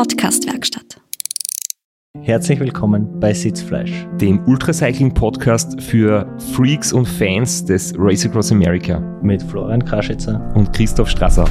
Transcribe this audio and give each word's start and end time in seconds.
Podcast-Werkstatt. 0.00 0.98
Herzlich 2.22 2.58
willkommen 2.58 3.20
bei 3.20 3.34
Sitzfleisch, 3.34 4.06
dem 4.18 4.42
Ultracycling-Podcast 4.46 5.78
für 5.78 6.26
Freaks 6.54 6.94
und 6.94 7.06
Fans 7.06 7.66
des 7.66 7.92
Race 7.98 8.24
Across 8.24 8.50
America 8.50 8.98
mit 9.20 9.42
Florian 9.42 9.84
Kraschitzer 9.84 10.50
und 10.54 10.72
Christoph 10.72 11.10
Strasser. 11.10 11.44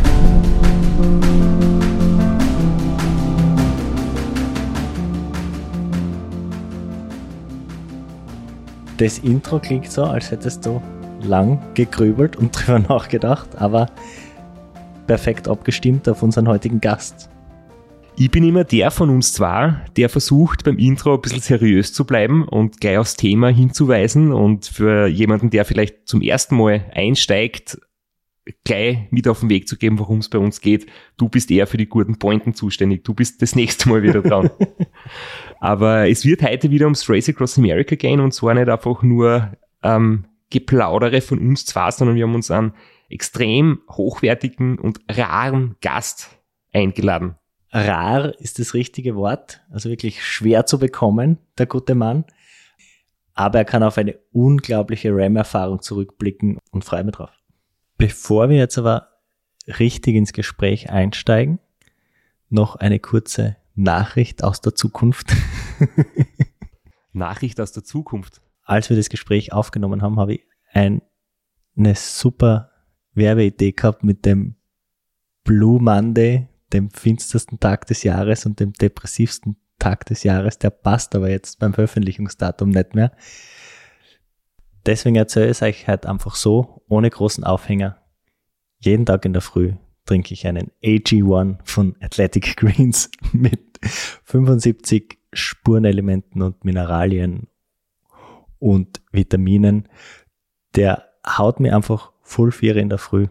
Das 8.97 9.19
Intro 9.19 9.59
klingt 9.59 9.91
so, 9.91 10.05
als 10.05 10.31
hättest 10.31 10.65
du 10.65 10.81
lang 11.21 11.61
gegrübelt 11.75 12.35
und 12.35 12.49
drüber 12.49 12.79
nachgedacht, 12.89 13.49
aber 13.59 13.91
perfekt 15.05 15.47
abgestimmt 15.47 16.09
auf 16.09 16.23
unseren 16.23 16.47
heutigen 16.47 16.81
Gast. 16.81 17.29
Ich 18.21 18.29
bin 18.29 18.43
immer 18.43 18.65
der 18.65 18.91
von 18.91 19.09
uns 19.09 19.31
zwar, 19.31 19.85
der 19.95 20.09
versucht 20.09 20.65
beim 20.65 20.77
Intro 20.77 21.15
ein 21.15 21.21
bisschen 21.21 21.39
seriös 21.39 21.93
zu 21.93 22.03
bleiben 22.03 22.45
und 22.45 22.81
gleich 22.81 22.97
aufs 22.97 23.15
Thema 23.15 23.47
hinzuweisen 23.47 24.33
und 24.33 24.65
für 24.65 25.07
jemanden, 25.07 25.51
der 25.51 25.63
vielleicht 25.63 26.05
zum 26.05 26.21
ersten 26.21 26.57
Mal 26.57 26.91
einsteigt, 26.93 27.79
gleich 28.65 29.09
mit 29.09 29.25
auf 29.29 29.39
den 29.39 29.49
Weg 29.49 29.69
zu 29.69 29.77
geben, 29.77 29.99
worum 29.99 30.17
es 30.17 30.27
bei 30.27 30.37
uns 30.37 30.59
geht. 30.59 30.87
Du 31.15 31.29
bist 31.29 31.49
eher 31.49 31.65
für 31.65 31.77
die 31.77 31.87
guten 31.87 32.19
Pointen 32.19 32.53
zuständig. 32.53 33.05
Du 33.05 33.13
bist 33.13 33.41
das 33.41 33.55
nächste 33.55 33.87
Mal 33.87 34.03
wieder 34.03 34.21
dran. 34.21 34.49
Aber 35.61 36.09
es 36.09 36.25
wird 36.25 36.41
heute 36.41 36.71
wieder 36.71 36.87
ums 36.87 37.09
Race 37.09 37.29
Across 37.29 37.57
America 37.57 37.95
gehen 37.95 38.19
und 38.19 38.33
zwar 38.33 38.53
nicht 38.53 38.67
einfach 38.67 39.01
nur 39.01 39.53
ähm, 39.81 40.25
Geplaudere 40.49 41.21
von 41.21 41.39
uns 41.39 41.65
zwar, 41.65 41.93
sondern 41.93 42.17
wir 42.17 42.25
haben 42.25 42.35
uns 42.35 42.51
einen 42.51 42.73
extrem 43.09 43.79
hochwertigen 43.89 44.77
und 44.77 44.99
raren 45.09 45.77
Gast 45.79 46.37
eingeladen. 46.73 47.38
Rar 47.71 48.33
ist 48.39 48.59
das 48.59 48.73
richtige 48.73 49.15
Wort, 49.15 49.61
also 49.69 49.89
wirklich 49.89 50.25
schwer 50.25 50.65
zu 50.65 50.79
bekommen, 50.79 51.37
der 51.57 51.67
gute 51.67 51.95
Mann. 51.95 52.25
Aber 53.33 53.59
er 53.59 53.65
kann 53.65 53.83
auf 53.83 53.97
eine 53.97 54.17
unglaubliche 54.31 55.11
RAM-Erfahrung 55.13 55.81
zurückblicken 55.81 56.57
und 56.71 56.83
freue 56.83 57.03
mich 57.03 57.15
drauf. 57.15 57.31
Bevor 57.97 58.49
wir 58.49 58.57
jetzt 58.57 58.77
aber 58.77 59.09
richtig 59.67 60.15
ins 60.15 60.33
Gespräch 60.33 60.89
einsteigen, 60.89 61.59
noch 62.49 62.75
eine 62.75 62.99
kurze 62.99 63.57
Nachricht 63.75 64.43
aus 64.43 64.61
der 64.61 64.75
Zukunft. 64.75 65.35
Nachricht 67.13 67.61
aus 67.61 67.71
der 67.71 67.83
Zukunft. 67.83 68.41
Als 68.63 68.89
wir 68.89 68.97
das 68.97 69.09
Gespräch 69.09 69.53
aufgenommen 69.53 70.01
haben, 70.01 70.19
habe 70.19 70.35
ich 70.35 70.41
ein, 70.71 71.01
eine 71.77 71.95
super 71.95 72.71
Werbeidee 73.13 73.71
gehabt 73.71 74.03
mit 74.03 74.25
dem 74.25 74.55
Blue 75.43 75.81
Monday, 75.81 76.47
dem 76.73 76.89
finstersten 76.91 77.59
Tag 77.59 77.87
des 77.87 78.03
Jahres 78.03 78.45
und 78.45 78.59
dem 78.59 78.73
depressivsten 78.73 79.57
Tag 79.79 80.05
des 80.05 80.23
Jahres. 80.23 80.59
Der 80.59 80.69
passt 80.69 81.15
aber 81.15 81.29
jetzt 81.29 81.59
beim 81.59 81.73
Veröffentlichungsdatum 81.73 82.69
nicht 82.69 82.95
mehr. 82.95 83.11
Deswegen 84.85 85.15
erzähle 85.15 85.45
ich 85.45 85.51
es 85.51 85.61
euch 85.61 85.87
halt 85.87 86.05
einfach 86.05 86.35
so, 86.35 86.83
ohne 86.87 87.09
großen 87.09 87.43
Aufhänger. 87.43 88.01
Jeden 88.79 89.05
Tag 89.05 89.25
in 89.25 89.33
der 89.33 89.41
Früh 89.41 89.73
trinke 90.05 90.33
ich 90.33 90.47
einen 90.47 90.71
AG1 90.83 91.59
von 91.63 91.95
Athletic 92.01 92.55
Greens 92.57 93.11
mit 93.31 93.79
75 93.83 95.19
Spurenelementen 95.33 96.41
und 96.41 96.63
Mineralien 96.65 97.47
und 98.57 99.01
Vitaminen. 99.11 99.87
Der 100.75 101.09
haut 101.25 101.59
mir 101.59 101.75
einfach 101.75 102.11
voll 102.21 102.51
Viere 102.51 102.79
in 102.79 102.89
der 102.89 102.97
Früh. 102.97 103.27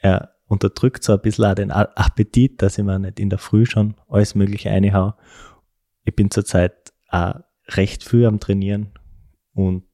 Er 0.00 0.33
unterdrückt 0.54 1.04
so 1.04 1.12
ein 1.12 1.20
bisschen 1.20 1.44
auch 1.44 1.54
den 1.54 1.70
Appetit, 1.70 2.62
dass 2.62 2.78
ich 2.78 2.84
mir 2.84 2.98
nicht 2.98 3.20
in 3.20 3.30
der 3.30 3.38
Früh 3.38 3.66
schon 3.66 3.94
alles 4.08 4.34
Mögliche 4.34 4.70
einhau. 4.70 5.14
Ich 6.04 6.16
bin 6.16 6.30
zurzeit 6.30 6.92
auch 7.08 7.34
recht 7.68 8.04
früh 8.04 8.26
am 8.26 8.40
Trainieren 8.40 8.92
und 9.52 9.84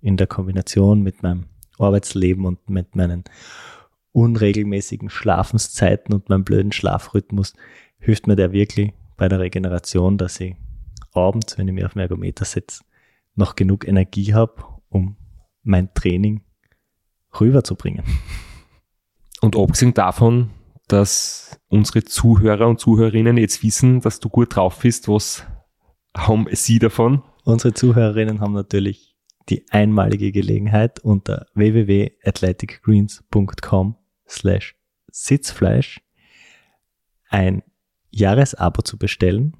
in 0.00 0.16
der 0.16 0.26
Kombination 0.26 1.02
mit 1.02 1.22
meinem 1.22 1.46
Arbeitsleben 1.78 2.44
und 2.44 2.68
mit 2.70 2.96
meinen 2.96 3.24
unregelmäßigen 4.12 5.10
Schlafenszeiten 5.10 6.14
und 6.14 6.28
meinem 6.28 6.44
blöden 6.44 6.72
Schlafrhythmus 6.72 7.54
hilft 7.98 8.26
mir 8.26 8.36
der 8.36 8.52
wirklich 8.52 8.92
bei 9.16 9.28
der 9.28 9.40
Regeneration, 9.40 10.18
dass 10.18 10.40
ich 10.40 10.56
abends, 11.12 11.58
wenn 11.58 11.68
ich 11.68 11.74
mir 11.74 11.86
auf 11.86 11.92
dem 11.92 12.00
Ergometer 12.00 12.44
sitze, 12.44 12.82
noch 13.34 13.56
genug 13.56 13.86
Energie 13.86 14.34
habe, 14.34 14.64
um 14.88 15.16
mein 15.62 15.92
Training 15.94 16.42
rüberzubringen. 17.40 18.04
Und 19.40 19.56
abgesehen 19.56 19.94
davon, 19.94 20.50
dass 20.88 21.58
unsere 21.68 22.04
Zuhörer 22.04 22.68
und 22.68 22.78
Zuhörerinnen 22.80 23.38
jetzt 23.38 23.62
wissen, 23.62 24.00
dass 24.00 24.18
du 24.20 24.28
gut 24.28 24.56
drauf 24.56 24.80
bist, 24.80 25.08
was 25.08 25.46
haben 26.16 26.46
sie 26.52 26.78
davon? 26.78 27.22
Unsere 27.44 27.72
Zuhörerinnen 27.72 28.40
haben 28.40 28.52
natürlich 28.52 29.16
die 29.48 29.64
einmalige 29.70 30.32
Gelegenheit 30.32 31.00
unter 31.00 31.46
www.athleticgreens.com 31.54 33.96
slash 34.28 34.76
Sitzfleisch 35.10 36.02
ein 37.28 37.62
Jahresabo 38.10 38.82
zu 38.82 38.98
bestellen. 38.98 39.56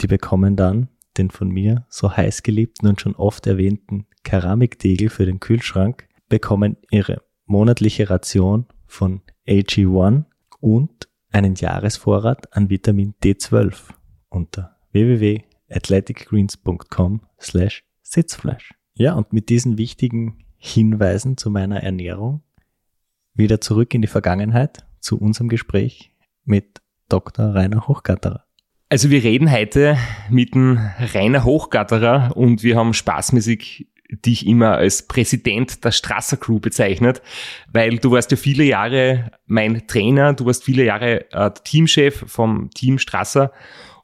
Die 0.00 0.06
bekommen 0.06 0.54
dann 0.56 0.88
den 1.18 1.30
von 1.30 1.48
mir 1.48 1.84
so 1.88 2.16
heiß 2.16 2.42
geliebten 2.42 2.86
und 2.86 3.00
schon 3.00 3.16
oft 3.16 3.46
erwähnten 3.46 4.06
Keramikdegel 4.22 5.10
für 5.10 5.26
den 5.26 5.40
Kühlschrank, 5.40 6.08
bekommen 6.28 6.76
ihre 6.90 7.22
monatliche 7.50 8.08
Ration 8.08 8.64
von 8.86 9.20
AG1 9.46 10.24
und 10.60 11.10
einen 11.30 11.56
Jahresvorrat 11.56 12.56
an 12.56 12.70
Vitamin 12.70 13.12
D12 13.22 13.90
unter 14.28 14.78
www.athleticgreens.com 14.92 17.20
slash 17.40 17.84
Sitzfleisch. 18.02 18.74
Ja, 18.94 19.14
und 19.14 19.32
mit 19.32 19.48
diesen 19.48 19.78
wichtigen 19.78 20.44
Hinweisen 20.56 21.36
zu 21.36 21.50
meiner 21.50 21.82
Ernährung 21.82 22.42
wieder 23.34 23.60
zurück 23.60 23.92
in 23.94 24.02
die 24.02 24.08
Vergangenheit 24.08 24.86
zu 25.00 25.18
unserem 25.18 25.48
Gespräch 25.48 26.12
mit 26.44 26.80
Dr. 27.08 27.52
Rainer 27.54 27.88
Hochgatterer. 27.88 28.44
Also 28.88 29.10
wir 29.10 29.22
reden 29.22 29.50
heute 29.50 29.98
mit 30.30 30.54
dem 30.54 30.78
Rainer 31.14 31.44
Hochgatterer 31.44 32.36
und 32.36 32.62
wir 32.64 32.76
haben 32.76 32.92
spaßmäßig 32.92 33.88
dich 34.24 34.46
immer 34.46 34.76
als 34.76 35.06
Präsident 35.06 35.84
der 35.84 35.92
Strasser 35.92 36.36
Crew 36.36 36.60
bezeichnet, 36.60 37.22
weil 37.72 37.98
du 37.98 38.10
warst 38.10 38.30
ja 38.30 38.36
viele 38.36 38.64
Jahre 38.64 39.30
mein 39.46 39.86
Trainer, 39.86 40.32
du 40.32 40.46
warst 40.46 40.64
viele 40.64 40.84
Jahre 40.84 41.30
äh, 41.32 41.50
Teamchef 41.64 42.24
vom 42.26 42.70
Team 42.70 42.98
Strasser 42.98 43.52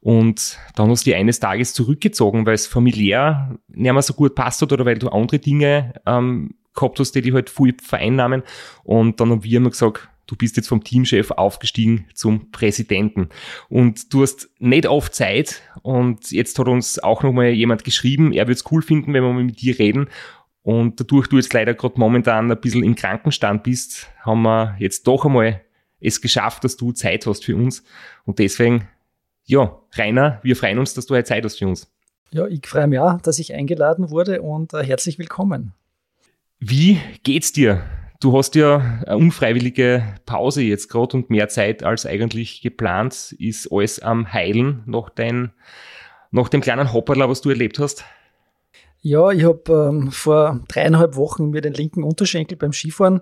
und 0.01 0.59
dann 0.77 0.89
hast 0.89 1.05
du 1.05 1.11
dich 1.11 1.19
eines 1.19 1.41
Tages 1.41 1.75
zurückgezogen, 1.75 2.47
weil 2.47 2.55
es 2.55 2.67
familiär 2.67 3.59
nicht 3.69 3.93
mehr 3.93 4.03
so 4.03 4.15
gut 4.15 4.35
passt 4.35 4.63
hat 4.63 4.73
oder 4.73 4.85
weil 4.85 4.99
du 4.99 5.09
andere 5.09 5.41
Dinge 5.41 5.95
ähm, 6.07 6.55
gehabt 6.77 7.01
hast, 7.01 7.13
die 7.13 7.23
dich 7.23 7.35
halt 7.35 7.51
viel 7.51 7.75
vereinnahmen. 7.83 8.45
Und 8.85 9.19
dann 9.21 9.31
haben 9.31 9.43
wir 9.43 9.57
immer 9.57 9.71
gesagt, 9.71 10.09
du 10.27 10.37
bist 10.37 10.57
jetzt 10.57 10.69
vom 10.69 10.83
Teamchef 10.83 11.31
aufgestiegen 11.31 12.07
zum 12.15 12.51
Präsidenten. 12.51 13.29
Und 13.69 14.13
du 14.13 14.23
hast 14.23 14.49
nicht 14.59 14.87
oft 14.87 15.15
Zeit 15.15 15.63
und 15.83 16.31
jetzt 16.31 16.59
hat 16.59 16.69
uns 16.69 16.99
auch 16.99 17.23
nochmal 17.23 17.51
jemand 17.51 17.85
geschrieben, 17.85 18.33
er 18.33 18.47
würde 18.47 18.55
es 18.55 18.71
cool 18.71 18.83
finden, 18.83 19.13
wenn 19.15 19.23
wir 19.23 19.33
mal 19.33 19.45
mit 19.45 19.61
dir 19.61 19.79
reden. 19.79 20.09
Und 20.63 20.99
dadurch 20.99 21.29
du 21.29 21.37
jetzt 21.37 21.53
leider 21.53 21.75
gerade 21.75 21.99
momentan 21.99 22.51
ein 22.51 22.61
bisschen 22.61 22.83
im 22.83 22.97
Krankenstand 22.97 23.63
bist, 23.63 24.09
haben 24.25 24.43
wir 24.43 24.77
jetzt 24.81 25.07
doch 25.07 25.25
einmal 25.25 25.63
es 26.01 26.21
geschafft, 26.21 26.65
dass 26.65 26.77
du 26.77 26.93
Zeit 26.93 27.27
hast 27.27 27.45
für 27.45 27.57
uns. 27.57 27.85
Und 28.25 28.39
deswegen, 28.41 28.89
ja, 29.45 29.81
Rainer, 29.95 30.41
wir 30.43 30.57
freuen 30.57 30.79
uns, 30.79 30.93
dass 30.95 31.07
du 31.07 31.15
heute 31.15 31.25
Zeit 31.25 31.45
hast 31.45 31.59
für 31.59 31.69
uns. 31.69 31.91
Ja, 32.33 32.47
ich 32.49 32.67
freue 32.67 32.89
mich 32.89 32.99
auch, 32.99 33.21
dass 33.21 33.39
ich 33.39 33.55
eingeladen 33.55 34.11
wurde 34.11 34.43
und 34.43 34.75
äh, 34.75 34.83
herzlich 34.85 35.19
willkommen. 35.19 35.73
Wie 36.59 36.99
geht's 37.23 37.53
dir? 37.53 37.83
Du 38.21 38.37
hast 38.37 38.55
ja 38.55 38.77
eine 39.07 39.19
unfreiwillige 39.19 40.03
Pause 40.25 40.63
jetzt 40.63 40.89
gerade 40.89 41.17
und 41.17 41.29
mehr 41.29 41.49
Zeit 41.49 41.83
als 41.83 42.07
eigentlich 42.07 42.63
geplant. 42.63 43.35
Ist 43.39 43.71
alles 43.71 44.01
am 44.01 44.33
Heilen 44.33 44.83
nach, 44.87 45.11
dein, 45.11 45.53
nach 46.31 46.49
dem 46.49 46.63
kleinen 46.63 46.93
Hopperler, 46.93 47.29
was 47.29 47.43
du 47.43 47.51
erlebt 47.51 47.79
hast? 47.79 48.05
Ja, 49.03 49.31
ich 49.31 49.45
habe 49.45 49.91
ähm, 49.91 50.11
vor 50.11 50.61
dreieinhalb 50.69 51.15
Wochen 51.15 51.51
mir 51.51 51.61
den 51.61 51.75
linken 51.75 52.03
Unterschenkel 52.03 52.57
beim 52.57 52.73
Skifahren 52.73 53.21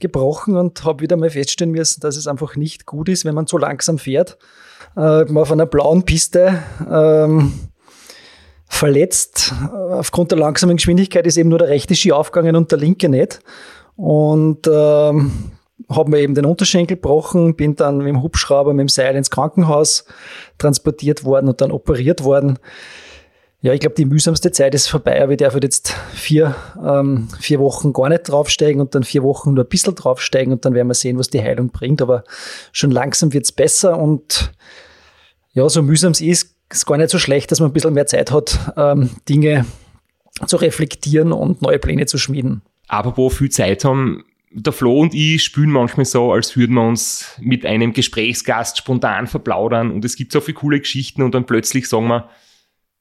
gebrochen 0.00 0.56
und 0.56 0.84
habe 0.84 1.02
wieder 1.02 1.16
mal 1.16 1.30
feststellen 1.30 1.72
müssen, 1.72 2.00
dass 2.00 2.16
es 2.16 2.26
einfach 2.26 2.56
nicht 2.56 2.84
gut 2.84 3.08
ist, 3.08 3.24
wenn 3.24 3.34
man 3.34 3.46
so 3.46 3.56
langsam 3.56 3.98
fährt. 3.98 4.36
Äh, 4.96 5.24
auf 5.32 5.52
einer 5.52 5.66
blauen 5.66 6.02
Piste 6.02 6.62
ähm, 6.90 7.52
verletzt. 8.66 9.54
Aufgrund 9.72 10.32
der 10.32 10.38
langsamen 10.38 10.76
Geschwindigkeit 10.76 11.26
ist 11.26 11.38
eben 11.38 11.48
nur 11.48 11.60
der 11.60 11.68
rechte 11.68 11.94
Ski 11.94 12.12
aufgegangen 12.12 12.56
und 12.56 12.72
der 12.72 12.78
linke 12.78 13.08
nicht 13.08 13.38
und 13.96 14.66
ähm, 14.66 15.52
habe 15.88 16.10
mir 16.10 16.20
eben 16.20 16.34
den 16.34 16.46
Unterschenkel 16.46 16.96
gebrochen, 16.96 17.56
bin 17.56 17.76
dann 17.76 17.98
mit 17.98 18.08
dem 18.08 18.22
Hubschrauber, 18.22 18.72
mit 18.72 18.80
dem 18.80 18.88
Seil 18.88 19.16
ins 19.16 19.30
Krankenhaus 19.30 20.04
transportiert 20.58 21.24
worden 21.24 21.48
und 21.48 21.60
dann 21.60 21.72
operiert 21.72 22.24
worden. 22.24 22.58
Ja, 23.60 23.72
ich 23.72 23.80
glaube, 23.80 23.94
die 23.94 24.06
mühsamste 24.06 24.50
Zeit 24.50 24.74
ist 24.74 24.88
vorbei, 24.88 25.22
aber 25.22 25.32
ich 25.32 25.38
darf 25.38 25.54
jetzt 25.54 25.94
vier, 26.12 26.56
ähm, 26.84 27.28
vier 27.38 27.60
Wochen 27.60 27.92
gar 27.92 28.08
nicht 28.08 28.28
draufsteigen 28.28 28.80
und 28.80 28.94
dann 28.94 29.04
vier 29.04 29.22
Wochen 29.22 29.54
nur 29.54 29.64
ein 29.64 29.68
bisschen 29.68 29.94
draufsteigen 29.94 30.52
und 30.52 30.64
dann 30.64 30.74
werden 30.74 30.88
wir 30.88 30.94
sehen, 30.94 31.16
was 31.16 31.30
die 31.30 31.40
Heilung 31.40 31.68
bringt. 31.68 32.02
Aber 32.02 32.24
schon 32.72 32.90
langsam 32.90 33.32
wird's 33.32 33.52
besser 33.52 33.98
und 33.98 34.52
ja, 35.52 35.68
so 35.68 35.80
mühsam 35.82 36.10
es 36.10 36.20
ist, 36.20 36.56
ist 36.72 36.86
gar 36.86 36.96
nicht 36.96 37.10
so 37.10 37.20
schlecht, 37.20 37.52
dass 37.52 37.60
man 37.60 37.70
ein 37.70 37.72
bisschen 37.72 37.94
mehr 37.94 38.06
Zeit 38.06 38.32
hat, 38.32 38.72
ähm, 38.76 39.10
Dinge 39.28 39.64
zu 40.46 40.56
reflektieren 40.56 41.30
und 41.30 41.62
neue 41.62 41.78
Pläne 41.78 42.06
zu 42.06 42.18
schmieden. 42.18 42.62
Aber 42.92 43.16
wo 43.16 43.30
viel 43.30 43.48
Zeit 43.48 43.86
haben, 43.86 44.22
der 44.50 44.74
Flo 44.74 45.00
und 45.00 45.14
ich 45.14 45.42
spülen 45.42 45.70
manchmal 45.70 46.04
so, 46.04 46.30
als 46.30 46.58
würden 46.58 46.74
wir 46.74 46.86
uns 46.86 47.40
mit 47.40 47.64
einem 47.64 47.94
Gesprächsgast 47.94 48.76
spontan 48.76 49.26
verplaudern 49.26 49.90
und 49.90 50.04
es 50.04 50.14
gibt 50.14 50.30
so 50.30 50.42
viele 50.42 50.56
coole 50.56 50.78
Geschichten 50.78 51.22
und 51.22 51.34
dann 51.34 51.46
plötzlich 51.46 51.88
sagen 51.88 52.08
wir, 52.08 52.28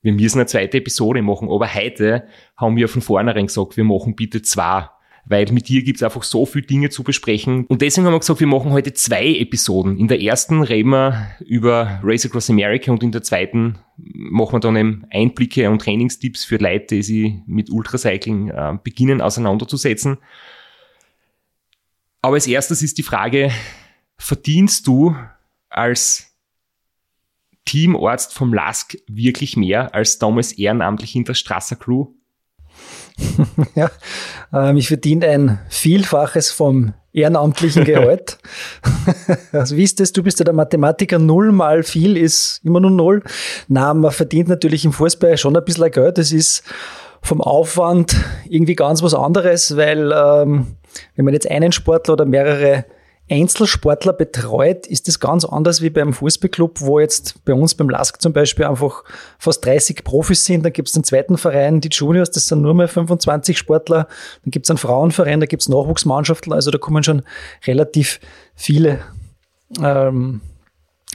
wir 0.01 0.13
müssen 0.13 0.39
eine 0.39 0.45
zweite 0.45 0.77
Episode 0.77 1.21
machen. 1.21 1.49
Aber 1.49 1.75
heute 1.75 2.25
haben 2.55 2.77
wir 2.77 2.87
von 2.87 3.01
vornherein 3.01 3.47
gesagt, 3.47 3.75
wir 3.75 3.83
machen 3.83 4.15
bitte 4.15 4.41
zwei. 4.41 4.87
Weil 5.25 5.51
mit 5.51 5.67
dir 5.67 5.83
gibt's 5.83 6.03
einfach 6.03 6.23
so 6.23 6.45
viele 6.45 6.65
Dinge 6.65 6.89
zu 6.89 7.03
besprechen. 7.03 7.65
Und 7.67 7.81
deswegen 7.81 8.05
haben 8.05 8.13
wir 8.13 8.19
gesagt, 8.19 8.39
wir 8.39 8.47
machen 8.47 8.71
heute 8.71 8.93
zwei 8.93 9.27
Episoden. 9.27 9.97
In 9.97 10.07
der 10.07 10.21
ersten 10.21 10.63
reden 10.63 10.89
wir 10.89 11.27
über 11.45 11.99
Race 12.03 12.25
Across 12.25 12.49
America 12.49 12.91
und 12.91 13.03
in 13.03 13.11
der 13.11 13.21
zweiten 13.21 13.77
machen 13.97 14.53
wir 14.53 14.59
dann 14.59 14.75
eben 14.75 15.05
Einblicke 15.11 15.69
und 15.69 15.81
Trainingstipps 15.81 16.43
für 16.43 16.57
Leute, 16.57 16.95
die 16.95 17.03
sich 17.03 17.33
mit 17.45 17.69
Ultracycling 17.69 18.49
äh, 18.49 18.77
beginnen 18.83 19.21
auseinanderzusetzen. 19.21 20.17
Aber 22.21 22.35
als 22.35 22.47
erstes 22.47 22.81
ist 22.81 22.97
die 22.97 23.03
Frage, 23.03 23.51
verdienst 24.17 24.85
du 24.87 25.15
als 25.69 26.35
Teamarzt 27.65 28.33
vom 28.33 28.53
LASK 28.53 28.97
wirklich 29.07 29.55
mehr 29.55 29.93
als 29.93 30.19
damals 30.19 30.51
ehrenamtlich 30.51 31.15
in 31.15 31.25
der 31.25 31.33
Strasser 31.33 31.75
Crew? 31.75 32.07
ja, 33.75 33.89
ähm, 34.53 34.77
ich 34.77 34.87
verdiene 34.87 35.27
ein 35.27 35.59
Vielfaches 35.69 36.51
vom 36.51 36.93
ehrenamtlichen 37.13 37.83
Gehalt. 37.83 38.37
also 39.51 39.75
wie 39.75 39.83
ist 39.83 39.99
das? 39.99 40.13
Du 40.13 40.23
bist 40.23 40.39
ja 40.39 40.45
der 40.45 40.53
Mathematiker. 40.53 41.19
Null 41.19 41.51
mal 41.51 41.83
viel 41.83 42.17
ist 42.17 42.61
immer 42.63 42.79
nur 42.79 42.91
null. 42.91 43.23
Na, 43.67 43.93
man 43.93 44.11
verdient 44.11 44.49
natürlich 44.49 44.85
im 44.85 44.93
Fußball 44.93 45.37
schon 45.37 45.55
ein 45.55 45.65
bisschen 45.65 45.91
Geld. 45.91 46.17
Das 46.17 46.31
ist 46.31 46.63
vom 47.21 47.41
Aufwand 47.41 48.15
irgendwie 48.49 48.75
ganz 48.75 49.03
was 49.03 49.13
anderes, 49.13 49.75
weil 49.77 50.11
ähm, 50.11 50.75
wenn 51.15 51.25
man 51.25 51.33
jetzt 51.33 51.49
einen 51.49 51.71
Sportler 51.71 52.13
oder 52.13 52.25
mehrere 52.25 52.85
Einzelsportler 53.31 54.11
betreut, 54.11 54.85
ist 54.87 55.07
das 55.07 55.21
ganz 55.21 55.45
anders 55.45 55.81
wie 55.81 55.89
beim 55.89 56.13
Fußballclub, 56.13 56.81
wo 56.81 56.99
jetzt 56.99 57.45
bei 57.45 57.53
uns 57.53 57.73
beim 57.75 57.89
LASK 57.89 58.21
zum 58.21 58.33
Beispiel 58.33 58.65
einfach 58.65 59.03
fast 59.39 59.65
30 59.65 60.03
Profis 60.03 60.43
sind. 60.43 60.65
Dann 60.65 60.73
gibt 60.73 60.89
es 60.89 60.95
einen 60.95 61.05
zweiten 61.05 61.37
Verein, 61.37 61.79
die 61.79 61.87
Juniors, 61.89 62.31
das 62.31 62.47
sind 62.47 62.61
nur 62.61 62.73
mehr 62.73 62.89
25 62.89 63.57
Sportler. 63.57 64.07
Dann 64.43 64.51
gibt 64.51 64.65
es 64.65 64.69
einen 64.69 64.77
Frauenverein, 64.77 65.39
da 65.39 65.45
gibt 65.45 65.61
es 65.61 65.69
Nachwuchsmannschaften. 65.69 66.51
Also 66.51 66.71
da 66.71 66.77
kommen 66.77 67.03
schon 67.03 67.23
relativ 67.65 68.19
viele 68.53 68.99
ähm, 69.81 70.41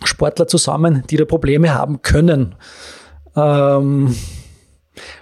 Sportler 0.03 0.47
zusammen, 0.47 1.05
die 1.11 1.19
da 1.19 1.27
Probleme 1.27 1.75
haben 1.75 2.01
können. 2.01 2.55
Ähm, 3.37 4.17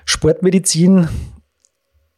Sportmedizin 0.05 1.08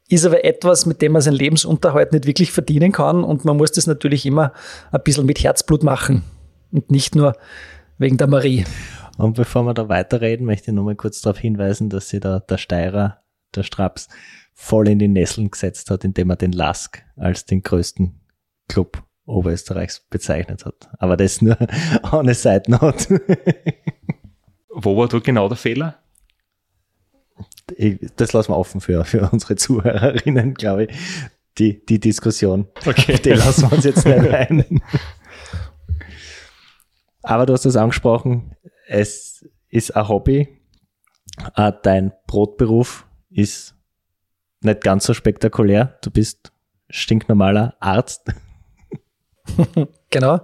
ist 0.08 0.24
aber 0.24 0.44
etwas, 0.44 0.86
mit 0.86 1.02
dem 1.02 1.12
man 1.12 1.22
seinen 1.22 1.34
Lebensunterhalt 1.34 2.12
nicht 2.12 2.26
wirklich 2.26 2.52
verdienen 2.52 2.92
kann 2.92 3.24
und 3.24 3.44
man 3.44 3.56
muss 3.56 3.72
das 3.72 3.86
natürlich 3.86 4.24
immer 4.26 4.52
ein 4.92 5.02
bisschen 5.02 5.26
mit 5.26 5.42
Herzblut 5.42 5.82
machen 5.82 6.22
und 6.72 6.90
nicht 6.90 7.14
nur 7.14 7.34
wegen 7.98 8.16
der 8.16 8.28
Marie. 8.28 8.64
Und 9.18 9.36
bevor 9.36 9.64
wir 9.64 9.74
da 9.74 9.88
weiterreden, 9.88 10.46
möchte 10.46 10.70
ich 10.70 10.74
nur 10.74 10.84
mal 10.84 10.94
kurz 10.94 11.20
darauf 11.20 11.38
hinweisen, 11.38 11.88
dass 11.88 12.10
sich 12.10 12.20
da 12.20 12.40
der 12.40 12.58
Steirer, 12.58 13.22
der 13.54 13.62
Straps, 13.62 14.08
voll 14.52 14.88
in 14.88 14.98
die 14.98 15.08
Nesseln 15.08 15.50
gesetzt 15.50 15.90
hat, 15.90 16.04
indem 16.04 16.30
er 16.30 16.36
den 16.36 16.52
Lask 16.52 17.02
als 17.16 17.44
den 17.44 17.62
größten 17.62 18.20
Club 18.68 19.02
Oberösterreichs 19.26 20.06
bezeichnet 20.08 20.64
hat. 20.64 20.88
Aber 20.98 21.16
das 21.16 21.42
nur 21.42 21.56
ohne 22.12 22.34
Side 22.34 22.64
Note. 22.68 23.20
Wo 24.68 24.96
war 24.96 25.08
da 25.08 25.18
genau 25.18 25.48
der 25.48 25.56
Fehler? 25.56 25.98
Das 28.16 28.32
lassen 28.32 28.52
wir 28.52 28.56
offen 28.56 28.80
für, 28.80 29.04
für 29.04 29.28
unsere 29.30 29.56
Zuhörerinnen, 29.56 30.54
glaube 30.54 30.84
ich. 30.84 30.96
Die, 31.58 31.84
die 31.86 31.98
Diskussion. 31.98 32.68
Okay. 32.84 33.18
Die 33.18 33.30
lassen 33.30 33.62
wir 33.62 33.72
uns 33.72 33.84
jetzt 33.84 34.04
nicht 34.04 34.18
ein. 34.30 34.82
Aber 37.22 37.46
du 37.46 37.54
hast 37.54 37.64
das 37.64 37.76
angesprochen, 37.76 38.54
es 38.86 39.44
ist 39.68 39.96
ein 39.96 40.08
Hobby. 40.08 40.48
Äh, 41.56 41.72
dein 41.82 42.12
Brotberuf 42.26 43.06
ist 43.30 43.74
nicht 44.60 44.82
ganz 44.82 45.06
so 45.06 45.14
spektakulär. 45.14 45.98
Du 46.02 46.10
bist 46.10 46.52
stinknormaler 46.88 47.76
Arzt. 47.80 48.32
genau. 50.10 50.40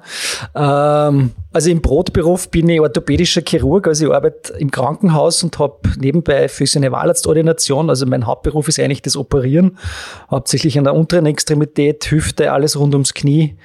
Ähm, 0.55 1.33
also 1.53 1.71
im 1.71 1.81
Brotberuf 1.81 2.49
bin 2.49 2.69
ich 2.69 2.81
orthopädischer 2.81 3.43
Chirurg, 3.47 3.87
also 3.87 4.07
ich 4.07 4.13
arbeite 4.13 4.55
im 4.55 4.71
Krankenhaus 4.71 5.43
und 5.43 5.59
habe 5.59 5.77
nebenbei 5.99 6.49
Physionevalarzt-Ordination. 6.49 7.91
Also 7.91 8.07
mein 8.07 8.27
Hauptberuf 8.27 8.69
ist 8.69 8.81
eigentlich 8.81 9.03
das 9.03 9.17
Operieren, 9.17 9.79
hauptsächlich 10.31 10.79
an 10.79 10.85
der 10.85 10.95
unteren 10.95 11.27
Extremität, 11.27 12.11
Hüfte, 12.11 12.53
alles 12.53 12.79
rund 12.79 12.95
ums 12.95 13.15
Knie 13.15 13.57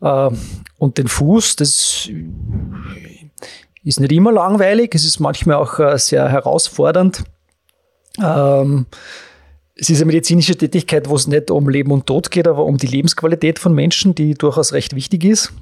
äh, 0.00 0.30
und 0.78 0.98
den 0.98 1.08
Fuß. 1.08 1.56
Das 1.56 2.08
ist 3.84 4.00
nicht 4.00 4.12
immer 4.12 4.32
langweilig, 4.32 4.94
es 4.94 5.04
ist 5.04 5.20
manchmal 5.20 5.56
auch 5.56 5.78
äh, 5.78 5.98
sehr 5.98 6.28
herausfordernd. 6.28 7.24
Ähm, 8.18 8.86
es 9.78 9.90
ist 9.90 9.98
eine 9.98 10.06
medizinische 10.06 10.56
Tätigkeit, 10.56 11.08
wo 11.08 11.16
es 11.16 11.26
nicht 11.26 11.50
um 11.50 11.68
Leben 11.68 11.92
und 11.92 12.06
Tod 12.06 12.30
geht, 12.30 12.48
aber 12.48 12.64
um 12.64 12.78
die 12.78 12.86
Lebensqualität 12.86 13.58
von 13.58 13.74
Menschen, 13.74 14.14
die 14.14 14.34
durchaus 14.34 14.72
recht 14.72 14.94
wichtig 14.94 15.24
ist. 15.24 15.52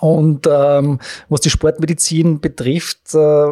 Und 0.00 0.46
ähm, 0.48 1.00
was 1.28 1.40
die 1.40 1.50
Sportmedizin 1.50 2.40
betrifft, 2.40 3.14
äh, 3.14 3.46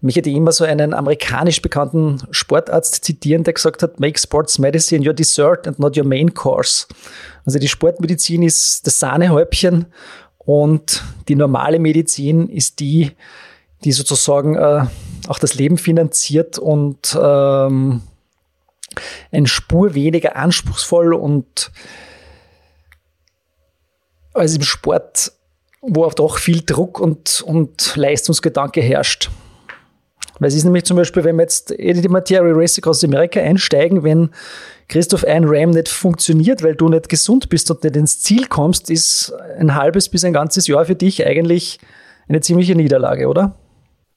mich 0.00 0.16
hätte 0.16 0.28
immer 0.28 0.52
so 0.52 0.64
einen 0.64 0.92
amerikanisch 0.92 1.62
bekannten 1.62 2.20
Sportarzt 2.30 3.04
zitieren, 3.06 3.42
der 3.42 3.54
gesagt 3.54 3.82
hat, 3.82 4.00
make 4.00 4.18
sports 4.18 4.58
medicine 4.58 5.06
your 5.06 5.14
dessert 5.14 5.66
and 5.66 5.78
not 5.78 5.96
your 5.96 6.04
main 6.04 6.34
course. 6.34 6.86
Also 7.46 7.58
die 7.58 7.68
Sportmedizin 7.68 8.42
ist 8.42 8.86
das 8.86 8.98
Sahnehäubchen 8.98 9.86
und 10.38 11.02
die 11.28 11.36
normale 11.36 11.78
Medizin 11.78 12.50
ist 12.50 12.80
die, 12.80 13.12
die 13.84 13.92
sozusagen 13.92 14.56
äh, 14.56 14.84
auch 15.28 15.38
das 15.38 15.54
Leben 15.54 15.78
finanziert 15.78 16.58
und 16.58 17.16
ähm, 17.20 18.02
ein 19.32 19.46
Spur 19.46 19.94
weniger 19.94 20.36
anspruchsvoll 20.36 21.14
und 21.14 21.70
als 24.32 24.56
im 24.56 24.62
Sport, 24.62 25.32
wo 25.80 26.04
auch 26.04 26.14
doch 26.14 26.38
viel 26.38 26.62
Druck 26.62 27.00
und, 27.00 27.42
und 27.46 27.94
Leistungsgedanke 27.96 28.80
herrscht. 28.80 29.30
Weil 30.40 30.48
es 30.48 30.56
ist 30.56 30.64
nämlich 30.64 30.84
zum 30.84 30.96
Beispiel, 30.96 31.22
wenn 31.22 31.36
wir 31.36 31.42
jetzt 31.42 31.70
in 31.70 32.02
die 32.02 32.08
Materie 32.08 32.54
Race 32.54 32.76
Across 32.78 33.04
America 33.04 33.40
einsteigen, 33.40 34.02
wenn 34.02 34.30
Christoph 34.88 35.24
ein 35.24 35.44
Ram 35.44 35.70
nicht 35.70 35.88
funktioniert, 35.88 36.62
weil 36.62 36.74
du 36.74 36.88
nicht 36.88 37.08
gesund 37.08 37.48
bist 37.48 37.70
und 37.70 37.84
nicht 37.84 37.96
ins 37.96 38.20
Ziel 38.20 38.46
kommst, 38.46 38.90
ist 38.90 39.32
ein 39.58 39.74
halbes 39.74 40.08
bis 40.08 40.24
ein 40.24 40.32
ganzes 40.32 40.66
Jahr 40.66 40.84
für 40.84 40.96
dich 40.96 41.24
eigentlich 41.24 41.78
eine 42.28 42.40
ziemliche 42.40 42.74
Niederlage, 42.74 43.28
oder? 43.28 43.56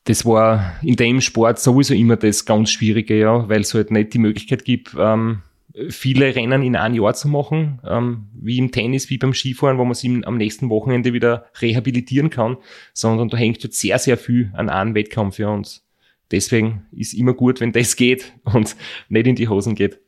Das 0.07 0.25
war 0.25 0.75
in 0.81 0.95
dem 0.95 1.19
Sport 1.19 1.59
sowieso 1.59 1.93
immer 1.93 2.15
das 2.15 2.45
ganz 2.45 2.71
Schwierige, 2.71 3.19
ja, 3.19 3.49
weil 3.49 3.61
es 3.61 3.73
halt 3.73 3.91
nicht 3.91 4.13
die 4.13 4.19
Möglichkeit 4.19 4.63
gibt, 4.63 4.95
ähm, 4.97 5.41
viele 5.89 6.33
Rennen 6.33 6.63
in 6.63 6.77
einem 6.77 6.95
Jahr 6.95 7.13
zu 7.13 7.27
machen, 7.27 7.81
ähm, 7.85 8.27
wie 8.33 8.57
im 8.57 8.71
Tennis, 8.71 9.09
wie 9.09 9.17
beim 9.17 9.33
Skifahren, 9.33 9.77
wo 9.77 9.83
man 9.83 9.95
sich 9.95 10.09
am 10.25 10.37
nächsten 10.37 10.69
Wochenende 10.69 11.11
wieder 11.11 11.47
rehabilitieren 11.61 12.29
kann, 12.29 12.55
sondern 12.93 13.27
da 13.27 13.35
hängt 13.35 13.61
halt 13.63 13.73
sehr, 13.73 13.99
sehr 13.99 14.17
viel 14.17 14.49
an 14.53 14.69
einem 14.69 14.95
Wettkampf 14.95 15.35
für 15.35 15.49
uns. 15.49 15.85
Deswegen 16.31 16.85
ist 16.91 17.13
immer 17.13 17.33
gut, 17.33 17.59
wenn 17.59 17.73
das 17.73 17.97
geht 17.97 18.33
und 18.45 18.77
nicht 19.09 19.27
in 19.27 19.35
die 19.35 19.49
Hosen 19.49 19.75
geht. 19.75 19.99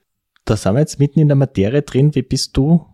Da 0.45 0.55
sind 0.55 0.75
wir 0.75 0.79
jetzt 0.79 0.99
mitten 0.99 1.19
in 1.19 1.27
der 1.27 1.35
Materie 1.35 1.81
drin. 1.81 2.15
Wie 2.15 2.21
bist 2.21 2.55
du 2.55 2.85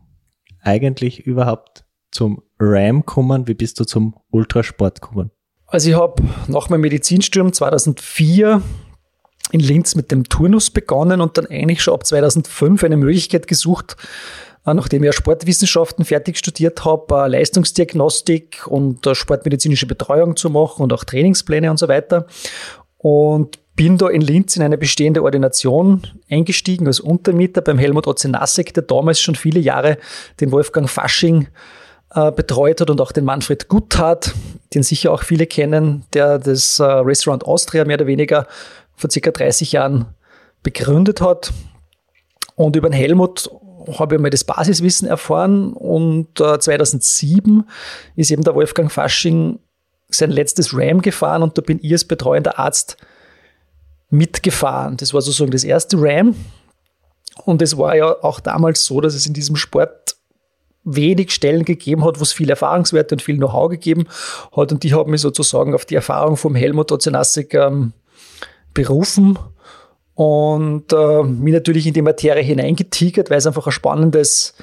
eigentlich 0.59 1.27
überhaupt 1.27 1.85
zum 2.09 2.41
Ram 2.57 3.01
gekommen? 3.01 3.47
Wie 3.47 3.53
bist 3.53 3.79
du 3.79 3.83
zum 3.83 4.15
Ultrasport 4.31 5.01
gekommen? 5.01 5.29
Also 5.67 5.89
ich 5.89 5.95
habe 5.95 6.23
nach 6.47 6.69
meinem 6.69 6.81
Medizinstudium 6.81 7.51
2004 7.51 8.61
in 9.51 9.59
Linz 9.59 9.95
mit 9.95 10.11
dem 10.11 10.23
Turnus 10.25 10.69
begonnen 10.69 11.21
und 11.21 11.37
dann 11.37 11.47
eigentlich 11.47 11.81
schon 11.81 11.93
ab 11.93 12.05
2005 12.05 12.83
eine 12.83 12.97
Möglichkeit 12.97 13.47
gesucht, 13.47 13.95
äh, 14.65 14.73
nachdem 14.73 15.03
ich 15.03 15.13
Sportwissenschaften 15.13 16.05
fertig 16.05 16.37
studiert 16.37 16.85
habe, 16.85 17.27
Leistungsdiagnostik 17.27 18.67
und 18.67 19.07
sportmedizinische 19.13 19.85
Betreuung 19.85 20.35
zu 20.35 20.49
machen 20.49 20.83
und 20.83 20.93
auch 20.93 21.03
Trainingspläne 21.03 21.69
und 21.71 21.77
so 21.77 21.87
weiter. 21.87 22.27
Und 22.97 23.59
bin 23.75 23.97
da 23.97 24.07
in 24.07 24.21
Linz 24.21 24.55
in 24.55 24.63
eine 24.63 24.77
bestehende 24.77 25.21
Ordination 25.21 26.07
eingestiegen 26.29 26.87
als 26.87 26.99
Untermieter 26.99 27.61
beim 27.61 27.77
Helmut 27.77 28.07
Ozenasek, 28.07 28.73
der 28.73 28.83
damals 28.83 29.19
schon 29.19 29.35
viele 29.35 29.59
Jahre 29.59 29.97
den 30.39 30.51
Wolfgang 30.51 30.89
Fasching 30.89 31.47
äh, 32.15 32.31
betreut 32.31 32.81
hat 32.81 32.89
und 32.89 33.01
auch 33.01 33.11
den 33.11 33.25
Manfred 33.25 33.67
Guthardt, 33.67 34.33
den 34.73 34.83
sicher 34.83 35.11
auch 35.11 35.23
viele 35.23 35.45
kennen, 35.45 36.05
der 36.13 36.39
das 36.39 36.79
äh, 36.79 36.83
Restaurant 36.83 37.45
Austria 37.45 37.85
mehr 37.85 37.97
oder 37.97 38.07
weniger 38.07 38.47
vor 38.95 39.09
circa 39.09 39.31
30 39.31 39.73
Jahren 39.73 40.05
begründet 40.63 41.21
hat. 41.21 41.51
Und 42.55 42.75
über 42.75 42.89
den 42.89 42.93
Helmut 42.93 43.49
habe 43.99 44.15
ich 44.15 44.21
mal 44.21 44.29
das 44.29 44.43
Basiswissen 44.43 45.07
erfahren 45.07 45.73
und 45.73 46.39
äh, 46.39 46.57
2007 46.57 47.65
ist 48.15 48.31
eben 48.31 48.43
der 48.43 48.55
Wolfgang 48.55 48.91
Fasching 48.91 49.59
sein 50.09 50.31
letztes 50.31 50.73
Ram 50.73 51.01
gefahren 51.01 51.43
und 51.43 51.57
da 51.57 51.61
bin 51.61 51.79
ich 51.81 51.91
als 51.91 52.05
betreuender 52.05 52.57
Arzt 52.57 52.97
mitgefahren. 54.09 54.97
Das 54.97 55.13
war 55.13 55.21
sozusagen 55.21 55.51
das 55.51 55.63
erste 55.63 55.97
Ram. 55.99 56.35
Und 57.43 57.61
es 57.61 57.77
war 57.77 57.95
ja 57.95 58.23
auch 58.23 58.39
damals 58.39 58.85
so, 58.85 59.01
dass 59.01 59.13
es 59.13 59.27
in 59.27 59.33
diesem 59.33 59.57
Sport 59.57 60.15
wenig 60.85 61.31
Stellen 61.31 61.65
gegeben 61.65 62.05
hat, 62.05 62.19
wo 62.19 62.23
es 62.23 62.31
viel 62.31 62.49
Erfahrungswerte 62.49 63.15
und 63.15 63.21
viel 63.21 63.37
Know-how 63.37 63.69
gegeben 63.69 64.05
hat. 64.55 64.71
Und 64.71 64.83
die 64.83 64.93
haben 64.93 65.11
mich 65.11 65.21
sozusagen 65.21 65.73
auf 65.73 65.85
die 65.85 65.95
Erfahrung 65.95 66.37
vom 66.37 66.55
Helmut 66.55 66.91
Ozenassig 66.91 67.53
ähm, 67.53 67.91
berufen 68.73 69.37
und 70.13 70.93
äh, 70.93 71.23
mich 71.23 71.53
natürlich 71.53 71.87
in 71.87 71.93
die 71.93 72.01
Materie 72.01 72.43
hineingetigert, 72.43 73.29
weil 73.29 73.39
es 73.39 73.47
einfach 73.47 73.65
ein 73.65 73.71
spannendes 73.71 74.53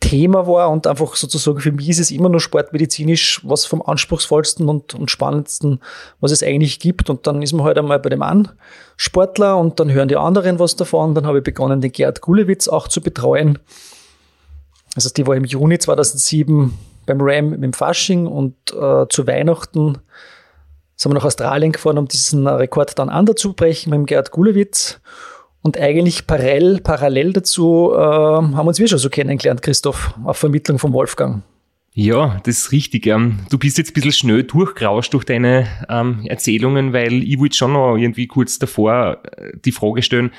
Thema 0.00 0.46
war 0.46 0.70
und 0.70 0.86
einfach 0.86 1.14
sozusagen 1.14 1.60
für 1.60 1.72
mich 1.72 1.90
ist 1.90 2.00
es 2.00 2.10
immer 2.10 2.30
nur 2.30 2.40
sportmedizinisch 2.40 3.42
was 3.44 3.66
vom 3.66 3.82
anspruchsvollsten 3.82 4.66
und, 4.66 4.94
und 4.94 5.10
spannendsten, 5.10 5.80
was 6.20 6.32
es 6.32 6.42
eigentlich 6.42 6.80
gibt. 6.80 7.10
Und 7.10 7.26
dann 7.26 7.42
ist 7.42 7.52
man 7.52 7.64
halt 7.64 7.76
einmal 7.76 7.98
bei 7.98 8.08
dem 8.08 8.22
einen 8.22 8.48
Sportler 8.96 9.58
und 9.58 9.78
dann 9.78 9.92
hören 9.92 10.08
die 10.08 10.16
anderen 10.16 10.58
was 10.58 10.74
davon. 10.76 11.14
Dann 11.14 11.26
habe 11.26 11.38
ich 11.38 11.44
begonnen, 11.44 11.82
den 11.82 11.92
Gerd 11.92 12.22
Gulewitz 12.22 12.66
auch 12.66 12.88
zu 12.88 13.02
betreuen. 13.02 13.58
Also 14.94 15.10
die 15.10 15.26
war 15.26 15.36
im 15.36 15.44
Juni 15.44 15.78
2007 15.78 16.76
beim 17.06 17.18
Ram 17.20 17.60
dem 17.60 17.72
Fasching 17.72 18.26
und 18.26 18.54
äh, 18.72 19.06
zu 19.08 19.26
Weihnachten 19.26 19.98
sind 20.96 21.12
wir 21.12 21.14
nach 21.14 21.24
Australien 21.24 21.72
gefahren, 21.72 21.98
um 21.98 22.08
diesen 22.08 22.46
Rekord 22.46 22.98
dann 22.98 23.08
anzubrechen 23.08 23.90
mit 23.90 23.98
dem 23.98 24.06
Gerd 24.06 24.30
Gulewitz. 24.30 25.00
Und 25.62 25.78
eigentlich 25.78 26.26
parallel, 26.26 26.80
parallel 26.80 27.32
dazu 27.32 27.92
äh, 27.94 27.98
haben 27.98 28.68
uns 28.68 28.78
wir 28.78 28.88
schon 28.88 28.98
so 28.98 29.10
kennengelernt, 29.10 29.62
Christoph, 29.62 30.14
auf 30.24 30.36
Vermittlung 30.36 30.78
von 30.78 30.92
Wolfgang. 30.92 31.42
Ja, 31.92 32.40
das 32.44 32.58
ist 32.58 32.72
richtig. 32.72 33.06
Ähm, 33.08 33.40
du 33.50 33.58
bist 33.58 33.76
jetzt 33.76 33.90
ein 33.90 33.94
bisschen 33.94 34.12
schnell 34.12 34.44
durchgerauscht 34.44 35.12
durch 35.12 35.24
deine 35.24 35.66
ähm, 35.88 36.24
Erzählungen, 36.24 36.92
weil 36.92 37.24
ich 37.24 37.40
wollte 37.40 37.56
schon 37.56 37.72
noch 37.72 37.96
irgendwie 37.96 38.28
kurz 38.28 38.60
davor 38.60 39.18
äh, 39.24 39.50
die 39.64 39.72
Frage 39.72 40.00
stellen, 40.02 40.30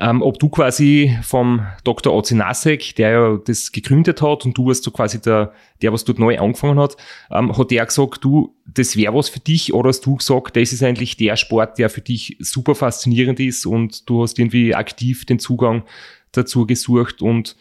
ähm, 0.00 0.22
ob 0.22 0.38
du 0.38 0.48
quasi 0.48 1.14
vom 1.22 1.66
Dr. 1.84 2.14
Ozinasek, 2.14 2.96
der 2.96 3.10
ja 3.10 3.36
das 3.36 3.70
gegründet 3.70 4.22
hat 4.22 4.46
und 4.46 4.56
du 4.56 4.66
warst 4.66 4.82
so 4.82 4.90
quasi 4.90 5.20
der, 5.20 5.52
der 5.82 5.92
was 5.92 6.04
dort 6.04 6.18
neu 6.18 6.38
angefangen 6.38 6.80
hat, 6.80 6.96
hat 7.28 7.70
der 7.70 7.84
gesagt, 7.84 8.24
du, 8.24 8.56
das 8.66 8.96
wäre 8.96 9.14
was 9.14 9.28
für 9.28 9.40
dich 9.40 9.74
oder 9.74 9.90
hast 9.90 10.06
du 10.06 10.16
gesagt, 10.16 10.56
das 10.56 10.72
ist 10.72 10.82
eigentlich 10.82 11.18
der 11.18 11.36
Sport, 11.36 11.78
der 11.78 11.90
für 11.90 12.00
dich 12.00 12.38
super 12.40 12.74
faszinierend 12.74 13.40
ist 13.40 13.66
und 13.66 14.08
du 14.08 14.22
hast 14.22 14.38
irgendwie 14.38 14.74
aktiv 14.74 15.26
den 15.26 15.38
Zugang 15.38 15.84
dazu 16.32 16.66
gesucht 16.66 17.20
und 17.20 17.56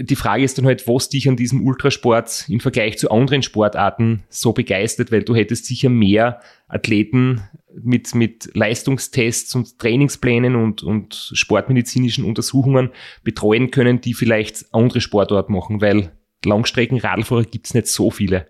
die 0.00 0.16
Frage 0.16 0.44
ist 0.44 0.58
dann 0.58 0.66
halt, 0.66 0.86
was 0.88 1.08
dich 1.08 1.28
an 1.28 1.36
diesem 1.36 1.64
Ultrasport 1.64 2.46
im 2.48 2.60
Vergleich 2.60 2.98
zu 2.98 3.10
anderen 3.10 3.42
Sportarten 3.42 4.24
so 4.28 4.52
begeistert, 4.52 5.12
weil 5.12 5.22
du 5.22 5.34
hättest 5.34 5.66
sicher 5.66 5.88
mehr 5.88 6.40
Athleten 6.68 7.42
mit, 7.74 8.14
mit 8.14 8.50
Leistungstests 8.54 9.54
und 9.54 9.78
Trainingsplänen 9.78 10.56
und, 10.56 10.82
und 10.82 11.30
sportmedizinischen 11.32 12.24
Untersuchungen 12.24 12.90
betreuen 13.22 13.70
können, 13.70 14.00
die 14.00 14.14
vielleicht 14.14 14.66
andere 14.72 15.00
Sportarten 15.00 15.52
machen, 15.52 15.80
weil 15.80 16.12
Langstreckenradfahrer 16.44 17.44
gibt 17.44 17.66
es 17.66 17.74
nicht 17.74 17.88
so 17.88 18.10
viele. 18.10 18.48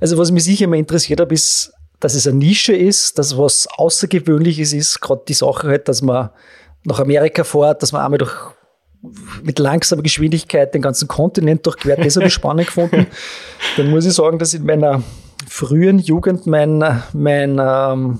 Also 0.00 0.18
was 0.18 0.30
mich 0.30 0.44
sicher 0.44 0.66
mal 0.66 0.76
interessiert 0.76 1.20
hat, 1.20 1.32
ist, 1.32 1.72
dass 2.00 2.14
es 2.14 2.26
eine 2.26 2.38
Nische 2.38 2.74
ist, 2.74 3.18
dass 3.18 3.38
was 3.38 3.66
Außergewöhnliches 3.76 4.72
ist, 4.72 5.00
gerade 5.00 5.22
die 5.28 5.34
Sache 5.34 5.68
halt, 5.68 5.88
dass 5.88 6.02
man 6.02 6.30
nach 6.84 7.00
Amerika 7.00 7.44
fährt, 7.44 7.82
dass 7.82 7.92
man 7.92 8.02
einmal 8.02 8.18
durch 8.18 8.34
mit 9.42 9.58
langsamer 9.58 10.02
Geschwindigkeit 10.02 10.74
den 10.74 10.82
ganzen 10.82 11.08
Kontinent 11.08 11.64
durchquert. 11.66 12.04
Das 12.04 12.16
habe 12.16 12.26
ich 12.26 12.32
spannend 12.32 12.66
gefunden. 12.66 13.06
Dann 13.76 13.90
muss 13.90 14.06
ich 14.06 14.14
sagen, 14.14 14.38
dass 14.38 14.54
in 14.54 14.64
meiner 14.64 15.02
frühen 15.48 15.98
Jugend 15.98 16.46
mein, 16.46 17.02
mein, 17.12 17.58
ähm, 17.60 18.18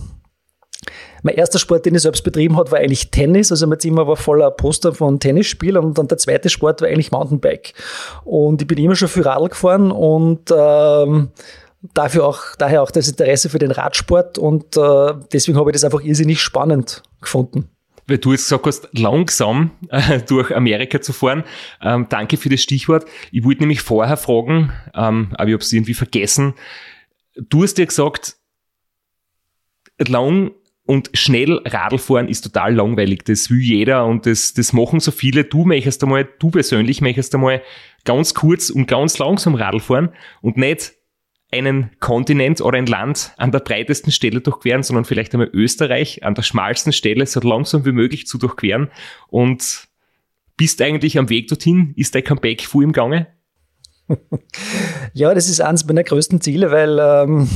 mein 1.23 1.35
erster 1.35 1.59
Sport, 1.59 1.87
den 1.87 1.95
ich 1.95 2.02
selbst 2.02 2.23
betrieben 2.23 2.56
habe, 2.56 2.71
war 2.71 2.78
eigentlich 2.78 3.11
Tennis. 3.11 3.50
Also 3.50 3.66
mein 3.66 3.80
Zimmer 3.80 4.06
war 4.06 4.16
voller 4.16 4.50
Poster 4.50 4.95
von 4.95 5.18
Tennisspielen 5.18 5.83
und 5.85 5.99
dann 5.99 6.09
der 6.09 6.18
zweite 6.18 6.49
Sport 6.49 6.83
war 6.83 6.88
eigentlich 6.88 7.11
Mountainbike. 7.11 7.73
Und 8.25 8.62
ich 8.62 8.68
bin 8.68 8.78
immer 8.78 8.97
schon 8.97 9.09
viel 9.09 9.23
Radl 9.23 9.49
gefahren 9.49 9.90
und 9.90 10.52
ähm, 10.56 11.30
dafür 11.95 12.26
auch, 12.26 12.40
daher 12.59 12.83
auch 12.83 12.90
das 12.90 13.09
Interesse 13.09 13.49
für 13.49 13.59
den 13.59 13.71
Radsport 13.71 14.38
und 14.38 14.76
äh, 14.76 15.14
deswegen 15.33 15.59
habe 15.59 15.71
ich 15.71 15.75
das 15.75 15.85
einfach 15.85 16.02
irrsinnig 16.02 16.40
spannend 16.40 17.02
gefunden 17.21 17.71
weil 18.07 18.19
du 18.19 18.33
jetzt 18.33 18.45
gesagt 18.45 18.67
hast, 18.67 18.89
langsam 18.93 19.73
äh, 19.89 20.21
durch 20.21 20.55
Amerika 20.55 21.01
zu 21.01 21.13
fahren. 21.13 21.45
Ähm, 21.83 22.07
danke 22.09 22.37
für 22.37 22.49
das 22.49 22.63
Stichwort. 22.63 23.07
Ich 23.33 23.45
wollte 23.45 23.61
nämlich 23.61 23.81
vorher 23.81 24.17
fragen, 24.17 24.73
ähm, 24.95 25.29
aber 25.33 25.49
ich 25.49 25.55
habe 25.55 25.63
es 25.63 25.73
irgendwie 25.73 25.95
vergessen. 25.95 26.55
Du 27.49 27.63
hast 27.63 27.75
dir 27.75 27.87
gesagt, 27.87 28.37
lang 29.99 30.53
und 30.87 31.11
schnell 31.15 31.61
Radl 31.65 31.99
fahren 31.99 32.29
ist 32.29 32.43
total 32.43 32.75
langweilig. 32.75 33.25
Das 33.25 33.51
will 33.51 33.61
jeder 33.61 34.07
und 34.07 34.25
das, 34.27 34.55
das 34.55 34.73
machen 34.73 35.01
so 35.01 35.11
viele. 35.11 35.45
Du 35.45 35.65
möchtest 35.65 36.03
einmal, 36.05 36.29
du 36.39 36.51
persönlich 36.51 37.01
möchtest 37.01 37.35
einmal 37.35 37.63
ganz 38.05 38.35
kurz 38.35 38.71
und 38.71 38.87
ganz 38.87 39.19
langsam 39.19 39.57
Radl 39.57 39.81
fahren 39.81 40.11
und 40.43 40.57
nicht 40.57 40.96
einen 41.53 41.91
Kontinent 42.00 42.61
oder 42.61 42.76
ein 42.76 42.87
Land 42.87 43.33
an 43.37 43.53
der 43.53 43.61
breitesten 43.61 44.12
Stelle 44.12 44.41
durchqueren, 44.41 44.83
sondern 44.83 45.05
vielleicht 45.05 45.33
einmal 45.33 45.50
Österreich 45.53 46.25
an 46.25 46.35
der 46.35 46.43
schmalsten 46.43 46.93
Stelle 46.93 47.26
so 47.26 47.41
langsam 47.41 47.85
wie 47.85 47.93
möglich 47.93 48.26
zu 48.26 48.38
durchqueren 48.38 48.91
und 49.29 49.88
bist 50.57 50.81
eigentlich 50.83 51.19
am 51.19 51.29
Weg 51.29 51.49
dorthin? 51.49 51.93
Ist 51.97 52.15
dein 52.15 52.25
Comeback 52.25 52.62
full 52.62 52.85
im 52.85 52.93
Gange? 52.93 53.29
Ja, 55.15 55.33
das 55.33 55.49
ist 55.49 55.61
eines 55.62 55.87
meiner 55.87 56.05
größten 56.05 56.43
Ziele, 56.43 56.71
weil 56.71 56.99
ähm, 57.00 57.49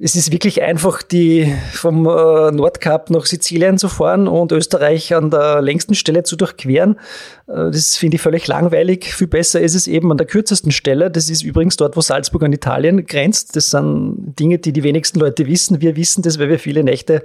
es 0.00 0.14
ist 0.14 0.30
wirklich 0.30 0.62
einfach, 0.62 1.02
die 1.02 1.52
vom 1.72 2.06
äh, 2.06 2.52
Nordkap 2.52 3.10
nach 3.10 3.26
Sizilien 3.26 3.78
zu 3.78 3.88
fahren 3.88 4.28
und 4.28 4.52
Österreich 4.52 5.12
an 5.14 5.30
der 5.30 5.60
längsten 5.60 5.94
Stelle 5.96 6.22
zu 6.22 6.36
durchqueren. 6.36 7.00
Äh, 7.48 7.70
das 7.70 7.96
finde 7.96 8.16
ich 8.16 8.22
völlig 8.22 8.46
langweilig. 8.46 9.12
Viel 9.12 9.26
besser 9.26 9.60
ist 9.60 9.74
es 9.74 9.88
eben 9.88 10.10
an 10.12 10.16
der 10.16 10.26
kürzesten 10.26 10.70
Stelle. 10.70 11.10
Das 11.10 11.28
ist 11.28 11.42
übrigens 11.42 11.76
dort, 11.76 11.96
wo 11.96 12.00
Salzburg 12.00 12.44
an 12.44 12.52
Italien 12.52 13.06
grenzt. 13.06 13.56
Das 13.56 13.70
sind 13.70 14.34
Dinge, 14.38 14.58
die 14.58 14.72
die 14.72 14.84
wenigsten 14.84 15.18
Leute 15.18 15.46
wissen. 15.46 15.80
Wir 15.80 15.96
wissen 15.96 16.22
das, 16.22 16.38
weil 16.38 16.48
wir 16.48 16.60
viele 16.60 16.84
Nächte 16.84 17.24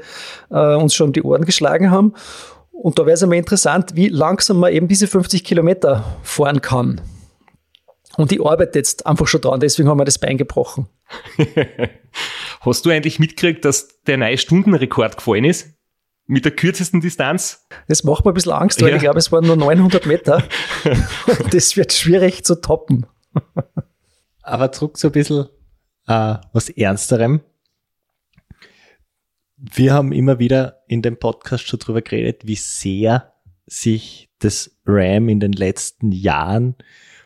äh, 0.49 0.75
uns 0.75 0.95
schon 0.95 1.13
die 1.13 1.21
Ohren 1.21 1.45
geschlagen 1.45 1.91
haben. 1.91 2.13
Und 2.71 2.97
da 2.97 3.05
wäre 3.05 3.13
es 3.13 3.21
einmal 3.21 3.37
interessant, 3.37 3.95
wie 3.95 4.09
langsam 4.09 4.57
man 4.57 4.73
eben 4.73 4.87
diese 4.87 5.05
50 5.05 5.43
Kilometer 5.43 6.03
fahren 6.23 6.59
kann. 6.59 7.01
Und 8.17 8.31
ich 8.31 8.43
arbeite 8.45 8.77
jetzt 8.77 9.05
einfach 9.07 9.27
schon 9.27 9.41
dran, 9.41 9.59
deswegen 9.59 9.89
haben 9.89 9.97
wir 9.97 10.05
das 10.05 10.19
Bein 10.19 10.37
gebrochen. 10.37 10.87
Hast 12.65 12.85
du 12.85 12.91
eigentlich 12.91 13.19
mitgekriegt, 13.19 13.65
dass 13.65 14.01
der 14.03 14.17
neue 14.17 14.37
Stundenrekord 14.37 15.17
gefallen 15.17 15.43
ist? 15.43 15.73
Mit 16.25 16.45
der 16.45 16.53
kürzesten 16.53 17.01
Distanz? 17.01 17.67
Das 17.89 18.05
macht 18.05 18.23
mir 18.23 18.31
ein 18.31 18.33
bisschen 18.33 18.53
Angst, 18.53 18.81
weil 18.81 18.91
ja. 18.91 18.95
ich 18.95 19.01
glaube, 19.01 19.19
es 19.19 19.33
waren 19.33 19.45
nur 19.45 19.57
900 19.57 20.05
Meter. 20.05 20.41
das 21.51 21.75
wird 21.75 21.91
schwierig 21.91 22.45
zu 22.45 22.61
toppen. 22.61 23.05
Aber 24.41 24.71
zurück 24.71 24.95
zu 24.95 25.07
ein 25.07 25.11
bisschen 25.11 25.47
äh, 26.07 26.35
was 26.53 26.69
Ernsterem. 26.69 27.41
Wir 29.57 29.93
haben 29.93 30.13
immer 30.13 30.39
wieder 30.39 30.83
in 30.87 31.01
dem 31.01 31.17
Podcast 31.17 31.67
schon 31.67 31.79
drüber 31.79 32.01
geredet, 32.01 32.47
wie 32.47 32.55
sehr 32.55 33.33
sich 33.65 34.29
das 34.39 34.77
RAM 34.85 35.27
in 35.27 35.41
den 35.41 35.51
letzten 35.51 36.13
Jahren 36.13 36.75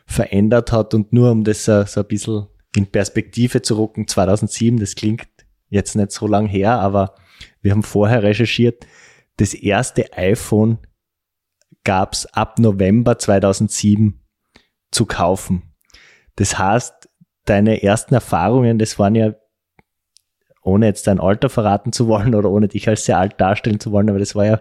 verändert 0.04 0.72
hat 0.72 0.94
und 0.94 1.12
nur 1.12 1.30
um 1.30 1.44
das 1.44 1.64
so, 1.64 1.84
so 1.84 2.00
ein 2.00 2.06
bisschen 2.08 2.48
in 2.76 2.86
Perspektive 2.86 3.62
zu 3.62 3.78
rücken, 3.78 4.06
2007, 4.06 4.78
das 4.78 4.94
klingt 4.94 5.28
jetzt 5.68 5.96
nicht 5.96 6.12
so 6.12 6.26
lang 6.26 6.46
her, 6.46 6.78
aber 6.78 7.14
wir 7.60 7.72
haben 7.72 7.82
vorher 7.82 8.22
recherchiert, 8.22 8.86
das 9.36 9.54
erste 9.54 10.12
iPhone 10.14 10.78
gab's 11.84 12.26
ab 12.26 12.58
November 12.58 13.18
2007 13.18 14.20
zu 14.90 15.06
kaufen. 15.06 15.74
Das 16.36 16.58
heißt, 16.58 17.08
deine 17.44 17.82
ersten 17.82 18.14
Erfahrungen, 18.14 18.78
das 18.78 18.98
waren 18.98 19.14
ja, 19.14 19.34
ohne 20.62 20.86
jetzt 20.86 21.06
dein 21.06 21.20
Alter 21.20 21.48
verraten 21.48 21.92
zu 21.92 22.08
wollen 22.08 22.34
oder 22.34 22.50
ohne 22.50 22.68
dich 22.68 22.88
als 22.88 23.04
sehr 23.04 23.18
alt 23.18 23.40
darstellen 23.40 23.80
zu 23.80 23.92
wollen, 23.92 24.10
aber 24.10 24.18
das 24.18 24.34
war 24.34 24.44
ja 24.44 24.60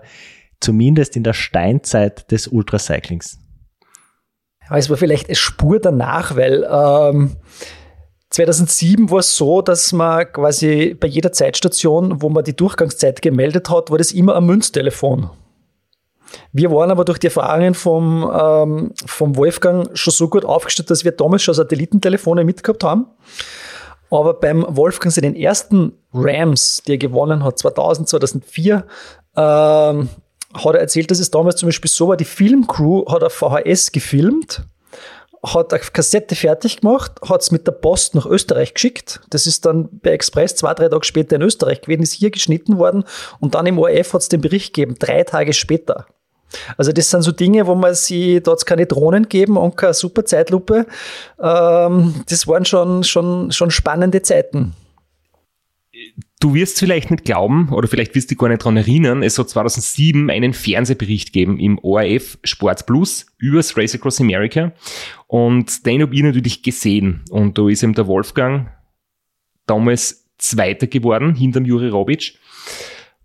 zumindest 0.60 1.16
in 1.16 1.24
der 1.24 1.34
Steinzeit 1.34 2.32
des 2.32 2.48
Ultracyclings. 2.48 3.40
Aber 4.68 4.78
es 4.78 4.90
war 4.90 4.98
vielleicht 4.98 5.28
eine 5.28 5.36
Spur 5.36 5.80
danach, 5.80 6.36
weil 6.36 6.68
ähm, 6.70 7.38
2007 8.38 9.10
war 9.10 9.20
es 9.20 9.36
so, 9.36 9.64
dass 9.64 9.94
man 9.94 10.32
quasi 10.32 10.96
bei 11.00 11.08
jeder 11.08 11.32
Zeitstation, 11.32 12.22
wo 12.22 12.30
man 12.30 12.44
die 12.44 12.56
Durchgangszeit 12.56 13.24
gemeldet 13.24 13.70
hat, 13.72 13.90
war 13.90 13.98
das 13.98 14.12
immer 14.12 14.36
ein 14.36 14.46
Münztelefon. 14.46 15.32
Wir 16.52 16.72
waren 16.72 16.92
aber 16.92 17.04
durch 17.04 17.18
die 17.18 17.28
Erfahrungen 17.28 17.74
vom, 17.74 18.30
ähm, 18.32 18.92
vom 19.08 19.36
Wolfgang 19.38 19.90
schon 19.98 20.14
so 20.14 20.30
gut 20.30 20.46
aufgestellt, 20.46 20.92
dass 20.92 21.04
wir 21.04 21.14
damals 21.14 21.42
schon 21.42 21.56
Satellitentelefone 21.56 22.44
mitgehabt 22.44 22.84
haben. 22.84 23.08
Aber 24.12 24.36
beim 24.36 24.66
Wolfgang 24.70 25.12
seinen 25.12 25.36
ersten 25.36 25.94
Rams, 26.14 26.84
die 26.86 26.94
er 26.94 26.98
gewonnen 27.00 27.44
hat, 27.44 27.58
2000, 27.58 28.08
2004, 28.08 28.86
ähm, 29.36 30.10
hat 30.54 30.76
er 30.76 30.80
erzählt, 30.80 31.10
dass 31.10 31.20
es 31.20 31.32
damals 31.32 31.56
zum 31.56 31.70
Beispiel 31.70 31.90
so 31.90 32.10
war, 32.10 32.18
die 32.18 32.26
Filmcrew 32.26 33.06
hat 33.12 33.24
auf 33.24 33.34
VHS 33.34 33.92
gefilmt 33.92 34.68
hat 35.54 35.74
eine 35.74 35.82
Kassette 35.82 36.36
fertig 36.36 36.82
gemacht, 36.82 37.14
hat 37.28 37.42
es 37.42 37.52
mit 37.52 37.68
der 37.68 37.74
Post 37.74 38.16
nach 38.16 38.26
Österreich 38.26 38.74
geschickt. 38.74 39.22
Das 39.30 39.48
ist 39.48 39.66
dann 39.66 39.90
bei 40.02 40.12
Express 40.12 40.56
zwei, 40.56 40.74
drei 40.74 40.90
Tage 40.90 41.06
später 41.06 41.36
in 41.36 41.42
Österreich 41.42 41.82
gewesen, 41.82 42.04
ist 42.04 42.14
hier 42.14 42.32
geschnitten 42.32 42.78
worden 42.78 43.04
und 43.40 43.56
dann 43.56 43.66
im 43.66 43.80
ORF 43.80 44.14
hat 44.14 44.22
es 44.22 44.30
den 44.30 44.42
Bericht 44.42 44.74
gegeben, 44.74 44.96
drei 45.00 45.24
Tage 45.24 45.54
später. 45.54 46.06
Also 46.78 46.92
das 46.92 47.10
sind 47.10 47.24
so 47.24 47.32
Dinge, 47.32 47.68
wo 47.68 47.76
man 47.76 47.94
sie, 47.94 48.42
dort 48.42 48.66
keine 48.66 48.86
Drohnen 48.86 49.28
geben 49.28 49.58
und 49.58 49.76
keine 49.76 49.94
super 49.94 50.26
Zeitlupe. 50.26 50.86
Ähm, 51.42 52.24
das 52.30 52.48
waren 52.48 52.66
schon, 52.66 53.04
schon, 53.04 53.52
schon 53.52 53.72
spannende 53.72 54.22
Zeiten. 54.22 54.74
Du 56.40 56.54
wirst 56.54 56.80
vielleicht 56.80 57.10
nicht 57.10 57.26
glauben, 57.26 57.70
oder 57.70 57.88
vielleicht 57.88 58.14
wirst 58.14 58.30
du 58.30 58.36
gar 58.36 58.50
nicht 58.50 58.62
daran 58.62 58.78
erinnern, 58.78 59.24
es 59.24 59.40
hat 59.40 59.50
2007 59.50 60.30
einen 60.30 60.54
Fernsehbericht 60.54 61.34
gegeben 61.34 61.60
im 61.60 61.80
ORF 61.80 62.38
Sport 62.44 62.86
Plus 62.86 63.26
über 63.40 63.58
das 63.58 63.76
Race 63.76 63.96
Across 63.96 64.22
America. 64.22 64.72
Und 65.26 65.86
den 65.86 66.02
habe 66.02 66.14
ich 66.14 66.22
natürlich 66.22 66.62
gesehen. 66.62 67.24
Und 67.32 67.58
da 67.58 67.68
ist 67.68 67.84
eben 67.84 67.94
der 67.94 68.08
Wolfgang 68.08 68.70
damals 69.66 70.30
Zweiter 70.38 70.86
geworden, 70.88 71.34
hinterm 71.34 71.66
Juri 71.66 71.90
Robic. 71.90 72.38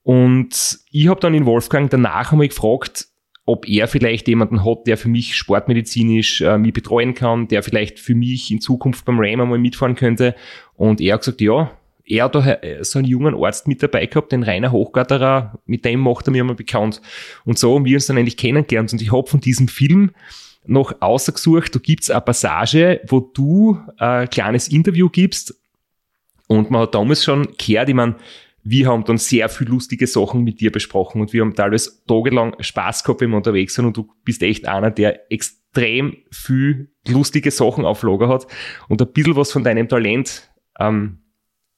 Und 0.03 0.81
ich 0.91 1.09
habe 1.09 1.21
dann 1.21 1.35
in 1.35 1.47
Wolfgang 1.47 1.91
danach 1.91 2.33
einmal 2.33 2.49
gefragt, 2.49 3.09
ob 3.45 3.69
er 3.69 3.89
vielleicht 3.89 4.29
jemanden 4.29 4.65
hat, 4.65 4.87
der 4.87 4.97
für 4.97 5.09
mich 5.09 5.35
sportmedizinisch 5.35 6.41
äh, 6.41 6.59
mich 6.59 6.73
betreuen 6.73 7.15
kann, 7.15 7.49
der 7.49 7.63
vielleicht 7.63 7.99
für 7.99 8.15
mich 8.15 8.51
in 8.51 8.61
Zukunft 8.61 9.05
beim 9.05 9.19
Ram 9.19 9.41
einmal 9.41 9.59
mitfahren 9.59 9.97
könnte. 9.97 10.35
Und 10.75 11.01
er 11.01 11.15
hat 11.15 11.21
gesagt, 11.21 11.41
ja, 11.41 11.77
er 12.05 12.25
hat 12.25 12.35
da 12.35 12.47
äh, 12.47 12.85
so 12.85 12.99
einen 12.99 13.09
jungen 13.09 13.35
Arzt 13.35 13.69
mit 13.69 13.83
dabei 13.83 14.07
gehabt, 14.07 14.33
den 14.33 14.43
Rainer 14.43 14.73
Hochgatterer, 14.73 15.59
mit 15.67 15.85
dem 15.85 16.01
macht 16.01 16.27
er 16.27 16.33
mir 16.33 16.45
mal 16.45 16.55
bekannt. 16.55 17.01
Und 17.45 17.59
so 17.59 17.75
haben 17.75 17.85
wir 17.85 17.97
uns 17.97 18.07
dann 18.07 18.19
eigentlich 18.19 18.37
kennengelernt. 18.37 18.93
Und 18.93 19.03
ich 19.03 19.13
habe 19.13 19.29
von 19.29 19.41
diesem 19.41 19.69
Film 19.69 20.13
noch 20.65 20.95
ausgesucht, 21.01 21.75
da 21.75 21.79
gibt's 21.79 22.11
eine 22.11 22.21
Passage, 22.21 23.01
wo 23.09 23.21
du 23.21 23.79
ein 23.99 24.29
kleines 24.31 24.69
Interview 24.69 25.09
gibst. 25.09 25.59
Und 26.47 26.71
man 26.71 26.83
hat 26.83 26.95
damals 26.95 27.25
schon 27.25 27.49
gehört, 27.57 27.89
ich 27.89 27.95
meine, 27.95 28.17
wir 28.65 28.87
haben 28.87 29.05
dann 29.05 29.19
sehr 29.19 29.49
viel 29.49 29.69
lustige 29.69 30.07
Sachen 30.07 30.45
mit 30.45 30.61
dir 30.61 30.71
besprochen 30.71 31.21
und 31.21 31.33
wir 31.33 31.41
haben 31.41 31.55
teilweise 31.55 32.05
tagelang 32.07 32.55
Spaß 32.61 33.03
gehabt, 33.03 33.21
wenn 33.21 33.31
wir 33.31 33.37
unterwegs 33.37 33.75
sind 33.75 33.87
und 33.87 33.97
du 33.97 34.09
bist 34.25 34.43
echt 34.43 34.69
einer, 34.69 34.91
der 34.91 35.33
extrem 35.33 36.17
viel 36.31 36.93
lustige 37.09 37.51
Sachen 37.51 37.85
auf 37.85 38.05
Lager 38.05 38.29
hat 38.29 38.47
und 38.89 39.03
ein 39.03 39.13
bisschen 39.13 39.35
was 39.35 39.51
von 39.51 39.65
deinem 39.65 39.89
Talent 39.89 40.53
ähm, 40.79 41.22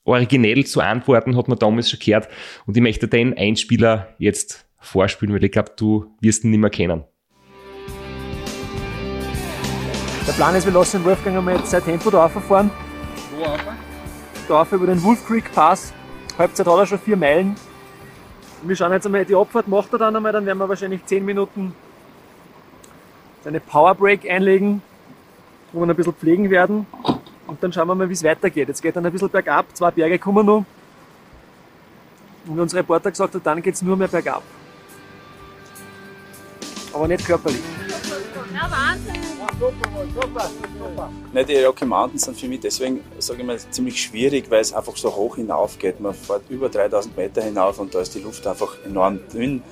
originell 0.04 0.64
zu 0.64 0.80
antworten, 0.80 1.37
hat 1.37 1.49
man 1.49 1.58
damals 1.58 1.90
schon 1.90 1.99
gehört. 1.99 2.28
Und 2.66 2.76
ich 2.76 2.82
möchte 2.82 3.08
den 3.08 3.37
Einspieler 3.37 4.08
jetzt 4.18 4.66
vorspielen, 4.78 5.34
weil 5.34 5.44
ich 5.44 5.52
glaube, 5.52 5.73
du 5.76 6.14
wirst 6.20 6.44
ihn 6.44 6.50
nicht 6.50 6.61
mehr 6.61 6.70
kennen. 6.70 7.04
Der 10.26 10.32
Plan 10.32 10.54
ist, 10.54 10.64
wir 10.64 10.73
lassen 10.73 10.99
den 11.00 11.04
Wolfgang 11.04 11.37
einmal 11.37 11.56
jetzt 11.56 11.70
sein 11.70 11.84
Tempo 11.84 12.11
da 12.11 12.28
fahren. 12.28 12.70
Wo 13.37 13.44
rauf? 13.44 13.61
Da 14.49 14.54
rauf 14.54 14.73
über 14.73 14.87
den 14.87 15.02
Wolf 15.02 15.26
Creek 15.26 15.52
Pass. 15.52 15.92
Halbzeit 16.38 16.66
hat 16.66 16.78
er 16.78 16.87
schon 16.87 16.99
vier 16.99 17.16
Meilen. 17.16 17.54
Und 18.62 18.68
wir 18.68 18.76
schauen 18.76 18.92
jetzt 18.92 19.04
einmal, 19.04 19.25
die 19.25 19.34
Abfahrt 19.34 19.68
macht 19.68 19.92
er 19.92 19.99
dann 19.99 20.16
einmal, 20.16 20.32
dann 20.32 20.46
werden 20.46 20.58
wir 20.58 20.68
wahrscheinlich 20.68 21.04
zehn 21.04 21.25
Minuten 21.25 21.75
seine 23.42 23.61
Power 23.61 23.94
Break 23.94 24.28
einlegen, 24.28 24.80
wo 25.73 25.80
wir 25.80 25.87
ein 25.88 25.96
bisschen 25.96 26.14
pflegen 26.14 26.50
werden. 26.50 26.87
Und 27.46 27.62
dann 27.62 27.72
schauen 27.72 27.88
wir 27.88 27.94
mal, 27.94 28.08
wie 28.08 28.14
es 28.14 28.24
weitergeht. 28.24 28.68
Jetzt 28.68 28.82
geht 28.82 28.96
dann 28.96 29.04
ein 29.04 29.12
bisschen 29.12 29.28
bergab, 29.28 29.66
zwei 29.74 29.90
Berge 29.90 30.18
kommen 30.18 30.46
noch. 30.46 30.64
Und 32.46 32.56
wie 32.56 32.60
unser 32.60 32.78
Reporter 32.78 33.10
gesagt 33.10 33.34
hat, 33.34 33.46
dann 33.46 33.62
geht 33.62 33.74
es 33.74 33.82
nur 33.82 33.96
mehr 33.96 34.08
bergab. 34.08 34.42
Aber 36.92 37.08
nicht 37.08 37.26
körperlich. 37.26 37.60
Ja, 38.54 38.70
Wahnsinn! 38.70 39.24
super, 39.58 40.50
super. 40.78 41.10
Ne, 41.32 41.44
die 41.44 41.62
Rocky 41.62 41.84
Mountains 41.84 42.22
sind 42.22 42.38
für 42.38 42.48
mich 42.48 42.60
deswegen, 42.60 43.00
sage 43.18 43.40
ich 43.40 43.46
mal, 43.46 43.58
ziemlich 43.58 44.00
schwierig, 44.00 44.50
weil 44.50 44.61
es 44.61 44.72
einfach 44.72 44.96
so 44.96 45.14
hoch 45.14 45.37
hinauf 45.37 45.78
geht. 45.78 46.00
Man 46.00 46.14
fährt 46.14 46.42
über 46.48 46.68
3000 46.68 47.16
Meter 47.16 47.42
hinauf 47.42 47.78
und 47.78 47.94
da 47.94 48.00
ist 48.00 48.14
die 48.14 48.20
Luft 48.20 48.46
einfach 48.46 48.76
enorm 48.85 49.20
dünn 49.33 49.62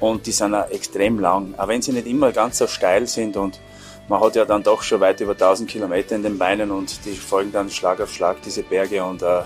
und 0.00 0.26
die 0.26 0.32
sind 0.32 0.54
auch 0.54 0.68
extrem 0.70 1.18
lang. 1.18 1.54
Auch 1.56 1.68
wenn 1.68 1.82
sie 1.82 1.92
nicht 1.92 2.06
immer 2.06 2.32
ganz 2.32 2.58
so 2.58 2.66
steil 2.66 3.06
sind 3.06 3.36
und 3.36 3.60
man 4.08 4.20
hat 4.20 4.36
ja 4.36 4.44
dann 4.44 4.62
doch 4.62 4.82
schon 4.82 5.00
weit 5.00 5.20
über 5.20 5.32
1000 5.32 5.68
Kilometer 5.68 6.14
in 6.16 6.22
den 6.22 6.38
Beinen 6.38 6.70
und 6.70 7.04
die 7.04 7.14
folgen 7.14 7.52
dann 7.52 7.70
Schlag 7.70 8.00
auf 8.00 8.12
Schlag 8.12 8.40
diese 8.42 8.62
Berge 8.62 9.02
und 9.02 9.22
äh, 9.22 9.42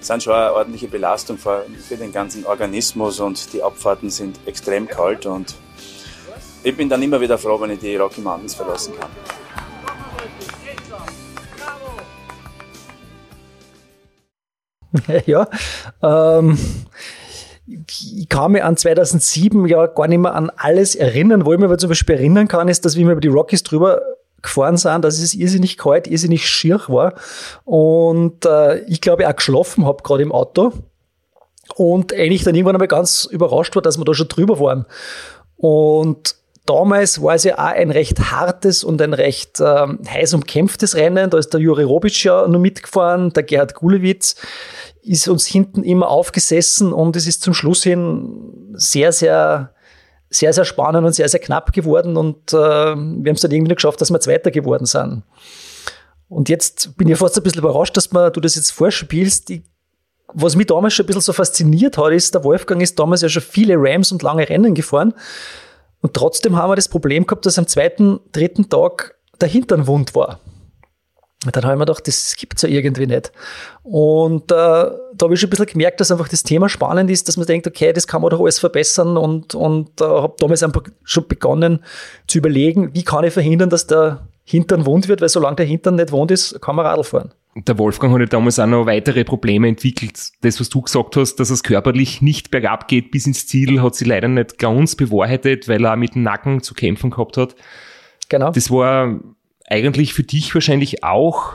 sind 0.00 0.22
schon 0.22 0.34
eine 0.34 0.52
ordentliche 0.52 0.88
Belastung 0.88 1.36
für, 1.38 1.66
für 1.86 1.96
den 1.96 2.12
ganzen 2.12 2.46
Organismus 2.46 3.20
und 3.20 3.52
die 3.52 3.62
Abfahrten 3.62 4.10
sind 4.10 4.38
extrem 4.46 4.86
kalt 4.86 5.26
und 5.26 5.54
ich 6.62 6.76
bin 6.76 6.88
dann 6.88 7.02
immer 7.02 7.20
wieder 7.20 7.38
froh, 7.38 7.60
wenn 7.60 7.70
ich 7.70 7.78
die 7.78 7.96
Rocky 7.96 8.20
Mountains 8.20 8.54
verlassen 8.54 8.94
kann. 8.98 9.10
ja, 15.26 15.46
ähm, 16.02 16.58
ich 17.68 18.28
kann 18.28 18.52
mich 18.52 18.62
an 18.62 18.76
2007 18.76 19.66
ja 19.66 19.86
gar 19.86 20.08
nicht 20.08 20.18
mehr 20.18 20.34
an 20.34 20.50
alles 20.56 20.94
erinnern. 20.94 21.44
Wo 21.44 21.52
ich 21.52 21.58
mich 21.58 21.66
aber 21.66 21.78
zum 21.78 21.88
Beispiel 21.88 22.16
erinnern 22.16 22.48
kann, 22.48 22.68
ist, 22.68 22.84
dass 22.84 22.96
wir 22.96 23.04
über 23.04 23.20
die 23.20 23.28
Rockies 23.28 23.62
drüber 23.62 24.00
gefahren 24.42 24.76
sind, 24.76 25.04
dass 25.04 25.18
es 25.18 25.34
irrsinnig 25.34 25.76
kalt, 25.78 26.06
irrsinnig 26.06 26.48
schier 26.48 26.80
war 26.86 27.14
und 27.64 28.44
äh, 28.46 28.78
ich 28.84 29.00
glaube 29.00 29.28
auch 29.28 29.34
geschlafen 29.34 29.84
habe 29.84 30.02
gerade 30.04 30.22
im 30.22 30.30
Auto 30.30 30.72
und 31.74 32.12
eigentlich 32.12 32.44
dann 32.44 32.54
irgendwann 32.54 32.76
einmal 32.76 32.88
ganz 32.88 33.24
überrascht 33.24 33.74
war, 33.74 33.82
dass 33.82 33.98
wir 33.98 34.04
da 34.04 34.14
schon 34.14 34.28
drüber 34.28 34.60
waren. 34.60 34.86
Und 35.56 36.36
damals 36.66 37.22
war 37.22 37.34
es 37.34 37.44
ja 37.44 37.54
auch 37.54 37.72
ein 37.72 37.90
recht 37.90 38.30
hartes 38.30 38.84
und 38.84 39.02
ein 39.02 39.12
recht 39.12 39.60
ähm, 39.60 40.00
heiß 40.08 40.34
umkämpftes 40.34 40.94
Rennen. 40.94 41.30
Da 41.30 41.38
ist 41.38 41.52
der 41.52 41.60
Juri 41.60 41.82
Robic 41.82 42.22
ja 42.24 42.46
nur 42.46 42.60
mitgefahren, 42.60 43.32
der 43.32 43.42
Gerhard 43.42 43.74
Gulewitz 43.74 44.36
ist 45.08 45.28
uns 45.28 45.46
hinten 45.46 45.82
immer 45.82 46.08
aufgesessen 46.08 46.92
und 46.92 47.16
es 47.16 47.26
ist 47.26 47.42
zum 47.42 47.54
Schluss 47.54 47.82
hin 47.82 48.72
sehr, 48.74 49.12
sehr, 49.12 49.72
sehr, 50.30 50.52
sehr 50.52 50.64
spannend 50.64 51.06
und 51.06 51.12
sehr, 51.14 51.28
sehr 51.28 51.40
knapp 51.40 51.72
geworden 51.72 52.16
und 52.16 52.52
äh, 52.52 52.56
wir 52.56 52.94
haben 52.94 53.28
es 53.28 53.40
dann 53.40 53.50
irgendwie 53.50 53.74
geschafft, 53.74 54.00
dass 54.00 54.10
wir 54.10 54.20
Zweiter 54.20 54.50
geworden 54.50 54.86
sind. 54.86 55.22
Und 56.28 56.48
jetzt 56.48 56.96
bin 56.96 57.08
ich 57.08 57.16
fast 57.16 57.36
ein 57.38 57.42
bisschen 57.42 57.60
überrascht, 57.60 57.96
dass 57.96 58.12
man, 58.12 58.32
du 58.32 58.40
das 58.40 58.54
jetzt 58.54 58.70
vorspielst. 58.70 59.48
Die, 59.48 59.62
was 60.34 60.56
mich 60.56 60.66
damals 60.66 60.92
schon 60.92 61.04
ein 61.04 61.06
bisschen 61.06 61.22
so 61.22 61.32
fasziniert 61.32 61.96
hat, 61.96 62.12
ist, 62.12 62.34
der 62.34 62.44
Wolfgang 62.44 62.82
ist 62.82 62.98
damals 62.98 63.22
ja 63.22 63.30
schon 63.30 63.42
viele 63.42 63.76
Rams 63.78 64.12
und 64.12 64.22
lange 64.22 64.46
Rennen 64.46 64.74
gefahren. 64.74 65.14
Und 66.02 66.14
trotzdem 66.14 66.56
haben 66.56 66.70
wir 66.70 66.76
das 66.76 66.88
Problem 66.88 67.26
gehabt, 67.26 67.46
dass 67.46 67.58
am 67.58 67.66
zweiten, 67.66 68.20
dritten 68.32 68.68
Tag 68.68 69.16
der 69.40 69.48
Hintern 69.48 69.86
wund 69.86 70.14
war. 70.14 70.38
Dann 71.44 71.62
habe 71.64 71.74
ich 71.74 71.78
mir 71.78 71.86
gedacht, 71.86 72.08
das 72.08 72.34
gibt's 72.36 72.62
ja 72.62 72.68
irgendwie 72.68 73.06
nicht. 73.06 73.30
Und 73.84 74.50
äh, 74.50 74.54
da 74.54 74.90
habe 75.22 75.34
ich 75.34 75.40
schon 75.40 75.46
ein 75.46 75.50
bisschen 75.50 75.66
gemerkt, 75.66 76.00
dass 76.00 76.10
einfach 76.10 76.28
das 76.28 76.42
Thema 76.42 76.68
spannend 76.68 77.10
ist, 77.10 77.28
dass 77.28 77.36
man 77.36 77.46
denkt, 77.46 77.66
okay, 77.66 77.92
das 77.92 78.08
kann 78.08 78.22
man 78.22 78.30
doch 78.30 78.40
alles 78.40 78.58
verbessern 78.58 79.16
und, 79.16 79.54
und 79.54 80.00
äh, 80.00 80.04
habe 80.04 80.34
damals 80.38 80.64
einfach 80.64 80.82
schon 81.04 81.28
begonnen 81.28 81.84
zu 82.26 82.38
überlegen, 82.38 82.92
wie 82.92 83.04
kann 83.04 83.24
ich 83.24 83.32
verhindern, 83.32 83.70
dass 83.70 83.86
der 83.86 84.26
Hintern 84.42 84.84
wund 84.84 85.06
wird, 85.06 85.20
weil 85.20 85.28
solange 85.28 85.56
der 85.56 85.66
Hintern 85.66 85.94
nicht 85.94 86.10
wund 86.10 86.32
ist, 86.32 86.60
kann 86.60 86.74
man 86.74 86.86
Radl 86.86 87.04
fahren. 87.04 87.32
Der 87.54 87.78
Wolfgang 87.78 88.14
hat 88.14 88.20
ja 88.20 88.26
damals 88.26 88.58
auch 88.58 88.66
noch 88.66 88.86
weitere 88.86 89.24
Probleme 89.24 89.68
entwickelt. 89.68 90.18
Das, 90.40 90.58
was 90.58 90.68
du 90.68 90.82
gesagt 90.82 91.16
hast, 91.16 91.36
dass 91.36 91.50
es 91.50 91.62
körperlich 91.62 92.20
nicht 92.20 92.50
bergab 92.50 92.88
geht 92.88 93.10
bis 93.10 93.26
ins 93.26 93.46
Ziel, 93.46 93.82
hat 93.82 93.94
sich 93.94 94.08
leider 94.08 94.28
nicht 94.28 94.58
ganz 94.58 94.96
bewahrheitet, 94.96 95.68
weil 95.68 95.84
er 95.84 95.96
mit 95.96 96.14
dem 96.14 96.22
Nacken 96.22 96.62
zu 96.62 96.74
kämpfen 96.74 97.10
gehabt 97.10 97.36
hat. 97.36 97.54
Genau. 98.28 98.50
Das 98.50 98.70
war 98.70 99.20
eigentlich 99.68 100.14
für 100.14 100.22
dich 100.22 100.54
wahrscheinlich 100.54 101.04
auch 101.04 101.54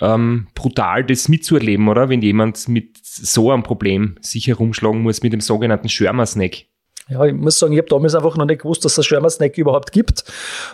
ähm, 0.00 0.48
brutal, 0.54 1.04
das 1.04 1.28
mitzuerleben, 1.28 1.88
oder? 1.88 2.08
Wenn 2.08 2.22
jemand 2.22 2.68
mit 2.68 2.98
so 3.02 3.50
einem 3.50 3.62
Problem 3.62 4.16
sich 4.20 4.46
herumschlagen 4.46 5.02
muss 5.02 5.22
mit 5.22 5.32
dem 5.32 5.40
sogenannten 5.40 5.88
Schirmer-Snack. 5.88 6.64
Ja, 7.08 7.24
ich 7.24 7.34
muss 7.34 7.58
sagen, 7.58 7.72
ich 7.72 7.78
habe 7.78 7.88
damals 7.88 8.14
einfach 8.14 8.36
noch 8.36 8.46
nicht 8.46 8.62
gewusst, 8.62 8.84
dass 8.84 8.96
es 8.98 9.06
Schirmer-Snack 9.06 9.58
überhaupt 9.58 9.92
gibt. 9.92 10.24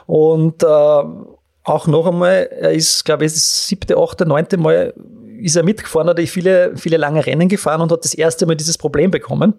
Und 0.06 0.62
äh, 0.62 0.66
auch 0.66 1.86
noch 1.86 2.06
einmal, 2.06 2.48
er 2.58 2.72
ist, 2.72 3.04
glaube 3.04 3.26
ich, 3.26 3.32
das 3.32 3.66
siebte, 3.66 3.96
achte, 3.96 4.24
neunte 4.24 4.56
Mal 4.56 4.94
ist 5.40 5.56
er 5.56 5.62
mitgefahren, 5.62 6.08
hat 6.08 6.20
viele, 6.20 6.76
viele 6.76 6.96
lange 6.96 7.24
Rennen 7.24 7.48
gefahren 7.48 7.80
und 7.80 7.92
hat 7.92 8.04
das 8.04 8.14
erste 8.14 8.46
Mal 8.46 8.56
dieses 8.56 8.78
Problem 8.78 9.10
bekommen. 9.10 9.54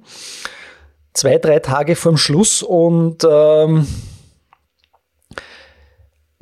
Zwei, 1.13 1.37
drei 1.37 1.59
Tage 1.59 1.95
vorm 1.95 2.17
Schluss 2.17 2.63
und 2.63 3.25
ähm, 3.29 3.87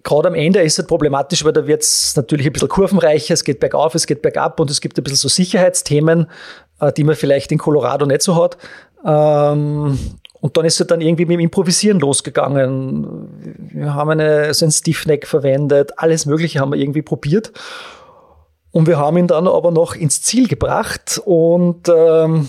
gerade 0.08 0.30
am 0.30 0.36
Ende 0.36 0.62
ist 0.62 0.80
es 0.80 0.88
problematisch, 0.88 1.44
weil 1.44 1.52
da 1.52 1.68
wird 1.68 1.84
es 1.84 2.16
natürlich 2.16 2.48
ein 2.48 2.54
bisschen 2.54 2.70
kurvenreicher, 2.70 3.34
es 3.34 3.44
geht 3.44 3.60
bergauf, 3.60 3.94
es 3.94 4.08
geht 4.08 4.22
bergab 4.22 4.60
und 4.60 4.72
es 4.72 4.80
gibt 4.80 4.98
ein 4.98 5.04
bisschen 5.04 5.18
so 5.18 5.28
Sicherheitsthemen, 5.28 6.28
äh, 6.80 6.94
die 6.94 7.04
man 7.04 7.16
vielleicht 7.16 7.52
in 7.52 7.58
Colorado 7.58 8.06
nicht 8.06 8.22
so 8.22 8.42
hat. 8.42 8.58
Ähm, 9.06 10.00
und 10.40 10.56
dann 10.56 10.66
ist 10.66 10.80
es 10.80 10.88
dann 10.88 11.02
irgendwie 11.02 11.26
mit 11.26 11.34
dem 11.34 11.42
Improvisieren 11.42 12.00
losgegangen. 12.00 13.28
Wir 13.74 13.96
haben 13.96 14.12
eine, 14.12 14.54
so 14.54 14.66
ein 14.66 14.72
Stiffneck 14.72 15.28
verwendet, 15.28 15.92
alles 15.98 16.26
Mögliche 16.26 16.62
haben 16.62 16.72
wir 16.72 16.80
irgendwie 16.80 17.02
probiert. 17.02 17.52
Und 18.72 18.88
wir 18.88 18.98
haben 18.98 19.18
ihn 19.18 19.28
dann 19.28 19.48
aber 19.48 19.72
noch 19.72 19.94
ins 19.94 20.22
Ziel 20.22 20.48
gebracht 20.48 21.22
und 21.26 21.90
ähm, 21.90 22.48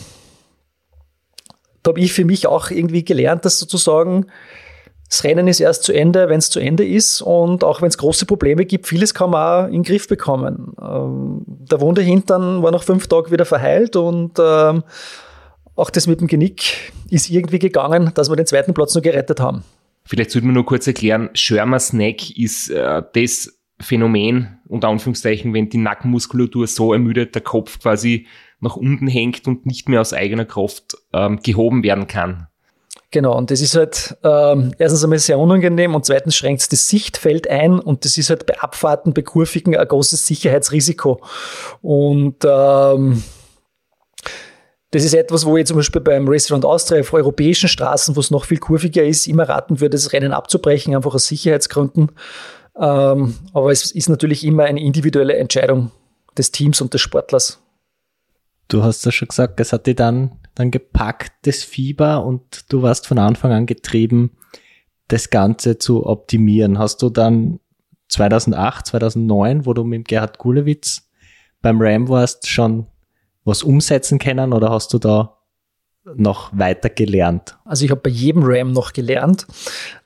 da 1.83 1.88
habe 1.88 2.01
ich 2.01 2.12
für 2.12 2.25
mich 2.25 2.47
auch 2.47 2.71
irgendwie 2.71 3.05
gelernt, 3.05 3.44
dass 3.44 3.59
sozusagen 3.59 4.27
das 5.09 5.25
Rennen 5.25 5.49
ist 5.49 5.61
erst 5.61 5.85
zu 5.85 5.92
Ende, 5.92 6.29
wenn 6.29 6.38
es 6.38 6.51
zu 6.51 6.61
Ende 6.61 6.87
ist 6.87 7.23
und 7.23 7.64
auch 7.64 7.81
wenn 7.81 7.88
es 7.88 7.97
große 7.97 8.27
Probleme 8.27 8.66
gibt, 8.66 8.87
vieles 8.87 9.14
kann 9.14 9.31
man 9.31 9.40
auch 9.42 9.66
in 9.68 9.75
den 9.75 9.83
Griff 9.85 10.07
bekommen. 10.07 10.75
Ähm, 10.81 11.42
der 11.47 11.81
Wunderhintern 11.81 12.62
war 12.62 12.73
nach 12.73 12.83
fünf 12.83 13.07
Tagen 13.07 13.31
wieder 13.31 13.47
verheilt 13.47 13.97
und 13.97 14.38
ähm, 14.38 14.83
auch 15.77 15.90
das 15.90 16.07
mit 16.07 16.21
dem 16.21 16.27
Genick 16.27 16.92
ist 17.09 17.31
irgendwie 17.31 17.59
gegangen, 17.59 18.11
dass 18.14 18.29
wir 18.29 18.37
den 18.37 18.47
zweiten 18.47 18.75
Platz 18.75 18.94
noch 18.94 19.03
gerettet 19.03 19.40
haben. 19.40 19.62
Vielleicht 20.05 20.31
sollte 20.31 20.47
man 20.47 20.55
nur 20.55 20.66
kurz 20.66 20.87
erklären, 20.87 21.31
Schirmer 21.35 21.79
Snack 21.79 22.37
ist 22.37 22.71
äh, 22.71 23.03
das 23.14 23.59
Phänomen, 23.81 24.59
unter 24.66 24.88
Anführungszeichen, 24.88 25.55
wenn 25.55 25.71
die 25.71 25.79
Nackenmuskulatur 25.79 26.66
so 26.66 26.92
ermüdet, 26.92 27.35
der 27.35 27.42
Kopf 27.42 27.79
quasi 27.79 28.27
nach 28.61 28.77
unten 28.77 29.07
hängt 29.07 29.47
und 29.47 29.66
nicht 29.66 29.88
mehr 29.88 30.01
aus 30.01 30.12
eigener 30.12 30.44
Kraft 30.44 30.97
ähm, 31.12 31.38
gehoben 31.42 31.83
werden 31.83 32.09
kann. 32.09 32.48
Genau, 33.11 33.37
und 33.37 33.51
das 33.51 33.62
ist 33.62 33.75
halt 33.75 34.18
ähm, 34.23 34.73
erstens 34.79 35.03
einmal 35.03 35.18
sehr 35.18 35.38
unangenehm 35.38 35.94
und 35.94 36.05
zweitens 36.05 36.37
schränkt 36.37 36.61
es 36.61 36.68
das 36.68 36.88
Sichtfeld 36.90 37.49
ein 37.49 37.79
und 37.79 38.05
das 38.05 38.18
ist 38.18 38.29
halt 38.29 38.44
bei 38.44 38.59
Abfahrten, 38.59 39.14
bei 39.14 39.23
Kurvigen 39.23 39.77
ein 39.77 39.88
großes 39.88 40.27
Sicherheitsrisiko. 40.27 41.23
Und 41.81 42.44
ähm, 42.44 43.23
das 44.90 45.05
ist 45.05 45.14
etwas, 45.14 45.47
wo 45.47 45.57
ich 45.57 45.66
zum 45.66 45.79
Beispiel 45.79 46.03
beim 46.03 46.29
Restaurant 46.29 46.66
Austria 46.66 47.01
auf 47.01 47.12
europäischen 47.14 47.68
Straßen, 47.68 48.14
wo 48.14 48.21
es 48.21 48.31
noch 48.31 48.44
viel 48.44 48.59
kurviger 48.59 49.05
ist, 49.05 49.27
immer 49.27 49.49
raten 49.49 49.81
würde, 49.81 49.97
das 49.97 50.12
Rennen 50.12 50.33
abzubrechen, 50.33 50.94
einfach 50.94 51.14
aus 51.14 51.29
Sicherheitsgründen. 51.29 52.12
Ähm, 52.79 53.35
aber 53.55 53.73
es 53.73 53.90
ist 53.90 54.09
natürlich 54.09 54.44
immer 54.44 54.64
eine 54.64 54.81
individuelle 54.81 55.37
Entscheidung 55.37 55.92
des 56.37 56.53
Teams 56.53 56.81
und 56.83 56.92
des 56.92 57.01
Sportlers. 57.01 57.59
Du 58.68 58.83
hast 58.83 59.05
ja 59.07 59.12
schon 59.12 59.29
gesagt, 59.29 59.61
es 59.61 59.73
hat 59.73 59.87
dich 59.87 59.97
dann, 59.97 60.33
dann 60.59 60.71
gepackt, 60.71 61.33
das 61.42 61.62
Fieber, 61.62 62.25
und 62.25 62.73
du 62.73 62.83
warst 62.83 63.07
von 63.07 63.18
Anfang 63.18 63.53
an 63.53 63.66
getrieben, 63.66 64.37
das 65.07 65.31
Ganze 65.31 65.79
zu 65.79 66.05
optimieren. 66.05 66.79
Hast 66.79 67.01
du 67.03 67.11
dann 67.11 67.61
2008, 68.09 68.87
2009, 68.87 69.66
wo 69.66 69.73
du 69.73 69.85
mit 69.85 70.09
Gerhard 70.09 70.38
Gulewitz 70.38 71.09
beim 71.62 71.81
Ram 71.81 72.09
warst, 72.09 72.49
schon 72.49 72.87
was 73.44 73.62
umsetzen 73.62 74.18
können 74.18 74.53
oder 74.53 74.71
hast 74.71 74.92
du 74.92 74.99
da 74.99 75.38
noch 76.16 76.51
weiter 76.57 76.90
gelernt? 76.90 77.59
Also 77.64 77.85
ich 77.85 77.90
habe 77.90 78.01
bei 78.01 78.11
jedem 78.11 78.42
Ram 78.44 78.73
noch 78.73 78.92
gelernt. 78.92 79.47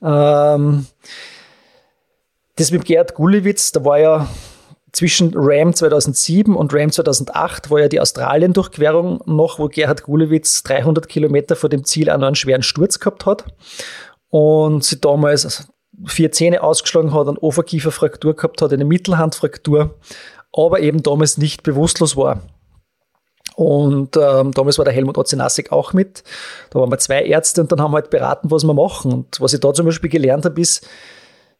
Ähm, 0.01 0.85
das 2.55 2.71
mit 2.71 2.85
Gerhard 2.85 3.15
Gulewitz, 3.15 3.71
da 3.71 3.83
war 3.83 3.99
ja 3.99 4.29
zwischen 4.93 5.31
Ram 5.35 5.73
2007 5.73 6.55
und 6.55 6.73
Ram 6.73 6.91
2008 6.91 7.71
war 7.71 7.81
ja 7.81 7.87
die 7.87 7.99
Australien-Durchquerung 7.99 9.21
noch, 9.25 9.59
wo 9.59 9.67
Gerhard 9.67 10.03
Gulewitz 10.03 10.63
300 10.63 11.09
Kilometer 11.09 11.55
vor 11.55 11.69
dem 11.69 11.83
Ziel 11.83 12.09
einen 12.09 12.35
schweren 12.35 12.63
Sturz 12.63 12.99
gehabt 12.99 13.25
hat 13.25 13.45
und 14.29 14.83
sie 14.83 15.01
damals 15.01 15.67
vier 16.05 16.31
Zähne 16.31 16.63
ausgeschlagen 16.63 17.13
hat, 17.13 17.27
eine 17.27 17.39
Oberkieferfraktur 17.39 18.35
gehabt 18.35 18.61
hat, 18.61 18.71
eine 18.71 18.85
Mittelhandfraktur, 18.85 19.95
aber 20.55 20.79
eben 20.79 21.01
damals 21.01 21.37
nicht 21.37 21.63
bewusstlos 21.63 22.15
war. 22.15 22.41
Und 23.55 24.17
ähm, 24.17 24.51
damals 24.51 24.77
war 24.77 24.85
der 24.85 24.93
Helmut 24.93 25.17
Ozenasek 25.17 25.71
auch 25.71 25.93
mit. 25.93 26.23
Da 26.71 26.79
waren 26.79 26.91
wir 26.91 26.97
zwei 26.97 27.23
Ärzte 27.23 27.61
und 27.61 27.71
dann 27.71 27.81
haben 27.81 27.91
wir 27.91 27.97
halt 27.97 28.09
beraten, 28.09 28.49
was 28.49 28.63
wir 28.63 28.73
machen. 28.73 29.11
Und 29.13 29.39
was 29.39 29.53
ich 29.53 29.59
da 29.59 29.73
zum 29.73 29.85
Beispiel 29.85 30.09
gelernt 30.09 30.45
habe, 30.45 30.59
ist, 30.59 30.87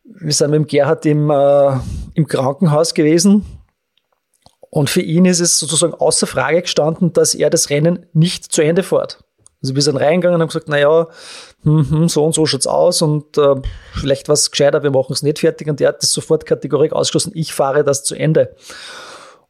wir 0.03 0.33
sind 0.33 0.51
mit 0.51 0.57
dem 0.57 0.67
Gerhard 0.67 1.05
im, 1.05 1.29
äh, 1.29 1.77
im 2.13 2.27
Krankenhaus 2.27 2.93
gewesen. 2.93 3.45
Und 4.69 4.89
für 4.89 5.01
ihn 5.01 5.25
ist 5.25 5.39
es 5.39 5.59
sozusagen 5.59 5.93
außer 5.93 6.25
Frage 6.25 6.61
gestanden, 6.61 7.13
dass 7.13 7.35
er 7.35 7.49
das 7.49 7.69
Rennen 7.69 8.07
nicht 8.13 8.51
zu 8.51 8.61
Ende 8.61 8.83
fährt. 8.83 9.23
Also 9.61 9.75
wir 9.75 9.81
sind 9.81 9.97
reingegangen 9.97 10.35
und 10.35 10.41
haben 10.41 10.49
gesagt, 10.49 10.67
naja, 10.67 11.07
hm, 11.63 11.89
hm, 11.89 12.09
so 12.09 12.25
und 12.25 12.33
so 12.33 12.45
schaut's 12.45 12.67
aus 12.67 13.01
und 13.01 13.37
äh, 13.37 13.55
vielleicht 13.93 14.27
was 14.27 14.51
gescheiter, 14.51 14.83
wir 14.83 14.91
machen 14.91 15.13
es 15.13 15.23
nicht 15.23 15.39
fertig. 15.39 15.69
Und 15.69 15.79
er 15.79 15.89
hat 15.89 16.03
das 16.03 16.11
sofort 16.11 16.45
kategorisch 16.45 16.91
ausgeschlossen, 16.91 17.31
ich 17.35 17.53
fahre 17.53 17.83
das 17.83 18.03
zu 18.03 18.15
Ende. 18.15 18.55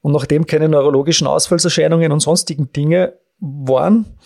Und 0.01 0.11
nachdem 0.11 0.45
keine 0.45 0.69
neurologischen 0.69 1.25
Ausfallserscheinungen 1.25 2.11
und 2.11 2.19
sonstigen 2.19 2.71
Dinge 2.73 3.13
waren, 3.39 4.17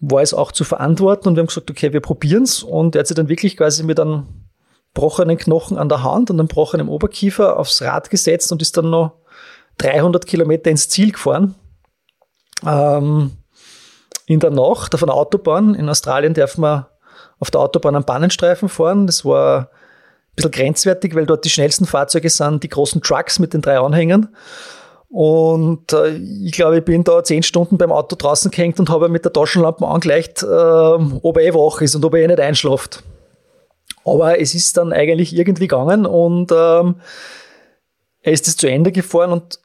war 0.00 0.22
es 0.22 0.32
auch 0.32 0.50
zu 0.50 0.64
verantworten 0.64 1.28
und 1.28 1.36
wir 1.36 1.42
haben 1.42 1.48
gesagt, 1.48 1.70
okay, 1.70 1.92
wir 1.92 2.00
probieren's. 2.00 2.62
Und 2.62 2.96
er 2.96 3.00
hat 3.00 3.06
sich 3.06 3.16
dann 3.16 3.28
wirklich 3.28 3.56
quasi 3.56 3.84
mit 3.84 4.00
einem 4.00 4.47
gebrochenen 4.98 5.38
Knochen 5.38 5.78
an 5.78 5.88
der 5.88 6.02
Hand 6.02 6.28
und 6.28 6.40
einem 6.40 6.48
gebrochenen 6.48 6.88
Oberkiefer 6.88 7.56
aufs 7.56 7.82
Rad 7.82 8.10
gesetzt 8.10 8.50
und 8.50 8.60
ist 8.60 8.76
dann 8.76 8.90
noch 8.90 9.12
300 9.78 10.26
Kilometer 10.26 10.70
ins 10.70 10.88
Ziel 10.88 11.12
gefahren. 11.12 11.54
Ähm, 12.66 13.30
in 14.26 14.40
der 14.40 14.50
Nacht 14.50 14.94
auf 14.96 15.02
einer 15.04 15.14
Autobahn. 15.14 15.76
In 15.76 15.88
Australien 15.88 16.34
darf 16.34 16.58
man 16.58 16.86
auf 17.38 17.52
der 17.52 17.60
Autobahn 17.60 17.94
am 17.94 18.04
Bahnenstreifen 18.04 18.68
fahren. 18.68 19.06
Das 19.06 19.24
war 19.24 19.60
ein 19.60 19.66
bisschen 20.34 20.50
grenzwertig, 20.50 21.14
weil 21.14 21.26
dort 21.26 21.44
die 21.44 21.50
schnellsten 21.50 21.86
Fahrzeuge 21.86 22.28
sind 22.28 22.64
die 22.64 22.68
großen 22.68 23.00
Trucks 23.00 23.38
mit 23.38 23.54
den 23.54 23.62
drei 23.62 23.78
Anhängern. 23.78 24.34
Und 25.08 25.92
äh, 25.92 26.16
ich 26.16 26.52
glaube, 26.52 26.78
ich 26.78 26.84
bin 26.84 27.04
da 27.04 27.22
zehn 27.22 27.44
Stunden 27.44 27.78
beim 27.78 27.92
Auto 27.92 28.16
draußen 28.16 28.50
gehängt 28.50 28.80
und 28.80 28.90
habe 28.90 29.08
mit 29.08 29.24
der 29.24 29.32
Taschenlampe 29.32 29.86
angelegt, 29.86 30.42
äh, 30.42 30.46
ob 30.46 31.36
er 31.36 31.44
eh 31.44 31.54
wach 31.54 31.80
ist 31.82 31.94
und 31.94 32.04
ob 32.04 32.14
er 32.14 32.24
eh 32.24 32.26
nicht 32.26 32.40
einschlaft. 32.40 33.04
Aber 34.04 34.40
es 34.40 34.54
ist 34.54 34.76
dann 34.76 34.92
eigentlich 34.92 35.34
irgendwie 35.34 35.68
gegangen 35.68 36.06
und 36.06 36.52
ähm, 36.52 36.96
er 38.22 38.32
ist 38.32 38.48
es 38.48 38.56
zu 38.56 38.66
Ende 38.66 38.92
gefahren 38.92 39.32
und 39.32 39.58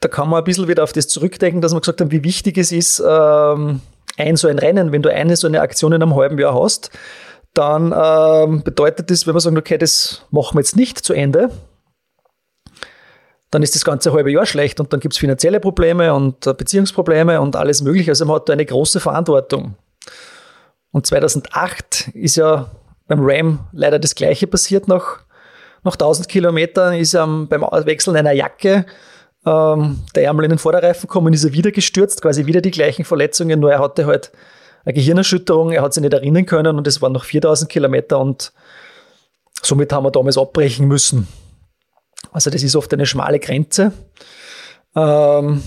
da 0.00 0.08
kann 0.08 0.28
man 0.28 0.38
ein 0.38 0.44
bisschen 0.44 0.68
wieder 0.68 0.84
auf 0.84 0.92
das 0.92 1.08
zurückdenken, 1.08 1.60
dass 1.60 1.72
man 1.72 1.80
gesagt 1.80 2.00
haben, 2.00 2.10
wie 2.10 2.24
wichtig 2.24 2.58
es 2.58 2.72
ist, 2.72 3.02
ähm, 3.06 3.80
ein 4.16 4.36
so 4.36 4.48
ein 4.48 4.58
Rennen, 4.58 4.92
wenn 4.92 5.02
du 5.02 5.12
eine 5.12 5.36
so 5.36 5.46
eine 5.46 5.60
Aktion 5.60 5.92
in 5.92 6.02
einem 6.02 6.14
halben 6.14 6.38
Jahr 6.38 6.60
hast, 6.60 6.90
dann 7.54 7.94
ähm, 7.96 8.62
bedeutet 8.62 9.10
das, 9.10 9.26
wenn 9.26 9.34
man 9.34 9.40
sagt, 9.40 9.56
okay, 9.56 9.78
das 9.78 10.26
machen 10.30 10.56
wir 10.56 10.60
jetzt 10.60 10.76
nicht 10.76 10.98
zu 10.98 11.14
Ende, 11.14 11.50
dann 13.50 13.62
ist 13.62 13.76
das 13.76 13.84
ganze 13.84 14.12
halbe 14.12 14.32
Jahr 14.32 14.46
schlecht 14.46 14.80
und 14.80 14.92
dann 14.92 15.00
gibt 15.00 15.14
es 15.14 15.18
finanzielle 15.18 15.60
Probleme 15.60 16.12
und 16.12 16.46
äh, 16.46 16.54
Beziehungsprobleme 16.54 17.40
und 17.40 17.54
alles 17.54 17.82
mögliche. 17.82 18.10
Also 18.10 18.26
man 18.26 18.36
hat 18.36 18.48
da 18.48 18.52
eine 18.52 18.66
große 18.66 18.98
Verantwortung. 18.98 19.76
Und 20.90 21.06
2008 21.06 22.08
ist 22.14 22.36
ja 22.36 22.70
beim 23.06 23.20
Ram 23.22 23.60
leider 23.72 23.98
das 23.98 24.14
Gleiche 24.14 24.46
passiert. 24.46 24.88
Nach, 24.88 25.20
nach 25.82 25.94
1000 25.94 26.28
Kilometern 26.28 26.94
ist 26.94 27.14
er 27.14 27.26
beim 27.26 27.62
Wechseln 27.62 28.16
einer 28.16 28.32
Jacke 28.32 28.86
ähm, 29.46 30.00
der 30.14 30.24
Ärmel 30.24 30.44
in 30.44 30.50
den 30.50 30.58
Vorderreifen 30.58 31.02
gekommen, 31.02 31.34
ist 31.34 31.44
er 31.44 31.52
wieder 31.52 31.70
gestürzt, 31.70 32.22
quasi 32.22 32.46
wieder 32.46 32.60
die 32.60 32.70
gleichen 32.70 33.04
Verletzungen, 33.04 33.60
nur 33.60 33.72
er 33.72 33.80
hatte 33.80 34.06
halt 34.06 34.32
eine 34.84 34.94
Gehirnerschütterung, 34.94 35.72
er 35.72 35.82
hat 35.82 35.94
sich 35.94 36.02
nicht 36.02 36.12
erinnern 36.12 36.46
können 36.46 36.76
und 36.76 36.86
es 36.86 37.00
waren 37.02 37.12
noch 37.12 37.24
4000 37.24 37.70
Kilometer 37.70 38.18
und 38.18 38.52
somit 39.62 39.92
haben 39.92 40.04
wir 40.04 40.10
damals 40.10 40.38
abbrechen 40.38 40.88
müssen. 40.88 41.26
Also 42.32 42.50
das 42.50 42.62
ist 42.62 42.76
oft 42.76 42.92
eine 42.92 43.06
schmale 43.06 43.38
Grenze, 43.38 43.92
ähm, 44.96 45.62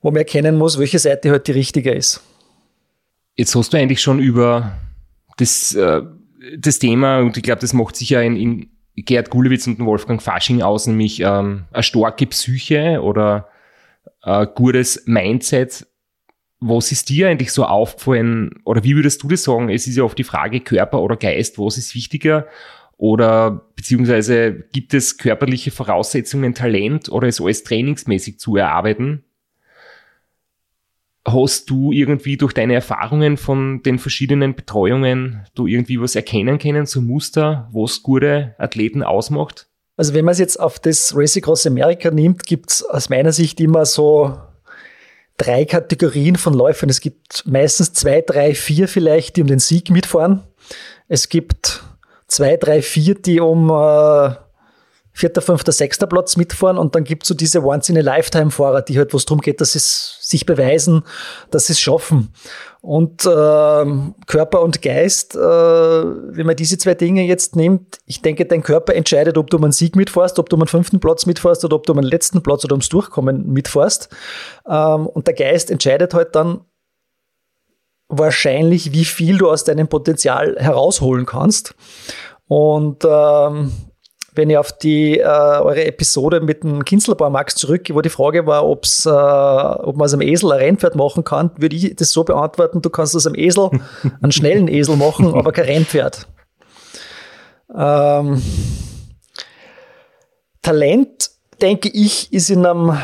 wo 0.00 0.10
man 0.10 0.16
erkennen 0.16 0.56
muss, 0.56 0.78
welche 0.78 0.98
Seite 0.98 1.30
halt 1.30 1.46
die 1.46 1.52
richtige 1.52 1.92
ist. 1.92 2.20
Jetzt 3.36 3.54
hast 3.54 3.72
du 3.72 3.78
eigentlich 3.78 4.02
schon 4.02 4.18
über 4.18 4.72
das 5.38 5.74
äh, 5.74 6.02
das 6.58 6.78
Thema, 6.78 7.20
und 7.20 7.36
ich 7.36 7.42
glaube, 7.42 7.60
das 7.60 7.72
macht 7.72 7.96
sich 7.96 8.10
ja 8.10 8.20
in, 8.20 8.36
in 8.36 8.70
Gerd 8.96 9.30
Gulewitz 9.30 9.66
und 9.66 9.78
Wolfgang 9.80 10.22
Fasching 10.22 10.62
aus, 10.62 10.86
nämlich 10.86 11.20
ähm, 11.20 11.64
eine 11.72 11.82
starke 11.82 12.26
Psyche 12.26 13.00
oder 13.02 13.48
ein 14.20 14.48
gutes 14.54 15.04
Mindset. 15.06 15.86
Was 16.60 16.92
ist 16.92 17.08
dir 17.08 17.28
eigentlich 17.28 17.52
so 17.52 17.64
aufgefallen, 17.64 18.60
oder 18.64 18.84
wie 18.84 18.94
würdest 18.94 19.22
du 19.22 19.28
das 19.28 19.42
sagen? 19.42 19.68
Es 19.68 19.86
ist 19.86 19.96
ja 19.96 20.04
oft 20.04 20.18
die 20.18 20.24
Frage 20.24 20.60
Körper 20.60 21.00
oder 21.00 21.16
Geist, 21.16 21.58
was 21.58 21.78
ist 21.78 21.94
wichtiger? 21.94 22.46
Oder 22.96 23.66
beziehungsweise 23.74 24.52
gibt 24.72 24.94
es 24.94 25.18
körperliche 25.18 25.72
Voraussetzungen, 25.72 26.54
Talent 26.54 27.08
oder 27.08 27.26
ist 27.26 27.40
alles 27.40 27.64
trainingsmäßig 27.64 28.38
zu 28.38 28.56
erarbeiten? 28.56 29.24
Hast 31.24 31.70
du 31.70 31.92
irgendwie 31.92 32.36
durch 32.36 32.52
deine 32.52 32.74
Erfahrungen 32.74 33.36
von 33.36 33.82
den 33.82 33.98
verschiedenen 33.98 34.56
Betreuungen 34.56 35.46
du 35.54 35.66
irgendwie 35.66 36.00
was 36.00 36.16
erkennen 36.16 36.58
können, 36.58 36.84
so 36.86 37.00
Muster, 37.00 37.68
was 37.72 38.02
gute 38.02 38.56
Athleten 38.58 39.04
ausmacht? 39.04 39.68
Also 39.96 40.14
wenn 40.14 40.24
man 40.24 40.32
es 40.32 40.38
jetzt 40.38 40.58
auf 40.58 40.80
das 40.80 41.14
Race 41.14 41.36
Across 41.36 41.66
America 41.66 42.10
nimmt, 42.10 42.44
gibt 42.44 42.72
es 42.72 42.82
aus 42.84 43.08
meiner 43.08 43.30
Sicht 43.30 43.60
immer 43.60 43.86
so 43.86 44.36
drei 45.36 45.64
Kategorien 45.64 46.36
von 46.36 46.54
Läufern. 46.54 46.88
Es 46.88 47.00
gibt 47.00 47.44
meistens 47.46 47.92
zwei, 47.92 48.20
drei, 48.20 48.54
vier 48.54 48.88
vielleicht, 48.88 49.36
die 49.36 49.42
um 49.42 49.48
den 49.48 49.58
Sieg 49.58 49.90
mitfahren. 49.90 50.42
Es 51.08 51.28
gibt 51.28 51.84
zwei, 52.26 52.56
drei, 52.56 52.82
vier, 52.82 53.14
die 53.14 53.40
um 53.40 53.70
äh, 53.70 54.34
vierter, 55.12 55.42
fünfter, 55.42 55.72
sechster 55.72 56.06
Platz 56.06 56.36
mitfahren 56.36 56.78
und 56.78 56.94
dann 56.94 57.04
gibt's 57.04 57.28
so 57.28 57.34
diese 57.34 57.62
Once-in-a-Lifetime-Fahrer, 57.62 58.82
die 58.82 58.98
halt, 58.98 59.12
wo 59.12 59.18
es 59.18 59.26
darum 59.26 59.40
geht, 59.40 59.60
dass 59.60 59.72
sie 59.72 59.78
sich 59.80 60.46
beweisen, 60.46 61.02
dass 61.50 61.66
sie 61.66 61.74
es 61.74 61.80
schaffen. 61.80 62.32
Und 62.80 63.26
ähm, 63.26 64.14
Körper 64.26 64.62
und 64.62 64.82
Geist, 64.82 65.36
äh, 65.36 65.38
wenn 65.38 66.46
man 66.46 66.56
diese 66.56 66.78
zwei 66.78 66.94
Dinge 66.94 67.22
jetzt 67.24 67.56
nimmt, 67.56 67.98
ich 68.06 68.22
denke, 68.22 68.46
dein 68.46 68.62
Körper 68.62 68.94
entscheidet, 68.94 69.38
ob 69.38 69.50
du 69.50 69.58
um 69.58 69.64
einen 69.64 69.72
Sieg 69.72 69.94
mitfährst, 69.96 70.38
ob 70.38 70.48
du 70.48 70.56
um 70.56 70.62
einen 70.62 70.68
fünften 70.68 70.98
Platz 70.98 71.26
mitfährst 71.26 71.64
oder 71.64 71.76
ob 71.76 71.86
du 71.86 71.92
um 71.92 71.98
einen 71.98 72.08
letzten 72.08 72.42
Platz 72.42 72.64
oder 72.64 72.72
ums 72.72 72.88
Durchkommen 72.88 73.52
mitfährst. 73.52 74.08
Ähm, 74.66 75.06
und 75.06 75.26
der 75.26 75.34
Geist 75.34 75.70
entscheidet 75.70 76.14
halt 76.14 76.34
dann, 76.34 76.62
wahrscheinlich, 78.12 78.92
wie 78.92 79.06
viel 79.06 79.38
du 79.38 79.50
aus 79.50 79.64
deinem 79.64 79.88
Potenzial 79.88 80.56
herausholen 80.58 81.26
kannst. 81.26 81.74
Und 82.46 83.04
ähm, 83.08 83.72
wenn 84.34 84.48
ich 84.48 84.56
auf 84.56 84.72
die 84.72 85.18
äh, 85.18 85.24
eure 85.24 85.84
Episode 85.84 86.40
mit 86.40 86.64
dem 86.64 86.84
Kinzelbauer 86.84 87.30
Max 87.30 87.54
zurückgehe, 87.54 87.94
wo 87.94 88.00
die 88.00 88.08
Frage 88.08 88.46
war, 88.46 88.66
ob's, 88.66 89.04
äh, 89.04 89.10
ob 89.10 89.96
man 89.96 90.06
aus 90.06 90.14
einem 90.14 90.22
Esel 90.22 90.52
ein 90.52 90.58
Rennpferd 90.58 90.96
machen 90.96 91.22
kann, 91.22 91.50
würde 91.56 91.76
ich 91.76 91.94
das 91.96 92.10
so 92.10 92.24
beantworten, 92.24 92.80
du 92.80 92.90
kannst 92.90 93.14
aus 93.14 93.26
einem 93.26 93.36
Esel 93.36 93.70
einen 94.22 94.32
schnellen 94.32 94.68
Esel 94.68 94.96
machen, 94.96 95.34
aber 95.34 95.52
kein 95.52 95.66
Rennpferd. 95.66 96.26
Ähm, 97.74 98.42
Talent, 100.62 101.30
denke 101.60 101.88
ich, 101.88 102.32
ist 102.32 102.50
in 102.50 102.64
einem, 102.64 102.96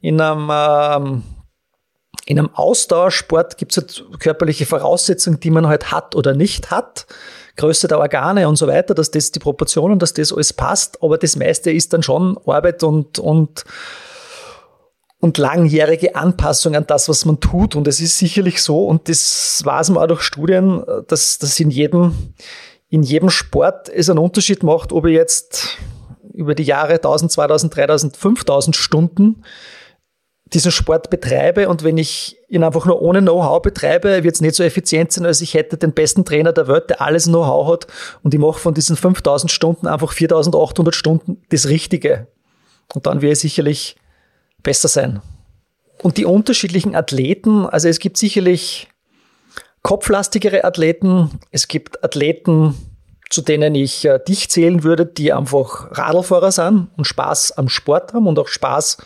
in 0.00 0.20
einem, 0.20 0.50
ähm, 0.50 1.22
in 2.30 2.38
einem 2.38 2.50
Austauschsport 2.54 3.58
gibt 3.58 3.72
es 3.72 3.78
halt 3.78 4.04
körperliche 4.20 4.64
Voraussetzungen, 4.64 5.40
die 5.40 5.50
man 5.50 5.66
halt 5.66 5.90
hat 5.90 6.14
oder 6.14 6.32
nicht 6.32 6.70
hat. 6.70 7.06
Größe 7.56 7.88
der 7.88 7.98
Organe 7.98 8.48
und 8.48 8.54
so 8.54 8.68
weiter, 8.68 8.94
dass 8.94 9.10
das 9.10 9.32
die 9.32 9.40
Proportionen, 9.40 9.98
dass 9.98 10.14
das 10.14 10.32
alles 10.32 10.52
passt. 10.52 11.02
Aber 11.02 11.18
das 11.18 11.34
meiste 11.34 11.72
ist 11.72 11.92
dann 11.92 12.04
schon 12.04 12.38
Arbeit 12.46 12.84
und, 12.84 13.18
und, 13.18 13.64
und 15.18 15.38
langjährige 15.38 16.14
Anpassung 16.14 16.76
an 16.76 16.86
das, 16.86 17.08
was 17.08 17.24
man 17.24 17.40
tut. 17.40 17.74
Und 17.74 17.88
es 17.88 18.00
ist 18.00 18.16
sicherlich 18.16 18.62
so, 18.62 18.86
und 18.86 19.08
das 19.08 19.60
weiß 19.64 19.90
man 19.90 20.00
auch 20.04 20.06
durch 20.06 20.22
Studien, 20.22 20.84
dass, 21.08 21.38
dass 21.38 21.58
in 21.58 21.70
jedem, 21.70 22.14
in 22.90 23.02
jedem 23.02 23.30
Sport 23.30 23.88
es 23.88 24.08
einen 24.08 24.20
Unterschied 24.20 24.62
macht, 24.62 24.92
ob 24.92 25.06
ich 25.06 25.14
jetzt 25.14 25.78
über 26.32 26.54
die 26.54 26.62
Jahre 26.62 26.94
1000, 26.94 27.32
2000, 27.32 27.76
3000, 27.76 28.16
5000 28.16 28.76
Stunden 28.76 29.42
diesen 30.52 30.72
Sport 30.72 31.10
betreibe 31.10 31.68
und 31.68 31.84
wenn 31.84 31.96
ich 31.96 32.36
ihn 32.48 32.64
einfach 32.64 32.84
nur 32.84 33.00
ohne 33.00 33.20
Know-how 33.20 33.62
betreibe, 33.62 34.24
wird 34.24 34.34
es 34.34 34.40
nicht 34.40 34.56
so 34.56 34.64
effizient 34.64 35.12
sein, 35.12 35.24
als 35.24 35.40
ich 35.40 35.54
hätte 35.54 35.76
den 35.76 35.92
besten 35.92 36.24
Trainer 36.24 36.52
der 36.52 36.66
Welt, 36.66 36.90
der 36.90 37.00
alles 37.00 37.24
Know-how 37.24 37.72
hat 37.72 37.86
und 38.22 38.34
ich 38.34 38.40
mache 38.40 38.58
von 38.58 38.74
diesen 38.74 38.96
5000 38.96 39.50
Stunden 39.50 39.86
einfach 39.86 40.12
4800 40.12 40.94
Stunden 40.94 41.42
das 41.50 41.68
Richtige. 41.68 42.26
Und 42.92 43.06
dann 43.06 43.22
wird 43.22 43.34
es 43.34 43.40
sicherlich 43.40 43.96
besser 44.62 44.88
sein. 44.88 45.22
Und 46.02 46.16
die 46.16 46.24
unterschiedlichen 46.24 46.96
Athleten, 46.96 47.66
also 47.66 47.88
es 47.88 47.98
gibt 47.98 48.16
sicherlich 48.16 48.88
kopflastigere 49.82 50.64
Athleten, 50.64 51.30
es 51.50 51.68
gibt 51.68 52.02
Athleten, 52.02 52.74
zu 53.28 53.42
denen 53.42 53.74
ich 53.76 54.04
äh, 54.04 54.18
dich 54.18 54.50
zählen 54.50 54.82
würde, 54.82 55.06
die 55.06 55.32
einfach 55.32 55.96
Radlfahrer 55.96 56.50
sind 56.50 56.88
und 56.96 57.04
Spaß 57.04 57.52
am 57.52 57.68
Sport 57.68 58.12
haben 58.12 58.26
und 58.26 58.38
auch 58.38 58.48
Spaß 58.48 58.98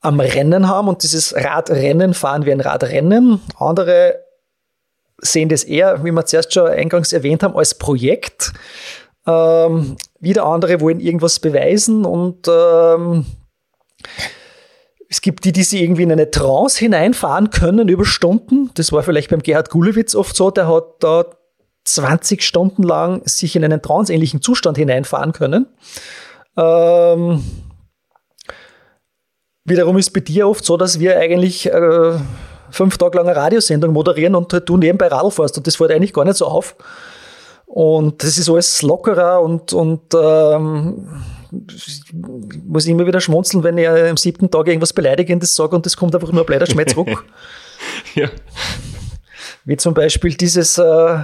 am 0.00 0.20
Rennen 0.20 0.68
haben 0.68 0.88
und 0.88 1.02
dieses 1.02 1.34
Radrennen 1.34 2.14
fahren 2.14 2.44
wie 2.44 2.52
ein 2.52 2.60
Radrennen. 2.60 3.40
Andere 3.58 4.20
sehen 5.20 5.48
das 5.48 5.64
eher, 5.64 6.04
wie 6.04 6.12
wir 6.12 6.26
zuerst 6.26 6.52
schon 6.52 6.68
eingangs 6.68 7.12
erwähnt 7.12 7.42
haben, 7.42 7.56
als 7.56 7.74
Projekt. 7.74 8.52
Ähm, 9.26 9.96
wieder 10.20 10.46
andere 10.46 10.80
wollen 10.80 11.00
irgendwas 11.00 11.40
beweisen 11.40 12.04
und 12.04 12.48
ähm, 12.48 13.26
es 15.08 15.20
gibt 15.20 15.44
die, 15.44 15.52
die 15.52 15.62
sie 15.64 15.82
irgendwie 15.82 16.02
in 16.02 16.12
eine 16.12 16.30
Trance 16.30 16.78
hineinfahren 16.78 17.50
können 17.50 17.88
über 17.88 18.04
Stunden. 18.04 18.70
Das 18.74 18.92
war 18.92 19.02
vielleicht 19.02 19.30
beim 19.30 19.42
Gerhard 19.42 19.70
Gulewitz 19.70 20.14
oft 20.14 20.36
so, 20.36 20.50
der 20.50 20.68
hat 20.68 20.84
da 21.00 21.24
20 21.84 22.42
Stunden 22.42 22.82
lang 22.82 23.22
sich 23.26 23.56
in 23.56 23.64
einen 23.64 23.82
tranceähnlichen 23.82 24.42
Zustand 24.42 24.76
hineinfahren 24.76 25.32
können. 25.32 25.66
Ähm, 26.56 27.42
Wiederum 29.68 29.98
ist 29.98 30.10
bei 30.10 30.20
dir 30.20 30.48
oft 30.48 30.64
so, 30.64 30.76
dass 30.76 30.98
wir 30.98 31.18
eigentlich 31.18 31.66
äh, 31.66 32.12
fünf 32.70 32.98
Tage 32.98 33.18
lang 33.18 33.28
eine 33.28 33.36
Radiosendung 33.36 33.92
moderieren 33.92 34.34
und 34.34 34.62
du 34.64 34.76
nebenbei 34.76 35.08
Radl 35.08 35.30
fährst 35.30 35.56
und 35.58 35.66
das 35.66 35.76
fällt 35.76 35.90
eigentlich 35.90 36.12
gar 36.12 36.24
nicht 36.24 36.36
so 36.36 36.46
auf. 36.46 36.76
Und 37.66 38.22
das 38.22 38.38
ist 38.38 38.48
alles 38.48 38.82
lockerer 38.82 39.42
und, 39.42 39.72
und 39.72 40.02
ähm, 40.14 41.08
ich 41.74 42.02
muss 42.66 42.86
immer 42.86 43.06
wieder 43.06 43.20
schmunzeln, 43.20 43.62
wenn 43.62 43.78
ich 43.78 43.88
am 43.88 44.16
siebten 44.16 44.50
Tag 44.50 44.66
irgendwas 44.68 44.92
Beleidigendes 44.92 45.54
sage 45.54 45.76
und 45.76 45.84
das 45.84 45.96
kommt 45.96 46.14
einfach 46.14 46.32
nur 46.32 46.42
ein 46.42 46.46
blöder 46.46 46.66
Schmerz 46.66 46.92
zurück. 46.92 47.24
ja. 48.14 48.28
Wie 49.64 49.76
zum 49.76 49.92
Beispiel 49.92 50.34
dieses, 50.34 50.78
äh, 50.78 51.18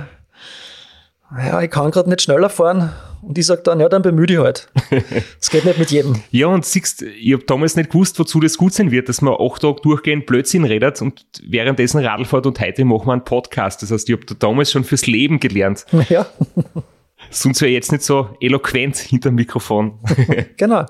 ja, 1.39 1.63
ich 1.63 1.71
kann 1.71 1.91
gerade 1.91 2.09
nicht 2.09 2.23
schneller 2.23 2.49
fahren 2.49 2.91
und 3.23 3.39
ich 3.39 3.47
sage 3.47 3.63
dann, 3.63 3.81
ja, 3.81 3.89
dann 3.89 4.03
bemühe 4.03 4.27
ich 4.29 4.39
halt. 4.39 4.69
Das 5.39 5.51
geht 5.51 5.65
nicht 5.65 5.79
mit 5.79 5.91
jedem. 5.91 6.23
ja, 6.31 6.47
und 6.47 6.65
siehst, 6.65 7.03
ich 7.03 7.33
habe 7.33 7.45
damals 7.45 7.77
nicht 7.77 7.91
gewusst, 7.91 8.19
wozu 8.19 8.41
das 8.41 8.57
gut 8.59 8.73
sein 8.75 8.91
wird, 8.91 9.09
dass 9.09 9.23
man 9.23 9.35
acht 9.39 9.63
Tage 9.63 9.81
durchgehend 9.83 10.27
Blödsinn 10.27 10.65
redet 10.65 11.01
und 11.03 11.25
währenddessen 11.47 12.05
Radl 12.05 12.25
fährt 12.25 12.47
und 12.47 12.61
heute 12.61 12.85
machen 12.85 13.07
wir 13.07 13.13
einen 13.13 13.25
Podcast. 13.25 13.83
Das 13.83 13.91
heißt, 13.91 14.09
ich 14.09 14.17
habe 14.17 14.27
da 14.27 14.35
damals 14.39 14.71
schon 14.73 14.85
fürs 14.85 15.07
Leben 15.07 15.41
gelernt. 15.41 15.87
Ja. 16.09 16.27
Sonst 17.31 17.63
wäre 17.63 17.71
jetzt 17.73 17.91
nicht 17.91 18.05
so 18.05 18.37
eloquent 18.41 18.97
hinter 18.97 19.31
dem 19.31 19.37
Mikrofon. 19.37 19.99
genau. 20.59 20.85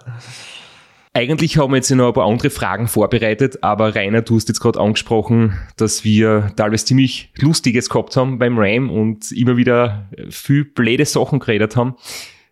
Eigentlich 1.17 1.59
haben 1.59 1.71
wir 1.71 1.77
jetzt 1.77 1.93
noch 1.93 2.09
ein 2.09 2.13
paar 2.13 2.27
andere 2.27 2.51
Fragen 2.51 2.89
vorbereitet, 2.89 3.63
aber 3.63 3.95
Rainer, 3.95 4.23
du 4.23 4.35
hast 4.35 4.49
jetzt 4.49 4.59
gerade 4.59 4.81
angesprochen, 4.81 5.57
dass 5.77 6.03
wir 6.03 6.51
teilweise 6.57 6.87
ziemlich 6.87 7.33
Lustiges 7.39 7.89
gehabt 7.89 8.17
haben 8.17 8.41
beim 8.41 8.59
Ram 8.59 8.91
und 8.91 9.31
immer 9.31 9.57
wieder 9.57 10.09
viel 10.29 10.65
blöde 10.65 11.05
Sachen 11.05 11.39
geredet 11.39 11.77
haben. 11.77 11.95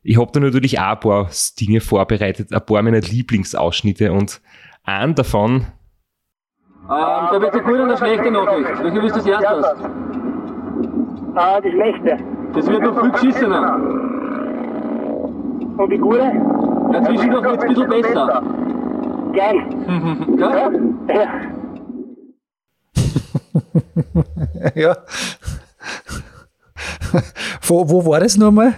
Ich 0.04 0.16
habe 0.16 0.30
da 0.32 0.38
natürlich 0.38 0.78
auch 0.78 0.92
ein 0.92 1.00
paar 1.00 1.30
Dinge 1.60 1.80
vorbereitet, 1.80 2.52
ein 2.52 2.64
paar 2.64 2.82
meiner 2.82 3.00
Lieblingsausschnitte 3.00 4.12
und 4.12 4.40
einen 4.84 5.16
davon. 5.16 5.66
Ähm, 6.84 6.88
da 6.88 7.40
wird 7.40 7.54
eine 7.54 7.62
gute 7.64 7.82
und 7.82 7.88
eine 7.88 7.98
schlechte 7.98 8.30
Nachricht. 8.30 8.80
Welche 8.80 9.02
willst 9.02 9.16
du 9.16 9.20
zuerst 9.22 9.44
hast? 9.44 9.74
Ah, 11.34 11.60
die 11.60 11.70
schlechte. 11.72 12.16
Das 12.54 12.66
wird 12.68 12.82
noch 12.82 13.00
viel 13.00 13.10
geschissener. 13.10 13.74
Und 15.78 15.90
die 15.90 15.98
gute? 15.98 16.61
Ja, 16.92 17.04
zwischendurch 17.04 17.44
wird 17.44 17.56
es 17.56 17.62
ein 17.62 17.68
bisschen 17.68 17.88
besser. 17.88 18.42
Geil. 19.32 19.56
Gell? 20.36 20.72
Ja. 24.74 24.74
ja. 24.74 24.96
wo, 27.62 27.88
wo 27.88 28.06
war 28.06 28.20
das 28.20 28.36
nochmal? 28.36 28.74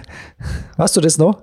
Weißt 0.76 0.96
du 0.96 1.00
das 1.00 1.18
noch? 1.18 1.42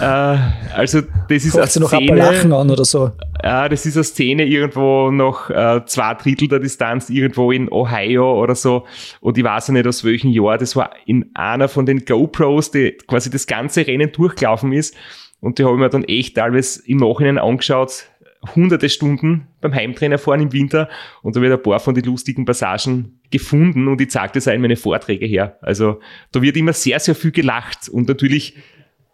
Äh, 0.00 0.38
also, 0.74 1.02
das 1.28 1.44
ist 1.44 1.56
eine 1.56 1.66
Szene. 1.66 1.86
noch 1.86 1.92
Lachen 1.92 2.52
an 2.52 2.70
oder 2.70 2.84
so. 2.84 3.10
Ja, 3.42 3.68
das 3.68 3.84
ist 3.86 3.96
eine 3.96 4.04
Szene 4.04 4.44
irgendwo 4.44 5.10
noch 5.10 5.50
äh, 5.50 5.82
zwei 5.86 6.14
Drittel 6.14 6.48
der 6.48 6.60
Distanz, 6.60 7.10
irgendwo 7.10 7.50
in 7.50 7.70
Ohio 7.70 8.40
oder 8.40 8.54
so. 8.54 8.84
Und 9.20 9.38
ich 9.38 9.44
weiß 9.44 9.68
ja 9.68 9.74
nicht 9.74 9.86
aus 9.86 10.04
welchem 10.04 10.30
Jahr. 10.30 10.58
Das 10.58 10.76
war 10.76 10.90
in 11.06 11.30
einer 11.34 11.68
von 11.68 11.86
den 11.86 12.04
GoPros, 12.04 12.70
die 12.70 12.96
quasi 13.06 13.30
das 13.30 13.46
ganze 13.46 13.86
Rennen 13.86 14.12
durchgelaufen 14.12 14.72
ist. 14.72 14.94
Und 15.40 15.58
die 15.58 15.64
habe 15.64 15.74
ich 15.74 15.80
mir 15.80 15.88
dann 15.88 16.04
echt 16.04 16.36
teilweise 16.36 16.86
im 16.86 16.98
Nachhinein 16.98 17.38
angeschaut, 17.38 18.06
hunderte 18.54 18.88
Stunden 18.88 19.48
beim 19.60 19.74
Heimtrainer 19.74 20.18
fahren 20.18 20.40
im 20.40 20.52
Winter 20.52 20.88
und 21.22 21.36
da 21.36 21.40
wird 21.40 21.52
ein 21.52 21.62
paar 21.62 21.80
von 21.80 21.94
den 21.94 22.04
lustigen 22.04 22.44
Passagen 22.44 23.20
gefunden 23.30 23.88
und 23.88 24.00
ich 24.00 24.10
zeige 24.10 24.32
das 24.34 24.48
auch 24.48 24.52
in 24.52 24.62
meine 24.62 24.76
Vorträge 24.76 25.26
her. 25.26 25.58
Also 25.60 26.00
da 26.32 26.40
wird 26.40 26.56
immer 26.56 26.72
sehr, 26.72 26.98
sehr 27.00 27.14
viel 27.14 27.32
gelacht 27.32 27.88
und 27.88 28.08
natürlich 28.08 28.56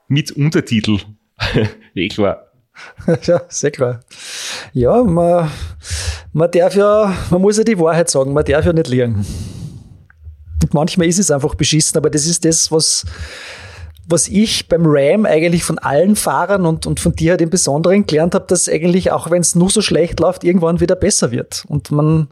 mit 0.08 0.30
Untertitel. 0.32 0.98
eh 1.94 2.08
klar. 2.08 2.42
Ja, 3.22 3.40
sehr 3.48 3.70
klar. 3.70 4.00
Ja, 4.74 5.02
man, 5.02 5.50
man 6.32 6.50
darf 6.50 6.74
ja, 6.76 7.16
man 7.30 7.40
muss 7.40 7.56
ja 7.56 7.64
die 7.64 7.78
Wahrheit 7.78 8.10
sagen, 8.10 8.34
man 8.34 8.44
darf 8.44 8.66
ja 8.66 8.72
nicht. 8.72 8.92
Und 8.92 9.24
manchmal 10.74 11.08
ist 11.08 11.18
es 11.18 11.30
einfach 11.30 11.54
beschissen, 11.54 11.96
aber 11.96 12.10
das 12.10 12.26
ist 12.26 12.44
das, 12.44 12.70
was, 12.70 13.06
was 14.08 14.28
ich 14.28 14.68
beim 14.68 14.82
Ram 14.84 15.26
eigentlich 15.26 15.64
von 15.64 15.78
allen 15.78 16.16
Fahrern 16.16 16.64
und, 16.64 16.86
und 16.86 17.00
von 17.00 17.12
dir 17.12 17.32
halt 17.32 17.40
im 17.40 17.50
Besonderen 17.50 18.06
gelernt 18.06 18.34
habe, 18.34 18.46
dass 18.46 18.68
eigentlich, 18.68 19.10
auch 19.12 19.30
wenn 19.30 19.40
es 19.40 19.54
nur 19.54 19.70
so 19.70 19.82
schlecht 19.82 20.20
läuft, 20.20 20.44
irgendwann 20.44 20.80
wieder 20.80 20.94
besser 20.94 21.32
wird. 21.32 21.64
Und 21.68 21.90
man, 21.90 22.28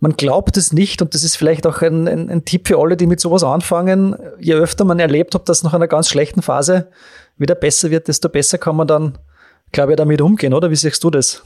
man 0.00 0.12
glaubt 0.16 0.56
es 0.56 0.72
nicht, 0.72 1.02
und 1.02 1.14
das 1.14 1.24
ist 1.24 1.36
vielleicht 1.36 1.66
auch 1.66 1.82
ein, 1.82 2.06
ein, 2.06 2.30
ein 2.30 2.44
Tipp 2.44 2.68
für 2.68 2.78
alle, 2.78 2.96
die 2.96 3.06
mit 3.06 3.20
sowas 3.20 3.42
anfangen, 3.42 4.16
je 4.38 4.54
öfter 4.54 4.84
man 4.84 5.00
erlebt 5.00 5.34
hat, 5.34 5.48
dass 5.48 5.64
nach 5.64 5.74
einer 5.74 5.88
ganz 5.88 6.08
schlechten 6.08 6.42
Phase 6.42 6.88
wieder 7.36 7.54
besser 7.54 7.90
wird, 7.90 8.06
desto 8.08 8.28
besser 8.28 8.58
kann 8.58 8.76
man 8.76 8.86
dann 8.86 9.18
glaube 9.72 9.92
ich, 9.92 9.96
damit 9.96 10.20
umgehen, 10.20 10.54
oder? 10.54 10.70
Wie 10.70 10.76
siehst 10.76 11.02
du 11.02 11.10
das? 11.10 11.42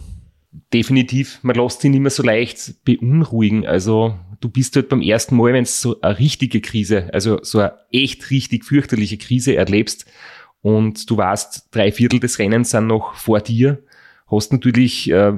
Definitiv. 0.72 1.38
Man 1.42 1.56
lässt 1.56 1.80
sich 1.80 1.90
nicht 1.90 2.00
mehr 2.00 2.10
so 2.10 2.22
leicht 2.22 2.84
beunruhigen. 2.84 3.66
Also 3.66 4.14
du 4.40 4.48
bist 4.48 4.76
halt 4.76 4.88
beim 4.88 5.02
ersten 5.02 5.36
Mal, 5.36 5.52
wenn 5.52 5.62
es 5.62 5.80
so 5.80 6.00
eine 6.00 6.18
richtige 6.18 6.60
Krise, 6.60 7.12
also 7.12 7.42
so 7.42 7.60
eine 7.60 7.74
echt 7.92 8.30
richtig 8.30 8.64
fürchterliche 8.64 9.18
Krise 9.18 9.56
erlebst 9.56 10.06
und 10.62 11.08
du 11.08 11.16
weißt, 11.16 11.68
drei 11.70 11.92
Viertel 11.92 12.20
des 12.20 12.38
Rennens 12.38 12.70
sind 12.70 12.86
noch 12.86 13.14
vor 13.14 13.40
dir, 13.40 13.82
hast 14.26 14.52
natürlich, 14.52 15.10
äh, 15.10 15.32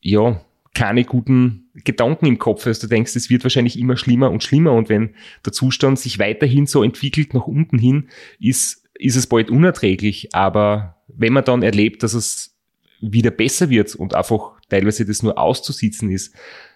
ja, 0.00 0.40
keine 0.74 1.04
guten 1.04 1.70
Gedanken 1.84 2.26
im 2.26 2.38
Kopf, 2.38 2.66
also 2.66 2.82
du 2.82 2.88
denkst, 2.88 3.14
es 3.16 3.30
wird 3.30 3.44
wahrscheinlich 3.44 3.78
immer 3.78 3.96
schlimmer 3.96 4.30
und 4.30 4.42
schlimmer 4.42 4.72
und 4.72 4.88
wenn 4.88 5.14
der 5.44 5.52
Zustand 5.52 5.98
sich 5.98 6.18
weiterhin 6.18 6.66
so 6.66 6.82
entwickelt 6.82 7.34
nach 7.34 7.46
unten 7.46 7.78
hin, 7.78 8.08
ist, 8.38 8.88
ist 8.94 9.16
es 9.16 9.26
bald 9.26 9.50
unerträglich, 9.50 10.34
aber 10.34 11.02
wenn 11.08 11.32
man 11.32 11.44
dann 11.44 11.62
erlebt, 11.62 12.02
dass 12.02 12.14
es 12.14 12.56
wieder 13.00 13.30
besser 13.30 13.68
wird 13.68 13.94
und 13.94 14.14
einfach 14.14 14.60
teilweise 14.68 15.04
das 15.04 15.22
nur 15.22 15.38
auszusitzen 15.38 16.10
ist, 16.10 16.34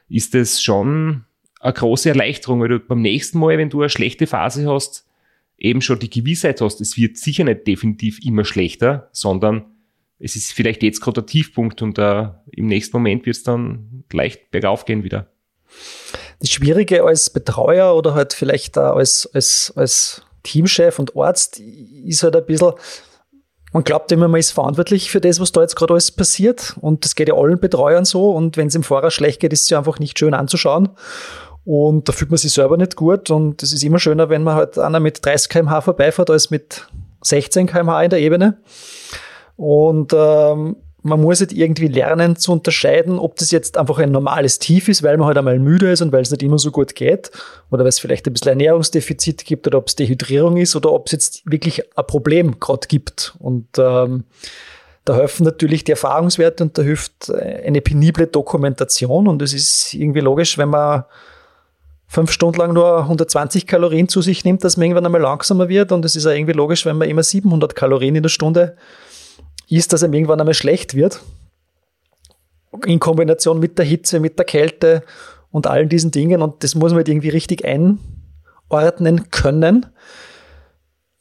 ist 0.08 0.34
es 0.34 0.62
schon 0.62 1.25
eine 1.60 1.72
große 1.72 2.08
Erleichterung, 2.08 2.60
weil 2.60 2.68
du 2.68 2.80
beim 2.80 3.00
nächsten 3.00 3.38
Mal, 3.38 3.58
wenn 3.58 3.70
du 3.70 3.80
eine 3.80 3.90
schlechte 3.90 4.26
Phase 4.26 4.70
hast, 4.70 5.06
eben 5.58 5.80
schon 5.80 5.98
die 5.98 6.10
Gewissheit 6.10 6.60
hast, 6.60 6.80
es 6.80 6.96
wird 6.96 7.16
sicher 7.16 7.44
nicht 7.44 7.66
definitiv 7.66 8.24
immer 8.24 8.44
schlechter, 8.44 9.08
sondern 9.12 9.64
es 10.18 10.36
ist 10.36 10.52
vielleicht 10.52 10.82
jetzt 10.82 11.00
gerade 11.00 11.22
der 11.22 11.26
Tiefpunkt 11.26 11.82
und 11.82 11.98
uh, 11.98 12.28
im 12.52 12.66
nächsten 12.66 12.96
Moment 12.96 13.26
wird 13.26 13.36
es 13.36 13.42
dann 13.42 14.04
leicht 14.12 14.50
bergauf 14.50 14.84
gehen 14.84 15.02
wieder. 15.04 15.30
Das 16.40 16.50
Schwierige 16.50 17.04
als 17.04 17.30
Betreuer 17.30 17.94
oder 17.94 18.14
halt 18.14 18.32
vielleicht 18.32 18.78
als, 18.78 19.28
als, 19.32 19.72
als 19.76 20.22
Teamchef 20.42 20.98
und 20.98 21.16
Arzt 21.16 21.58
ist 21.58 22.22
halt 22.22 22.36
ein 22.36 22.46
bisschen, 22.46 22.72
man 23.72 23.84
glaubt 23.84 24.10
immer, 24.12 24.28
man 24.28 24.40
ist 24.40 24.52
verantwortlich 24.52 25.10
für 25.10 25.20
das, 25.20 25.40
was 25.40 25.52
da 25.52 25.60
jetzt 25.60 25.76
gerade 25.76 25.92
alles 25.92 26.10
passiert. 26.10 26.76
Und 26.80 27.04
das 27.04 27.14
geht 27.14 27.28
ja 27.28 27.34
allen 27.34 27.58
Betreuern 27.58 28.04
so. 28.04 28.30
Und 28.30 28.56
wenn 28.56 28.68
es 28.68 28.74
im 28.74 28.82
Fahrer 28.82 29.10
schlecht 29.10 29.40
geht, 29.40 29.52
ist 29.52 29.62
es 29.62 29.70
ja 29.70 29.78
einfach 29.78 29.98
nicht 29.98 30.18
schön 30.18 30.34
anzuschauen. 30.34 30.90
Und 31.66 32.08
da 32.08 32.12
fühlt 32.12 32.30
man 32.30 32.38
sich 32.38 32.52
selber 32.52 32.76
nicht 32.76 32.94
gut. 32.94 33.28
Und 33.28 33.60
es 33.60 33.72
ist 33.72 33.82
immer 33.82 33.98
schöner, 33.98 34.30
wenn 34.30 34.44
man 34.44 34.54
halt 34.54 34.78
einer 34.78 35.00
mit 35.00 35.26
30 35.26 35.50
km/h 35.50 35.80
vorbeifährt, 35.80 36.30
als 36.30 36.48
mit 36.48 36.86
16 37.22 37.66
km/h 37.66 38.04
in 38.04 38.10
der 38.10 38.20
Ebene. 38.20 38.58
Und 39.56 40.12
ähm, 40.14 40.76
man 41.02 41.20
muss 41.20 41.40
halt 41.40 41.52
irgendwie 41.52 41.88
lernen 41.88 42.36
zu 42.36 42.52
unterscheiden, 42.52 43.18
ob 43.18 43.34
das 43.36 43.50
jetzt 43.50 43.78
einfach 43.78 43.98
ein 43.98 44.12
normales 44.12 44.60
Tief 44.60 44.88
ist, 44.88 45.02
weil 45.02 45.16
man 45.16 45.26
halt 45.26 45.38
einmal 45.38 45.58
müde 45.58 45.90
ist 45.90 46.02
und 46.02 46.12
weil 46.12 46.22
es 46.22 46.30
nicht 46.30 46.42
immer 46.44 46.58
so 46.58 46.70
gut 46.70 46.94
geht, 46.94 47.32
oder 47.70 47.82
weil 47.82 47.88
es 47.88 47.98
vielleicht 47.98 48.28
ein 48.28 48.32
bisschen 48.32 48.50
Ernährungsdefizit 48.50 49.44
gibt 49.44 49.66
oder 49.66 49.78
ob 49.78 49.88
es 49.88 49.96
Dehydrierung 49.96 50.56
ist 50.58 50.76
oder 50.76 50.92
ob 50.92 51.06
es 51.06 51.12
jetzt 51.12 51.50
wirklich 51.50 51.82
ein 51.96 52.06
Problem 52.06 52.60
gerade 52.60 52.86
gibt. 52.86 53.34
Und 53.40 53.66
ähm, 53.76 54.24
da 55.04 55.16
helfen 55.16 55.44
natürlich 55.44 55.82
die 55.82 55.92
Erfahrungswerte 55.92 56.62
und 56.62 56.78
da 56.78 56.82
hilft 56.82 57.30
eine 57.32 57.80
penible 57.80 58.28
Dokumentation 58.28 59.26
und 59.26 59.42
es 59.42 59.52
ist 59.52 59.94
irgendwie 59.94 60.20
logisch, 60.20 60.58
wenn 60.58 60.68
man 60.68 61.04
fünf 62.16 62.30
Stunden 62.30 62.58
lang 62.58 62.72
nur 62.72 63.00
120 63.00 63.66
Kalorien 63.66 64.08
zu 64.08 64.22
sich 64.22 64.42
nimmt, 64.42 64.64
dass 64.64 64.78
man 64.78 64.84
irgendwann 64.84 65.04
einmal 65.04 65.20
langsamer 65.20 65.68
wird 65.68 65.92
und 65.92 66.02
es 66.02 66.16
ist 66.16 66.24
auch 66.24 66.30
irgendwie 66.30 66.54
logisch, 66.54 66.86
wenn 66.86 66.96
man 66.96 67.10
immer 67.10 67.22
700 67.22 67.74
Kalorien 67.76 68.16
in 68.16 68.22
der 68.22 68.30
Stunde 68.30 68.74
ist, 69.68 69.92
dass 69.92 70.02
ihm 70.02 70.14
irgendwann 70.14 70.40
einmal 70.40 70.54
schlecht 70.54 70.94
wird. 70.94 71.20
In 72.86 73.00
Kombination 73.00 73.58
mit 73.58 73.76
der 73.76 73.84
Hitze, 73.84 74.18
mit 74.18 74.38
der 74.38 74.46
Kälte 74.46 75.02
und 75.50 75.66
allen 75.66 75.90
diesen 75.90 76.10
Dingen. 76.10 76.40
Und 76.40 76.64
das 76.64 76.74
muss 76.74 76.92
man 76.92 77.00
halt 77.00 77.10
irgendwie 77.10 77.28
richtig 77.28 77.66
einordnen 77.66 79.30
können. 79.30 79.84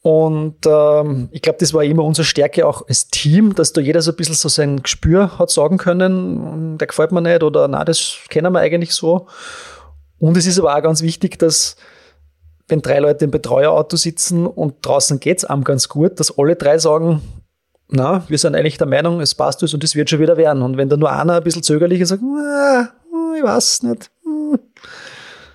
Und 0.02 0.66
ähm, 0.66 1.28
ich 1.32 1.42
glaube, 1.42 1.58
das 1.60 1.74
war 1.74 1.84
immer 1.84 2.06
unsere 2.06 2.24
Stärke 2.24 2.66
auch 2.66 2.88
als 2.88 3.10
Team, 3.10 3.54
dass 3.54 3.74
da 3.74 3.82
jeder 3.82 4.02
so 4.02 4.12
ein 4.12 4.16
bisschen 4.16 4.36
so 4.36 4.48
sein 4.48 4.82
Gespür 4.82 5.40
hat 5.40 5.50
sagen 5.50 5.78
können, 5.78 6.78
der 6.78 6.88
gefällt 6.88 7.12
mir 7.12 7.22
nicht 7.22 7.44
oder 7.44 7.68
na, 7.68 7.84
das 7.84 8.16
kennen 8.30 8.54
wir 8.54 8.62
eigentlich 8.62 8.94
so. 8.94 9.28
Und 10.20 10.38
es 10.38 10.46
ist 10.46 10.60
aber 10.60 10.76
auch 10.76 10.82
ganz 10.82 11.02
wichtig, 11.02 11.38
dass 11.40 11.76
wenn 12.68 12.82
drei 12.82 13.00
Leute 13.00 13.26
im 13.26 13.32
Betreuerauto 13.32 13.96
sitzen 13.96 14.48
und 14.48 14.86
draußen 14.86 15.20
geht 15.20 15.40
es 15.40 15.46
einem 15.46 15.64
ganz 15.64 15.88
gut, 15.88 16.20
dass 16.20 16.38
alle 16.38 16.56
drei 16.56 16.78
sagen, 16.78 17.22
na, 17.90 18.28
wir 18.28 18.38
sind 18.38 18.56
eigentlich 18.56 18.78
der 18.78 18.88
Meinung, 18.88 19.22
es 19.22 19.36
passt 19.36 19.62
uns 19.62 19.74
und 19.74 19.84
es 19.84 19.96
wird 19.96 20.10
schon 20.10 20.20
wieder 20.20 20.38
werden. 20.38 20.64
Und 20.64 20.78
wenn 20.78 20.90
da 20.90 20.98
nur 20.98 21.12
einer 21.12 21.36
ein 21.36 21.44
bisschen 21.44 21.62
zögerlich 21.62 22.02
ist, 22.02 22.10
sagt, 22.10 22.24
ich 22.24 23.44
weiß 23.44 23.84
nicht, 23.84 24.10
hm, 24.24 24.60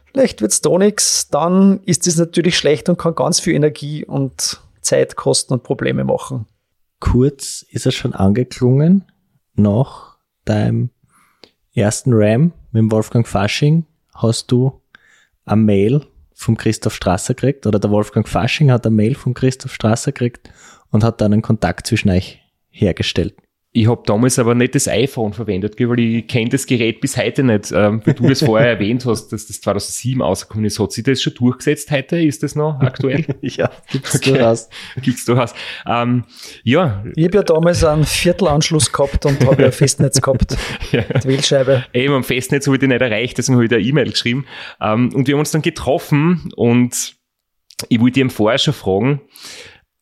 vielleicht 0.07 0.41
wird's 0.41 0.61
da 0.61 0.79
nichts, 0.79 1.29
dann 1.29 1.81
ist 1.85 2.07
das 2.07 2.17
natürlich 2.17 2.57
schlecht 2.57 2.89
und 2.89 2.99
kann 2.99 3.17
ganz 3.17 3.41
viel 3.41 3.55
Energie 3.55 4.05
und 4.05 4.61
Zeit 4.81 5.17
kosten 5.17 5.55
und 5.55 5.63
Probleme 5.65 6.05
machen. 6.05 6.47
Kurz 7.01 7.65
ist 7.71 7.87
er 7.87 7.93
schon 7.93 8.15
angeklungen 8.15 9.05
nach 9.55 10.19
deinem 10.45 10.91
ersten 11.75 12.13
Ram 12.13 12.53
mit 12.71 12.91
Wolfgang 12.93 13.27
Fasching 13.27 13.87
hast 14.15 14.51
du 14.51 14.81
eine 15.45 15.63
Mail 15.63 16.07
vom 16.35 16.57
Christoph 16.57 16.95
Strasser 16.95 17.35
gekriegt 17.35 17.67
oder 17.67 17.79
der 17.79 17.91
Wolfgang 17.91 18.27
Fasching 18.27 18.71
hat 18.71 18.87
eine 18.87 18.95
Mail 18.95 19.15
vom 19.15 19.35
Christoph 19.35 19.75
Strasser 19.75 20.13
gekriegt 20.13 20.51
und 20.91 21.05
hat 21.05 21.21
dann 21.21 21.33
einen 21.33 21.43
Kontakt 21.43 21.87
zwischen 21.87 22.11
euch 22.11 22.41
hergestellt. 22.71 23.35
Ich 23.73 23.87
habe 23.89 24.03
damals 24.05 24.37
aber 24.41 24.57
nicht 24.57 24.75
das 24.75 24.89
iPhone 24.89 25.33
verwendet, 25.33 25.79
weil 25.79 26.01
ich 26.01 26.27
kenne 26.27 26.49
das 26.51 26.67
Gerät 26.67 27.01
bis 27.01 27.17
heute 27.17 27.45
nicht. 27.45 27.71
Ähm, 27.71 28.03
wie 28.05 28.15
du 28.15 28.29
das 28.29 28.43
vorher 28.43 28.69
erwähnt 28.71 29.07
hast, 29.07 29.29
dass 29.29 29.47
das 29.47 29.61
2007 29.61 30.21
rausgekommen 30.21 30.65
ist. 30.65 30.81
Hat 30.81 30.91
sich 30.91 31.05
das 31.05 31.23
schon 31.23 31.35
durchgesetzt 31.35 31.93
heute? 31.93 32.21
Ist 32.21 32.43
das 32.43 32.57
noch 32.57 32.81
aktuell? 32.81 33.25
ja, 33.43 33.71
gibt's 33.93 34.17
okay. 34.17 34.31
durchaus. 34.31 34.69
Gibt's 35.01 35.25
durchaus. 35.25 35.55
Ähm, 35.87 36.25
ja. 36.65 37.05
Ich 37.15 37.27
habe 37.27 37.37
ja 37.37 37.43
damals 37.45 37.85
einen 37.85 38.05
Viertelanschluss 38.05 38.91
gehabt 38.91 39.25
und 39.27 39.41
habe 39.47 39.63
ja 39.63 39.69
ein 39.69 39.73
Festnetz 39.73 40.21
gehabt. 40.21 40.57
ja. 40.91 41.03
Die 41.03 41.29
Wählscheibe. 41.29 41.85
Eben, 41.93 42.15
am 42.15 42.25
Festnetz 42.25 42.67
habe 42.67 42.75
ich 42.75 42.81
den 42.81 42.89
nicht 42.89 43.03
erreicht, 43.03 43.39
deswegen 43.39 43.55
habe 43.55 43.67
ich 43.67 43.71
da 43.71 43.77
eine 43.77 43.85
E-Mail 43.85 44.11
geschrieben. 44.11 44.47
Ähm, 44.81 45.15
und 45.15 45.29
wir 45.29 45.35
haben 45.35 45.41
uns 45.41 45.53
dann 45.53 45.63
getroffen 45.63 46.51
und 46.57 47.15
ich 47.89 48.01
wollte 48.01 48.19
ihm 48.19 48.31
vorher 48.31 48.59
schon 48.59 48.75
fragen, 48.75 49.21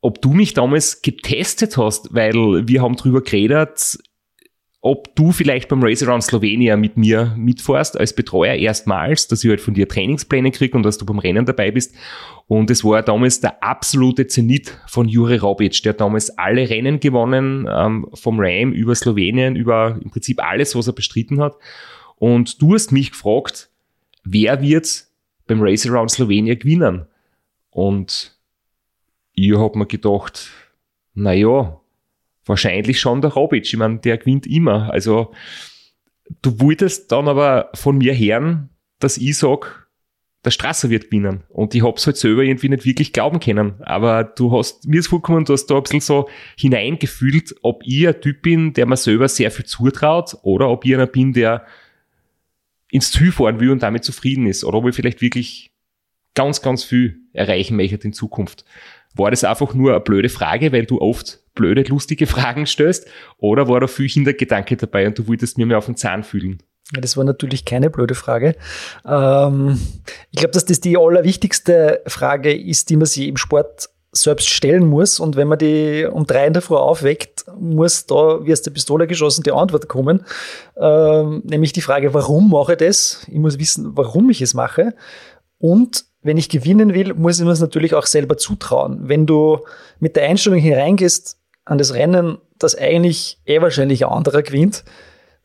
ob 0.00 0.22
du 0.22 0.32
mich 0.32 0.54
damals 0.54 1.02
getestet 1.02 1.76
hast, 1.76 2.14
weil 2.14 2.68
wir 2.68 2.82
haben 2.82 2.96
drüber 2.96 3.22
geredet, 3.22 3.98
ob 4.80 5.14
du 5.16 5.32
vielleicht 5.32 5.68
beim 5.68 5.82
Race 5.82 6.04
Around 6.04 6.22
Slovenia 6.22 6.76
mit 6.76 6.96
mir 6.96 7.34
mitfährst 7.36 7.98
als 7.98 8.14
Betreuer 8.14 8.54
erstmals, 8.54 9.26
dass 9.26 9.42
ich 9.42 9.50
halt 9.50 9.60
von 9.60 9.74
dir 9.74 9.88
Trainingspläne 9.88 10.52
kriege 10.52 10.76
und 10.76 10.84
dass 10.84 10.98
du 10.98 11.04
beim 11.04 11.18
Rennen 11.18 11.44
dabei 11.44 11.72
bist. 11.72 11.96
Und 12.46 12.70
es 12.70 12.84
war 12.84 13.02
damals 13.02 13.40
der 13.40 13.62
absolute 13.62 14.28
Zenit 14.28 14.78
von 14.86 15.08
Jure 15.08 15.40
Robic. 15.40 15.82
Der 15.82 15.94
damals 15.94 16.30
alle 16.38 16.70
Rennen 16.70 17.00
gewonnen, 17.00 17.68
ähm, 17.68 18.06
vom 18.14 18.38
Ram 18.38 18.72
über 18.72 18.94
Slowenien, 18.94 19.56
über 19.56 19.98
im 20.00 20.10
Prinzip 20.10 20.42
alles, 20.42 20.76
was 20.76 20.86
er 20.86 20.92
bestritten 20.92 21.40
hat. 21.40 21.56
Und 22.16 22.62
du 22.62 22.74
hast 22.74 22.92
mich 22.92 23.10
gefragt, 23.10 23.70
wer 24.22 24.62
wird 24.62 25.06
beim 25.48 25.60
Race 25.60 25.88
Around 25.88 26.12
Slovenia 26.12 26.54
gewinnen? 26.54 27.06
Und 27.70 28.37
ich 29.38 29.56
habe 29.56 29.78
mir 29.78 29.86
gedacht, 29.86 30.50
na 31.14 31.32
ja, 31.32 31.80
wahrscheinlich 32.44 32.98
schon 32.98 33.20
der 33.20 33.32
Robic. 33.32 33.64
Ich 33.64 33.76
meine, 33.76 33.98
der 33.98 34.18
gewinnt 34.18 34.46
immer. 34.46 34.90
Also 34.92 35.32
du 36.42 36.60
wolltest 36.60 37.12
dann 37.12 37.28
aber 37.28 37.70
von 37.74 37.98
mir 37.98 38.16
hören, 38.16 38.70
dass 38.98 39.16
ich 39.16 39.38
sag, 39.38 39.88
der 40.44 40.50
Strasser 40.50 40.90
wird 40.90 41.04
gewinnen. 41.04 41.44
Und 41.48 41.74
ich 41.74 41.82
hab's 41.82 42.06
halt 42.06 42.16
selber 42.16 42.42
irgendwie 42.42 42.68
nicht 42.68 42.84
wirklich 42.84 43.12
glauben 43.12 43.40
können. 43.40 43.80
Aber 43.82 44.24
du 44.24 44.56
hast, 44.56 44.86
mir 44.86 45.00
ist 45.00 45.08
vorgekommen, 45.08 45.44
du 45.44 45.52
hast 45.52 45.66
da 45.66 45.76
ein 45.76 45.82
bisschen 45.82 46.00
so 46.00 46.28
hineingefühlt, 46.56 47.54
ob 47.62 47.82
ich 47.84 48.08
ein 48.08 48.20
Typ 48.20 48.42
bin, 48.42 48.72
der 48.72 48.86
mir 48.86 48.96
selber 48.96 49.28
sehr 49.28 49.50
viel 49.50 49.66
zutraut, 49.66 50.36
oder 50.42 50.68
ob 50.68 50.84
ich 50.84 50.94
einer 50.94 51.06
bin, 51.06 51.32
der 51.32 51.66
ins 52.90 53.12
Ziel 53.12 53.32
fahren 53.32 53.60
will 53.60 53.70
und 53.70 53.82
damit 53.82 54.04
zufrieden 54.04 54.46
ist. 54.46 54.64
Oder 54.64 54.78
ob 54.78 54.88
ich 54.88 54.94
vielleicht 54.94 55.20
wirklich 55.20 55.72
ganz, 56.34 56.62
ganz 56.62 56.84
viel 56.84 57.18
erreichen 57.32 57.76
möchte 57.76 57.96
in 57.96 58.12
Zukunft. 58.12 58.64
War 59.14 59.30
das 59.30 59.44
einfach 59.44 59.74
nur 59.74 59.90
eine 59.92 60.00
blöde 60.00 60.28
Frage, 60.28 60.72
weil 60.72 60.86
du 60.86 61.00
oft 61.00 61.40
blöde, 61.54 61.82
lustige 61.82 62.26
Fragen 62.26 62.66
stellst? 62.66 63.06
Oder 63.38 63.68
war 63.68 63.80
da 63.80 63.86
viel 63.86 64.08
Hintergedanke 64.08 64.76
dabei 64.76 65.06
und 65.06 65.18
du 65.18 65.26
wolltest 65.26 65.58
mir 65.58 65.66
mehr 65.66 65.78
auf 65.78 65.86
den 65.86 65.96
Zahn 65.96 66.22
fühlen? 66.22 66.62
Das 66.92 67.16
war 67.16 67.24
natürlich 67.24 67.64
keine 67.64 67.90
blöde 67.90 68.14
Frage. 68.14 68.54
Ähm, 69.06 69.78
ich 70.30 70.38
glaube, 70.38 70.52
dass 70.52 70.64
das 70.64 70.80
die 70.80 70.96
allerwichtigste 70.96 72.00
Frage 72.06 72.56
ist, 72.56 72.88
die 72.88 72.96
man 72.96 73.06
sich 73.06 73.28
im 73.28 73.36
Sport 73.36 73.90
selbst 74.12 74.48
stellen 74.48 74.86
muss. 74.86 75.20
Und 75.20 75.36
wenn 75.36 75.48
man 75.48 75.58
die 75.58 76.06
um 76.10 76.26
drei 76.26 76.46
in 76.46 76.54
der 76.54 76.62
Früh 76.62 76.76
aufweckt, 76.76 77.44
muss 77.58 78.06
da, 78.06 78.44
wie 78.44 78.52
aus 78.52 78.62
der 78.62 78.70
Pistole 78.70 79.06
geschossen, 79.06 79.42
die 79.42 79.52
Antwort 79.52 79.88
kommen. 79.88 80.24
Ähm, 80.76 81.42
nämlich 81.44 81.72
die 81.74 81.82
Frage, 81.82 82.14
warum 82.14 82.50
mache 82.50 82.72
ich 82.72 82.78
das? 82.78 83.26
Ich 83.26 83.38
muss 83.38 83.58
wissen, 83.58 83.90
warum 83.94 84.30
ich 84.30 84.40
es 84.40 84.54
mache. 84.54 84.94
Und 85.58 86.04
wenn 86.22 86.36
ich 86.36 86.48
gewinnen 86.48 86.94
will, 86.94 87.14
muss 87.14 87.38
ich 87.38 87.44
mir 87.44 87.52
es 87.52 87.60
natürlich 87.60 87.94
auch 87.94 88.06
selber 88.06 88.36
zutrauen. 88.36 89.08
Wenn 89.08 89.26
du 89.26 89.60
mit 90.00 90.16
der 90.16 90.24
Einstellung 90.24 90.58
hineingehst 90.58 91.38
an 91.64 91.78
das 91.78 91.94
Rennen, 91.94 92.38
dass 92.58 92.76
eigentlich 92.76 93.38
eh 93.46 93.60
wahrscheinlich 93.60 94.04
ein 94.04 94.12
anderer 94.12 94.42
gewinnt, 94.42 94.84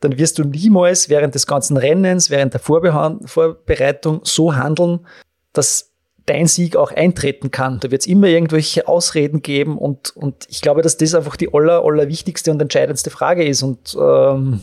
dann 0.00 0.18
wirst 0.18 0.38
du 0.38 0.44
niemals 0.44 1.08
während 1.08 1.34
des 1.34 1.46
ganzen 1.46 1.76
Rennens, 1.76 2.28
während 2.28 2.52
der 2.52 2.60
Vorbereitung 2.60 4.20
so 4.24 4.54
handeln, 4.54 5.06
dass 5.52 5.92
dein 6.26 6.46
Sieg 6.46 6.76
auch 6.76 6.90
eintreten 6.90 7.50
kann. 7.50 7.80
Da 7.80 7.90
wird 7.90 8.02
es 8.02 8.06
immer 8.06 8.26
irgendwelche 8.26 8.88
Ausreden 8.88 9.42
geben 9.42 9.78
und, 9.78 10.16
und 10.16 10.46
ich 10.48 10.60
glaube, 10.60 10.82
dass 10.82 10.96
das 10.96 11.14
einfach 11.14 11.36
die 11.36 11.52
aller, 11.52 11.84
aller 11.84 12.08
wichtigste 12.08 12.50
und 12.50 12.60
entscheidendste 12.60 13.10
Frage 13.10 13.44
ist. 13.44 13.62
Und 13.62 13.96
ähm, 14.00 14.60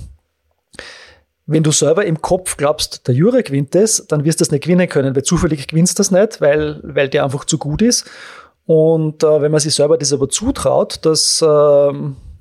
wenn 1.52 1.64
du 1.64 1.72
selber 1.72 2.06
im 2.06 2.22
Kopf 2.22 2.58
glaubst, 2.58 3.08
der 3.08 3.16
Jure 3.16 3.44
gewinnt 3.44 3.76
das, 3.76 4.06
dann 4.08 4.24
wirst 4.24 4.40
du 4.40 4.44
das 4.44 4.52
nicht 4.52 4.64
gewinnen 4.64 4.88
können, 4.88 5.16
weil 5.16 5.24
zufällig 5.24 5.68
gewinnst 5.68 5.98
du 5.98 6.02
das 6.02 6.12
nicht, 6.12 6.42
weil, 6.42 6.80
weil 6.84 7.10
der 7.10 7.24
einfach 7.24 7.46
zu 7.46 7.58
gut 7.58 7.82
ist. 7.82 8.10
Und 8.66 9.24
äh, 9.24 9.42
wenn 9.42 9.52
man 9.52 9.60
sich 9.60 9.74
selber 9.74 9.98
das 9.98 10.14
aber 10.14 10.30
zutraut, 10.30 11.06
dass, 11.06 11.42
äh, 11.42 11.94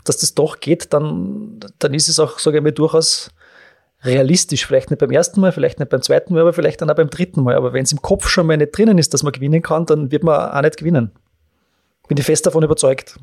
dass 0.05 0.19
das 0.19 0.35
doch 0.35 0.61
geht, 0.61 0.93
dann, 0.93 1.61
dann 1.79 1.95
ist 1.95 2.09
es 2.09 2.21
auch, 2.21 2.39
sage 2.39 2.59
ich 2.59 2.63
mal, 2.63 2.73
durchaus 2.73 3.31
realistisch. 4.03 4.67
Vielleicht 4.67 4.91
nicht 4.91 4.99
beim 4.99 5.11
ersten 5.11 5.41
Mal, 5.41 5.53
vielleicht 5.53 5.79
nicht 5.79 5.91
beim 5.91 6.03
zweiten 6.03 6.35
Mal, 6.35 6.43
aber 6.43 6.53
vielleicht 6.53 6.81
dann 6.81 6.91
auch 6.91 6.97
beim 6.97 7.11
dritten 7.11 7.43
Mal. 7.43 7.55
Aber 7.55 7.73
wenn 7.73 7.85
es 7.85 7.93
im 7.93 8.03
Kopf 8.03 8.29
schon 8.29 8.47
mal 8.47 8.57
nicht 8.57 8.77
drinnen 8.77 8.99
ist, 8.99 9.15
dass 9.15 9.23
man 9.23 9.33
gewinnen 9.33 9.63
kann, 9.63 9.87
dann 9.87 10.11
wird 10.11 10.23
man 10.23 10.51
auch 10.51 10.63
nicht 10.63 10.77
gewinnen. 10.77 11.11
Bin 12.09 12.19
ich 12.19 12.25
fest 12.25 12.47
davon 12.47 12.63
überzeugt. 12.63 13.19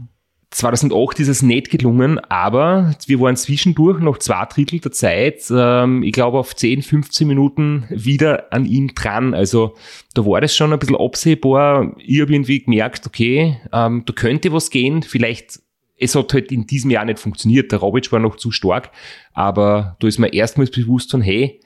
2008 0.52 1.20
ist 1.20 1.28
es 1.28 1.42
nicht 1.42 1.70
gelungen, 1.70 2.20
aber 2.20 2.96
wir 3.06 3.20
waren 3.20 3.36
zwischendurch 3.36 4.00
noch 4.00 4.18
zwei 4.18 4.46
Drittel 4.46 4.80
der 4.80 4.94
Zeit, 4.94 5.44
ähm, 5.52 6.04
ich 6.04 6.14
glaube 6.14 6.40
auf 6.40 6.56
10, 6.56 6.84
15 6.84 7.28
Minuten 7.28 7.86
wieder 7.90 8.52
an 8.54 8.66
ihm 8.66 8.94
dran. 8.96 9.34
Also 9.34 9.76
da 10.14 10.26
war 10.26 10.40
das 10.40 10.56
schon 10.56 10.72
ein 10.72 10.80
bisschen 10.80 10.96
absehbar. 10.96 11.94
Ich 11.98 12.22
habe 12.22 12.32
irgendwie 12.32 12.64
gemerkt, 12.64 13.06
okay, 13.06 13.58
ähm, 13.74 14.04
da 14.06 14.14
könnte 14.14 14.54
was 14.54 14.70
gehen. 14.70 15.04
Vielleicht, 15.04 15.60
es 16.00 16.16
hat 16.16 16.34
halt 16.34 16.52
in 16.54 16.66
diesem 16.66 16.92
Jahr 16.92 17.04
nicht 17.04 17.20
funktioniert. 17.20 17.74
Der 17.74 17.80
Robic 17.80 18.10
war 18.14 18.20
noch 18.20 18.38
zu 18.38 18.52
stark, 18.52 18.92
aber 19.34 19.98
da 20.00 20.08
ist 20.08 20.18
mir 20.18 20.32
erstmals 20.32 20.72
bewusst 20.72 21.12
von, 21.12 21.22
hey, 21.22 21.60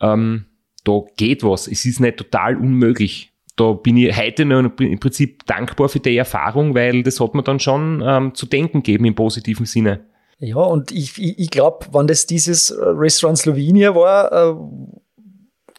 ähm, 0.00 0.46
da 0.84 1.00
geht 1.16 1.42
was. 1.42 1.66
Es 1.66 1.84
ist 1.84 1.98
nicht 1.98 2.16
total 2.16 2.56
unmöglich 2.56 3.29
da 3.56 3.72
bin 3.72 3.96
ich 3.96 4.16
heute 4.16 4.44
noch 4.44 4.60
im 4.78 5.00
Prinzip 5.00 5.46
dankbar 5.46 5.88
für 5.88 6.00
die 6.00 6.16
Erfahrung, 6.16 6.74
weil 6.74 7.02
das 7.02 7.20
hat 7.20 7.34
mir 7.34 7.42
dann 7.42 7.60
schon 7.60 8.02
ähm, 8.04 8.34
zu 8.34 8.46
denken 8.46 8.82
gegeben 8.82 9.04
im 9.04 9.14
positiven 9.14 9.66
Sinne. 9.66 10.06
Ja, 10.38 10.56
und 10.56 10.90
ich, 10.90 11.22
ich, 11.22 11.38
ich 11.38 11.50
glaube, 11.50 11.86
wenn 11.92 12.06
das 12.06 12.26
dieses 12.26 12.70
äh, 12.70 12.82
Restaurant 12.82 13.38
Slovenia 13.38 13.94
war, 13.94 14.32
äh, 14.32 14.54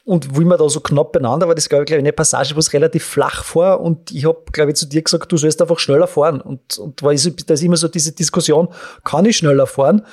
und 0.03 0.37
wie 0.37 0.45
man 0.45 0.57
da 0.57 0.67
so 0.67 0.79
knapp 0.79 1.11
beieinander 1.11 1.47
war, 1.47 1.55
das 1.55 1.69
glaube 1.69 1.83
ich, 1.83 1.87
glaube 1.87 1.99
ich, 1.99 2.03
eine 2.03 2.13
Passage, 2.13 2.55
wo 2.55 2.59
es 2.59 2.73
relativ 2.73 3.03
flach 3.05 3.55
war 3.55 3.79
und 3.79 4.11
ich 4.11 4.25
habe, 4.25 4.43
glaube 4.51 4.71
ich, 4.71 4.77
zu 4.77 4.87
dir 4.87 5.01
gesagt, 5.01 5.31
du 5.31 5.37
sollst 5.37 5.61
einfach 5.61 5.79
schneller 5.79 6.07
fahren 6.07 6.41
und, 6.41 6.77
und 6.79 7.01
da 7.01 7.11
ist 7.11 7.25
immer 7.63 7.77
so 7.77 7.87
diese 7.87 8.11
Diskussion, 8.11 8.69
kann 9.03 9.25
ich 9.25 9.37
schneller 9.37 9.67
fahren? 9.67 10.05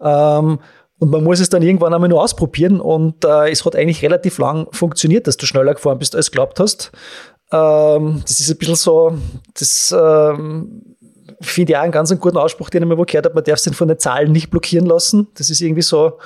Ähm, 0.00 0.58
und 0.98 1.10
man 1.10 1.22
muss 1.22 1.40
es 1.40 1.48
dann 1.48 1.62
irgendwann 1.62 1.92
einmal 1.92 2.08
nur 2.08 2.22
ausprobieren 2.22 2.80
und 2.80 3.24
äh, 3.24 3.50
es 3.50 3.64
hat 3.64 3.76
eigentlich 3.76 4.02
relativ 4.02 4.38
lang 4.38 4.66
funktioniert, 4.72 5.26
dass 5.26 5.36
du 5.36 5.46
schneller 5.46 5.74
gefahren 5.74 5.98
bist, 5.98 6.16
als 6.16 6.30
glaubt 6.30 6.58
hast. 6.58 6.90
Ähm, 7.52 8.22
das 8.22 8.40
ist 8.40 8.50
ein 8.50 8.58
bisschen 8.58 8.76
so, 8.76 9.18
das 9.54 9.94
ähm, 9.96 10.96
finde 11.40 11.72
ich 11.72 11.76
auch 11.76 11.82
einen 11.82 11.92
ganz 11.92 12.18
guten 12.18 12.38
Ausspruch, 12.38 12.70
den 12.70 12.82
ich 12.82 12.88
mal 12.88 12.96
gehört 13.04 13.26
habe, 13.26 13.34
man 13.34 13.44
darf 13.44 13.58
sich 13.58 13.76
von 13.76 13.88
den 13.88 13.98
Zahlen 13.98 14.32
nicht 14.32 14.50
blockieren 14.50 14.86
lassen. 14.86 15.28
Das 15.34 15.50
ist 15.50 15.60
irgendwie 15.60 15.82
so, 15.82 16.18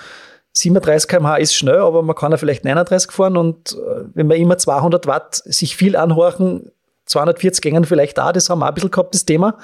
37 0.52 1.08
kmh 1.08 1.36
ist 1.36 1.54
schnell, 1.54 1.78
aber 1.78 2.02
man 2.02 2.16
kann 2.16 2.32
ja 2.32 2.38
vielleicht 2.38 2.64
39 2.64 3.12
fahren 3.12 3.36
und 3.36 3.72
äh, 3.72 4.04
wenn 4.14 4.26
man 4.26 4.36
immer 4.36 4.58
200 4.58 5.06
Watt 5.06 5.42
sich 5.44 5.76
viel 5.76 5.96
anhorchen, 5.96 6.70
240 7.06 7.60
gängen 7.60 7.84
vielleicht 7.84 8.18
auch, 8.20 8.32
das 8.32 8.50
haben 8.50 8.60
wir 8.60 8.66
auch 8.66 8.68
ein 8.68 8.74
bisschen 8.74 8.90
gehabt, 8.90 9.14
das 9.14 9.24
Thema, 9.24 9.58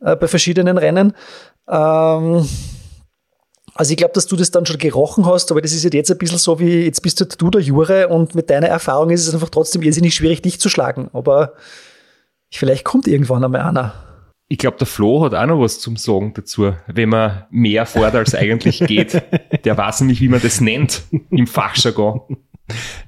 äh, 0.00 0.16
bei 0.16 0.26
verschiedenen 0.26 0.78
Rennen. 0.78 1.14
Ähm, 1.68 2.48
also 3.78 3.92
ich 3.92 3.96
glaube, 3.96 4.12
dass 4.12 4.26
du 4.26 4.34
das 4.34 4.50
dann 4.50 4.66
schon 4.66 4.78
gerochen 4.78 5.24
hast, 5.24 5.52
aber 5.52 5.62
das 5.62 5.72
ist 5.72 5.84
jetzt 5.84 6.10
ein 6.10 6.18
bisschen 6.18 6.38
so 6.38 6.58
wie, 6.58 6.84
jetzt 6.84 7.00
bist 7.00 7.20
du 7.40 7.50
der 7.50 7.60
Jure 7.60 8.08
und 8.08 8.34
mit 8.34 8.50
deiner 8.50 8.66
Erfahrung 8.66 9.10
ist 9.10 9.28
es 9.28 9.32
einfach 9.32 9.50
trotzdem 9.50 9.82
irrsinnig 9.82 10.16
schwierig, 10.16 10.42
dich 10.42 10.58
zu 10.58 10.68
schlagen. 10.68 11.08
Aber 11.12 11.52
vielleicht 12.50 12.82
kommt 12.82 13.06
irgendwann 13.06 13.44
einmal 13.44 13.60
einer. 13.60 13.94
Ich 14.48 14.58
glaube, 14.58 14.78
der 14.78 14.88
Flo 14.88 15.22
hat 15.24 15.32
auch 15.32 15.46
noch 15.46 15.60
was 15.60 15.78
zum 15.78 15.96
Sagen 15.96 16.32
dazu, 16.34 16.72
wenn 16.88 17.08
man 17.10 17.44
mehr 17.50 17.86
fährt, 17.86 18.16
als 18.16 18.34
eigentlich 18.34 18.80
geht. 18.80 19.22
Der 19.64 19.76
weiß 19.76 20.00
nämlich, 20.00 20.20
wie 20.22 20.28
man 20.28 20.40
das 20.40 20.60
nennt 20.60 21.02
im 21.30 21.46
Fachjargon. 21.46 22.22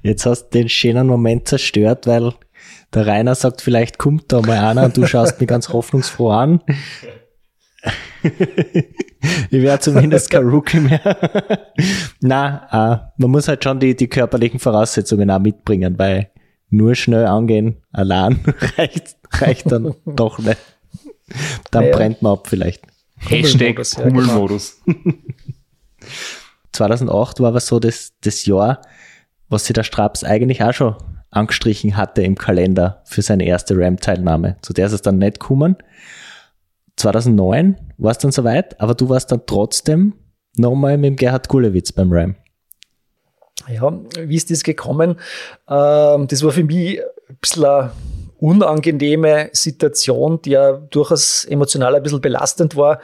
Jetzt 0.03 0.25
hast 0.25 0.49
du 0.49 0.59
den 0.59 0.69
schönen 0.69 1.07
Moment 1.07 1.47
zerstört, 1.47 2.07
weil 2.07 2.33
der 2.93 3.07
Rainer 3.07 3.35
sagt, 3.35 3.61
vielleicht 3.61 3.97
kommt 3.97 4.31
da 4.31 4.39
mal 4.41 4.57
einer 4.57 4.85
und 4.85 4.95
du 4.95 5.05
schaust 5.05 5.39
mich 5.39 5.49
ganz 5.49 5.69
hoffnungsfroh 5.69 6.29
an. 6.29 6.61
Ich 8.23 9.61
wäre 9.61 9.79
zumindest 9.79 10.29
kein 10.29 10.47
Rookie 10.47 10.79
mehr. 10.79 11.01
Na, 12.19 12.67
äh, 12.71 12.97
man 13.17 13.31
muss 13.31 13.47
halt 13.47 13.63
schon 13.63 13.79
die, 13.79 13.95
die 13.95 14.07
körperlichen 14.07 14.59
Voraussetzungen 14.59 15.29
auch 15.31 15.39
mitbringen, 15.39 15.97
weil 15.97 16.29
nur 16.69 16.95
schnell 16.95 17.25
angehen 17.25 17.77
allein 17.91 18.39
reicht, 18.77 19.17
reicht 19.31 19.71
dann 19.71 19.95
doch 20.05 20.39
nicht. 20.39 20.57
Dann 21.71 21.85
ja, 21.85 21.91
brennt 21.91 22.21
man 22.21 22.33
ab 22.33 22.47
vielleicht. 22.47 22.83
Hashtag 23.17 23.79
Hummelmodus. 23.97 24.81
2008 26.73 27.39
war 27.39 27.49
aber 27.49 27.59
so 27.59 27.79
das, 27.79 28.13
das 28.21 28.45
Jahr, 28.45 28.81
was 29.49 29.65
sich 29.65 29.73
der 29.73 29.83
Straps 29.83 30.23
eigentlich 30.23 30.63
auch 30.63 30.73
schon 30.73 30.95
angestrichen 31.29 31.95
hatte 31.95 32.23
im 32.23 32.35
Kalender 32.35 33.01
für 33.05 33.21
seine 33.21 33.45
erste 33.45 33.77
RAM-Teilnahme. 33.77 34.57
Zu 34.61 34.73
der 34.73 34.87
ist 34.87 34.93
es 34.93 35.01
dann 35.01 35.17
nicht 35.17 35.39
gekommen. 35.39 35.77
2009 37.01 37.77
war 37.97 38.11
es 38.11 38.17
dann 38.19 38.31
soweit, 38.31 38.79
aber 38.79 38.93
du 38.93 39.09
warst 39.09 39.31
dann 39.31 39.41
trotzdem 39.45 40.13
nochmal 40.55 40.97
mit 40.97 41.17
Gerhard 41.17 41.49
Gulewitz 41.49 41.91
beim 41.91 42.11
RAM. 42.11 42.35
Ja, 43.67 43.91
wie 44.19 44.35
ist 44.35 44.51
das 44.51 44.63
gekommen? 44.63 45.19
Ähm, 45.67 46.27
das 46.27 46.43
war 46.43 46.51
für 46.51 46.63
mich 46.63 46.99
ein 47.01 47.37
bisschen 47.39 47.65
eine 47.65 47.91
unangenehme 48.39 49.49
Situation, 49.53 50.41
die 50.41 50.51
ja 50.51 50.73
durchaus 50.73 51.45
emotional 51.45 51.95
ein 51.95 52.03
bisschen 52.03 52.21
belastend 52.21 52.75
war. 52.75 53.01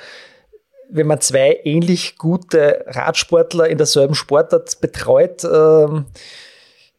Wenn 0.89 1.07
man 1.07 1.19
zwei 1.19 1.59
ähnlich 1.63 2.17
gute 2.17 2.85
Radsportler 2.87 3.67
in 3.67 3.77
derselben 3.77 4.15
Sportart 4.15 4.79
betreut, 4.79 5.43
ähm, 5.43 6.05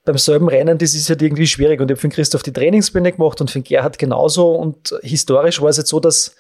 beim 0.05 0.19
selben 0.19 0.49
Rennen, 0.49 0.79
das 0.79 0.95
ist 0.95 1.09
halt 1.11 1.21
irgendwie 1.21 1.47
schwierig. 1.47 1.81
Und 1.81 1.91
ich 1.91 1.97
habe 1.97 2.01
für 2.01 2.09
Christoph 2.09 2.43
die 2.43 2.53
Trainingspläne 2.53 3.13
gemacht 3.13 3.41
und 3.41 3.51
für 3.51 3.61
Gerhard 3.61 3.99
genauso. 3.99 4.53
Und 4.53 4.95
historisch 5.03 5.61
war 5.61 5.69
es 5.69 5.77
jetzt 5.77 5.91
so, 5.91 6.01
dass 6.01 6.35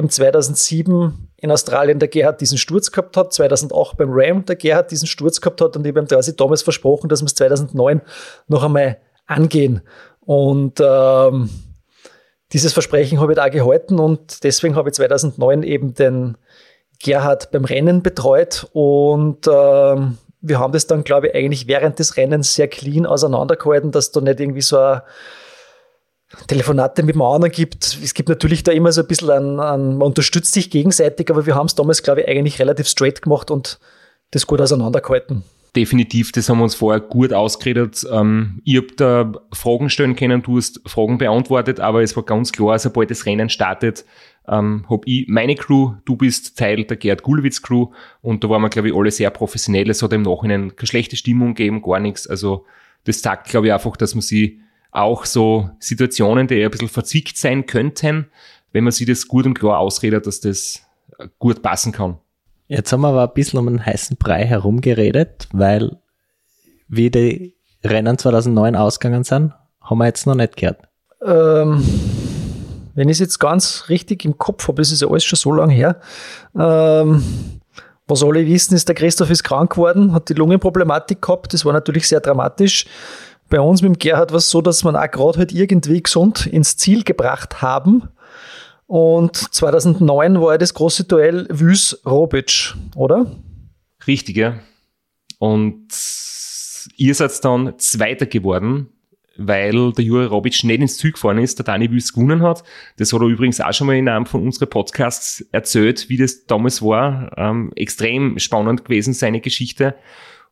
eben 0.00 0.08
2007 0.08 1.28
in 1.36 1.50
Australien 1.50 1.98
der 1.98 2.08
Gerhard 2.08 2.40
diesen 2.40 2.56
Sturz 2.56 2.90
gehabt 2.90 3.16
hat, 3.18 3.34
2008 3.34 3.98
beim 3.98 4.08
Ram 4.10 4.44
der 4.46 4.56
Gerhard 4.56 4.90
diesen 4.90 5.06
Sturz 5.06 5.40
gehabt 5.40 5.60
hat 5.60 5.76
und 5.76 5.86
ich 5.86 5.94
habe 5.94 6.06
quasi 6.06 6.34
damals 6.34 6.62
versprochen, 6.62 7.08
dass 7.08 7.20
wir 7.20 7.26
es 7.26 7.34
2009 7.34 8.00
noch 8.48 8.64
einmal 8.64 8.98
angehen. 9.26 9.82
Und 10.20 10.80
ähm, 10.80 11.50
dieses 12.52 12.72
Versprechen 12.72 13.20
habe 13.20 13.32
ich 13.32 13.36
da 13.36 13.48
gehalten 13.48 13.98
und 13.98 14.42
deswegen 14.42 14.74
habe 14.74 14.88
ich 14.88 14.94
2009 14.94 15.62
eben 15.62 15.94
den 15.94 16.38
Gerhard 17.02 17.50
beim 17.50 17.66
Rennen 17.66 18.02
betreut 18.02 18.68
und 18.72 19.46
ähm, 19.46 20.16
wir 20.40 20.58
haben 20.58 20.72
das 20.72 20.86
dann, 20.86 21.04
glaube 21.04 21.28
ich, 21.28 21.34
eigentlich 21.34 21.68
während 21.68 21.98
des 21.98 22.16
Rennens 22.16 22.54
sehr 22.54 22.68
clean 22.68 23.04
auseinandergehalten, 23.04 23.92
dass 23.92 24.12
da 24.12 24.22
nicht 24.22 24.40
irgendwie 24.40 24.62
so 24.62 24.78
ein 24.78 25.02
Telefonate 26.46 27.02
mit 27.02 27.16
dem 27.16 27.22
anderen 27.22 27.52
gibt. 27.52 27.98
Es 28.02 28.14
gibt 28.14 28.28
natürlich 28.28 28.62
da 28.62 28.72
immer 28.72 28.92
so 28.92 29.00
ein 29.00 29.08
bisschen 29.08 29.30
an, 29.30 29.60
an 29.60 29.96
man 29.98 30.08
unterstützt 30.08 30.52
sich 30.52 30.70
gegenseitig, 30.70 31.30
aber 31.30 31.46
wir 31.46 31.54
haben 31.54 31.66
es 31.66 31.74
damals, 31.74 32.02
glaube 32.02 32.22
ich, 32.22 32.28
eigentlich 32.28 32.58
relativ 32.60 32.86
straight 32.86 33.22
gemacht 33.22 33.50
und 33.50 33.80
das 34.30 34.46
gut 34.46 34.60
auseinandergehalten. 34.60 35.42
Definitiv, 35.74 36.32
das 36.32 36.48
haben 36.48 36.58
wir 36.58 36.64
uns 36.64 36.74
vorher 36.74 37.00
gut 37.00 37.32
ausgeredet. 37.32 38.04
Ähm, 38.10 38.60
ich 38.64 38.76
habe 38.76 38.88
da 38.96 39.32
Fragen 39.52 39.88
stellen 39.88 40.16
können, 40.16 40.42
du 40.42 40.56
hast 40.56 40.80
Fragen 40.86 41.18
beantwortet, 41.18 41.78
aber 41.78 42.02
es 42.02 42.16
war 42.16 42.24
ganz 42.24 42.50
klar, 42.50 42.78
sobald 42.78 43.10
das 43.10 43.24
Rennen 43.24 43.48
startet, 43.48 44.04
ähm, 44.48 44.84
habe 44.90 45.02
ich 45.06 45.26
meine 45.28 45.54
Crew, 45.54 45.94
du 46.04 46.16
bist 46.16 46.58
Teil 46.58 46.84
der 46.84 46.96
Gerd 46.96 47.22
Gulwitz 47.22 47.62
Crew 47.62 47.88
und 48.20 48.42
da 48.42 48.48
waren 48.48 48.62
wir, 48.62 48.68
glaube 48.68 48.88
ich, 48.88 48.94
alle 48.94 49.12
sehr 49.12 49.30
professionell. 49.30 49.88
Es 49.90 50.02
hat 50.02 50.12
im 50.12 50.22
Nachhinein 50.22 50.74
keine 50.74 50.88
schlechte 50.88 51.16
Stimmung 51.16 51.54
gegeben, 51.54 51.82
gar 51.82 52.00
nichts. 52.00 52.26
Also 52.26 52.66
das 53.04 53.22
sagt, 53.22 53.48
glaube 53.48 53.68
ich, 53.68 53.72
einfach, 53.72 53.96
dass 53.96 54.14
man 54.16 54.22
sie 54.22 54.60
auch 54.90 55.24
so 55.24 55.70
Situationen, 55.78 56.46
die 56.46 56.62
ein 56.64 56.70
bisschen 56.70 56.88
verzwickt 56.88 57.36
sein 57.36 57.66
könnten, 57.66 58.26
wenn 58.72 58.84
man 58.84 58.92
sich 58.92 59.06
das 59.06 59.28
gut 59.28 59.46
und 59.46 59.54
klar 59.54 59.78
ausredet, 59.78 60.26
dass 60.26 60.40
das 60.40 60.82
gut 61.38 61.62
passen 61.62 61.92
kann. 61.92 62.18
Jetzt 62.68 62.92
haben 62.92 63.00
wir 63.00 63.08
aber 63.08 63.24
ein 63.24 63.34
bisschen 63.34 63.58
um 63.58 63.68
einen 63.68 63.84
heißen 63.84 64.16
Brei 64.16 64.44
herumgeredet, 64.44 65.48
weil 65.52 65.98
wie 66.88 67.10
die 67.10 67.54
Rennen 67.84 68.18
2009 68.18 68.76
ausgegangen 68.76 69.24
sind, 69.24 69.52
haben 69.80 69.98
wir 69.98 70.06
jetzt 70.06 70.26
noch 70.26 70.34
nicht 70.34 70.56
gehört. 70.56 70.82
Ähm, 71.24 71.84
wenn 72.94 73.08
ich 73.08 73.14
es 73.14 73.20
jetzt 73.20 73.38
ganz 73.38 73.84
richtig 73.88 74.24
im 74.24 74.38
Kopf 74.38 74.68
habe, 74.68 74.80
das 74.80 74.92
ist 74.92 75.02
ja 75.02 75.08
alles 75.08 75.24
schon 75.24 75.36
so 75.36 75.52
lange 75.52 75.72
her. 75.72 76.00
Ähm, 76.58 77.22
was 78.06 78.22
alle 78.24 78.44
wissen, 78.46 78.74
ist, 78.74 78.88
der 78.88 78.94
Christoph 78.94 79.30
ist 79.30 79.44
krank 79.44 79.72
geworden, 79.72 80.12
hat 80.12 80.28
die 80.28 80.34
Lungenproblematik 80.34 81.22
gehabt. 81.22 81.54
Das 81.54 81.64
war 81.64 81.72
natürlich 81.72 82.08
sehr 82.08 82.20
dramatisch. 82.20 82.86
Bei 83.50 83.60
uns 83.60 83.82
mit 83.82 83.88
dem 83.88 83.98
Gerhard 83.98 84.30
war 84.30 84.38
es 84.38 84.48
so, 84.48 84.62
dass 84.62 84.84
wir 84.84 84.94
auch 84.94 85.10
gerade 85.10 85.38
halt 85.38 85.52
irgendwie 85.52 86.00
gesund 86.00 86.46
ins 86.46 86.76
Ziel 86.76 87.02
gebracht 87.02 87.60
haben. 87.60 88.08
Und 88.86 89.36
2009 89.36 90.40
war 90.40 90.56
das 90.56 90.72
große 90.72 91.04
Duell 91.04 91.48
Wüs-Robic, 91.50 92.74
oder? 92.94 93.26
Richtig, 94.06 94.36
ja. 94.36 94.60
Und 95.38 95.88
ihr 96.96 97.14
seid 97.14 97.44
dann 97.44 97.76
Zweiter 97.78 98.26
geworden, 98.26 98.88
weil 99.36 99.92
der 99.94 100.04
Juri 100.04 100.26
Robic 100.26 100.62
nicht 100.62 100.80
ins 100.80 100.98
Ziel 100.98 101.10
gefahren 101.10 101.38
ist, 101.38 101.58
der 101.58 101.64
Dani 101.64 101.90
Wüs 101.90 102.12
gewonnen 102.12 102.42
hat. 102.42 102.62
Das 102.98 103.12
hat 103.12 103.20
er 103.20 103.26
übrigens 103.26 103.60
auch 103.60 103.72
schon 103.72 103.88
mal 103.88 103.96
in 103.96 104.08
einem 104.08 104.26
von 104.26 104.44
unseren 104.44 104.70
Podcasts 104.70 105.44
erzählt, 105.50 106.08
wie 106.08 106.18
das 106.18 106.46
damals 106.46 106.82
war. 106.82 107.32
Ähm, 107.36 107.72
extrem 107.74 108.38
spannend 108.38 108.84
gewesen, 108.84 109.12
seine 109.12 109.40
Geschichte. 109.40 109.96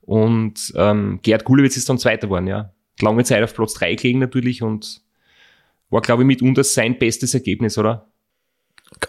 Und 0.01 0.73
ähm, 0.75 1.21
Gerd 1.23 1.45
Gulewitz 1.45 1.77
ist 1.77 1.89
dann 1.89 1.99
Zweiter 1.99 2.27
geworden, 2.27 2.49
ja 2.49 2.73
lange 3.03 3.25
Zeit 3.25 3.43
auf 3.43 3.55
Platz 3.55 3.75
3 3.75 3.95
gelegen 3.95 4.19
natürlich 4.19 4.63
und 4.63 5.03
war, 5.91 6.01
glaube 6.01 6.23
ich, 6.23 6.27
mitunter 6.27 6.65
sein 6.65 6.99
bestes 6.99 7.35
Ergebnis, 7.35 7.79
oder? 7.79 8.09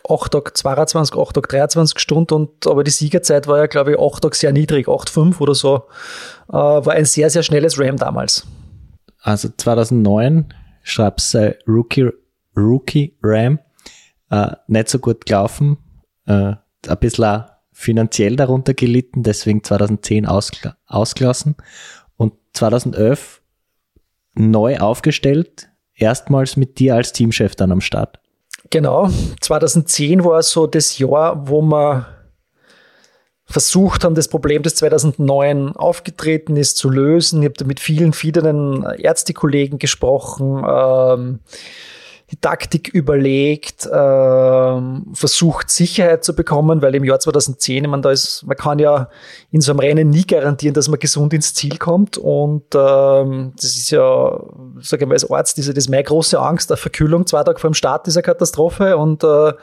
8 0.07 0.31
Tag 0.31 0.57
22, 0.57 1.17
8 1.17 1.35
Tag 1.35 1.49
23 1.49 1.99
Stunden 1.99 2.33
und 2.33 2.67
aber 2.67 2.83
die 2.83 2.91
Siegerzeit 2.91 3.47
war 3.47 3.57
ja, 3.59 3.67
glaube 3.67 3.93
ich, 3.93 3.99
8 3.99 4.23
Tag 4.23 4.35
sehr 4.35 4.51
niedrig, 4.51 4.87
8,5 4.87 5.39
oder 5.39 5.55
so. 5.55 5.83
Äh, 6.49 6.53
war 6.53 6.93
ein 6.93 7.05
sehr, 7.05 7.29
sehr 7.29 7.43
schnelles 7.43 7.79
Ram 7.79 7.97
damals. 7.97 8.45
Also 9.21 9.49
2009 9.55 10.53
schreibst 10.83 11.33
du 11.33 11.57
Rookie, 11.67 12.09
Rookie 12.55 13.17
Ram. 13.21 13.59
äh, 14.31 14.51
nicht 14.67 14.89
so 14.89 14.99
gut 14.99 15.25
gelaufen, 15.25 15.77
äh, 16.25 16.53
ein 16.87 16.97
bisschen 16.99 17.25
auch 17.25 17.45
finanziell 17.71 18.35
darunter 18.35 18.73
gelitten, 18.73 19.23
deswegen 19.23 19.63
2010 19.63 20.25
ausgl 20.25 20.73
ausgelassen 20.85 21.55
und 22.17 22.33
2011 22.53 23.41
neu 24.39 24.77
aufgestellt, 24.77 25.69
erstmals 25.93 26.57
mit 26.57 26.79
dir 26.79 26.95
als 26.95 27.13
Teamchef 27.13 27.55
dann 27.55 27.71
am 27.71 27.81
Start. 27.81 28.19
Genau, 28.71 29.09
2010 29.41 30.23
war 30.23 30.41
so 30.43 30.67
das 30.67 30.97
Jahr, 30.97 31.47
wo 31.47 31.61
wir 31.61 32.07
versucht 33.45 34.03
haben, 34.03 34.13
das 34.13 34.27
Problem, 34.27 34.61
das 34.61 34.75
2009 34.75 35.75
aufgetreten 35.75 36.55
ist, 36.55 36.77
zu 36.77 36.89
lösen. 36.89 37.41
Ich 37.41 37.45
habe 37.45 37.55
da 37.57 37.65
mit 37.65 37.79
vielen, 37.79 38.13
vielen 38.13 38.83
Ärztekollegen 38.83 39.79
gesprochen, 39.79 40.63
ähm, 40.67 41.39
die 42.31 42.37
Taktik 42.37 42.89
überlegt, 42.89 43.89
ähm, 43.91 45.07
versucht 45.13 45.69
Sicherheit 45.69 46.23
zu 46.23 46.35
bekommen, 46.35 46.81
weil 46.81 46.95
im 46.95 47.03
Jahr 47.03 47.19
2010, 47.19 47.83
ich 47.83 47.89
meine, 47.89 48.01
da 48.01 48.11
ist, 48.11 48.43
man 48.45 48.57
kann 48.57 48.79
ja 48.79 49.09
in 49.51 49.61
so 49.61 49.71
einem 49.71 49.79
Rennen 49.79 50.09
nie 50.09 50.25
garantieren, 50.25 50.73
dass 50.73 50.87
man 50.87 50.99
gesund 50.99 51.33
ins 51.33 51.53
Ziel 51.53 51.77
kommt 51.77 52.17
und 52.17 52.63
ähm, 52.75 53.53
das 53.55 53.75
ist 53.75 53.91
ja, 53.91 54.39
sage 54.81 55.03
ich 55.03 55.07
mal 55.07 55.15
als 55.15 55.29
Arzt, 55.29 55.57
ist 55.57 55.67
ja 55.67 55.73
das 55.73 55.89
meine 55.89 56.03
große 56.03 56.39
Angst, 56.39 56.69
der 56.69 56.77
Verkühlung 56.77 57.25
zwei 57.25 57.43
Tage 57.43 57.59
vor 57.59 57.69
dem 57.69 57.75
Start 57.75 58.05
dieser 58.07 58.21
Katastrophe 58.21 58.97
und 58.97 59.23
äh, 59.23 59.53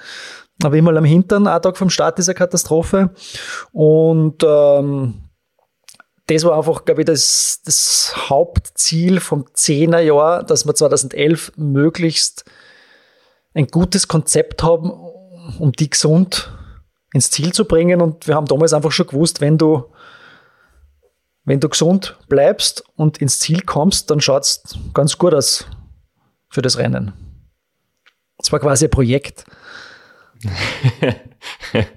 aber 0.62 0.76
immer 0.76 0.96
am 0.96 1.04
Hintern, 1.04 1.46
ein 1.46 1.60
Tag 1.60 1.76
vom 1.76 1.90
Start 1.90 2.16
dieser 2.18 2.32
Katastrophe. 2.32 3.10
Und 3.72 4.42
ähm, 4.42 5.25
das 6.26 6.44
war 6.44 6.56
einfach, 6.56 6.84
glaube 6.84 7.02
ich, 7.02 7.06
das, 7.06 7.60
das 7.64 8.12
Hauptziel 8.28 9.20
vom 9.20 9.46
Zehnerjahr, 9.52 10.42
dass 10.42 10.66
wir 10.66 10.74
2011 10.74 11.52
möglichst 11.56 12.44
ein 13.54 13.68
gutes 13.68 14.08
Konzept 14.08 14.62
haben, 14.62 14.90
um 14.90 15.72
die 15.72 15.88
gesund 15.88 16.52
ins 17.12 17.30
Ziel 17.30 17.52
zu 17.52 17.64
bringen. 17.64 18.02
Und 18.02 18.26
wir 18.26 18.34
haben 18.34 18.46
damals 18.46 18.72
einfach 18.72 18.90
schon 18.90 19.06
gewusst, 19.06 19.40
wenn 19.40 19.56
du, 19.56 19.84
wenn 21.44 21.60
du 21.60 21.68
gesund 21.68 22.18
bleibst 22.28 22.84
und 22.96 23.18
ins 23.18 23.38
Ziel 23.38 23.62
kommst, 23.62 24.10
dann 24.10 24.20
schaut 24.20 24.42
es 24.42 24.62
ganz 24.94 25.16
gut 25.16 25.32
aus 25.32 25.64
für 26.48 26.62
das 26.62 26.76
Rennen. 26.76 27.12
Das 28.38 28.50
war 28.50 28.58
quasi 28.58 28.86
ein 28.86 28.90
Projekt. 28.90 29.44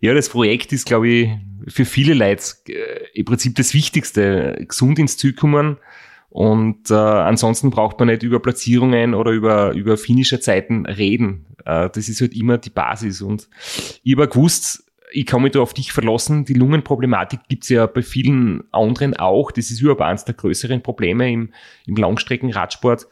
ja, 0.00 0.14
das 0.14 0.28
Projekt 0.28 0.72
ist, 0.72 0.86
glaube 0.86 1.08
ich, 1.08 1.30
für 1.68 1.84
viele 1.84 2.14
Leute 2.14 2.44
äh, 2.68 3.06
im 3.14 3.24
Prinzip 3.24 3.54
das 3.56 3.74
Wichtigste, 3.74 4.64
gesund 4.66 4.98
ins 4.98 5.16
Ziel 5.16 5.32
kommen. 5.32 5.78
Und 6.28 6.90
äh, 6.90 6.94
ansonsten 6.94 7.70
braucht 7.70 7.98
man 7.98 8.08
nicht 8.08 8.22
über 8.22 8.40
Platzierungen 8.40 9.14
oder 9.14 9.30
über, 9.30 9.72
über 9.72 9.96
finnische 9.96 10.38
Zeiten 10.38 10.84
reden. 10.84 11.46
Äh, 11.64 11.88
das 11.90 12.08
ist 12.08 12.20
halt 12.20 12.34
immer 12.34 12.58
die 12.58 12.70
Basis. 12.70 13.22
Und 13.22 13.48
ich 14.02 14.16
habe 14.16 14.28
gewusst, 14.28 14.84
ich 15.12 15.24
kann 15.24 15.42
mich 15.42 15.52
da 15.52 15.60
auf 15.60 15.72
dich 15.72 15.92
verlassen. 15.92 16.44
Die 16.44 16.54
Lungenproblematik 16.54 17.40
gibt's 17.48 17.68
ja 17.68 17.86
bei 17.86 18.02
vielen 18.02 18.64
anderen 18.72 19.16
auch. 19.16 19.50
Das 19.50 19.70
ist 19.70 19.80
überhaupt 19.80 20.02
eines 20.02 20.24
der 20.24 20.34
größeren 20.34 20.82
Probleme 20.82 21.32
im, 21.32 21.52
im 21.86 21.96
Langstreckenradsport. 21.96 23.06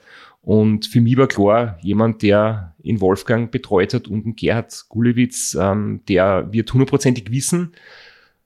Und 0.44 0.86
für 0.86 1.00
mich 1.00 1.16
war 1.16 1.26
klar, 1.26 1.78
jemand, 1.80 2.22
der 2.22 2.74
in 2.82 3.00
Wolfgang 3.00 3.50
betreut 3.50 3.94
hat 3.94 4.08
und 4.08 4.36
Gerhard 4.36 4.84
Gulewitz, 4.90 5.56
ähm, 5.58 6.02
der 6.06 6.52
wird 6.52 6.70
hundertprozentig 6.70 7.30
wissen, 7.30 7.72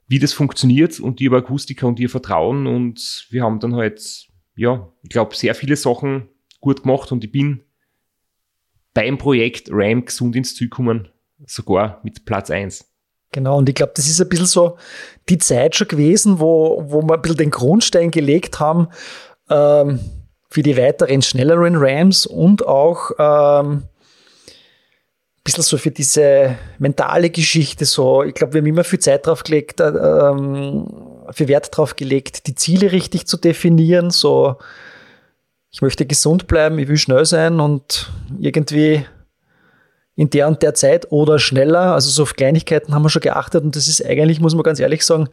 wie 0.06 0.20
das 0.20 0.32
funktioniert 0.32 1.00
und 1.00 1.18
die 1.18 1.26
aber 1.26 1.38
Akustiker 1.38 1.88
und 1.88 1.98
ihr 1.98 2.08
vertrauen 2.08 2.68
und 2.68 3.26
wir 3.30 3.42
haben 3.42 3.58
dann 3.58 3.74
halt, 3.74 4.28
ja, 4.54 4.88
ich 5.02 5.10
glaube, 5.10 5.34
sehr 5.34 5.56
viele 5.56 5.74
Sachen 5.74 6.28
gut 6.60 6.82
gemacht 6.82 7.10
und 7.10 7.24
ich 7.24 7.32
bin 7.32 7.64
beim 8.94 9.18
Projekt 9.18 9.68
RAM 9.72 10.04
gesund 10.04 10.36
ins 10.36 10.54
Ziel 10.54 10.68
gekommen, 10.68 11.08
sogar 11.46 12.00
mit 12.04 12.24
Platz 12.24 12.48
eins. 12.50 12.88
Genau, 13.32 13.58
und 13.58 13.68
ich 13.68 13.74
glaube, 13.74 13.92
das 13.96 14.06
ist 14.06 14.20
ein 14.20 14.28
bisschen 14.28 14.46
so 14.46 14.78
die 15.28 15.38
Zeit 15.38 15.74
schon 15.74 15.88
gewesen, 15.88 16.38
wo, 16.38 16.80
wo 16.86 17.02
wir 17.02 17.14
ein 17.14 17.22
bisschen 17.22 17.38
den 17.38 17.50
Grundstein 17.50 18.12
gelegt 18.12 18.60
haben, 18.60 18.86
ähm, 19.50 19.98
für 20.48 20.62
die 20.62 20.76
weiteren 20.76 21.22
schnelleren 21.22 21.76
Rams 21.76 22.26
und 22.26 22.66
auch 22.66 23.10
ähm, 23.18 23.82
ein 24.46 25.44
bisschen 25.44 25.62
so 25.62 25.76
für 25.76 25.90
diese 25.90 26.56
mentale 26.78 27.30
Geschichte 27.30 27.84
so. 27.84 28.22
Ich 28.22 28.34
glaube, 28.34 28.54
wir 28.54 28.60
haben 28.60 28.66
immer 28.66 28.84
viel 28.84 28.98
Zeit 28.98 29.26
drauf 29.26 29.44
gelegt, 29.44 29.80
äh, 29.80 29.88
ähm, 29.88 30.86
viel 31.32 31.48
Wert 31.48 31.76
drauf 31.76 31.96
gelegt, 31.96 32.46
die 32.46 32.54
Ziele 32.54 32.92
richtig 32.92 33.26
zu 33.26 33.36
definieren. 33.36 34.10
So, 34.10 34.56
ich 35.70 35.82
möchte 35.82 36.06
gesund 36.06 36.46
bleiben, 36.46 36.78
ich 36.78 36.88
will 36.88 36.96
schnell 36.96 37.26
sein 37.26 37.60
und 37.60 38.10
irgendwie 38.40 39.04
in 40.16 40.30
der 40.30 40.48
und 40.48 40.62
der 40.62 40.72
Zeit 40.74 41.12
oder 41.12 41.38
schneller. 41.38 41.92
Also 41.92 42.08
so 42.08 42.22
auf 42.22 42.34
Kleinigkeiten 42.34 42.94
haben 42.94 43.02
wir 43.02 43.10
schon 43.10 43.22
geachtet 43.22 43.64
und 43.64 43.76
das 43.76 43.86
ist 43.86 44.04
eigentlich, 44.04 44.40
muss 44.40 44.54
man 44.54 44.62
ganz 44.62 44.80
ehrlich 44.80 45.04
sagen, 45.04 45.28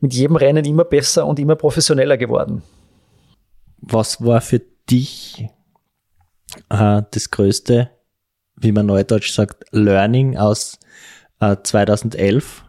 mit 0.00 0.14
jedem 0.14 0.36
Rennen 0.36 0.64
immer 0.64 0.84
besser 0.84 1.26
und 1.26 1.38
immer 1.38 1.56
professioneller 1.56 2.16
geworden 2.16 2.62
was 3.80 4.24
war 4.24 4.40
für 4.40 4.60
dich 4.88 5.46
äh, 6.68 7.02
das 7.10 7.30
größte, 7.30 7.90
wie 8.56 8.72
man 8.72 8.86
neudeutsch 8.86 9.32
sagt, 9.32 9.64
Learning 9.72 10.36
aus 10.36 10.78
äh, 11.40 11.56
2011? 11.62 12.64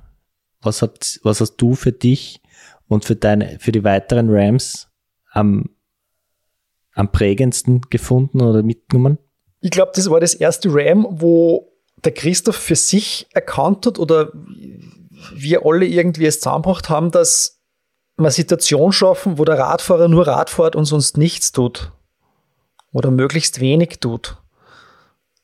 Was, 0.61 0.81
habt, 0.81 1.19
was 1.23 1.41
hast 1.41 1.57
du 1.57 1.75
für 1.75 1.91
dich 1.91 2.41
und 2.87 3.05
für 3.05 3.15
deine, 3.15 3.59
für 3.59 3.71
die 3.71 3.83
weiteren 3.83 4.29
Rams 4.29 4.89
am, 5.31 5.69
am 6.93 7.11
prägendsten 7.11 7.81
gefunden 7.89 8.41
oder 8.41 8.63
mitgenommen? 8.63 9.17
Ich 9.59 9.71
glaube, 9.71 9.91
das 9.95 10.09
war 10.09 10.19
das 10.19 10.33
erste 10.33 10.69
Ram, 10.71 11.07
wo 11.09 11.71
der 12.03 12.13
Christoph 12.13 12.55
für 12.55 12.75
sich 12.75 13.27
erkannt 13.33 13.85
hat 13.85 13.99
oder 13.99 14.31
wir 15.33 15.65
alle 15.65 15.85
irgendwie 15.85 16.25
es 16.25 16.39
zusammengebracht 16.39 16.89
haben, 16.89 17.11
dass 17.11 17.60
eine 18.25 18.31
Situation 18.31 18.91
schaffen, 18.91 19.37
wo 19.37 19.45
der 19.45 19.59
Radfahrer 19.59 20.07
nur 20.07 20.27
Rad 20.27 20.49
fährt 20.49 20.75
und 20.75 20.85
sonst 20.85 21.17
nichts 21.17 21.51
tut. 21.51 21.91
Oder 22.93 23.11
möglichst 23.11 23.59
wenig 23.59 23.99
tut. 23.99 24.37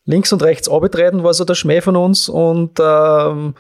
Links 0.06 0.32
und 0.32 0.42
rechts 0.42 0.70
abgetreten 0.70 1.24
war 1.24 1.34
so 1.34 1.44
der 1.44 1.56
Schmäh 1.56 1.82
von 1.82 1.96
uns 1.96 2.30
und 2.30 2.80
ähm, 2.80 3.56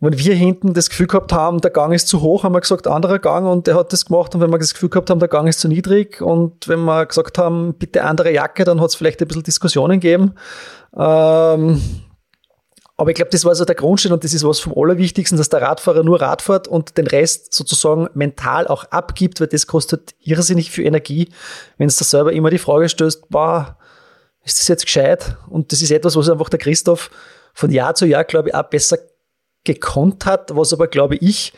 wenn 0.00 0.18
wir 0.18 0.34
hinten 0.34 0.74
das 0.74 0.90
Gefühl 0.90 1.06
gehabt 1.06 1.32
haben, 1.32 1.60
der 1.60 1.70
Gang 1.70 1.94
ist 1.94 2.08
zu 2.08 2.20
hoch, 2.20 2.42
haben 2.44 2.54
wir 2.54 2.60
gesagt, 2.60 2.86
anderer 2.86 3.18
Gang 3.18 3.46
und 3.46 3.66
der 3.66 3.76
hat 3.76 3.92
das 3.92 4.04
gemacht 4.04 4.34
und 4.34 4.40
wenn 4.40 4.50
wir 4.50 4.58
das 4.58 4.74
Gefühl 4.74 4.90
gehabt 4.90 5.10
haben, 5.10 5.20
der 5.20 5.28
Gang 5.28 5.48
ist 5.48 5.60
zu 5.60 5.68
niedrig 5.68 6.20
und 6.20 6.68
wenn 6.68 6.80
wir 6.80 7.06
gesagt 7.06 7.38
haben, 7.38 7.74
bitte 7.74 8.04
andere 8.04 8.32
Jacke, 8.32 8.64
dann 8.64 8.80
hat 8.80 8.88
es 8.88 8.96
vielleicht 8.96 9.22
ein 9.22 9.28
bisschen 9.28 9.44
Diskussionen 9.44 10.00
gegeben. 10.00 10.34
Ähm, 10.96 11.80
aber 12.96 13.10
ich 13.10 13.16
glaube, 13.16 13.30
das 13.30 13.44
war 13.44 13.54
so 13.54 13.64
der 13.64 13.74
Grundstein 13.74 14.12
und 14.12 14.22
das 14.22 14.34
ist 14.34 14.44
was 14.44 14.60
vom 14.60 14.72
Allerwichtigsten, 14.76 15.36
dass 15.36 15.48
der 15.48 15.62
Radfahrer 15.62 16.04
nur 16.04 16.20
Rad 16.20 16.42
fährt 16.42 16.68
und 16.68 16.96
den 16.96 17.08
Rest 17.08 17.52
sozusagen 17.52 18.08
mental 18.14 18.68
auch 18.68 18.84
abgibt, 18.84 19.40
weil 19.40 19.48
das 19.48 19.66
kostet 19.66 20.14
irrsinnig 20.20 20.70
viel 20.70 20.86
Energie, 20.86 21.28
wenn 21.76 21.88
es 21.88 21.96
da 21.96 22.04
selber 22.04 22.32
immer 22.32 22.50
die 22.50 22.58
Frage 22.58 22.88
stößt, 22.88 23.28
boah, 23.30 23.78
ist 24.44 24.60
das 24.60 24.68
jetzt 24.68 24.84
gescheit? 24.84 25.36
Und 25.48 25.72
das 25.72 25.82
ist 25.82 25.90
etwas, 25.90 26.14
was 26.16 26.28
einfach 26.28 26.48
der 26.48 26.60
Christoph 26.60 27.10
von 27.52 27.70
Jahr 27.70 27.94
zu 27.94 28.06
Jahr, 28.06 28.24
glaube 28.24 28.50
ich, 28.50 28.54
auch 28.54 28.64
besser 28.64 28.98
gekonnt 29.64 30.26
hat, 30.26 30.54
was 30.54 30.72
aber, 30.72 30.86
glaube 30.86 31.16
ich, 31.16 31.52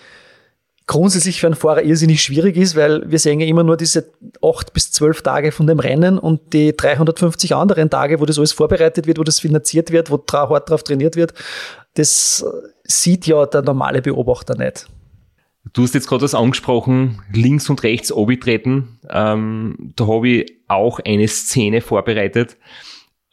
grundsätzlich 0.87 1.41
für 1.41 1.49
einen 1.49 1.57
Fahrer 1.57 1.83
irrsinnig 1.83 2.23
schwierig 2.23 2.57
ist, 2.57 2.77
weil 2.77 3.11
wir 3.11 3.19
sehen 3.19 3.41
ja 3.41 3.47
immer 3.47 3.65
nur 3.65 3.77
diese 3.77 4.09
acht 4.43 4.73
bis 4.73 4.93
zwölf 4.93 5.23
Tage 5.23 5.51
von 5.51 5.67
dem 5.67 5.81
Rennen 5.81 6.19
und 6.19 6.53
die 6.53 6.77
350 6.77 7.55
anderen 7.55 7.91
Tage, 7.91 8.21
wo 8.21 8.25
das 8.25 8.39
alles 8.39 8.53
vorbereitet 8.53 9.07
wird, 9.07 9.19
wo 9.19 9.25
das 9.25 9.41
finanziert 9.41 9.91
wird, 9.91 10.11
wo 10.11 10.23
hart 10.33 10.71
drauf 10.71 10.85
trainiert 10.85 11.17
wird, 11.17 11.35
das 11.95 12.45
sieht 12.85 13.27
ja 13.27 13.47
der 13.47 13.63
normale 13.63 14.01
Beobachter 14.01 14.57
nicht. 14.57 14.87
Du 15.73 15.83
hast 15.83 15.95
jetzt 15.95 16.09
gerade 16.09 16.23
das 16.23 16.35
angesprochen, 16.35 17.21
links 17.33 17.69
und 17.69 17.83
rechts 17.83 18.13
obitreten. 18.13 19.01
Ähm, 19.11 19.93
da 19.97 20.07
habe 20.07 20.29
ich 20.29 20.53
auch 20.69 21.01
eine 21.01 21.27
Szene 21.27 21.81
vorbereitet. 21.81 22.57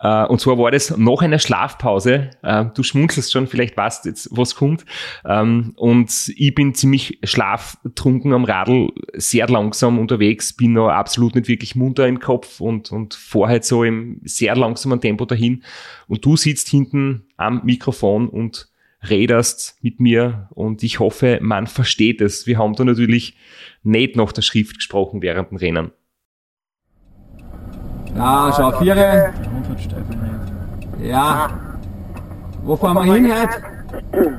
Uh, 0.04 0.26
und 0.28 0.42
zwar 0.42 0.58
war 0.58 0.70
das 0.70 0.96
nach 0.98 1.22
einer 1.22 1.40
Schlafpause. 1.40 2.32
Uh, 2.44 2.66
du 2.74 2.84
schmunzelst 2.84 3.32
schon, 3.32 3.48
vielleicht 3.48 3.78
weißt 3.78 4.06
jetzt, 4.06 4.28
was 4.32 4.56
kommt. 4.56 4.86
Ähm, 5.26 5.74
und 5.78 6.12
ich 6.36 6.54
bin 6.54 6.74
ziemlich 6.74 7.20
schlaftrunken 7.24 8.34
am 8.34 8.44
Radl, 8.44 8.90
sehr 9.14 9.48
langsam 9.48 10.00
unterwegs, 10.00 10.54
bin 10.54 10.74
noch 10.74 10.90
absolut 10.90 11.36
nicht 11.36 11.48
wirklich 11.48 11.76
munter 11.76 12.08
im 12.08 12.20
Kopf 12.20 12.60
und, 12.60 12.92
und 12.92 13.14
vorher 13.14 13.54
halt 13.54 13.66
so 13.66 13.84
im 13.84 14.20
sehr 14.24 14.56
langsamen 14.56 15.00
Tempo 15.00 15.26
dahin. 15.26 15.64
Und 16.08 16.26
du 16.26 16.36
sitzt 16.36 16.68
hinten 16.68 17.28
am 17.38 17.62
Mikrofon 17.64 18.28
und 18.28 18.70
redest 19.10 19.78
mit 19.82 20.00
mir 20.00 20.48
und 20.52 20.84
ich 20.84 21.00
hoffe, 21.00 21.40
man 21.42 21.68
versteht 21.68 22.22
es. 22.22 22.48
Wir 22.48 22.58
haben 22.58 22.74
da 22.76 22.84
natürlich 22.84 23.36
nicht 23.84 24.16
nach 24.16 24.32
der 24.32 24.42
Schrift 24.42 24.78
gesprochen 24.78 25.22
während 25.22 25.52
dem 25.52 25.58
Rennen. 25.58 25.92
Ja, 28.16 28.52
schau, 28.56 28.72
Viere. 28.80 29.34
Ja. 31.02 31.50
Wo 32.64 32.76
fahren 32.76 32.96
wir 32.96 33.14
hin 33.14 33.32
heute? 33.32 34.30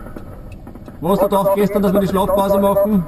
Wo 1.00 1.10
hast 1.10 1.22
du 1.22 1.28
drauf 1.28 1.54
gestern, 1.54 1.82
dass 1.82 1.92
wir 1.92 2.00
die 2.00 2.08
Schlafpause 2.08 2.58
machen? 2.58 3.04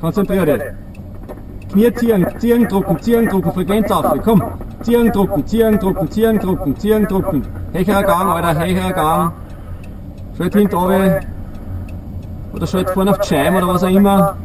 Konzentrier 0.00 0.46
dich. 0.46 0.62
Knie 1.72 1.94
ziehen, 1.94 2.26
ziehen, 2.38 2.68
drucken, 2.68 3.00
ziehen, 3.00 3.28
drucken, 3.28 3.52
Frequenz 3.52 3.90
auf, 3.90 4.06
komm. 4.24 4.42
Ziehen, 4.82 5.12
drucken, 5.12 5.46
ziehen, 5.46 5.78
drucken, 5.78 6.10
ziehen, 6.10 6.38
drucken, 6.38 6.76
ziehen, 6.78 7.06
drucken. 7.06 7.46
Hecherer 7.72 8.02
Gang, 8.02 8.28
Alter, 8.30 8.60
hecherer 8.60 8.92
Gang. 8.92 9.32
Schalt 10.36 10.54
hinten 10.54 10.76
runter. 10.76 11.20
Oder 12.54 12.66
schalt 12.66 12.90
vorne 12.90 13.10
auf 13.10 13.18
die 13.18 13.28
Scheibe 13.28 13.56
oder 13.58 13.68
was 13.68 13.84
auch 13.84 13.88
immer. 13.88 14.36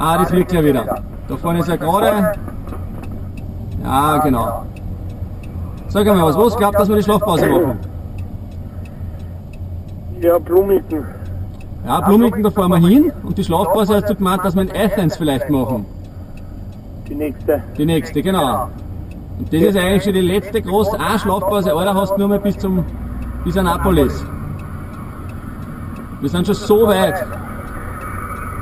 Ah, 0.00 0.16
das 0.18 0.30
wirkt 0.30 0.52
ja 0.52 0.62
wieder. 0.62 1.02
Da 1.26 1.36
vorne 1.36 1.58
ist 1.58 1.68
er 1.68 1.76
gerade. 1.76 2.32
Ja, 3.82 4.18
genau. 4.18 4.62
Sag 5.88 6.06
mal 6.06 6.22
was, 6.22 6.38
was 6.38 6.56
glaubt, 6.56 6.78
dass 6.78 6.88
wir 6.88 6.96
die 6.96 7.02
Schlafpause 7.02 7.46
machen? 7.48 7.78
Ja, 10.20 10.38
Blumigen. 10.38 11.04
Ja, 11.84 12.00
Blumigen, 12.00 12.42
da 12.44 12.50
fahren 12.50 12.70
wir 12.70 12.88
hin 12.88 13.12
und 13.24 13.36
die 13.36 13.42
Schlafpause 13.42 13.96
hast 13.96 14.08
du 14.08 14.14
gemeint, 14.14 14.44
dass 14.44 14.54
wir 14.54 14.62
in 14.62 14.70
Athens 14.70 15.16
vielleicht 15.16 15.50
machen. 15.50 15.84
Die 17.08 17.14
nächste. 17.16 17.62
Die 17.76 17.86
nächste, 17.86 18.22
genau. 18.22 18.68
Und 19.40 19.52
das 19.52 19.62
ist 19.62 19.76
eigentlich 19.76 20.04
schon 20.04 20.14
die 20.14 20.20
letzte 20.20 20.62
große 20.62 20.96
Schlafpause, 21.18 21.74
Alter, 21.74 21.94
hast 21.94 22.12
du 22.12 22.18
nur 22.18 22.28
mal 22.28 22.38
bis 22.38 22.56
zum, 22.58 22.84
bis 23.44 23.56
Annapolis. 23.56 24.24
Wir 26.20 26.28
sind 26.28 26.46
schon 26.46 26.54
so 26.54 26.86
weit. 26.86 27.16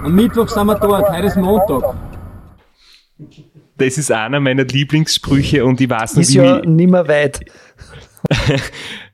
Am 0.02 0.14
Mittwoch 0.14 0.48
sind 0.48 0.66
wir 0.66 0.78
dort, 0.78 1.10
heute 1.10 1.26
ist 1.26 1.36
Montag. 1.36 1.94
Das 3.78 3.98
ist 3.98 4.10
einer 4.10 4.40
meiner 4.40 4.64
Lieblingssprüche 4.64 5.64
und 5.64 5.80
ich 5.80 5.90
weiß 5.90 6.14
noch, 6.14 6.22
Ist 6.22 6.32
wie 6.32 6.38
ja 6.38 6.56
mich, 6.56 6.66
nimmer 6.66 7.08
weit. 7.08 7.40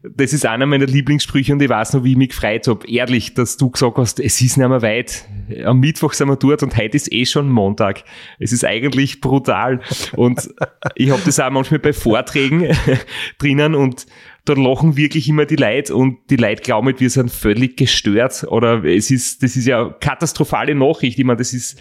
das 0.03 0.33
ist 0.33 0.47
einer 0.47 0.66
meiner 0.66 0.87
Lieblingssprüche 0.87 1.53
und 1.53 1.61
ich 1.61 1.68
weiß 1.68 1.95
noch, 1.95 2.05
wie 2.05 2.12
ich 2.12 2.16
mich 2.16 2.30
gefreut 2.30 2.66
habe. 2.68 2.87
Ehrlich, 2.89 3.35
dass 3.35 3.57
du 3.57 3.70
gesagt 3.70 3.97
hast, 3.97 4.20
es 4.20 4.41
ist 4.41 4.57
nicht 4.57 4.68
mehr 4.68 4.83
weit. 4.83 5.24
Am 5.64 5.80
Mittwoch 5.80 6.12
sind 6.12 6.28
wir 6.28 6.37
dort 6.37 6.62
und 6.62 6.76
heute 6.76 6.97
ist 6.97 7.12
eh 7.12 7.26
schon 7.26 7.49
Montag. 7.49 8.05
Es 8.39 8.53
ist 8.53 8.64
eigentlich 8.64 9.20
brutal. 9.20 9.80
Und 10.16 10.49
ich 10.95 11.11
habe 11.11 11.22
das 11.24 11.41
auch 11.41 11.51
manchmal 11.51 11.80
bei 11.80 11.93
Vorträgen 11.93 12.76
drinnen 13.39 13.74
und 13.74 14.07
da 14.45 14.55
lachen 14.55 14.97
wirklich 14.97 15.28
immer 15.28 15.47
die 15.47 15.57
Leute 15.57 15.95
und 15.95 16.18
die 16.30 16.36
Leute 16.36 16.62
glauben, 16.62 16.86
halt, 16.86 17.01
wir 17.01 17.11
sind 17.11 17.30
völlig 17.30 17.76
gestört 17.76 18.45
oder 18.45 18.84
es 18.84 19.11
ist, 19.11 19.43
das 19.43 19.57
ist 19.57 19.66
ja 19.66 19.90
katastrophale 20.01 20.74
Nachricht. 20.74 21.18
Ich 21.18 21.24
meine, 21.24 21.38
das 21.38 21.53
ist, 21.53 21.80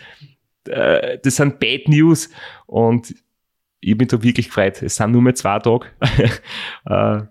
äh, 0.68 1.18
das 1.24 1.38
sind 1.38 1.59
Bad 1.59 1.88
News 1.88 2.30
und 2.68 3.16
ich 3.80 3.97
bin 3.97 4.07
da 4.07 4.22
wirklich 4.22 4.47
gefreut. 4.47 4.82
Es 4.84 4.95
sind 4.97 5.12
nur 5.12 5.22
mehr 5.22 5.36
zwei 5.36 5.59
Tage. 5.59 5.88
Äh, 6.86 7.22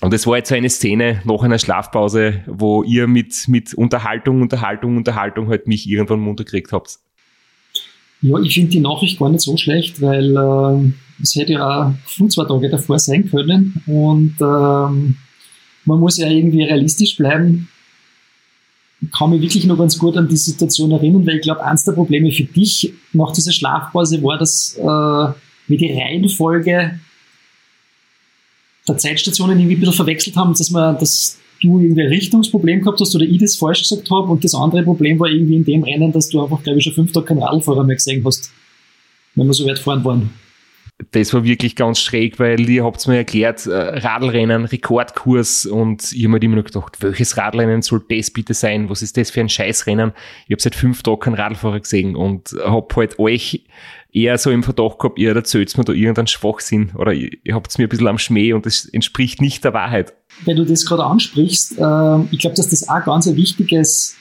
und 0.00 0.12
es 0.12 0.26
war 0.26 0.36
jetzt 0.36 0.48
so 0.48 0.56
eine 0.56 0.68
Szene 0.68 1.22
nach 1.24 1.42
einer 1.42 1.60
Schlafpause, 1.60 2.42
wo 2.46 2.82
ihr 2.82 3.06
mit, 3.06 3.46
mit 3.46 3.72
Unterhaltung, 3.72 4.42
Unterhaltung, 4.42 4.96
Unterhaltung 4.96 5.48
halt 5.48 5.68
mich 5.68 5.88
irgendwann 5.88 6.18
munter 6.18 6.42
gekriegt 6.42 6.72
habt. 6.72 6.98
Ja, 8.20 8.38
ich 8.40 8.54
finde 8.54 8.70
die 8.70 8.80
Nachricht 8.80 9.20
gar 9.20 9.28
nicht 9.28 9.42
so 9.42 9.56
schlecht, 9.56 10.00
weil 10.02 10.36
äh, 10.36 10.92
es 11.22 11.34
hätte 11.36 11.52
ja 11.52 11.94
auch 11.96 12.28
zwei 12.28 12.44
Tage 12.44 12.68
davor 12.68 12.98
sein 12.98 13.30
können 13.30 13.82
und 13.86 14.34
ähm, 14.40 15.16
man 15.84 16.00
muss 16.00 16.18
ja 16.18 16.28
irgendwie 16.28 16.62
realistisch 16.62 17.16
bleiben. 17.16 17.68
Ich 19.00 19.10
kann 19.10 19.30
mich 19.30 19.40
wirklich 19.40 19.64
noch 19.64 19.78
ganz 19.78 19.98
gut 19.98 20.16
an 20.16 20.28
die 20.28 20.36
Situation 20.36 20.92
erinnern, 20.92 21.26
weil 21.26 21.36
ich 21.36 21.42
glaube, 21.42 21.64
eins 21.64 21.84
der 21.84 21.92
Probleme 21.92 22.30
für 22.30 22.44
dich 22.44 22.92
nach 23.12 23.32
dieser 23.32 23.52
Schlafpause 23.52 24.22
war, 24.22 24.38
dass 24.38 24.76
äh, 24.78 24.82
wir 24.84 25.78
die 25.78 25.92
Reihenfolge 25.92 27.00
der 28.86 28.96
Zeitstationen 28.96 29.58
irgendwie 29.58 29.76
ein 29.76 29.80
bisschen 29.80 29.94
verwechselt 29.94 30.36
haben, 30.36 30.54
dass 30.56 30.70
man, 30.70 30.98
dass 30.98 31.38
du 31.60 31.80
irgendwie 31.80 32.02
ein 32.02 32.08
Richtungsproblem 32.08 32.80
gehabt 32.80 33.00
hast 33.00 33.14
oder 33.14 33.24
ich 33.24 33.38
das 33.38 33.56
falsch 33.56 33.82
gesagt 33.82 34.10
habe 34.10 34.28
und 34.28 34.42
das 34.42 34.54
andere 34.54 34.82
Problem 34.82 35.18
war 35.18 35.28
irgendwie 35.28 35.56
in 35.56 35.64
dem 35.64 35.84
Rennen, 35.84 36.12
dass 36.12 36.28
du 36.28 36.42
einfach, 36.42 36.62
glaube 36.62 36.78
ich, 36.78 36.84
schon 36.84 36.94
fünf 36.94 37.12
Tage 37.12 37.26
keinen 37.26 37.42
Radfahrer 37.42 37.84
mehr 37.84 37.96
gesehen 37.96 38.24
hast, 38.24 38.50
wenn 39.34 39.46
wir 39.46 39.54
so 39.54 39.66
weit 39.66 39.78
fahren 39.78 40.04
waren. 40.04 40.30
Das 41.10 41.34
war 41.34 41.42
wirklich 41.42 41.74
ganz 41.74 41.98
schräg, 41.98 42.38
weil 42.38 42.68
ihr 42.68 42.84
habt 42.84 43.06
mir 43.08 43.16
erklärt, 43.16 43.66
äh, 43.66 43.72
Radlrennen, 43.72 44.64
Rekordkurs 44.66 45.66
und 45.66 46.12
ich 46.12 46.24
habe 46.24 46.38
mir 46.38 46.42
immer 46.42 46.56
noch 46.56 46.64
gedacht, 46.64 46.98
welches 47.00 47.36
Radlrennen 47.36 47.82
soll 47.82 48.04
das 48.08 48.30
bitte 48.30 48.54
sein? 48.54 48.88
Was 48.88 49.02
ist 49.02 49.16
das 49.16 49.30
für 49.30 49.40
ein 49.40 49.48
Scheißrennen? 49.48 50.12
Ich 50.46 50.52
habe 50.52 50.62
seit 50.62 50.76
fünf 50.76 51.02
Tagen 51.02 51.18
keinen 51.18 51.34
Radfahrer 51.34 51.80
gesehen 51.80 52.14
und 52.14 52.54
habe 52.64 52.94
halt 52.94 53.18
euch 53.18 53.64
eher 54.12 54.38
so 54.38 54.50
im 54.50 54.62
Verdacht 54.62 54.98
gehabt, 54.98 55.18
ihr 55.18 55.34
erzählt 55.34 55.76
mir 55.76 55.84
da 55.84 55.92
irgendeinen 55.92 56.26
Schwachsinn 56.26 56.92
oder 56.96 57.12
ihr, 57.12 57.30
ihr 57.42 57.54
habt 57.54 57.76
mir 57.78 57.86
ein 57.86 57.88
bisschen 57.88 58.08
am 58.08 58.18
Schmäh 58.18 58.52
und 58.52 58.66
das 58.66 58.84
entspricht 58.84 59.40
nicht 59.40 59.64
der 59.64 59.72
Wahrheit. 59.72 60.12
Wenn 60.44 60.56
du 60.56 60.64
das 60.64 60.86
gerade 60.86 61.04
ansprichst, 61.04 61.78
äh, 61.78 62.20
ich 62.30 62.38
glaube, 62.38 62.56
dass 62.56 62.68
das 62.68 62.88
auch 62.88 63.04
ganz 63.04 63.26
ein 63.26 63.36
wichtiges 63.36 64.16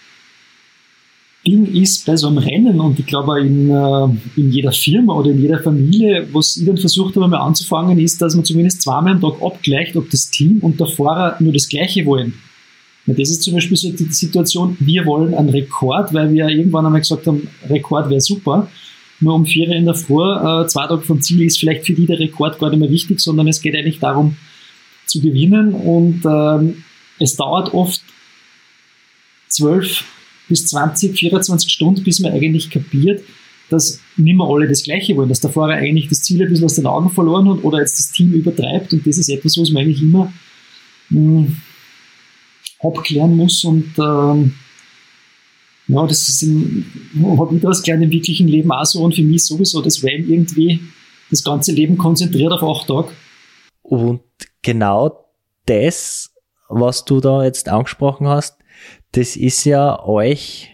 Ding 1.52 1.66
ist 1.76 2.06
bei 2.06 2.16
so 2.16 2.28
einem 2.28 2.38
Rennen 2.38 2.80
und 2.80 2.98
ich 2.98 3.06
glaube 3.06 3.42
in, 3.42 3.70
äh, 3.70 4.40
in 4.40 4.52
jeder 4.52 4.72
Firma 4.72 5.14
oder 5.14 5.32
in 5.32 5.42
jeder 5.42 5.60
Familie, 5.60 6.28
was 6.32 6.56
ich 6.56 6.66
dann 6.66 6.78
versucht 6.78 7.16
habe 7.16 7.28
mal 7.28 7.40
anzufangen, 7.40 8.00
ist, 8.00 8.22
dass 8.22 8.36
man 8.36 8.46
zumindest 8.46 8.82
zweimal 8.82 9.14
am 9.14 9.22
Tag 9.22 9.42
abgleicht, 9.42 9.96
ob 9.98 10.10
das 10.10 10.30
Team 10.30 10.60
und 10.62 10.80
der 10.80 10.88
Fahrer 10.88 11.36
nur 11.40 11.52
das 11.52 11.68
Gleiche 11.68 12.06
wollen. 12.06 12.34
Ja, 13.06 13.14
das 13.14 13.30
ist 13.30 13.44
zum 13.44 13.56
Beispiel 13.56 13.76
so 13.76 13.92
die 13.92 14.06
Situation, 14.06 14.78
wir 14.80 15.06
wollen 15.06 15.34
einen 15.34 15.50
Rekord, 15.50 16.14
weil 16.14 16.32
wir 16.32 16.48
irgendwann 16.48 16.86
einmal 16.86 17.02
gesagt 17.02 17.28
haben, 17.28 17.48
Rekord 17.70 18.10
wäre 18.10 18.22
super. 18.22 18.70
Nur 19.20 19.36
um 19.36 19.46
vier 19.46 19.70
in 19.70 19.86
der 19.86 19.94
Früh, 19.94 20.24
äh, 20.24 20.68
zwei 20.68 20.88
Tage 20.88 21.02
vom 21.02 21.22
Ziel 21.22 21.44
ist 21.44 21.60
vielleicht 21.60 21.86
für 21.86 21.94
die 21.94 22.06
der 22.06 22.20
Rekord 22.20 22.60
gar 22.60 22.70
nicht 22.70 22.80
mehr 22.80 22.90
wichtig, 22.90 23.20
sondern 23.20 23.48
es 23.48 23.62
geht 23.62 23.76
eigentlich 23.76 24.00
darum, 24.00 24.38
zu 25.06 25.20
gewinnen 25.20 25.74
und 25.74 26.22
ähm, 26.26 26.84
es 27.20 27.36
dauert 27.36 27.74
oft 27.74 28.02
zwölf 29.48 30.06
bis 30.52 30.68
20, 30.68 31.18
24 31.18 31.72
Stunden, 31.72 32.04
bis 32.04 32.20
man 32.20 32.34
eigentlich 32.34 32.70
kapiert, 32.70 33.24
dass 33.70 34.02
nicht 34.18 34.36
mehr 34.36 34.46
alle 34.46 34.68
das 34.68 34.84
Gleiche 34.84 35.16
wollen, 35.16 35.30
dass 35.30 35.40
der 35.40 35.50
Fahrer 35.50 35.76
eigentlich 35.76 36.10
das 36.10 36.22
Ziel 36.22 36.42
ein 36.42 36.50
bisschen 36.50 36.66
aus 36.66 36.76
den 36.76 36.86
Augen 36.86 37.10
verloren 37.10 37.48
hat 37.50 37.64
oder 37.64 37.80
jetzt 37.80 37.98
das 37.98 38.12
Team 38.12 38.34
übertreibt. 38.34 38.92
Und 38.92 39.08
das 39.08 39.18
ist 39.18 39.30
etwas, 39.30 39.58
was 39.58 39.72
man 39.72 39.84
eigentlich 39.84 40.02
immer 40.02 40.32
mh, 41.10 41.48
abklären 42.82 43.38
muss. 43.38 43.64
Und 43.64 43.94
ähm, 43.98 44.56
ja, 45.88 46.06
das 46.06 46.28
ist 46.28 46.44
habe 46.44 47.56
ich 47.56 47.62
das 47.62 47.82
gelernt 47.82 48.04
im 48.04 48.12
wirklichen 48.12 48.50
Leben 48.50 48.72
auch 48.74 48.86
so 48.86 49.04
und 49.04 49.16
für 49.16 49.24
mich 49.24 49.46
sowieso, 49.46 49.82
das 49.82 50.04
wäre 50.04 50.18
irgendwie 50.18 50.82
das 51.30 51.42
ganze 51.42 51.72
Leben 51.72 51.98
konzentriert 51.98 52.52
auf 52.52 52.64
acht 52.64 52.88
Tage. 52.90 53.10
Und 53.84 54.20
genau 54.62 55.28
das, 55.66 56.30
was 56.68 57.06
du 57.06 57.22
da 57.22 57.46
jetzt 57.46 57.70
angesprochen 57.70 58.28
hast, 58.28 58.61
das 59.14 59.36
ist 59.36 59.66
ja 59.66 60.04
euch 60.04 60.72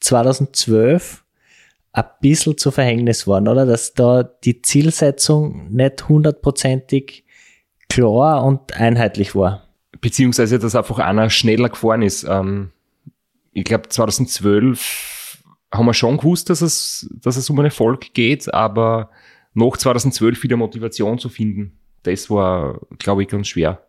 2012 0.00 1.24
ein 1.92 2.04
bisschen 2.20 2.56
zu 2.56 2.70
Verhängnis 2.70 3.26
worden, 3.26 3.48
oder? 3.48 3.66
Dass 3.66 3.94
da 3.94 4.22
die 4.22 4.62
Zielsetzung 4.62 5.68
nicht 5.70 6.08
hundertprozentig 6.08 7.24
klar 7.88 8.44
und 8.44 8.74
einheitlich 8.74 9.34
war. 9.34 9.68
Beziehungsweise, 10.00 10.58
dass 10.58 10.76
einfach 10.76 10.98
einer 10.98 11.28
schneller 11.28 11.68
gefahren 11.68 12.02
ist. 12.02 12.24
Ähm, 12.24 12.70
ich 13.52 13.64
glaube, 13.64 13.88
2012 13.88 15.42
haben 15.72 15.86
wir 15.86 15.94
schon 15.94 16.16
gewusst, 16.16 16.48
dass 16.48 16.62
es, 16.62 17.08
dass 17.20 17.36
es 17.36 17.50
um 17.50 17.58
einen 17.58 17.66
Erfolg 17.66 18.14
geht, 18.14 18.52
aber 18.54 19.10
nach 19.52 19.76
2012 19.76 20.42
wieder 20.42 20.56
Motivation 20.56 21.18
zu 21.18 21.28
finden, 21.28 21.78
das 22.04 22.30
war, 22.30 22.80
glaube 22.98 23.22
ich, 23.22 23.28
ganz 23.28 23.48
schwer. 23.48 23.84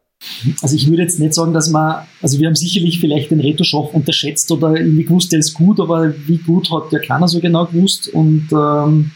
Also 0.62 0.76
ich 0.76 0.88
würde 0.88 1.02
jetzt 1.02 1.20
nicht 1.20 1.34
sagen, 1.34 1.54
dass 1.54 1.70
man, 1.70 2.06
also 2.22 2.40
wir 2.40 2.48
haben 2.48 2.56
sicherlich 2.56 3.00
vielleicht 3.00 3.32
den 3.32 3.40
Reto-Schach 3.40 3.94
unterschätzt 3.94 4.52
oder 4.52 4.76
irgendwie 4.76 5.04
gewusst, 5.04 5.32
der 5.32 5.40
ist 5.40 5.54
gut, 5.54 5.80
aber 5.80 6.14
wie 6.28 6.38
gut 6.38 6.72
hat 6.72 6.92
der 6.92 7.02
keiner 7.02 7.28
so 7.28 7.40
genau 7.40 7.66
gewusst 7.66 8.08
und 8.10 8.48
ähm, 8.52 9.12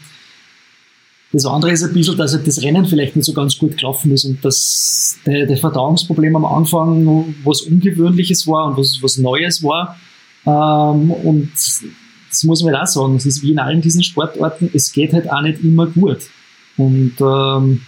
das 1.32 1.44
andere 1.44 1.72
ist 1.72 1.82
ein 1.82 1.92
bisschen, 1.92 2.16
dass 2.16 2.32
halt 2.32 2.46
das 2.46 2.62
Rennen 2.62 2.86
vielleicht 2.86 3.14
nicht 3.14 3.24
so 3.24 3.32
ganz 3.32 3.58
gut 3.58 3.76
gelaufen 3.76 4.10
ist 4.12 4.24
und 4.24 4.44
dass 4.44 5.18
der, 5.26 5.46
der 5.46 5.56
Verdauungsproblem 5.56 6.36
am 6.36 6.44
Anfang 6.44 7.34
was 7.44 7.62
Ungewöhnliches 7.62 8.46
war 8.46 8.68
und 8.68 8.78
was, 8.78 8.98
was 9.02 9.18
Neues 9.18 9.62
war. 9.62 9.96
Ähm, 10.46 11.10
und 11.10 11.50
das 12.30 12.44
muss 12.44 12.62
man 12.62 12.74
halt 12.74 12.84
auch 12.84 12.86
sagen, 12.86 13.16
es 13.16 13.26
ist 13.26 13.42
wie 13.42 13.52
in 13.52 13.58
allen 13.58 13.80
diesen 13.80 14.02
Sportarten, 14.02 14.70
es 14.72 14.92
geht 14.92 15.12
halt 15.12 15.30
auch 15.30 15.42
nicht 15.42 15.62
immer 15.62 15.86
gut. 15.86 16.18
Und 16.76 17.14
ähm, 17.20 17.82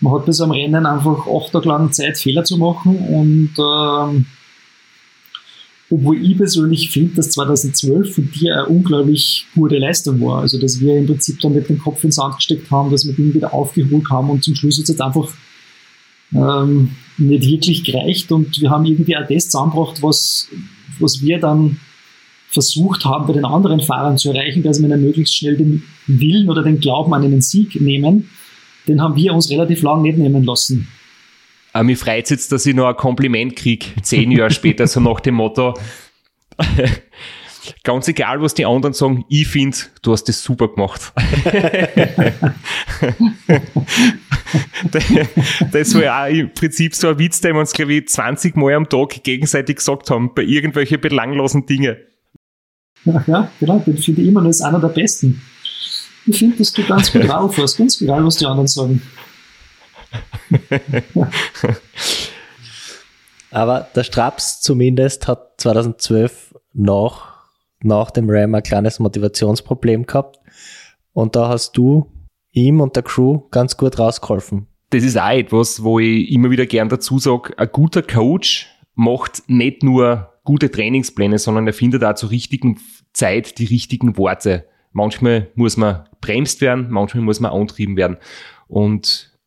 man 0.00 0.12
hat 0.12 0.32
so 0.32 0.44
einem 0.44 0.52
Rennen 0.52 0.86
einfach 0.86 1.26
acht 1.26 1.52
Tage 1.52 1.68
lang 1.68 1.92
Zeit, 1.92 2.18
Fehler 2.18 2.44
zu 2.44 2.58
machen 2.58 2.96
und 2.96 3.50
ähm, 3.58 4.26
obwohl 5.88 6.22
ich 6.22 6.36
persönlich 6.36 6.90
finde, 6.90 7.14
dass 7.14 7.30
2012 7.30 8.14
von 8.14 8.30
dir 8.32 8.54
eine 8.54 8.66
unglaublich 8.66 9.46
gute 9.54 9.78
Leistung 9.78 10.20
war. 10.20 10.40
Also, 10.40 10.58
dass 10.58 10.80
wir 10.80 10.96
im 10.96 11.06
Prinzip 11.06 11.40
dann 11.40 11.54
mit 11.54 11.68
dem 11.68 11.78
Kopf 11.78 12.02
ins 12.02 12.16
Sand 12.16 12.36
gesteckt 12.36 12.70
haben, 12.70 12.90
dass 12.90 13.06
wir 13.06 13.14
den 13.14 13.32
wieder 13.32 13.54
aufgeholt 13.54 14.10
haben 14.10 14.30
und 14.30 14.42
zum 14.42 14.56
Schluss 14.56 14.78
jetzt 14.78 15.00
einfach 15.00 15.28
ähm, 16.34 16.90
nicht 17.18 17.46
wirklich 17.46 17.84
gereicht 17.84 18.32
und 18.32 18.60
wir 18.60 18.70
haben 18.70 18.84
irgendwie 18.84 19.16
auch 19.16 19.28
das 19.28 19.44
zusammengebracht, 19.48 20.02
was, 20.02 20.48
was 20.98 21.22
wir 21.22 21.38
dann 21.38 21.78
versucht 22.48 23.04
haben, 23.04 23.26
bei 23.26 23.34
den 23.34 23.44
anderen 23.44 23.80
Fahrern 23.80 24.18
zu 24.18 24.30
erreichen, 24.30 24.62
dass 24.62 24.80
wir 24.80 24.88
dann 24.88 25.02
möglichst 25.02 25.36
schnell 25.36 25.56
den 25.56 25.84
Willen 26.06 26.50
oder 26.50 26.62
den 26.62 26.80
Glauben 26.80 27.14
an 27.14 27.22
einen 27.22 27.42
Sieg 27.42 27.80
nehmen. 27.80 28.30
Den 28.88 29.00
haben 29.00 29.16
wir 29.16 29.34
uns 29.34 29.50
relativ 29.50 29.82
lang 29.82 30.02
nicht 30.02 30.18
nehmen 30.18 30.44
lassen. 30.44 30.88
Aber 31.72 31.84
mir 31.84 31.96
freut 31.96 32.30
jetzt, 32.30 32.52
dass 32.52 32.64
ich 32.64 32.74
noch 32.74 32.88
ein 32.88 32.96
Kompliment 32.96 33.56
kriege, 33.56 33.86
zehn 34.02 34.30
Jahre 34.30 34.50
später, 34.50 34.86
so 34.86 35.00
nach 35.00 35.20
dem 35.20 35.34
Motto, 35.34 35.74
Ganz 37.82 38.06
egal, 38.08 38.40
was 38.40 38.54
die 38.54 38.64
anderen 38.64 38.92
sagen, 38.94 39.24
ich 39.28 39.48
finde, 39.48 39.76
du 40.02 40.12
hast 40.12 40.28
das 40.28 40.40
super 40.42 40.68
gemacht. 40.68 41.12
das 45.72 45.94
war 45.94 46.02
ja 46.02 46.24
auch 46.24 46.28
im 46.28 46.54
Prinzip 46.54 46.94
so 46.94 47.08
ein 47.08 47.18
Witz, 47.18 47.40
den 47.40 47.54
wir 47.54 47.60
uns, 47.60 47.72
glaube 47.72 47.94
ich, 47.94 48.06
20 48.08 48.54
Mal 48.56 48.74
am 48.74 48.88
Tag 48.88 49.24
gegenseitig 49.24 49.78
gesagt 49.78 50.10
haben, 50.10 50.32
bei 50.34 50.42
irgendwelchen 50.42 51.00
belanglosen 51.00 51.66
Dingen. 51.66 51.96
Ja, 53.04 53.50
genau, 53.60 53.82
den 53.84 53.98
finde 53.98 54.22
ich 54.22 54.28
immer 54.28 54.40
noch 54.40 54.48
als 54.48 54.60
einer 54.60 54.80
der 54.80 54.88
besten. 54.88 55.42
Ich 56.26 56.38
finde, 56.38 56.56
dass 56.56 56.72
du 56.72 56.82
ganz 56.84 57.12
gut 57.12 57.24
drauf 57.28 57.56
hast, 57.58 57.76
ganz 57.76 58.00
egal, 58.00 58.24
was 58.24 58.36
die 58.36 58.46
anderen 58.46 58.66
sagen. 58.66 59.02
Aber 63.50 63.88
der 63.94 64.04
Straps 64.04 64.60
zumindest 64.60 65.28
hat 65.28 65.60
2012 65.60 66.54
nach, 66.72 67.44
nach 67.80 68.10
dem 68.10 68.28
Ram 68.28 68.54
ein 68.54 68.62
kleines 68.62 68.98
Motivationsproblem 68.98 70.06
gehabt. 70.06 70.38
Und 71.12 71.36
da 71.36 71.48
hast 71.48 71.76
du 71.76 72.12
ihm 72.52 72.80
und 72.80 72.96
der 72.96 73.02
Crew 73.02 73.40
ganz 73.50 73.76
gut 73.76 73.98
rausgeholfen. 73.98 74.66
Das 74.90 75.02
ist 75.02 75.18
auch 75.18 75.30
etwas, 75.30 75.82
wo 75.82 75.98
ich 75.98 76.30
immer 76.30 76.50
wieder 76.50 76.66
gern 76.66 76.88
dazu 76.88 77.18
sage, 77.18 77.58
ein 77.58 77.68
guter 77.72 78.02
Coach 78.02 78.68
macht 78.94 79.42
nicht 79.48 79.82
nur 79.82 80.32
gute 80.44 80.70
Trainingspläne, 80.70 81.38
sondern 81.38 81.66
er 81.66 81.72
findet 81.72 82.04
auch 82.04 82.14
zur 82.14 82.30
richtigen 82.30 82.78
Zeit 83.12 83.58
die 83.58 83.64
richtigen 83.64 84.16
Worte. 84.16 84.66
Manchmal 84.96 85.50
muss 85.56 85.76
man 85.76 86.08
bremst 86.22 86.62
werden, 86.62 86.86
manchmal 86.88 87.22
muss 87.22 87.38
man 87.38 87.52
antrieben 87.52 87.98
werden. 87.98 88.16
Und 88.66 89.38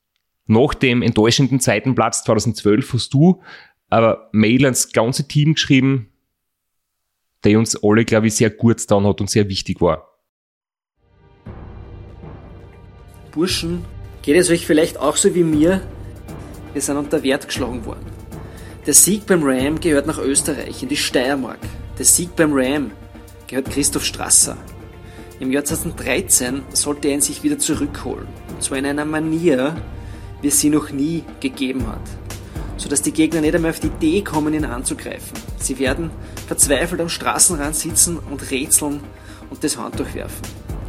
nach 0.46 0.76
dem 0.76 1.02
enttäuschenden 1.02 1.60
zweiten 1.60 1.96
Platz 1.96 2.24
2012 2.24 2.94
hast 2.94 3.16
du 3.16 3.42
aber 3.90 4.30
Mail 4.32 4.66
ans 4.66 4.92
ganze 4.92 5.28
Team 5.28 5.56
geschrieben, 5.56 6.12
der 7.44 7.58
uns 7.58 7.76
alle, 7.84 8.06
glaube 8.06 8.28
ich, 8.28 8.36
sehr 8.36 8.52
gut 8.52 8.78
getan 8.78 9.08
hat 9.08 9.22
und 9.22 9.32
sehr 9.32 9.50
wichtig 9.50 9.82
war. 9.82 10.20
Burschen, 13.32 13.84
geht 14.22 14.36
es 14.36 14.52
euch 14.52 14.68
vielleicht 14.68 15.00
auch 15.00 15.16
so 15.16 15.34
wie 15.34 15.44
mir? 15.44 15.82
Wir 16.74 16.82
sind 16.84 16.98
unter 16.98 17.24
Wert 17.24 17.48
geschlagen 17.48 17.84
worden. 17.88 18.06
Der 18.86 18.94
Sieg 18.94 19.26
beim 19.26 19.42
Ram 19.42 19.80
gehört 19.80 20.06
nach 20.06 20.20
Österreich, 20.20 20.84
in 20.84 20.90
die 20.90 20.96
Steiermark. 20.96 21.60
Der 21.98 22.06
Sieg 22.06 22.36
beim 22.36 22.52
Ram 22.54 22.92
gehört 23.48 23.72
Christoph 23.72 24.06
Strasser. 24.06 24.56
Im 25.40 25.52
Jahr 25.54 25.64
2013 25.64 26.64
sollte 26.74 27.08
er 27.08 27.14
ihn 27.14 27.22
sich 27.22 27.44
wieder 27.44 27.58
zurückholen. 27.58 28.28
Und 28.50 28.62
zwar 28.62 28.78
in 28.78 28.86
einer 28.86 29.06
Manier, 29.06 29.78
wie 30.42 30.50
es 30.50 30.60
sie 30.60 30.70
noch 30.70 30.92
nie 30.92 31.24
gegeben 31.40 31.88
hat. 31.88 32.02
Sodass 32.76 33.02
die 33.02 33.14
Gegner 33.14 33.40
nicht 33.40 33.56
einmal 33.56 33.72
auf 33.72 33.80
die 33.80 33.88
Idee 33.88 34.22
kommen, 34.22 34.54
ihn 34.54 34.66
anzugreifen. 34.66 35.38
Sie 35.58 35.80
werden 35.80 36.12
verzweifelt 36.48 37.00
am 37.00 37.08
Straßenrand 37.08 37.74
sitzen 37.74 38.18
und 38.18 38.52
rätseln 38.52 39.00
und 39.50 39.64
das 39.64 39.78
Handtuch 39.78 40.14
werfen. 40.14 40.42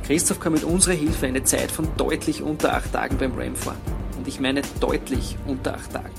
Christoph 0.05 0.41
kann 0.41 0.55
mit 0.55 0.65
unserer 0.65 0.95
Hilfe 0.95 1.27
eine 1.27 1.45
Zeit 1.45 1.71
von 1.71 1.87
deutlich 1.97 2.43
unter 2.43 2.75
8 2.75 2.93
Tagen 2.93 3.19
beim 3.19 3.39
Ram 3.39 3.55
fahren. 3.55 3.79
Und 4.19 4.27
ich 4.27 4.41
meine 4.41 4.63
deutlich 4.81 5.37
unter 5.47 5.75
8 5.75 5.93
Tagen. 5.93 6.15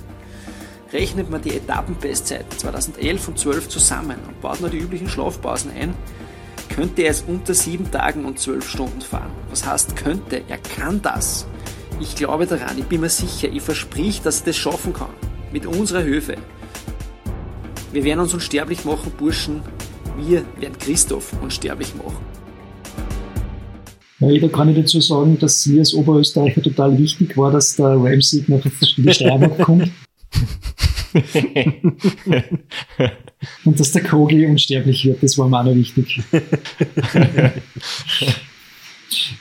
Rechnet 0.93 1.29
man 1.29 1.41
die 1.41 1.55
Etappenbestzeit 1.55 2.45
2011 2.57 3.27
und 3.27 3.39
12 3.39 3.67
zusammen 3.67 4.17
und 4.25 4.39
baut 4.39 4.61
nur 4.61 4.69
die 4.69 4.79
üblichen 4.79 5.09
Schlafpausen 5.09 5.71
ein, 5.71 5.93
könnte 6.75 7.03
er 7.03 7.11
es 7.11 7.23
unter 7.27 7.53
7 7.53 7.91
Tagen 7.91 8.25
und 8.25 8.39
12 8.39 8.67
Stunden 8.67 9.01
fahren. 9.01 9.31
Was 9.49 9.65
heißt 9.65 9.95
könnte? 9.95 10.43
Er 10.47 10.57
kann 10.57 11.01
das. 11.01 11.45
Ich 11.99 12.15
glaube 12.15 12.45
daran, 12.45 12.77
ich 12.77 12.85
bin 12.85 13.01
mir 13.01 13.09
sicher, 13.09 13.49
ich 13.51 13.61
versprich, 13.61 14.21
dass 14.21 14.41
er 14.41 14.47
das 14.47 14.57
schaffen 14.57 14.93
kann. 14.93 15.13
Mit 15.51 15.65
unserer 15.65 16.01
Hilfe. 16.01 16.37
Wir 17.91 18.03
werden 18.03 18.21
uns 18.21 18.33
unsterblich 18.33 18.85
machen, 18.85 19.11
Burschen. 19.17 19.61
Wir 20.17 20.43
werden 20.59 20.77
Christoph 20.79 21.33
unsterblich 21.41 21.93
machen. 21.95 22.25
Ja, 24.19 24.39
da 24.39 24.47
kann 24.47 24.69
ich 24.69 24.77
dazu 24.77 25.01
sagen, 25.01 25.37
dass 25.39 25.65
mir 25.65 25.79
als 25.79 25.93
Oberösterreicher 25.93 26.61
total 26.61 26.97
wichtig 26.97 27.35
war, 27.37 27.51
dass 27.51 27.75
der 27.75 27.97
Ramsieg 27.97 28.47
nach 28.49 28.61
der 28.61 29.13
Steiermark 29.13 29.59
kommt. 29.61 29.91
Und 33.65 33.79
dass 33.79 33.91
der 33.91 34.03
Kogli 34.03 34.45
unsterblich 34.45 35.03
wird, 35.05 35.23
das 35.23 35.35
war 35.37 35.49
mir 35.49 35.59
auch 35.59 35.65
noch 35.65 35.75
wichtig. 35.75 36.21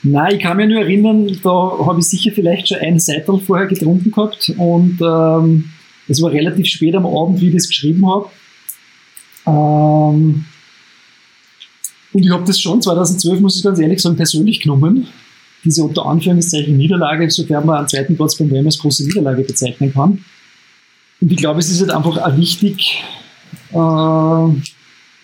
Nein, 0.02 0.36
ich 0.36 0.42
kann 0.42 0.56
mich 0.56 0.68
nur 0.68 0.80
erinnern, 0.80 1.38
da 1.42 1.78
habe 1.86 2.00
ich 2.00 2.06
sicher 2.06 2.32
vielleicht 2.32 2.68
schon 2.68 2.78
ein 2.78 2.98
Seitel 2.98 3.38
vorher 3.38 3.66
getrunken 3.66 4.10
gehabt 4.10 4.52
und 4.56 4.98
ähm, 5.00 5.70
es 6.08 6.22
war 6.22 6.32
relativ 6.32 6.66
spät 6.66 6.96
am 6.96 7.06
Abend, 7.06 7.40
wie 7.40 7.48
ich 7.48 7.54
das 7.54 7.68
geschrieben 7.68 8.10
habe. 8.10 8.30
Ähm, 9.46 10.44
und 12.12 12.24
ich 12.24 12.30
habe 12.30 12.44
das 12.44 12.60
schon 12.60 12.82
2012, 12.82 13.40
muss 13.40 13.56
ich 13.56 13.62
ganz 13.62 13.78
ehrlich 13.78 14.00
sagen, 14.00 14.16
persönlich 14.16 14.60
genommen. 14.60 15.06
Diese 15.64 15.84
unter 15.84 16.06
Anführungszeichen 16.06 16.76
Niederlage, 16.76 17.30
sofern 17.30 17.66
man 17.66 17.78
einen 17.78 17.88
zweiten 17.88 18.16
Platz 18.16 18.36
beim 18.36 18.50
WM 18.50 18.66
als 18.66 18.78
große 18.78 19.04
Niederlage 19.04 19.42
bezeichnen 19.42 19.92
kann. 19.92 20.24
Und 21.20 21.32
ich 21.32 21.38
glaube, 21.38 21.60
es 21.60 21.70
ist 21.70 21.80
halt 21.80 21.90
einfach 21.90 22.16
auch 22.16 22.36
wichtig, 22.36 23.02
äh, 23.72 24.50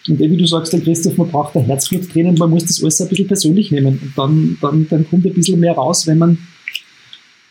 und 0.09 0.21
wie 0.21 0.37
du 0.37 0.47
sagst, 0.47 0.73
der 0.73 0.81
Christoph, 0.81 1.17
man 1.17 1.29
braucht 1.29 1.57
ein 1.57 1.65
Herzbluttränen, 1.65 2.37
man 2.37 2.51
muss 2.51 2.65
das 2.65 2.81
alles 2.83 3.01
ein 3.01 3.09
bisschen 3.09 3.27
persönlich 3.27 3.71
nehmen. 3.71 3.99
Und 4.01 4.13
dann, 4.17 4.59
dann, 4.61 4.89
dann 4.89 5.09
kommt 5.09 5.27
ein 5.27 5.35
bisschen 5.35 5.59
mehr 5.59 5.75
raus, 5.75 6.07
wenn 6.07 6.19
man, 6.19 6.39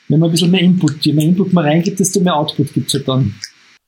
wenn 0.08 0.20
man 0.20 0.30
ein 0.30 0.32
bisschen 0.32 0.52
mehr 0.52 0.62
Input, 0.62 1.06
je 1.06 1.14
mehr 1.14 1.26
Input 1.26 1.52
man 1.52 1.66
reingibt, 1.66 2.00
desto 2.00 2.22
mehr 2.22 2.36
Output 2.36 2.74
gibt 2.74 2.88
es 2.88 2.94
halt 2.94 3.08
dann. 3.08 3.36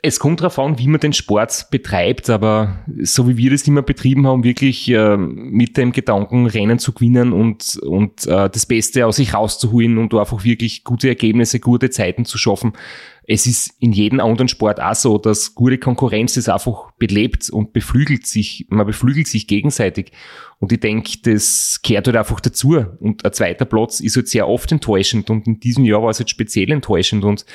Es 0.04 0.20
kommt 0.20 0.42
darauf 0.42 0.60
an, 0.60 0.78
wie 0.78 0.88
man 0.88 1.00
den 1.00 1.14
Sport 1.14 1.68
betreibt, 1.72 2.30
aber 2.30 2.80
so 3.02 3.28
wie 3.28 3.38
wir 3.38 3.52
das 3.52 3.68
immer 3.68 3.82
betrieben 3.82 4.28
haben, 4.28 4.44
wirklich 4.44 4.90
äh, 4.90 5.18
mit 5.18 5.76
dem 5.76 5.92
Gedanken, 5.92 6.46
Rennen 6.46 6.78
zu 6.78 6.94
gewinnen 6.94 7.34
und, 7.34 7.78
und 7.78 8.28
äh, 8.28 8.50
das 8.50 8.68
Beste 8.68 9.08
aus 9.08 9.16
sich 9.16 9.34
rauszuholen 9.34 9.98
und 9.98 10.14
einfach 10.14 10.44
wirklich 10.44 10.84
gute 10.84 11.08
Ergebnisse, 11.08 11.60
gute 11.60 11.90
Zeiten 11.90 12.26
zu 12.26 12.38
schaffen. 12.38 12.74
Es 13.30 13.46
ist 13.46 13.74
in 13.80 13.92
jedem 13.92 14.22
anderen 14.22 14.48
Sport 14.48 14.82
auch 14.82 14.96
so, 14.96 15.18
dass 15.18 15.54
gute 15.54 15.78
Konkurrenz 15.78 16.38
ist 16.38 16.48
einfach 16.48 16.92
belebt 16.94 17.50
und 17.50 17.74
beflügelt 17.74 18.26
sich, 18.26 18.66
man 18.70 18.88
beflügelt 18.88 19.28
sich 19.28 19.48
gegenseitig. 19.48 20.14
Und 20.60 20.72
ich 20.72 20.80
denke, 20.80 21.12
das 21.24 21.82
gehört 21.84 22.08
halt 22.08 22.16
einfach 22.16 22.40
dazu. 22.40 22.86
Und 23.00 23.26
ein 23.26 23.34
zweiter 23.34 23.66
Platz 23.66 24.00
ist 24.00 24.16
halt 24.16 24.30
sehr 24.30 24.48
oft 24.48 24.72
enttäuschend. 24.72 25.30
Und 25.30 25.46
in 25.46 25.60
diesem 25.60 25.84
Jahr 25.84 26.02
war 26.02 26.10
es 26.10 26.20
halt 26.20 26.30
speziell 26.30 26.72
enttäuschend. 26.72 27.26
Und 27.26 27.46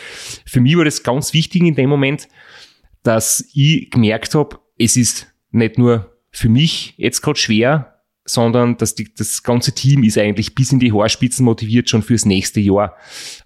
für 0.45 0.61
mich 0.61 0.77
war 0.77 0.85
das 0.85 1.03
ganz 1.03 1.33
wichtig 1.33 1.63
in 1.63 1.75
dem 1.75 1.89
Moment, 1.89 2.29
dass 3.03 3.49
ich 3.55 3.91
gemerkt 3.91 4.35
habe, 4.35 4.59
es 4.79 4.99
ist 4.99 5.35
nicht 5.53 5.79
nur 5.79 6.13
für 6.31 6.51
mich 6.51 6.95
jetzt 6.99 7.23
gerade 7.23 7.39
schwer, 7.39 8.03
sondern 8.25 8.77
dass 8.77 8.95
die, 8.95 9.13
das 9.15 9.43
ganze 9.43 9.73
Team 9.73 10.05
ist 10.05 10.19
eigentlich 10.19 10.55
bis 10.55 10.71
in 10.71 10.79
die 10.79 10.93
Haarspitzen 10.93 11.45
motiviert 11.45 11.89
schon 11.89 12.03
fürs 12.03 12.25
nächste 12.25 12.61
Jahr. 12.61 12.95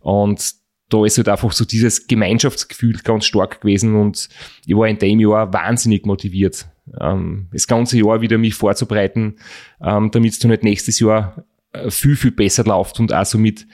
Und 0.01 0.55
da 0.89 1.05
ist 1.05 1.19
halt 1.19 1.29
einfach 1.29 1.53
so 1.53 1.65
dieses 1.65 2.07
Gemeinschaftsgefühl 2.07 2.99
ganz 3.03 3.25
stark 3.25 3.61
gewesen 3.61 3.97
und 3.97 4.29
ich 4.67 4.77
war 4.77 4.87
in 4.89 4.99
dem 4.99 5.21
Jahr 5.21 5.53
wahnsinnig 5.53 6.07
motiviert 6.07 6.69
ähm, 7.01 7.49
das 7.53 7.67
ganze 7.67 7.99
Jahr 7.99 8.21
wieder 8.21 8.39
mich 8.39 8.55
vorzubereiten, 8.55 9.37
ähm, 9.83 10.11
damit 10.11 10.33
es 10.33 10.39
dann 10.39 10.51
halt 10.51 10.65
nächstes 10.65 11.01
Jahr 11.01 11.45
äh, 11.73 11.91
viel, 11.91 12.17
viel 12.17 12.31
besser 12.31 12.65
läuft 12.65 13.01
und 13.01 13.13
auch 13.13 13.25
so 13.25 13.39
mit 13.39 13.67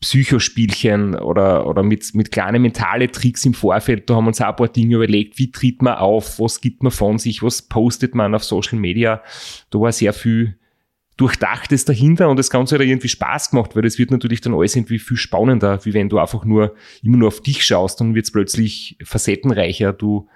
Psychospielchen 0.00 1.14
oder, 1.14 1.66
oder 1.66 1.82
mit, 1.82 2.14
mit 2.14 2.32
kleinen 2.32 2.62
mentale 2.62 3.10
Tricks 3.10 3.44
im 3.44 3.52
Vorfeld. 3.52 4.08
Da 4.08 4.14
haben 4.14 4.24
wir 4.24 4.28
uns 4.28 4.40
auch 4.40 4.46
ein 4.46 4.56
paar 4.56 4.68
Dinge 4.68 4.96
überlegt. 4.96 5.38
Wie 5.38 5.50
tritt 5.50 5.82
man 5.82 5.98
auf? 5.98 6.40
Was 6.40 6.62
gibt 6.62 6.82
man 6.82 6.90
von 6.90 7.18
sich? 7.18 7.42
Was 7.42 7.62
postet 7.62 8.14
man 8.14 8.34
auf 8.34 8.42
Social 8.42 8.78
Media? 8.78 9.22
Da 9.68 9.78
war 9.78 9.92
sehr 9.92 10.14
viel 10.14 10.58
Durchdachtes 11.20 11.84
dahinter 11.84 12.30
und 12.30 12.38
das 12.38 12.48
Ganze 12.48 12.76
hat 12.76 12.82
irgendwie 12.82 13.08
Spaß 13.08 13.50
gemacht, 13.50 13.76
weil 13.76 13.82
das 13.82 13.98
wird 13.98 14.10
natürlich 14.10 14.40
dann 14.40 14.54
alles 14.54 14.74
irgendwie 14.74 14.98
viel 14.98 15.18
spannender, 15.18 15.84
wie 15.84 15.92
wenn 15.92 16.08
du 16.08 16.18
einfach 16.18 16.46
nur 16.46 16.74
immer 17.02 17.18
nur 17.18 17.28
auf 17.28 17.42
dich 17.42 17.62
schaust, 17.62 18.00
dann 18.00 18.14
wird 18.14 18.24
es 18.24 18.32
plötzlich 18.32 18.96
facettenreicher. 19.04 19.92
Du 19.92 20.28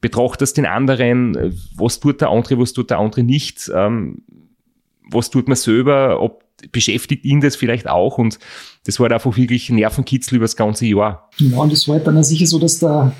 betrachtest 0.00 0.56
den 0.56 0.66
anderen, 0.66 1.54
was 1.76 2.00
tut 2.00 2.20
der 2.20 2.30
andere, 2.30 2.58
was 2.58 2.72
tut 2.72 2.90
der 2.90 2.98
andere 2.98 3.22
nicht, 3.22 3.70
ähm, 3.72 4.22
was 5.08 5.30
tut 5.30 5.46
man 5.46 5.56
selber, 5.56 6.20
ob 6.20 6.44
beschäftigt 6.72 7.24
ihn 7.24 7.40
das 7.40 7.54
vielleicht 7.54 7.86
auch 7.86 8.18
und 8.18 8.40
das 8.84 8.98
war 8.98 9.04
halt 9.04 9.12
einfach 9.12 9.36
wirklich 9.36 9.70
Nervenkitzel 9.70 10.36
über 10.36 10.44
das 10.44 10.56
ganze 10.56 10.86
Jahr. 10.86 11.30
Genau, 11.38 11.62
und 11.62 11.72
das 11.72 11.86
war 11.86 11.96
halt 11.96 12.06
dann 12.06 12.24
sicher 12.24 12.46
so, 12.46 12.58
dass 12.58 12.80
da 12.80 13.14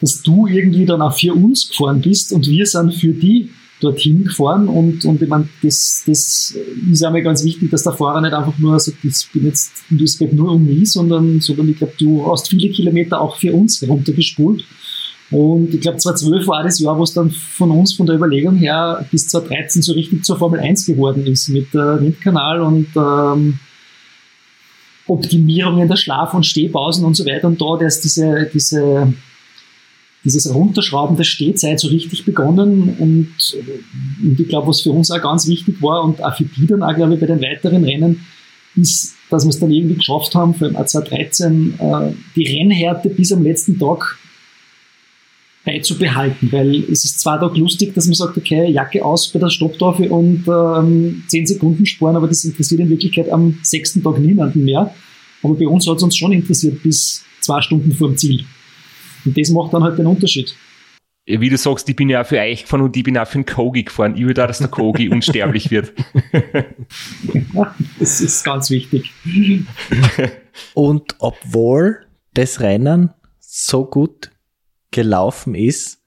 dass 0.00 0.22
du 0.22 0.46
irgendwie 0.46 0.86
dann 0.86 1.02
auch 1.02 1.18
für 1.18 1.34
uns 1.34 1.68
gefahren 1.68 2.00
bist 2.00 2.32
und 2.32 2.46
wir 2.46 2.64
sind 2.66 2.94
für 2.94 3.12
die 3.12 3.50
dorthin 3.80 4.24
gefahren 4.24 4.68
und, 4.68 5.04
und 5.04 5.20
ich 5.20 5.28
meine, 5.28 5.48
das, 5.62 6.04
das 6.06 6.56
ist 6.90 7.04
einmal 7.04 7.22
ganz 7.22 7.44
wichtig, 7.44 7.70
dass 7.70 7.82
der 7.82 7.92
Fahrer 7.92 8.20
nicht 8.20 8.32
einfach 8.32 8.58
nur 8.58 8.78
sagt, 8.78 8.98
das 9.02 9.24
bin 9.32 9.46
jetzt, 9.46 9.72
das 9.90 10.18
geht 10.18 10.32
nur 10.32 10.52
um 10.52 10.64
mich, 10.64 10.92
sondern, 10.92 11.40
sondern 11.40 11.68
ich 11.68 11.78
glaube, 11.78 11.92
du 11.98 12.26
hast 12.30 12.48
viele 12.48 12.70
Kilometer 12.70 13.20
auch 13.20 13.36
für 13.36 13.52
uns 13.52 13.86
runtergespult 13.86 14.64
und 15.30 15.74
ich 15.74 15.80
glaube, 15.80 15.98
2012 15.98 16.46
war 16.46 16.62
das 16.62 16.78
Jahr, 16.78 16.96
wo 16.98 17.02
es 17.02 17.12
dann 17.12 17.30
von 17.30 17.70
uns, 17.70 17.94
von 17.94 18.06
der 18.06 18.16
Überlegung 18.16 18.56
her, 18.56 19.04
bis 19.10 19.26
2013 19.28 19.82
so 19.82 19.92
richtig 19.94 20.24
zur 20.24 20.38
Formel 20.38 20.60
1 20.60 20.86
geworden 20.86 21.26
ist, 21.26 21.48
mit 21.48 21.74
äh, 21.74 22.00
Windkanal 22.00 22.60
und 22.60 22.88
ähm, 22.94 23.58
Optimierungen 25.06 25.88
der 25.88 25.96
Schlaf- 25.96 26.34
und 26.34 26.46
Stehpausen 26.46 27.04
und 27.04 27.16
so 27.16 27.26
weiter. 27.26 27.48
Und 27.48 27.60
da, 27.60 27.76
dass 27.80 28.00
diese, 28.00 28.48
diese, 28.52 29.12
dieses 30.24 30.52
Runterschrauben 30.52 31.16
der 31.16 31.24
Stehzeit 31.24 31.78
so 31.78 31.88
richtig 31.88 32.24
begonnen 32.24 32.96
und, 32.98 33.28
und 34.22 34.40
ich 34.40 34.48
glaube, 34.48 34.68
was 34.68 34.80
für 34.80 34.90
uns 34.90 35.10
auch 35.10 35.20
ganz 35.20 35.46
wichtig 35.46 35.82
war 35.82 36.02
und 36.02 36.22
auch 36.24 36.34
für 36.34 36.44
die 36.44 36.66
dann 36.66 36.82
auch, 36.82 36.94
glaube 36.94 37.14
ich, 37.14 37.20
bei 37.20 37.26
den 37.26 37.42
weiteren 37.42 37.84
Rennen, 37.84 38.24
ist, 38.76 39.14
dass 39.30 39.44
wir 39.44 39.50
es 39.50 39.60
dann 39.60 39.70
irgendwie 39.70 39.96
geschafft 39.96 40.34
haben, 40.34 40.54
für 40.54 40.66
allem 40.66 40.74
2013 40.74 41.74
äh, 41.78 42.12
die 42.34 42.46
Rennhärte 42.46 43.08
bis 43.10 43.32
am 43.32 43.42
letzten 43.42 43.78
Tag 43.78 44.18
beizubehalten, 45.64 46.52
weil 46.52 46.84
es 46.90 47.04
ist 47.04 47.20
zwar 47.20 47.38
doch 47.38 47.56
lustig, 47.56 47.94
dass 47.94 48.06
man 48.06 48.14
sagt, 48.14 48.36
okay, 48.36 48.70
Jacke 48.70 49.04
aus 49.04 49.28
bei 49.28 49.38
der 49.38 49.48
Stopptafel 49.48 50.08
und 50.08 50.44
ähm, 50.46 51.24
10 51.26 51.46
Sekunden 51.46 51.86
sparen, 51.86 52.16
aber 52.16 52.28
das 52.28 52.44
interessiert 52.44 52.80
in 52.80 52.90
Wirklichkeit 52.90 53.30
am 53.30 53.58
sechsten 53.62 54.02
Tag 54.02 54.18
niemanden 54.18 54.64
mehr. 54.64 54.94
Aber 55.42 55.54
bei 55.54 55.66
uns 55.66 55.86
hat 55.86 55.96
es 55.96 56.02
uns 56.02 56.16
schon 56.16 56.32
interessiert 56.32 56.82
bis 56.82 57.24
zwei 57.40 57.60
Stunden 57.60 57.92
vor 57.92 58.08
dem 58.08 58.16
Ziel. 58.16 58.44
Und 59.24 59.38
das 59.38 59.50
macht 59.50 59.72
dann 59.72 59.82
halt 59.82 59.98
den 59.98 60.06
Unterschied. 60.06 60.54
Wie 61.26 61.48
du 61.48 61.56
sagst, 61.56 61.88
ich 61.88 61.96
bin 61.96 62.10
ja 62.10 62.20
auch 62.20 62.26
für 62.26 62.38
euch 62.38 62.62
gefahren 62.62 62.82
und 62.82 62.94
ich 62.96 63.02
bin 63.02 63.16
auch 63.16 63.26
für 63.26 63.38
den 63.38 63.46
Kogi 63.46 63.84
gefahren. 63.84 64.14
Ich 64.14 64.26
will 64.26 64.34
da, 64.34 64.46
dass 64.46 64.58
der 64.58 64.68
Kogi 64.68 65.08
unsterblich 65.10 65.70
wird. 65.70 65.94
Das 67.98 68.20
ist 68.20 68.44
ganz 68.44 68.68
wichtig. 68.68 69.10
Und 70.74 71.16
obwohl 71.20 72.04
das 72.34 72.60
Rennen 72.60 73.14
so 73.38 73.86
gut 73.86 74.32
gelaufen 74.90 75.54
ist, 75.54 76.02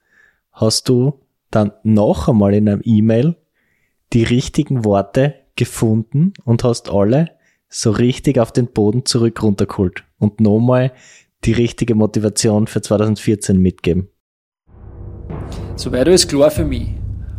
hast 0.52 0.88
du 0.88 1.20
dann 1.50 1.72
noch 1.82 2.28
einmal 2.28 2.54
in 2.54 2.68
einem 2.68 2.82
E-Mail 2.84 3.36
die 4.12 4.22
richtigen 4.22 4.84
Worte 4.84 5.34
gefunden 5.56 6.32
und 6.44 6.62
hast 6.62 6.90
alle 6.90 7.32
so 7.68 7.90
richtig 7.90 8.38
auf 8.38 8.52
den 8.52 8.68
Boden 8.68 9.04
zurück 9.04 9.42
runtergeholt 9.42 10.04
und 10.18 10.40
nochmal 10.40 10.92
die 11.44 11.52
richtige 11.52 11.94
Motivation 11.94 12.66
für 12.66 12.80
2014 12.82 13.58
mitgeben. 13.58 14.08
Soweit 15.76 16.06
alles 16.06 16.26
klar 16.26 16.50
für 16.50 16.64
mich. 16.64 16.88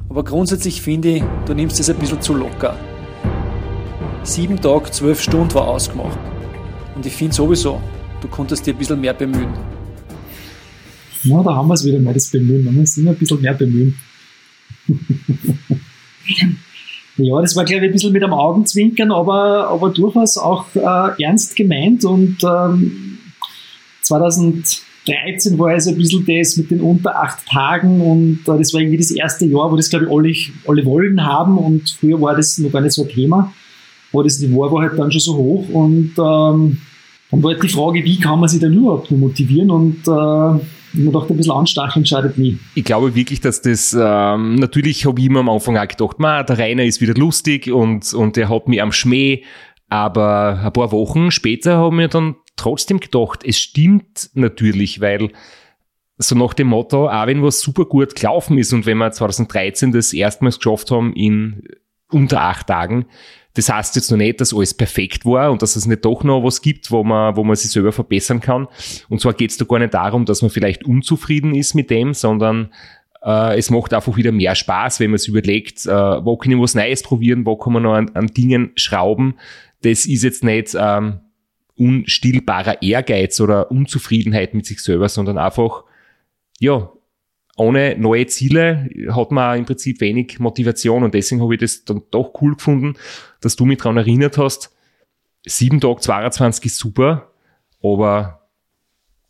Aber 0.09 0.23
grundsätzlich 0.23 0.81
finde 0.81 1.09
ich, 1.09 1.23
du 1.45 1.53
nimmst 1.53 1.79
es 1.79 1.89
ein 1.89 1.97
bisschen 1.97 2.21
zu 2.21 2.33
locker. 2.33 2.75
Sieben 4.23 4.59
Tage, 4.59 4.89
zwölf 4.91 5.21
Stunden 5.21 5.53
war 5.53 5.67
ausgemacht. 5.67 6.17
Und 6.95 7.05
ich 7.05 7.13
finde 7.13 7.35
sowieso, 7.35 7.81
du 8.21 8.27
konntest 8.27 8.65
dir 8.65 8.73
ein 8.73 8.77
bisschen 8.77 8.99
mehr 8.99 9.13
bemühen. 9.13 9.53
Ja, 11.23 11.43
da 11.43 11.55
haben 11.55 11.67
wir 11.67 11.73
es 11.73 11.85
wieder 11.85 11.99
mal, 11.99 12.13
das 12.13 12.29
Bemühen. 12.31 12.63
Man 12.63 12.75
muss 12.75 12.97
immer 12.97 13.11
ein 13.11 13.17
bisschen 13.17 13.41
mehr 13.41 13.53
bemühen. 13.53 13.95
ja, 17.17 17.41
das 17.41 17.55
war, 17.55 17.65
glaube 17.65 17.85
ich, 17.85 17.89
ein 17.89 17.93
bisschen 17.93 18.13
mit 18.13 18.23
einem 18.23 18.33
Augenzwinkern, 18.33 19.11
aber, 19.11 19.67
aber 19.67 19.89
durchaus 19.89 20.37
auch 20.37 20.65
äh, 20.75 21.23
ernst 21.23 21.55
gemeint. 21.55 22.05
Und 22.05 22.37
ähm, 22.43 23.08
2013 24.09 25.57
war 25.57 25.69
also 25.69 25.91
ein 25.91 25.97
bisschen 25.97 26.25
das 26.25 26.57
mit 26.57 26.71
den 26.71 26.81
unter 26.81 27.15
acht 27.15 27.45
Tagen 27.47 28.01
und 28.01 28.39
äh, 28.47 28.57
das 28.57 28.73
war 28.73 28.81
irgendwie 28.81 28.97
das 28.97 29.11
erste 29.11 29.45
Jahr, 29.45 29.71
wo 29.71 29.75
das, 29.75 29.89
glaube 29.89 30.05
ich, 30.05 30.11
alle, 30.11 30.33
alle 30.67 30.85
wollen 30.85 31.23
haben 31.23 31.57
und 31.57 31.89
früher 31.99 32.19
war 32.21 32.35
das 32.35 32.57
noch 32.57 32.71
gar 32.71 32.81
nicht 32.81 32.93
so 32.93 33.03
ein 33.03 33.09
Thema. 33.09 33.53
Aber 34.11 34.23
das 34.23 34.39
Niveau 34.39 34.71
war 34.71 34.81
halt 34.81 34.97
dann 34.97 35.11
schon 35.11 35.21
so 35.21 35.35
hoch 35.35 35.69
und 35.69 36.13
ähm, 36.17 36.81
dann 37.31 37.43
war 37.43 37.51
halt 37.51 37.61
die 37.61 37.69
Frage, 37.69 38.03
wie 38.03 38.19
kann 38.19 38.39
man 38.39 38.49
sich 38.49 38.59
denn 38.59 38.73
überhaupt 38.73 39.11
nur 39.11 39.19
motivieren 39.19 39.69
und 39.69 40.07
äh, 40.07 40.65
man 40.93 41.13
dachte, 41.13 41.33
ein 41.33 41.37
bisschen 41.37 41.53
anstacheln 41.53 42.05
schadet 42.05 42.37
nie. 42.37 42.57
Ich 42.75 42.83
glaube 42.83 43.13
wirklich, 43.13 43.41
dass 43.41 43.61
das, 43.61 43.95
ähm, 43.99 44.55
natürlich 44.55 45.05
habe 45.05 45.19
ich 45.19 45.27
immer 45.27 45.41
am 45.41 45.49
Anfang 45.49 45.77
auch 45.77 45.87
gedacht, 45.87 46.19
ma, 46.19 46.43
der 46.43 46.57
Rainer 46.57 46.83
ist 46.83 47.01
wieder 47.01 47.13
lustig 47.13 47.71
und, 47.71 48.11
und 48.13 48.35
der 48.35 48.49
hat 48.49 48.67
mich 48.67 48.81
am 48.81 48.91
Schmäh. 48.91 49.43
Aber 49.89 50.61
ein 50.63 50.73
paar 50.73 50.91
Wochen 50.91 51.31
später 51.31 51.77
haben 51.77 51.97
wir 51.97 52.07
dann 52.07 52.35
trotzdem 52.55 52.99
gedacht, 52.99 53.43
es 53.43 53.59
stimmt 53.59 54.29
natürlich, 54.33 55.01
weil 55.01 55.31
so 56.17 56.35
nach 56.35 56.53
dem 56.53 56.67
Motto, 56.67 57.09
auch 57.09 57.27
wenn 57.27 57.41
was 57.41 57.61
super 57.61 57.85
gut 57.85 58.15
gelaufen 58.15 58.57
ist 58.57 58.73
und 58.73 58.85
wenn 58.85 58.97
wir 58.97 59.11
2013 59.11 59.91
das 59.91 60.13
erstmals 60.13 60.59
geschafft 60.59 60.91
haben 60.91 61.13
in 61.13 61.63
unter 62.11 62.41
acht 62.41 62.67
Tagen, 62.67 63.05
das 63.53 63.69
heißt 63.69 63.95
jetzt 63.95 64.11
noch 64.11 64.17
nicht, 64.17 64.39
dass 64.39 64.53
alles 64.53 64.73
perfekt 64.73 65.25
war 65.25 65.51
und 65.51 65.61
dass 65.61 65.75
es 65.75 65.85
nicht 65.85 66.05
doch 66.05 66.23
noch 66.23 66.43
was 66.43 66.61
gibt, 66.61 66.91
wo 66.91 67.03
man, 67.03 67.35
wo 67.35 67.43
man 67.43 67.55
sich 67.55 67.71
selber 67.71 67.91
verbessern 67.91 68.41
kann. 68.41 68.67
Und 69.09 69.21
zwar 69.21 69.33
geht 69.33 69.51
es 69.51 69.57
da 69.57 69.65
gar 69.65 69.79
nicht 69.79 69.93
darum, 69.93 70.25
dass 70.25 70.41
man 70.41 70.51
vielleicht 70.51 70.85
unzufrieden 70.85 71.55
ist 71.55 71.73
mit 71.73 71.89
dem, 71.89 72.13
sondern 72.13 72.71
äh, 73.23 73.57
es 73.57 73.69
macht 73.69 73.93
einfach 73.93 74.15
wieder 74.15 74.31
mehr 74.31 74.55
Spaß, 74.55 74.99
wenn 74.99 75.11
man 75.11 75.17
sich 75.17 75.29
überlegt, 75.29 75.85
äh, 75.85 75.89
wo 75.89 76.37
kann 76.37 76.51
ich 76.51 76.59
was 76.59 76.75
Neues 76.75 77.01
probieren, 77.01 77.45
wo 77.45 77.57
kann 77.57 77.73
man 77.73 77.83
noch 77.83 77.93
an, 77.93 78.09
an 78.13 78.27
Dingen 78.27 78.71
schrauben. 78.75 79.35
Das 79.81 80.05
ist 80.05 80.23
jetzt 80.23 80.43
nicht 80.43 80.75
ähm, 80.77 81.21
unstillbarer 81.75 82.81
Ehrgeiz 82.81 83.39
oder 83.39 83.71
Unzufriedenheit 83.71 84.53
mit 84.53 84.65
sich 84.65 84.81
selber, 84.81 85.07
sondern 85.07 85.37
einfach, 85.37 85.85
ja, 86.59 86.91
ohne 87.55 87.97
neue 87.97 88.25
Ziele 88.27 88.89
hat 89.11 89.31
man 89.31 89.59
im 89.59 89.65
Prinzip 89.65 89.99
wenig 90.01 90.39
Motivation 90.39 91.03
und 91.03 91.13
deswegen 91.13 91.41
habe 91.41 91.55
ich 91.55 91.59
das 91.59 91.83
dann 91.83 92.03
doch 92.11 92.33
cool 92.41 92.55
gefunden, 92.55 92.95
dass 93.41 93.55
du 93.55 93.65
mich 93.65 93.79
daran 93.79 93.97
erinnert 93.97 94.37
hast. 94.37 94.73
Sieben 95.45 95.81
Tage 95.81 95.99
22 95.99 96.65
ist 96.65 96.77
super, 96.77 97.31
aber 97.83 98.47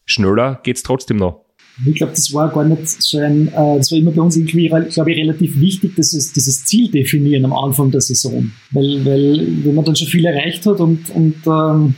schneller 0.06 0.60
geht's 0.64 0.84
trotzdem 0.84 1.18
noch. 1.18 1.49
Ich 1.86 1.96
glaube, 1.96 2.14
das 2.14 2.34
war 2.34 2.50
gar 2.50 2.66
nicht 2.66 2.88
so 2.88 3.20
ein, 3.20 3.48
äh, 3.48 3.78
das 3.78 3.92
war 3.92 3.98
immer 3.98 4.12
bei 4.12 4.22
uns 4.22 4.36
irgendwie, 4.36 4.68
glaube 4.68 5.12
ich, 5.12 5.18
relativ 5.18 5.60
wichtig, 5.60 5.96
dass 5.96 6.14
es 6.14 6.34
dieses 6.34 6.66
Ziel 6.66 6.90
definieren 6.90 7.46
am 7.46 7.54
Anfang 7.54 7.92
der 7.92 8.02
Saison. 8.02 8.52
Weil, 8.72 9.06
weil 9.06 9.48
wenn 9.64 9.76
man 9.76 9.86
dann 9.86 9.96
schon 9.96 10.08
viel 10.08 10.26
erreicht 10.26 10.66
hat 10.66 10.80
und, 10.80 11.10
und 11.12 11.36
ähm, 11.46 11.96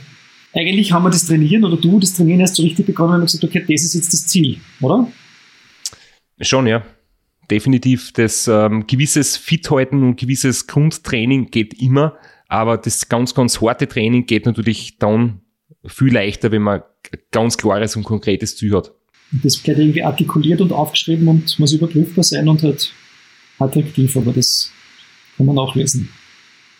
eigentlich 0.54 0.92
haben 0.92 1.04
wir 1.04 1.10
das 1.10 1.26
Trainieren 1.26 1.64
oder 1.64 1.76
du 1.76 1.98
das 1.98 2.14
Trainieren 2.14 2.40
erst 2.40 2.56
so 2.56 2.62
richtig 2.62 2.86
begonnen 2.86 3.20
und 3.20 3.26
gesagt, 3.26 3.44
okay, 3.44 3.64
das 3.68 3.82
ist 3.82 3.94
jetzt 3.94 4.12
das 4.12 4.26
Ziel, 4.26 4.58
oder? 4.80 5.08
Schon, 6.40 6.66
ja. 6.66 6.82
Definitiv. 7.50 8.12
Das 8.12 8.48
ähm, 8.48 8.86
gewisses 8.86 9.36
Fithalten 9.36 10.02
und 10.02 10.18
gewisses 10.18 10.66
Grundtraining 10.66 11.50
geht 11.50 11.74
immer, 11.80 12.16
aber 12.48 12.78
das 12.78 13.08
ganz, 13.08 13.34
ganz 13.34 13.60
harte 13.60 13.88
Training 13.88 14.26
geht 14.26 14.46
natürlich 14.46 14.98
dann 14.98 15.40
viel 15.84 16.12
leichter, 16.12 16.52
wenn 16.52 16.62
man 16.62 16.82
ganz 17.30 17.58
klares 17.58 17.96
und 17.96 18.04
konkretes 18.04 18.56
Ziel 18.56 18.74
hat. 18.74 18.92
Das 19.42 19.56
bleibt 19.56 19.78
irgendwie 19.78 20.02
artikuliert 20.02 20.60
und 20.60 20.72
aufgeschrieben 20.72 21.26
und 21.28 21.58
muss 21.58 21.72
überprüfbar 21.72 22.24
sein 22.24 22.48
und 22.48 22.62
halt 22.62 22.92
attraktiv, 23.58 24.16
aber 24.16 24.32
das 24.32 24.70
kann 25.36 25.46
man 25.46 25.58
auch 25.58 25.74
lesen, 25.74 26.08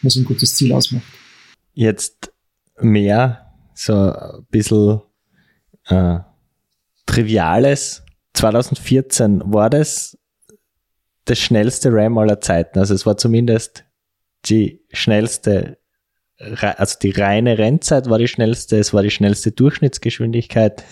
was 0.03 0.17
ein 0.17 0.25
gutes 0.25 0.55
Ziel 0.55 0.73
ausmacht. 0.73 1.05
Jetzt 1.75 2.33
mehr 2.81 3.53
so 3.75 3.95
ein 3.95 4.47
bisschen 4.51 5.01
äh, 5.87 6.19
Triviales 7.07 8.03
2014 8.35 9.43
war 9.47 9.71
das 9.71 10.19
das 11.25 11.39
schnellste 11.39 11.93
Ram 11.93 12.19
aller 12.19 12.41
Zeiten. 12.41 12.79
Also 12.79 12.95
es 12.95 13.07
war 13.07 13.17
zumindest 13.17 13.85
die 14.47 14.81
schnellste, 14.93 15.79
also 16.39 16.99
die 17.01 17.11
reine 17.11 17.59
Rennzeit 17.59 18.09
war 18.09 18.19
die 18.19 18.29
schnellste, 18.29 18.79
es 18.79 18.93
war 18.93 19.03
die 19.03 19.11
schnellste 19.11 19.53
Durchschnittsgeschwindigkeit. 19.53 20.85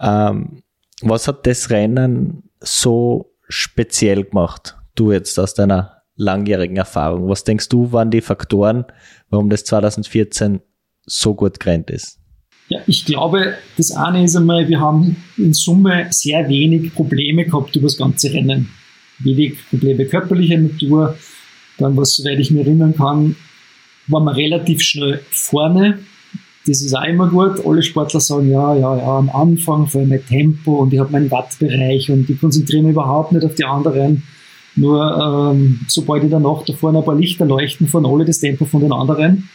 Ähm, 0.00 0.63
was 1.02 1.28
hat 1.28 1.46
das 1.46 1.70
Rennen 1.70 2.44
so 2.60 3.34
speziell 3.48 4.24
gemacht? 4.24 4.76
Du 4.94 5.12
jetzt 5.12 5.38
aus 5.38 5.54
deiner 5.54 6.02
langjährigen 6.16 6.76
Erfahrung. 6.76 7.28
Was 7.28 7.44
denkst 7.44 7.68
du, 7.68 7.92
waren 7.92 8.10
die 8.10 8.20
Faktoren, 8.20 8.84
warum 9.30 9.50
das 9.50 9.64
2014 9.64 10.60
so 11.06 11.34
gut 11.34 11.60
gerannt 11.60 11.90
ist? 11.90 12.20
Ja, 12.68 12.80
ich 12.86 13.04
glaube, 13.04 13.54
das 13.76 13.92
eine 13.92 14.24
ist 14.24 14.36
einmal, 14.36 14.68
wir 14.68 14.80
haben 14.80 15.16
in 15.36 15.52
Summe 15.52 16.06
sehr 16.10 16.48
wenig 16.48 16.94
Probleme 16.94 17.44
gehabt 17.44 17.76
über 17.76 17.86
das 17.86 17.98
ganze 17.98 18.32
Rennen. 18.32 18.70
Wenig 19.18 19.58
Probleme 19.68 20.06
körperlicher 20.06 20.56
Natur. 20.56 21.18
Dann, 21.78 21.96
was, 21.96 22.16
soweit 22.16 22.38
ich 22.38 22.50
mich 22.50 22.66
erinnern 22.66 22.94
kann, 22.96 23.36
waren 24.06 24.24
wir 24.24 24.36
relativ 24.36 24.80
schnell 24.80 25.20
vorne. 25.30 25.98
Das 26.66 26.80
ist 26.80 26.94
auch 26.94 27.04
immer 27.04 27.28
gut. 27.28 27.64
Alle 27.66 27.82
Sportler 27.82 28.20
sagen, 28.20 28.50
ja, 28.50 28.74
ja, 28.74 28.96
ja, 28.96 29.18
am 29.18 29.28
Anfang 29.28 29.86
vor 29.86 30.00
allem 30.00 30.10
mein 30.10 30.24
Tempo 30.26 30.76
und 30.76 30.92
ich 30.94 30.98
habe 30.98 31.12
meinen 31.12 31.30
Wattbereich 31.30 32.10
und 32.10 32.28
ich 32.30 32.40
konzentriere 32.40 32.82
mich 32.82 32.92
überhaupt 32.92 33.32
nicht 33.32 33.44
auf 33.44 33.54
die 33.54 33.64
anderen. 33.64 34.22
Nur 34.76 35.52
ähm, 35.52 35.80
sobald 35.88 36.24
ich 36.24 36.30
danach 36.30 36.64
da 36.64 36.72
vorne 36.72 36.98
ein 36.98 37.04
paar 37.04 37.16
Lichter 37.16 37.44
leuchten, 37.44 37.86
fahren 37.86 38.06
alle 38.06 38.24
das 38.24 38.40
Tempo 38.40 38.64
von 38.64 38.80
den 38.80 38.92
anderen. 38.92 39.48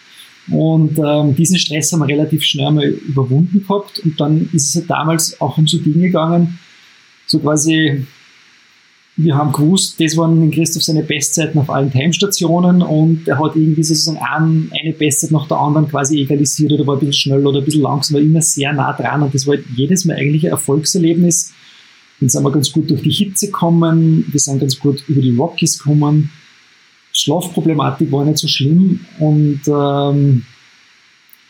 Und 0.52 0.98
ähm, 0.98 1.36
diesen 1.36 1.58
Stress 1.58 1.92
haben 1.92 2.00
wir 2.00 2.08
relativ 2.08 2.44
schnell 2.44 2.72
mal 2.72 2.86
überwunden 2.86 3.66
gehabt. 3.68 4.00
Und 4.00 4.20
dann 4.20 4.50
ist 4.54 4.70
es 4.70 4.76
halt 4.76 4.90
damals 4.90 5.40
auch 5.42 5.58
um 5.58 5.68
so 5.68 5.78
Dinge 5.78 6.08
gegangen, 6.08 6.60
so 7.26 7.40
quasi, 7.40 8.06
wir 9.22 9.36
haben 9.36 9.52
gewusst, 9.52 10.00
das 10.00 10.16
waren 10.16 10.50
Christoph 10.50 10.84
seine 10.84 11.04
Bestzeiten 11.04 11.60
auf 11.60 11.70
allen 11.70 11.92
Timestationen 11.92 12.82
und 12.82 13.28
er 13.28 13.38
hat 13.38 13.56
irgendwie 13.56 13.84
sozusagen 13.84 14.18
ein, 14.18 14.72
eine 14.82 14.94
Bestzeit 14.94 15.32
nach 15.32 15.48
der 15.48 15.58
anderen 15.58 15.90
quasi 15.90 16.22
egalisiert 16.22 16.72
oder 16.72 16.88
war 16.88 16.96
ein 16.96 17.00
bisschen 17.00 17.14
schnell 17.14 17.46
oder 17.46 17.60
ein 17.60 17.66
bisschen 17.66 17.82
langsam, 17.82 18.16
war 18.16 18.22
immer 18.22 18.42
sehr 18.42 18.72
nah 18.74 18.94
dran 18.94 19.24
und 19.24 19.34
das 19.34 19.46
war 19.46 19.56
halt 19.56 19.66
jedes 19.76 20.06
Mal 20.06 20.16
eigentlich 20.16 20.46
ein 20.46 20.52
Erfolgserlebnis. 20.52 21.54
Dann 22.20 22.30
sind 22.30 22.44
wir 22.44 22.52
ganz 22.52 22.72
gut 22.72 22.90
durch 22.90 23.02
die 23.02 23.12
Hitze 23.12 23.48
gekommen, 23.48 24.26
wir 24.30 24.40
sind 24.40 24.60
ganz 24.60 24.80
gut 24.80 25.04
über 25.08 25.22
die 25.22 25.36
Rockies 25.36 25.78
gekommen 25.78 26.30
Schlafproblematik 27.12 28.12
war 28.12 28.26
nicht 28.26 28.38
so 28.38 28.48
schlimm 28.48 29.00
und 29.20 29.62
ähm, 29.68 30.44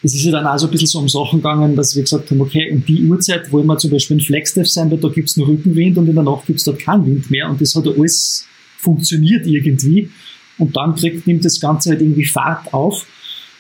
es 0.02 0.14
ist 0.14 0.24
ja 0.24 0.32
dann 0.32 0.48
auch 0.48 0.58
so 0.58 0.68
ein 0.68 0.72
bisschen 0.72 0.88
so 0.88 1.00
um 1.00 1.10
Sachen 1.10 1.40
gegangen, 1.40 1.76
dass 1.76 1.96
wir 1.96 2.04
gesagt 2.04 2.32
haben, 2.32 2.40
okay, 2.40 2.72
um 2.72 2.86
die 2.86 3.04
Uhrzeit 3.06 3.52
wollen 3.52 3.68
wir 3.68 3.78
zum 3.78 3.92
Beispiel 3.92 4.18
in 4.18 4.24
Flagstaff 4.24 4.68
sein, 4.68 4.90
weil 4.90 4.98
da 4.98 5.10
gibt's 5.10 5.36
nur 5.36 5.48
Rückenwind 5.48 5.98
und 5.98 6.08
in 6.08 6.16
der 6.16 6.24
Nacht 6.24 6.46
gibt's 6.46 6.64
dort 6.64 6.80
keinen 6.80 7.06
Wind 7.06 7.30
mehr 7.30 7.50
und 7.50 7.60
das 7.60 7.76
hat 7.76 7.86
alles 7.86 8.46
funktioniert 8.78 9.46
irgendwie. 9.46 10.10
Und 10.58 10.76
dann 10.76 10.96
kriegt, 10.96 11.28
nimmt 11.28 11.44
das 11.44 11.60
Ganze 11.60 11.92
halt 11.92 12.02
irgendwie 12.02 12.26
Fahrt 12.26 12.74
auf. 12.74 13.06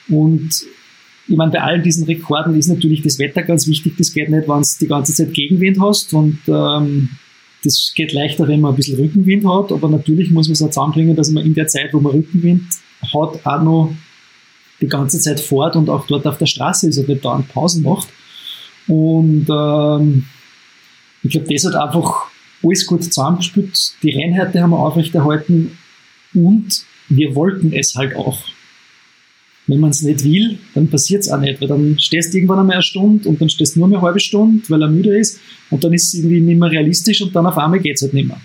Und 0.09 0.49
ich 1.27 1.37
meine, 1.37 1.51
bei 1.51 1.61
all 1.61 1.81
diesen 1.81 2.05
Rekorden 2.05 2.55
ist 2.55 2.67
natürlich 2.67 3.01
das 3.01 3.19
Wetter 3.19 3.43
ganz 3.43 3.67
wichtig. 3.67 3.93
Das 3.97 4.13
geht 4.13 4.29
nicht, 4.29 4.47
wenn 4.47 4.61
du 4.61 4.67
die 4.81 4.87
ganze 4.87 5.13
Zeit 5.13 5.33
Gegenwind 5.33 5.79
hast 5.79 6.13
und 6.13 6.39
ähm, 6.47 7.09
das 7.63 7.91
geht 7.95 8.13
leichter, 8.13 8.47
wenn 8.47 8.61
man 8.61 8.73
ein 8.73 8.77
bisschen 8.77 8.97
Rückenwind 8.97 9.45
hat, 9.45 9.71
aber 9.71 9.89
natürlich 9.89 10.31
muss 10.31 10.47
man 10.47 10.53
es 10.53 10.61
auch 10.61 10.69
zusammenbringen, 10.69 11.15
dass 11.15 11.29
man 11.29 11.45
in 11.45 11.53
der 11.53 11.67
Zeit, 11.67 11.93
wo 11.93 11.99
man 11.99 12.13
Rückenwind 12.13 12.63
hat, 13.13 13.45
auch 13.45 13.61
noch 13.61 13.95
die 14.81 14.87
ganze 14.87 15.19
Zeit 15.19 15.39
fort 15.39 15.75
und 15.75 15.89
auch 15.89 16.07
dort 16.07 16.25
auf 16.25 16.37
der 16.37 16.45
Straße 16.45 16.89
ist 16.89 16.97
und 16.97 17.09
nicht 17.09 17.23
dauernd 17.23 17.49
Pausen 17.49 17.83
macht. 17.83 18.07
Und 18.87 19.47
ähm, 19.49 20.25
ich 21.23 21.31
glaube, 21.31 21.53
das 21.53 21.65
hat 21.65 21.75
einfach 21.75 22.27
alles 22.63 22.85
gut 22.85 23.03
zusammengespielt. 23.03 23.77
Die 24.03 24.11
Reinheiten 24.11 24.61
haben 24.61 24.71
wir 24.71 24.79
aufrechterhalten 24.79 25.77
und 26.33 26.83
wir 27.09 27.35
wollten 27.35 27.73
es 27.73 27.95
halt 27.95 28.15
auch. 28.15 28.39
Wenn 29.67 29.79
man 29.79 29.91
es 29.91 30.01
nicht 30.01 30.23
will, 30.23 30.57
dann 30.73 30.87
passiert 30.87 31.21
es 31.21 31.29
auch 31.29 31.39
nicht, 31.39 31.61
weil 31.61 31.67
dann 31.67 31.99
stehst 31.99 32.33
du 32.33 32.37
irgendwann 32.37 32.59
einmal 32.59 32.77
eine 32.77 32.83
Stunde 32.83 33.29
und 33.29 33.39
dann 33.39 33.49
stehst 33.49 33.75
du 33.75 33.79
nur 33.79 33.87
eine 33.87 34.01
halbe 34.01 34.19
Stunde, 34.19 34.63
weil 34.67 34.81
er 34.81 34.89
müde 34.89 35.15
ist 35.15 35.39
und 35.69 35.83
dann 35.83 35.93
ist 35.93 36.07
es 36.07 36.13
irgendwie 36.15 36.41
nicht 36.41 36.59
mehr 36.59 36.71
realistisch 36.71 37.21
und 37.21 37.35
dann 37.35 37.45
auf 37.45 37.57
einmal 37.57 37.79
geht 37.79 37.95
es 37.95 38.01
halt 38.01 38.15
nicht 38.15 38.27
mehr. 38.27 38.41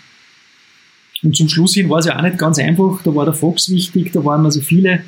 Und 1.22 1.34
zum 1.34 1.48
Schluss 1.48 1.72
hin 1.72 1.88
war 1.88 2.00
es 2.00 2.06
ja 2.06 2.18
auch 2.18 2.22
nicht 2.22 2.36
ganz 2.36 2.58
einfach, 2.58 3.02
da 3.02 3.14
war 3.14 3.24
der 3.24 3.32
Fox 3.32 3.70
wichtig, 3.70 4.12
da 4.12 4.22
waren 4.22 4.44
also 4.44 4.60
viele 4.60 5.02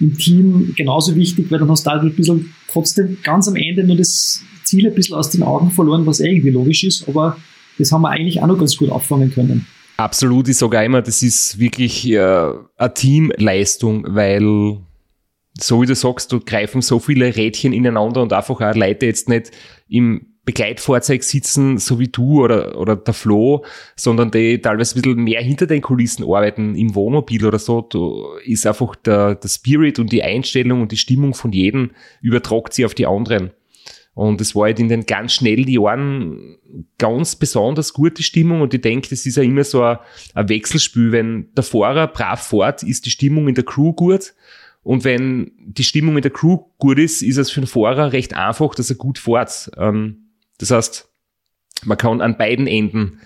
im 0.00 0.16
Team 0.16 0.74
genauso 0.76 1.14
wichtig, 1.14 1.50
weil 1.50 1.58
dann 1.58 1.70
hast 1.70 1.86
du 1.86 1.90
halt 1.90 2.02
ein 2.02 2.14
bisschen 2.14 2.54
trotzdem 2.68 3.18
ganz 3.22 3.48
am 3.48 3.56
Ende 3.56 3.84
nur 3.84 3.96
das 3.96 4.42
Ziel 4.64 4.86
ein 4.86 4.94
bisschen 4.94 5.16
aus 5.16 5.30
den 5.30 5.42
Augen 5.42 5.70
verloren, 5.70 6.06
was 6.06 6.20
irgendwie 6.20 6.50
logisch 6.50 6.84
ist, 6.84 7.08
aber 7.08 7.36
das 7.78 7.92
haben 7.92 8.02
wir 8.02 8.10
eigentlich 8.10 8.42
auch 8.42 8.46
noch 8.46 8.58
ganz 8.58 8.76
gut 8.76 8.90
auffangen 8.90 9.30
können. 9.30 9.66
Absolut, 9.96 10.48
ich 10.48 10.58
sage 10.58 10.84
immer, 10.84 11.00
das 11.00 11.22
ist 11.22 11.58
wirklich 11.58 12.10
äh, 12.10 12.18
eine 12.18 12.94
Teamleistung, 12.94 14.04
weil 14.08 14.78
so 15.58 15.80
wie 15.80 15.86
du 15.86 15.94
sagst, 15.94 16.32
du 16.32 16.40
greifen 16.40 16.82
so 16.82 16.98
viele 16.98 17.34
Rädchen 17.34 17.72
ineinander 17.72 18.20
und 18.22 18.32
einfach 18.32 18.60
auch 18.60 18.74
Leute 18.74 19.06
jetzt 19.06 19.28
nicht 19.28 19.52
im 19.88 20.35
Begleitfahrzeug 20.46 21.22
sitzen, 21.22 21.76
so 21.76 21.98
wie 21.98 22.08
du 22.08 22.42
oder, 22.42 22.78
oder 22.78 22.96
der 22.96 23.12
Flo, 23.12 23.64
sondern 23.96 24.30
die 24.30 24.58
teilweise 24.60 24.94
ein 24.96 25.02
bisschen 25.02 25.24
mehr 25.24 25.42
hinter 25.42 25.66
den 25.66 25.82
Kulissen 25.82 26.24
arbeiten, 26.24 26.74
im 26.74 26.94
Wohnmobil 26.94 27.44
oder 27.44 27.58
so, 27.58 27.82
da 27.82 27.98
ist 28.44 28.66
einfach 28.66 28.96
der, 28.96 29.34
der 29.34 29.48
Spirit 29.48 29.98
und 29.98 30.10
die 30.12 30.22
Einstellung 30.22 30.80
und 30.80 30.92
die 30.92 30.96
Stimmung 30.96 31.34
von 31.34 31.52
jedem 31.52 31.90
übertragt 32.22 32.72
sie 32.72 32.86
auf 32.86 32.94
die 32.94 33.06
anderen. 33.06 33.50
Und 34.14 34.40
es 34.40 34.54
war 34.54 34.62
halt 34.62 34.80
in 34.80 34.88
den 34.88 35.04
ganz 35.04 35.34
schnellen 35.34 35.68
Jahren 35.68 36.56
ganz 36.96 37.36
besonders 37.36 37.92
gute 37.92 38.22
Stimmung 38.22 38.62
und 38.62 38.72
ich 38.72 38.80
denke, 38.80 39.10
das 39.10 39.26
ist 39.26 39.36
ja 39.36 39.42
immer 39.42 39.64
so 39.64 39.82
ein, 39.82 39.98
ein 40.32 40.48
Wechselspiel. 40.48 41.12
Wenn 41.12 41.52
der 41.54 41.64
Fahrer 41.64 42.06
brav 42.06 42.40
fährt, 42.40 42.82
ist 42.82 43.04
die 43.04 43.10
Stimmung 43.10 43.46
in 43.46 43.54
der 43.54 43.64
Crew 43.64 43.92
gut 43.92 44.32
und 44.86 45.02
wenn 45.02 45.50
die 45.58 45.82
Stimmung 45.82 46.14
in 46.14 46.22
der 46.22 46.30
Crew 46.30 46.58
gut 46.78 47.00
ist, 47.00 47.20
ist 47.20 47.36
es 47.38 47.50
für 47.50 47.60
den 47.60 47.66
Fahrer 47.66 48.12
recht 48.12 48.34
einfach, 48.34 48.72
dass 48.76 48.88
er 48.88 48.94
gut 48.94 49.18
fährt. 49.18 49.68
Ähm, 49.76 50.25
das 50.58 50.70
heißt, 50.70 51.08
man 51.84 51.98
kann 51.98 52.20
an 52.20 52.36
beiden 52.36 52.66
Enden 52.66 53.20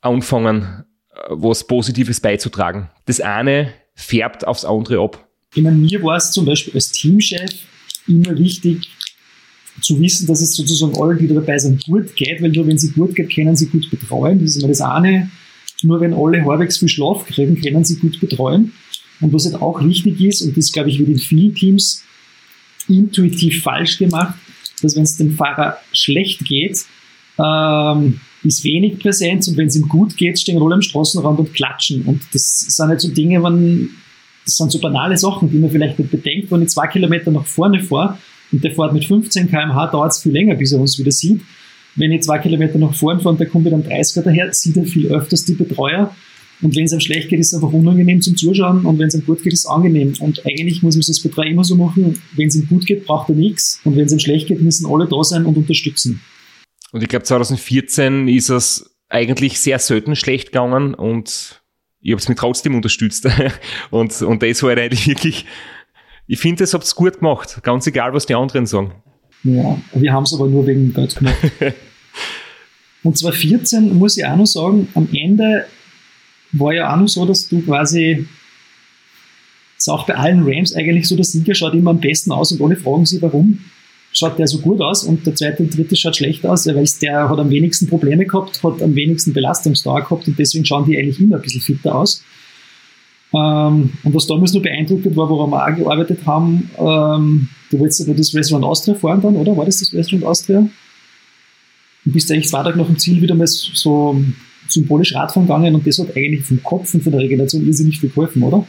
anfangen, 0.00 0.84
äh, 1.10 1.18
was 1.30 1.66
Positives 1.66 2.20
beizutragen. 2.20 2.90
Das 3.06 3.20
eine 3.20 3.72
färbt 3.94 4.46
aufs 4.46 4.64
andere 4.64 5.00
ab. 5.00 5.28
Ich 5.54 5.62
meine, 5.62 5.76
mir 5.76 6.02
war 6.02 6.16
es 6.16 6.32
zum 6.32 6.46
Beispiel 6.46 6.74
als 6.74 6.92
Teamchef 6.92 7.50
immer 8.06 8.36
wichtig, 8.38 8.88
zu 9.80 9.98
wissen, 10.00 10.26
dass 10.26 10.40
es 10.40 10.54
sozusagen 10.54 10.94
alle, 11.00 11.16
die 11.16 11.26
da 11.26 11.34
dabei 11.34 11.58
sind, 11.58 11.84
gut 11.84 12.14
geht, 12.14 12.42
weil 12.42 12.50
nur 12.50 12.66
wenn 12.66 12.78
sie 12.78 12.90
gut 12.90 13.14
geht, 13.14 13.34
können 13.34 13.56
sie 13.56 13.66
gut 13.66 13.90
betreuen. 13.90 14.38
Das 14.40 14.50
ist 14.50 14.56
immer 14.58 14.68
das 14.68 14.80
eine. 14.80 15.30
Nur 15.82 16.00
wenn 16.00 16.12
alle 16.12 16.44
halbwegs 16.44 16.78
viel 16.78 16.88
Schlaf 16.88 17.26
kriegen, 17.26 17.60
können 17.60 17.84
sie 17.84 17.96
gut 17.96 18.20
betreuen. 18.20 18.72
Und 19.20 19.32
was 19.32 19.44
halt 19.44 19.56
auch 19.56 19.82
wichtig 19.82 20.20
ist, 20.20 20.42
und 20.42 20.56
das 20.56 20.72
glaube 20.72 20.90
ich 20.90 20.98
wird 20.98 21.08
in 21.08 21.18
vielen 21.18 21.54
Teams 21.54 22.04
intuitiv 22.88 23.62
falsch 23.62 23.98
gemacht, 23.98 24.34
dass 24.82 24.96
wenn 24.96 25.04
es 25.04 25.16
dem 25.16 25.34
Fahrer 25.34 25.78
schlecht 25.92 26.44
geht, 26.44 26.84
ähm, 27.38 28.20
ist 28.44 28.64
wenig 28.64 28.98
Präsenz 28.98 29.48
und 29.48 29.56
wenn 29.56 29.68
es 29.68 29.76
ihm 29.76 29.88
gut 29.88 30.16
geht, 30.16 30.38
stehen 30.38 30.60
alle 30.60 30.74
am 30.74 30.82
Straßenrand 30.82 31.38
und 31.38 31.54
klatschen. 31.54 32.02
Und 32.02 32.22
das 32.32 32.60
sind 32.60 32.88
halt 32.88 33.00
so 33.00 33.08
Dinge, 33.08 33.38
man, 33.38 33.90
das 34.44 34.56
sind 34.56 34.72
so 34.72 34.80
banale 34.80 35.16
Sachen, 35.16 35.50
die 35.50 35.58
man 35.58 35.70
vielleicht 35.70 35.98
nicht 35.98 36.10
bedenkt, 36.10 36.50
wenn 36.50 36.62
ich 36.62 36.68
zwei 36.68 36.88
Kilometer 36.88 37.30
nach 37.30 37.46
vorne 37.46 37.80
fahre 37.80 38.18
und 38.50 38.62
der 38.62 38.72
fährt 38.72 38.92
mit 38.92 39.04
15 39.04 39.48
km/h, 39.48 39.86
dauert 39.88 40.12
es 40.12 40.20
viel 40.20 40.32
länger, 40.32 40.56
bis 40.56 40.72
er 40.72 40.80
uns 40.80 40.98
wieder 40.98 41.12
sieht. 41.12 41.40
Wenn 41.94 42.12
ich 42.12 42.22
zwei 42.22 42.38
Kilometer 42.38 42.78
nach 42.78 42.94
vorne 42.94 43.20
fahre 43.20 43.30
und 43.30 43.40
der 43.40 43.48
kommt 43.48 43.64
mit 43.64 43.72
einem 43.72 43.84
30er 43.84 44.22
daher, 44.22 44.52
sieht 44.52 44.76
er 44.76 44.84
viel 44.84 45.06
öfters 45.08 45.44
die 45.44 45.54
Betreuer 45.54 46.14
und 46.62 46.76
wenn 46.76 46.84
es 46.84 46.92
einem 46.92 47.00
schlecht 47.00 47.28
geht, 47.28 47.40
ist 47.40 47.48
es 47.48 47.54
einfach 47.54 47.72
unangenehm 47.72 48.22
zum 48.22 48.36
Zuschauen 48.36 48.86
und 48.86 48.98
wenn 48.98 49.08
es 49.08 49.14
ihm 49.14 49.26
gut 49.26 49.42
geht, 49.42 49.52
ist 49.52 49.60
es 49.60 49.66
angenehm. 49.66 50.14
Und 50.20 50.46
eigentlich 50.46 50.82
muss 50.82 50.94
man 50.94 51.00
es 51.00 51.08
als 51.08 51.20
Betreuer 51.20 51.46
immer 51.46 51.64
so 51.64 51.74
machen, 51.74 52.22
wenn 52.36 52.48
es 52.48 52.54
ihm 52.54 52.68
gut 52.68 52.86
geht, 52.86 53.04
braucht 53.04 53.28
er 53.28 53.34
nichts 53.34 53.80
und 53.84 53.96
wenn 53.96 54.06
es 54.06 54.12
ihm 54.12 54.20
schlecht 54.20 54.46
geht, 54.46 54.62
müssen 54.62 54.86
alle 54.86 55.08
da 55.08 55.22
sein 55.24 55.44
und 55.44 55.56
unterstützen. 55.56 56.20
Und 56.92 57.02
ich 57.02 57.08
glaube 57.08 57.24
2014 57.24 58.28
ist 58.28 58.48
es 58.48 58.96
eigentlich 59.08 59.58
sehr 59.58 59.78
selten 59.80 60.14
schlecht 60.14 60.52
gegangen 60.52 60.94
und 60.94 61.62
ich 62.00 62.12
habe 62.12 62.20
es 62.20 62.28
mir 62.28 62.36
trotzdem 62.36 62.74
unterstützt. 62.76 63.26
und, 63.90 64.22
und 64.22 64.42
das 64.42 64.62
war 64.62 64.70
halt 64.70 64.78
eigentlich 64.78 65.08
wirklich, 65.08 65.46
ich 66.28 66.38
finde, 66.38 66.62
das 66.62 66.74
habt 66.74 66.86
ihr 66.86 66.94
gut 66.94 67.18
gemacht, 67.18 67.60
ganz 67.64 67.86
egal, 67.88 68.14
was 68.14 68.26
die 68.26 68.34
anderen 68.34 68.66
sagen. 68.66 68.92
Ja, 69.42 69.76
wir 69.94 70.12
haben 70.12 70.22
es 70.22 70.32
aber 70.32 70.46
nur 70.46 70.66
wegen 70.66 70.94
Geld 70.94 71.16
gemacht. 71.16 71.36
und 73.02 73.18
2014 73.18 73.98
muss 73.98 74.16
ich 74.16 74.24
auch 74.24 74.36
noch 74.36 74.46
sagen, 74.46 74.86
am 74.94 75.08
Ende 75.12 75.66
war 76.52 76.72
ja 76.72 76.92
auch 76.92 76.98
noch 76.98 77.08
so, 77.08 77.24
dass 77.26 77.48
du 77.48 77.62
quasi, 77.62 78.26
ist 79.76 79.88
auch 79.88 80.06
bei 80.06 80.14
allen 80.14 80.42
Rams 80.44 80.74
eigentlich 80.74 81.08
so, 81.08 81.16
der 81.16 81.24
Sieger 81.24 81.54
schaut 81.54 81.74
immer 81.74 81.90
am 81.90 82.00
besten 82.00 82.32
aus 82.32 82.52
und 82.52 82.62
alle 82.62 82.76
fragen 82.76 83.06
sich, 83.06 83.20
warum 83.22 83.58
schaut 84.12 84.38
der 84.38 84.46
so 84.46 84.58
gut 84.58 84.80
aus 84.80 85.04
und 85.04 85.26
der 85.26 85.34
zweite 85.34 85.62
und 85.62 85.76
dritte 85.76 85.96
schaut 85.96 86.16
schlecht 86.16 86.44
aus, 86.44 86.66
weil 86.66 86.86
der 87.00 87.28
hat 87.28 87.38
am 87.38 87.50
wenigsten 87.50 87.88
Probleme 87.88 88.26
gehabt, 88.26 88.62
hat 88.62 88.82
am 88.82 88.94
wenigsten 88.94 89.32
Belastungsdauer 89.32 90.02
gehabt 90.02 90.28
und 90.28 90.38
deswegen 90.38 90.64
schauen 90.64 90.84
die 90.84 90.98
eigentlich 90.98 91.18
immer 91.18 91.36
ein 91.36 91.42
bisschen 91.42 91.62
fitter 91.62 91.94
aus. 91.94 92.22
Ähm, 93.34 93.92
und 94.02 94.14
was 94.14 94.26
damals 94.26 94.52
nur 94.52 94.62
beeindruckend 94.62 95.16
war, 95.16 95.28
woran 95.28 95.50
wir 95.50 95.64
auch 95.64 95.76
gearbeitet 95.76 96.26
haben, 96.26 96.70
ähm, 96.76 97.48
du 97.70 97.78
wolltest 97.78 98.02
aber 98.02 98.14
das 98.14 98.34
Restaurant 98.34 98.66
Austria 98.66 98.94
fahren 98.94 99.22
dann, 99.22 99.36
oder? 99.36 99.56
War 99.56 99.64
das 99.64 99.80
das 99.80 99.94
Restaurant 99.94 100.26
Austria? 100.26 100.68
Du 102.04 102.12
bist 102.12 102.30
eigentlich 102.30 102.48
zwei 102.48 102.62
Tage 102.62 102.76
nach 102.76 102.86
dem 102.86 102.98
Ziel 102.98 103.22
wieder 103.22 103.34
mal 103.34 103.46
so 103.46 104.22
symbolisch 104.72 105.14
Radfahren 105.14 105.46
gegangen 105.46 105.74
und 105.74 105.86
das 105.86 105.98
hat 105.98 106.16
eigentlich 106.16 106.44
vom 106.44 106.62
Kopf 106.62 106.92
und 106.94 107.02
von 107.02 107.12
der 107.12 107.20
Regeneration 107.20 107.66
irrsinnig 107.66 108.00
viel 108.00 108.10
geholfen, 108.10 108.42
oder? 108.42 108.66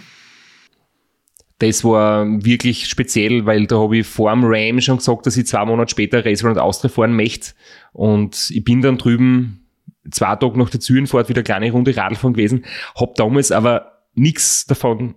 Das 1.60 1.84
war 1.84 2.26
wirklich 2.44 2.88
speziell, 2.88 3.46
weil 3.46 3.68
da 3.68 3.80
habe 3.80 3.98
ich 3.98 4.08
vor 4.08 4.32
dem 4.32 4.44
Ram 4.44 4.82
schon 4.82 4.98
gesagt, 4.98 5.26
dass 5.26 5.38
ich 5.38 5.48
zwei 5.48 5.64
Monate 5.64 5.92
später 5.92 6.26
Race 6.26 6.44
und 6.44 6.58
Austria 6.58 6.90
fahren 6.90 7.16
möchte. 7.16 7.52
Und 7.94 8.50
ich 8.50 8.64
bin 8.64 8.82
dann 8.82 8.98
drüben 8.98 9.66
zwei 10.12 10.36
Tage 10.36 10.60
nach 10.60 10.70
der 10.70 10.82
Zürenfahrt 10.82 11.30
wieder 11.30 11.40
eine 11.40 11.44
kleine 11.44 11.72
Runde 11.72 11.96
Radfahren 11.96 12.34
gewesen, 12.34 12.66
habe 13.00 13.14
damals 13.16 13.52
aber 13.52 14.02
nichts 14.16 14.66
davon 14.66 15.16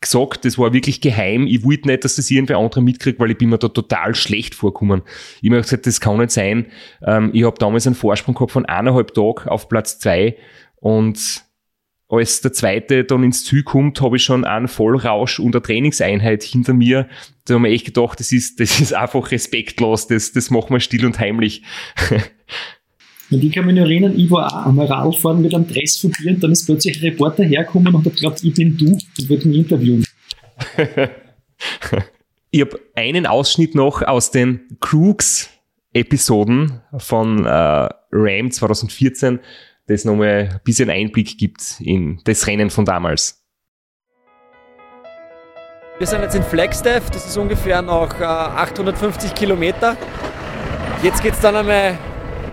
gesagt, 0.00 0.44
das 0.44 0.58
war 0.58 0.72
wirklich 0.72 1.00
geheim. 1.00 1.46
Ich 1.46 1.64
wollte 1.64 1.88
nicht, 1.88 2.04
dass 2.04 2.16
das 2.16 2.30
irgendwer 2.30 2.58
andere 2.58 2.82
mitkriegt, 2.82 3.20
weil 3.20 3.30
ich 3.30 3.38
bin 3.38 3.50
mir 3.50 3.58
da 3.58 3.68
total 3.68 4.14
schlecht 4.14 4.54
vorgekommen. 4.54 5.02
Ich 5.42 5.50
habe 5.50 5.60
gesagt, 5.60 5.86
das 5.86 6.00
kann 6.00 6.18
nicht 6.18 6.30
sein. 6.30 6.66
Ähm, 7.04 7.30
ich 7.34 7.44
habe 7.44 7.58
damals 7.58 7.86
einen 7.86 7.96
Vorsprung 7.96 8.34
gehabt 8.34 8.52
von 8.52 8.66
eineinhalb 8.66 9.14
Tagen 9.14 9.48
auf 9.48 9.68
Platz 9.68 9.98
zwei 9.98 10.36
und 10.76 11.44
als 12.10 12.40
der 12.40 12.52
zweite 12.52 13.04
dann 13.04 13.22
ins 13.22 13.44
Ziel 13.44 13.62
kommt, 13.62 14.00
habe 14.00 14.16
ich 14.16 14.24
schon 14.24 14.44
einen 14.44 14.66
Vollrausch 14.66 15.38
und 15.38 15.54
eine 15.54 15.62
Trainingseinheit 15.62 16.42
hinter 16.42 16.74
mir. 16.74 17.08
Da 17.44 17.54
haben 17.54 17.62
wir 17.62 17.70
echt 17.70 17.86
gedacht, 17.86 18.18
das 18.18 18.32
ist, 18.32 18.58
das 18.58 18.80
ist 18.80 18.92
einfach 18.92 19.30
respektlos, 19.30 20.08
das, 20.08 20.32
das 20.32 20.50
machen 20.50 20.72
wir 20.72 20.80
still 20.80 21.06
und 21.06 21.20
heimlich. 21.20 21.62
Und 23.30 23.44
ich 23.44 23.52
kann 23.52 23.66
mich 23.66 23.76
noch 23.76 23.82
erinnern, 23.82 24.18
ich 24.18 24.28
war 24.30 24.52
auch 24.52 24.66
am 24.66 24.80
Radfahren 24.80 25.40
mit 25.40 25.54
einem 25.54 25.68
Dress 25.68 25.98
von 25.98 26.10
dir 26.12 26.32
und 26.32 26.42
dann 26.42 26.52
ist 26.52 26.66
plötzlich 26.66 26.98
ein 26.98 27.04
Reporter 27.10 27.44
hergekommen 27.44 27.94
und 27.94 28.04
hat 28.04 28.14
gesagt, 28.14 28.42
ich 28.42 28.54
bin 28.54 28.76
du 28.76 28.86
und 28.86 29.30
wollte 29.30 29.46
mich 29.46 29.58
interviewen. 29.58 30.04
ich 32.50 32.60
habe 32.60 32.80
einen 32.96 33.26
Ausschnitt 33.26 33.76
noch 33.76 34.02
aus 34.02 34.32
den 34.32 34.62
Crooks-Episoden 34.80 36.80
von 36.98 37.46
äh, 37.46 37.88
RAM 38.10 38.50
2014, 38.50 39.38
das 39.86 40.04
nochmal 40.04 40.48
ein 40.52 40.60
bisschen 40.64 40.90
Einblick 40.90 41.38
gibt 41.38 41.80
in 41.80 42.20
das 42.24 42.48
Rennen 42.48 42.70
von 42.70 42.84
damals. 42.84 43.36
Wir 45.98 46.06
sind 46.06 46.22
jetzt 46.22 46.34
in 46.34 46.42
Flagstaff, 46.42 47.10
das 47.10 47.26
ist 47.26 47.36
ungefähr 47.36 47.82
noch 47.82 48.18
äh, 48.18 48.24
850 48.24 49.34
Kilometer. 49.34 49.98
Jetzt 51.02 51.22
geht 51.22 51.34
es 51.34 51.40
dann 51.40 51.56
einmal 51.56 51.98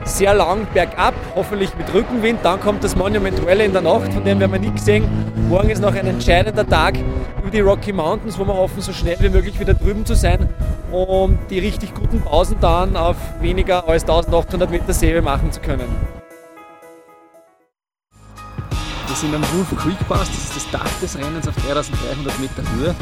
sehr 0.07 0.33
lang 0.33 0.67
bergab, 0.73 1.13
hoffentlich 1.35 1.75
mit 1.77 1.93
Rückenwind. 1.93 2.39
Dann 2.43 2.59
kommt 2.59 2.83
das 2.83 2.95
Monument 2.95 3.45
Valley 3.45 3.65
in 3.65 3.73
der 3.73 3.81
Nacht, 3.81 4.13
von 4.13 4.23
dem 4.23 4.39
werden 4.39 4.51
wir 4.51 4.59
nicht 4.59 4.75
gesehen. 4.75 5.07
Morgen 5.49 5.69
ist 5.69 5.81
noch 5.81 5.93
ein 5.93 6.07
entscheidender 6.07 6.67
Tag 6.67 6.95
über 7.39 7.49
die 7.49 7.59
Rocky 7.59 7.93
Mountains, 7.93 8.37
wo 8.37 8.45
wir 8.45 8.53
hoffen, 8.53 8.81
so 8.81 8.91
schnell 8.93 9.17
wie 9.19 9.29
möglich 9.29 9.59
wieder 9.59 9.73
drüben 9.73 10.05
zu 10.05 10.15
sein, 10.15 10.49
um 10.91 11.37
die 11.49 11.59
richtig 11.59 11.93
guten 11.93 12.21
Pausen 12.21 12.57
dann 12.59 12.95
auf 12.95 13.15
weniger 13.39 13.87
als 13.87 14.03
1800 14.03 14.69
Meter 14.69 14.93
Säbe 14.93 15.21
machen 15.21 15.51
zu 15.51 15.59
können. 15.59 15.87
Wir 19.07 19.15
sind 19.15 19.33
am 19.33 19.41
Wolf 19.53 19.75
Creek 19.77 20.07
Pass, 20.07 20.27
das 20.27 20.37
ist 20.37 20.55
das 20.55 20.71
Dach 20.71 20.99
des 21.01 21.17
Rennens 21.17 21.47
auf 21.47 21.55
3300 21.55 22.39
Meter 22.39 22.63
Höhe. 22.75 22.95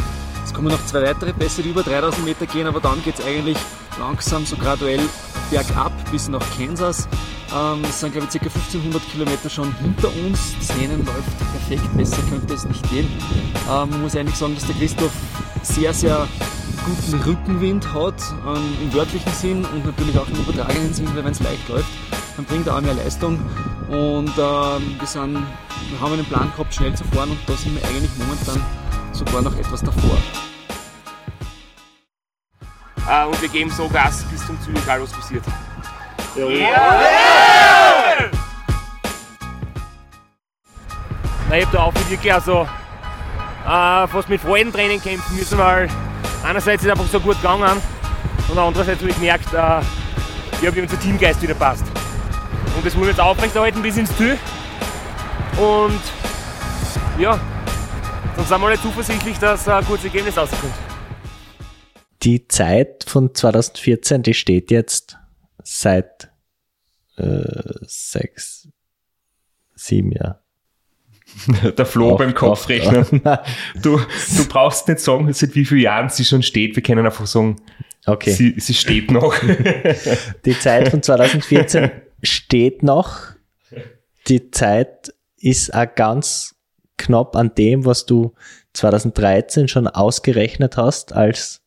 Es 0.46 0.54
kommen 0.54 0.68
noch 0.68 0.86
zwei 0.86 1.02
weitere 1.02 1.34
Pässe, 1.34 1.64
die 1.64 1.70
über 1.70 1.82
3000 1.82 2.24
Meter 2.24 2.46
gehen, 2.46 2.68
aber 2.68 2.80
dann 2.80 3.04
geht 3.04 3.20
es 3.20 3.26
eigentlich 3.26 3.58
langsam 4.00 4.46
so 4.46 4.56
graduell 4.56 5.02
bergab 5.50 5.92
bis 6.12 6.28
nach 6.28 6.44
Kansas. 6.58 7.08
Ähm, 7.56 7.84
es 7.88 8.00
sind, 8.00 8.14
glaube 8.14 8.28
ich, 8.32 8.40
ca. 8.40 8.46
1500 8.46 9.12
Kilometer 9.12 9.50
schon 9.50 9.74
hinter 9.78 10.10
uns. 10.26 10.56
Das 10.60 10.78
Rennen 10.78 11.06
läuft 11.06 11.68
perfekt, 11.68 11.98
besser 11.98 12.22
könnte 12.30 12.54
es 12.54 12.66
nicht 12.66 12.90
gehen. 12.90 13.08
Ähm, 13.70 13.90
man 13.90 14.02
muss 14.02 14.16
eigentlich 14.16 14.36
sagen, 14.36 14.56
dass 14.56 14.66
der 14.66 14.76
Christoph 14.76 15.14
sehr, 15.64 15.94
sehr 15.94 16.28
guten 16.86 17.22
Rückenwind 17.24 17.94
hat, 17.94 18.22
ähm, 18.48 18.78
im 18.84 18.94
wörtlichen 18.94 19.32
Sinn 19.34 19.66
und 19.66 19.86
natürlich 19.86 20.18
auch 20.18 20.28
im 20.28 20.36
übertragenen 20.36 20.94
Sinn, 20.94 21.08
weil 21.16 21.24
wenn 21.24 21.32
es 21.32 21.40
leicht 21.40 21.68
läuft, 21.70 21.90
dann 22.36 22.46
bringt 22.46 22.68
er 22.68 22.78
auch 22.78 22.82
mehr 22.82 22.94
Leistung. 22.94 23.40
Und 23.90 24.32
ähm, 24.38 24.96
wir, 25.00 25.08
sind, 25.08 25.34
wir 25.36 26.02
haben 26.02 26.14
einen 26.14 26.26
Plan 26.26 26.52
gehabt, 26.52 26.74
schnell 26.74 26.94
zu 26.96 27.04
fahren 27.06 27.32
und 27.32 27.40
da 27.48 27.54
sind 27.54 27.76
wir 27.76 27.88
eigentlich 27.88 28.12
momentan 28.18 28.62
sogar 29.14 29.42
noch 29.42 29.56
etwas 29.58 29.82
davor. 29.82 30.18
Uh, 33.08 33.30
und 33.30 33.40
wir 33.42 33.50
geben 33.50 33.70
so 33.70 33.88
Gas 33.88 34.24
bis 34.32 34.46
zum 34.46 34.60
Ziel, 34.62 34.76
egal 34.76 35.02
was 35.02 35.12
passiert. 35.12 35.44
Ja. 36.36 36.50
Ja. 36.50 38.30
Na, 41.48 41.58
ich 41.58 41.66
hab 41.66 41.72
da 41.72 41.80
auch 41.84 41.94
wirklich 41.94 42.34
also 42.34 42.68
äh, 43.66 44.08
fast 44.08 44.28
mit 44.28 44.42
Freudentraining 44.42 45.00
kämpfen 45.02 45.36
müssen, 45.36 45.58
weil 45.58 45.88
einerseits 46.44 46.82
ist 46.82 46.90
es 46.90 46.92
einfach 46.92 47.12
so 47.12 47.20
gut 47.20 47.36
gegangen 47.38 47.80
und 48.48 48.58
andererseits 48.58 49.00
habe 49.00 49.12
ich 49.12 49.16
gemerkt, 49.16 49.54
äh, 49.54 49.82
ich 50.62 50.68
habe 50.68 50.82
unser 50.82 51.00
Teamgeist 51.00 51.42
wieder 51.42 51.54
passt. 51.54 51.84
Und 52.76 52.86
das 52.86 52.96
wollen 52.96 53.06
wir 53.06 53.12
jetzt 53.12 53.22
aufrechterhalten 53.22 53.82
bis 53.82 53.98
ins 53.98 54.16
Ziel. 54.18 54.38
Und 55.58 56.02
ja, 57.18 57.40
dann 58.36 58.46
sind 58.46 58.62
wir 58.62 58.68
alle 58.68 58.82
zuversichtlich, 58.82 59.38
dass 59.40 59.68
ein 59.68 59.86
gutes 59.86 60.06
Ergebnis 60.06 60.38
rauskommt. 60.38 60.85
Die 62.26 62.48
Zeit 62.48 63.06
von 63.08 63.36
2014, 63.36 64.24
die 64.24 64.34
steht 64.34 64.72
jetzt 64.72 65.18
seit 65.64 66.32
äh, 67.18 67.44
sechs, 67.86 68.68
sieben 69.76 70.12
Jahren. 70.12 70.38
Der 71.78 71.86
Flo 71.86 72.14
auf, 72.14 72.18
beim 72.18 72.34
Kopfrechnen. 72.34 73.22
Du, 73.76 74.00
du 74.00 74.48
brauchst 74.48 74.88
nicht 74.88 75.02
sagen, 75.02 75.32
seit 75.34 75.54
wie 75.54 75.66
vielen 75.66 75.82
Jahren 75.82 76.10
sie 76.10 76.26
schon 76.26 76.42
steht. 76.42 76.76
Wir 76.76 76.82
können 76.82 77.06
einfach 77.06 77.28
sagen, 77.28 77.58
okay. 78.08 78.32
sie, 78.32 78.60
sie 78.60 78.74
steht 78.74 79.12
noch. 79.12 79.36
Die 80.46 80.60
Zeit 80.60 80.90
von 80.90 81.04
2014 81.04 81.92
steht 82.24 82.82
noch. 82.82 83.34
Die 84.28 84.50
Zeit 84.50 85.14
ist 85.38 85.76
auch 85.76 85.94
ganz 85.94 86.56
knapp 86.98 87.36
an 87.36 87.54
dem, 87.54 87.86
was 87.86 88.08
du 88.08 88.34
2013 88.74 89.68
schon 89.68 89.88
ausgerechnet 89.88 90.78
hast 90.78 91.14
als 91.14 91.65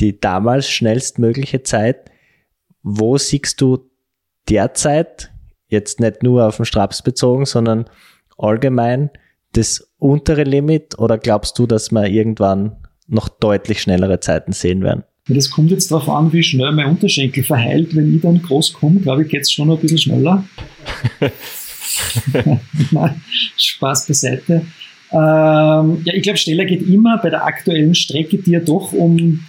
die 0.00 0.18
damals 0.18 0.68
schnellstmögliche 0.68 1.62
Zeit. 1.62 2.10
Wo 2.82 3.18
siehst 3.18 3.60
du 3.60 3.78
derzeit, 4.48 5.30
jetzt 5.68 6.00
nicht 6.00 6.22
nur 6.22 6.46
auf 6.46 6.56
den 6.56 6.64
Straps 6.64 7.02
bezogen, 7.02 7.44
sondern 7.44 7.84
allgemein 8.38 9.10
das 9.52 9.92
untere 9.98 10.44
Limit 10.44 10.98
oder 10.98 11.18
glaubst 11.18 11.58
du, 11.58 11.66
dass 11.66 11.90
wir 11.90 12.06
irgendwann 12.06 12.76
noch 13.06 13.28
deutlich 13.28 13.82
schnellere 13.82 14.20
Zeiten 14.20 14.52
sehen 14.52 14.82
werden? 14.82 15.04
Das 15.28 15.50
kommt 15.50 15.70
jetzt 15.70 15.90
darauf 15.90 16.08
an, 16.08 16.32
wie 16.32 16.42
schnell 16.42 16.72
mein 16.72 16.86
Unterschenkel 16.86 17.44
verheilt. 17.44 17.94
Wenn 17.94 18.16
ich 18.16 18.22
dann 18.22 18.40
groß 18.42 18.72
komme, 18.72 19.00
glaube 19.00 19.22
ich, 19.22 19.28
geht 19.28 19.42
es 19.42 19.52
schon 19.52 19.68
noch 19.68 19.76
ein 19.76 19.82
bisschen 19.82 19.98
schneller. 19.98 20.44
Nein, 22.90 23.22
Spaß 23.56 24.06
beiseite. 24.06 24.64
Ähm, 25.12 26.02
ja, 26.04 26.14
ich 26.14 26.22
glaube, 26.22 26.38
schneller 26.38 26.64
geht 26.64 26.82
immer. 26.82 27.18
Bei 27.18 27.30
der 27.30 27.44
aktuellen 27.44 27.94
Strecke, 27.94 28.38
die 28.38 28.52
ja 28.52 28.60
doch 28.60 28.92
um, 28.92 29.44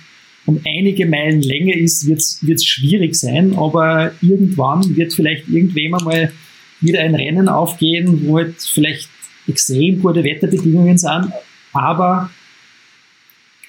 um 0.46 0.60
einige 0.66 1.06
Meilen 1.06 1.42
länger 1.42 1.76
ist, 1.76 2.08
wird 2.08 2.20
es 2.20 2.66
schwierig 2.66 3.16
sein. 3.16 3.56
Aber 3.56 4.12
irgendwann 4.22 4.96
wird 4.96 5.14
vielleicht 5.14 5.48
irgendwem 5.48 5.96
einmal 5.96 6.32
wieder 6.80 7.00
ein 7.02 7.16
Rennen 7.16 7.48
aufgehen, 7.48 8.26
wo 8.26 8.38
halt 8.38 8.56
vielleicht 8.60 9.10
extrem 9.48 10.02
gute 10.02 10.24
Wetterbedingungen 10.24 10.98
sind. 10.98 11.32
Aber 11.74 12.30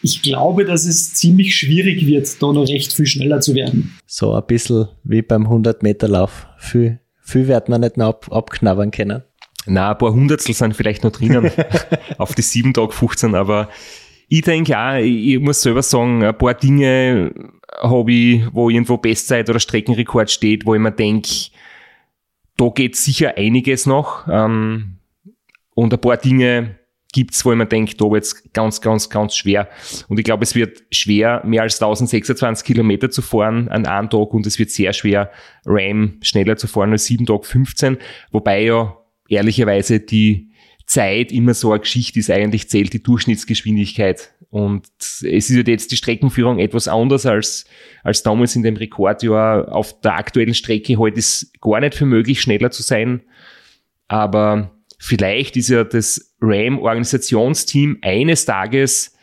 ich 0.02 0.22
glaube, 0.22 0.64
dass 0.64 0.84
es 0.84 1.14
ziemlich 1.14 1.54
schwierig 1.54 2.06
wird, 2.06 2.42
da 2.42 2.52
noch 2.52 2.68
recht 2.68 2.92
viel 2.92 3.06
schneller 3.06 3.40
zu 3.40 3.54
werden. 3.54 3.96
So 4.06 4.32
ein 4.34 4.44
bisschen 4.46 4.88
wie 5.04 5.22
beim 5.22 5.46
100-Meter-Lauf. 5.46 6.48
Viel, 6.58 6.98
viel 7.22 7.46
wird 7.46 7.68
man 7.68 7.82
nicht 7.82 7.96
noch 7.96 8.08
ab, 8.08 8.28
abknabbern 8.30 8.90
können. 8.90 9.22
Na, 9.66 9.92
ein 9.92 9.98
paar 9.98 10.12
Hundertstel 10.12 10.54
sind 10.56 10.76
vielleicht 10.76 11.04
noch 11.04 11.12
drinnen 11.12 11.52
auf 12.18 12.34
die 12.34 12.42
7 12.42 12.74
Tage 12.74 12.92
15, 12.92 13.36
aber 13.36 13.68
ich 14.34 14.40
denke 14.40 14.78
auch, 14.78 14.94
ich 14.94 15.38
muss 15.40 15.60
selber 15.60 15.82
sagen, 15.82 16.24
ein 16.24 16.38
paar 16.38 16.54
Dinge 16.54 17.34
habe 17.82 18.10
ich, 18.10 18.42
wo 18.50 18.70
irgendwo 18.70 18.96
Bestzeit 18.96 19.50
oder 19.50 19.60
Streckenrekord 19.60 20.30
steht, 20.30 20.64
wo 20.64 20.74
ich 20.74 20.80
mir 20.80 20.90
denke, 20.90 21.28
da 22.56 22.70
geht 22.70 22.96
sicher 22.96 23.36
einiges 23.36 23.84
noch. 23.84 24.26
Ähm, 24.30 24.96
und 25.74 25.92
ein 25.92 26.00
paar 26.00 26.16
Dinge 26.16 26.78
gibt's, 27.12 27.44
wo 27.44 27.52
ich 27.52 27.58
mir 27.58 27.66
denke, 27.66 27.94
da 27.94 28.06
wird's 28.10 28.50
ganz, 28.54 28.80
ganz, 28.80 29.10
ganz 29.10 29.36
schwer. 29.36 29.68
Und 30.08 30.18
ich 30.18 30.24
glaube, 30.24 30.44
es 30.44 30.54
wird 30.54 30.82
schwer, 30.90 31.42
mehr 31.44 31.60
als 31.60 31.74
1026 31.74 32.66
Kilometer 32.66 33.10
zu 33.10 33.20
fahren 33.20 33.68
an 33.68 33.84
einem 33.84 34.08
Tag 34.08 34.32
und 34.32 34.46
es 34.46 34.58
wird 34.58 34.70
sehr 34.70 34.94
schwer, 34.94 35.30
RAM 35.66 36.16
schneller 36.22 36.56
zu 36.56 36.68
fahren 36.68 36.92
als 36.92 37.04
7 37.04 37.26
Tag 37.26 37.44
15, 37.44 37.98
wobei 38.30 38.62
ja 38.62 38.96
ehrlicherweise 39.28 40.00
die 40.00 40.51
Zeit 40.92 41.32
immer 41.32 41.54
so 41.54 41.72
eine 41.72 41.80
Geschichte 41.80 42.18
ist, 42.18 42.30
eigentlich 42.30 42.68
zählt 42.68 42.92
die 42.92 43.02
Durchschnittsgeschwindigkeit. 43.02 44.34
Und 44.50 44.86
es 44.98 45.22
ist 45.22 45.50
jetzt 45.50 45.90
die 45.90 45.96
Streckenführung 45.96 46.58
etwas 46.58 46.86
anders 46.86 47.24
als, 47.24 47.64
als 48.02 48.22
damals 48.22 48.54
in 48.56 48.62
dem 48.62 48.76
Rekordjahr. 48.76 49.74
Auf 49.74 50.00
der 50.02 50.16
aktuellen 50.16 50.52
Strecke 50.52 50.98
heute 50.98 51.18
ist 51.18 51.58
gar 51.62 51.80
nicht 51.80 51.94
für 51.94 52.04
möglich, 52.04 52.42
schneller 52.42 52.70
zu 52.70 52.82
sein. 52.82 53.22
Aber 54.08 54.70
vielleicht 54.98 55.56
ist 55.56 55.70
ja 55.70 55.84
das 55.84 56.34
RAM-Organisationsteam 56.42 57.98
eines 58.02 58.44
Tages 58.44 59.16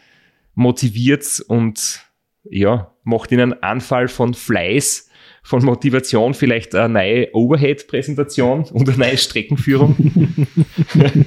motiviert 0.56 1.44
und 1.48 2.04
ja, 2.50 2.96
macht 3.04 3.32
ihnen 3.32 3.54
einen 3.54 3.64
Anfall 3.64 4.08
von 4.08 4.34
Fleiß 4.34 5.10
von 5.50 5.64
Motivation 5.64 6.34
vielleicht 6.34 6.76
eine 6.76 6.94
neue 6.94 7.34
Overhead-Präsentation 7.34 8.66
und 8.72 8.88
eine 8.88 8.98
neue 8.98 9.18
Streckenführung. 9.18 9.96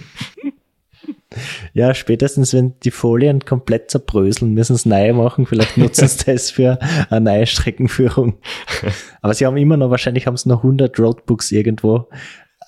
ja, 1.74 1.95
spätestens 1.95 2.53
wenn 2.53 2.74
die 2.80 2.91
Folien 2.91 3.45
komplett 3.45 3.91
zerbröseln, 3.91 4.55
müssen 4.55 4.76
sie 4.76 4.89
neu 4.89 5.12
machen. 5.12 5.47
Vielleicht 5.47 5.76
nutzen 5.76 6.09
sie 6.09 6.24
das 6.26 6.51
für 6.51 6.78
eine 7.11 7.20
neue 7.20 7.47
Streckenführung. 7.47 8.35
Aber 9.20 9.35
sie 9.35 9.47
haben 9.47 9.57
immer 9.57 9.76
noch, 9.76 9.91
wahrscheinlich 9.91 10.26
haben 10.26 10.37
sie 10.37 10.49
noch 10.49 10.59
100 10.59 10.99
Roadbooks 10.99 11.53
irgendwo 11.53 12.09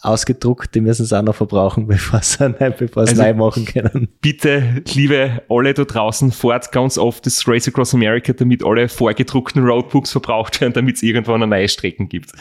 ausgedruckt, 0.04 0.74
die 0.74 0.80
müssen 0.80 1.06
sie 1.06 1.18
auch 1.18 1.22
noch 1.22 1.34
verbrauchen, 1.34 1.86
bevor 1.88 2.22
sie, 2.22 2.54
bevor 2.78 3.06
sie 3.06 3.12
also, 3.12 3.22
neu 3.22 3.34
machen 3.34 3.64
können. 3.64 4.08
Bitte, 4.20 4.82
liebe 4.92 5.42
alle 5.48 5.74
da 5.74 5.84
draußen, 5.84 6.30
fahrt 6.30 6.72
ganz 6.72 6.98
oft 6.98 7.26
das 7.26 7.46
Race 7.48 7.66
Across 7.66 7.94
America, 7.94 8.32
damit 8.32 8.64
alle 8.64 8.88
vorgedruckten 8.88 9.64
Roadbooks 9.64 10.12
verbraucht 10.12 10.60
werden, 10.60 10.74
damit 10.74 10.96
es 10.96 11.02
irgendwann 11.02 11.42
eine 11.42 11.46
neue 11.48 11.68
Strecken 11.68 12.08
gibt. 12.08 12.32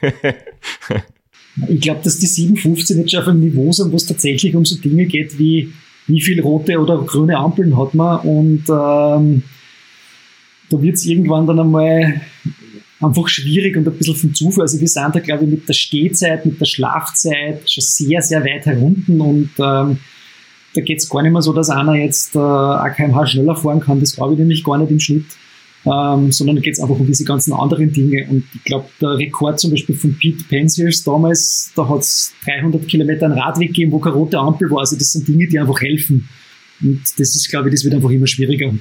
ich 1.68 1.80
glaube, 1.80 2.00
dass 2.02 2.18
die 2.18 2.26
715 2.26 2.98
jetzt 2.98 3.10
schon 3.10 3.20
auf 3.20 3.28
einem 3.28 3.40
Niveau 3.40 3.72
sind, 3.72 3.92
wo 3.92 3.96
es 3.96 4.06
tatsächlich 4.06 4.54
um 4.54 4.64
so 4.64 4.76
Dinge 4.76 5.06
geht 5.06 5.38
wie 5.38 5.72
wie 6.06 6.20
viel 6.20 6.40
rote 6.40 6.78
oder 6.78 6.98
grüne 7.02 7.36
Ampeln 7.36 7.76
hat 7.76 7.94
man 7.94 8.20
und 8.20 8.64
ähm, 8.68 9.42
da 10.70 10.82
wird 10.82 10.96
es 10.96 11.06
irgendwann 11.06 11.46
dann 11.46 11.60
einmal 11.60 12.20
einfach 13.00 13.28
schwierig 13.28 13.76
und 13.76 13.88
ein 13.88 13.94
bisschen 13.94 14.14
vom 14.14 14.34
Zufall. 14.34 14.62
Also 14.62 14.80
wir 14.80 14.88
sind 14.88 15.14
da, 15.14 15.20
glaube 15.20 15.44
ich, 15.44 15.50
mit 15.50 15.68
der 15.68 15.72
Stehzeit, 15.72 16.44
mit 16.46 16.60
der 16.60 16.66
Schlafzeit 16.66 17.70
schon 17.70 17.82
sehr, 17.82 18.22
sehr 18.22 18.44
weit 18.44 18.66
herunten 18.66 19.20
und 19.20 19.50
ähm, 19.58 19.98
da 20.74 20.80
geht 20.82 20.98
es 20.98 21.08
gar 21.08 21.22
nicht 21.22 21.32
mehr 21.32 21.42
so, 21.42 21.52
dass 21.52 21.70
einer 21.70 21.94
jetzt 21.94 22.36
äh, 22.36 22.38
AKMH 22.38 23.26
schneller 23.26 23.56
fahren 23.56 23.80
kann. 23.80 24.00
Das 24.00 24.14
glaube 24.14 24.34
ich 24.34 24.38
nämlich 24.38 24.62
gar 24.62 24.78
nicht 24.78 24.90
im 24.90 25.00
Schnitt. 25.00 25.26
Ähm, 25.86 26.30
sondern 26.30 26.56
da 26.56 26.62
geht 26.62 26.74
es 26.74 26.80
einfach 26.80 26.98
um 26.98 27.06
diese 27.06 27.24
ganzen 27.24 27.54
anderen 27.54 27.90
Dinge. 27.92 28.26
Und 28.28 28.44
ich 28.54 28.64
glaube, 28.64 28.88
der 29.00 29.16
Rekord 29.16 29.58
zum 29.58 29.70
Beispiel 29.70 29.94
von 29.94 30.14
Pete 30.18 30.44
Pencils 30.44 31.04
damals, 31.04 31.72
da 31.74 31.88
hat 31.88 32.00
es 32.00 32.34
300 32.44 32.86
Kilometer 32.86 33.26
einen 33.26 33.38
Radweg 33.38 33.68
gegeben, 33.68 33.92
wo 33.92 33.98
keine 33.98 34.16
rote 34.16 34.38
Ampel 34.38 34.70
war. 34.70 34.80
Also 34.80 34.96
das 34.96 35.12
sind 35.12 35.26
Dinge, 35.26 35.46
die 35.46 35.58
einfach 35.58 35.80
helfen. 35.80 36.28
Und 36.82 37.02
das 37.18 37.34
ist, 37.34 37.48
glaube 37.48 37.68
ich, 37.68 37.74
das 37.74 37.84
wird 37.84 37.94
einfach 37.94 38.10
immer 38.10 38.26
schwieriger. 38.26 38.74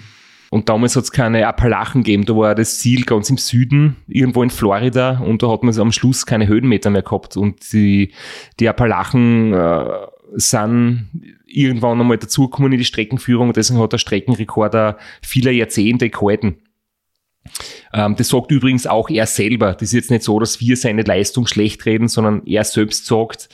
Und 0.50 0.68
damals 0.68 0.96
hat 0.96 1.04
es 1.04 1.12
keine 1.12 1.46
Appalachen 1.48 2.04
gegeben, 2.04 2.26
da 2.26 2.36
war 2.36 2.56
das 2.56 2.80
Ziel 2.80 3.04
ganz 3.04 3.30
im 3.30 3.38
Süden, 3.38 3.98
irgendwo 4.08 4.42
in 4.42 4.50
Florida, 4.50 5.20
und 5.20 5.44
da 5.44 5.50
hat 5.52 5.62
man 5.62 5.78
am 5.80 5.92
Schluss 5.92 6.26
keine 6.26 6.48
Höhenmeter 6.48 6.90
mehr 6.90 7.04
gehabt. 7.04 7.38
Und 7.38 7.72
die, 7.72 8.14
die 8.60 8.68
Appalachen 8.68 9.54
äh, 9.54 9.86
sind 10.34 11.10
irgendwann 11.46 12.00
einmal 12.00 12.18
dazugekommen 12.18 12.72
in 12.72 12.80
die 12.80 12.86
Streckenführung. 12.86 13.54
Deswegen 13.54 13.80
hat 13.80 13.94
der 13.94 14.00
Streckenrekorder 14.00 14.98
vieler 15.22 15.52
Jahrzehnte 15.52 16.10
gehalten. 16.10 16.58
Ähm, 17.94 18.16
das 18.16 18.30
sagt 18.30 18.52
übrigens 18.52 18.88
auch 18.88 19.10
er 19.10 19.26
selber. 19.26 19.74
Das 19.74 19.90
ist 19.90 19.94
jetzt 19.94 20.12
nicht 20.12 20.24
so, 20.24 20.40
dass 20.40 20.60
wir 20.60 20.78
seine 20.78 21.04
Leistung 21.04 21.48
schlecht 21.48 21.86
reden, 21.86 22.08
sondern 22.08 22.46
er 22.46 22.64
selbst 22.64 23.06
sagt, 23.06 23.50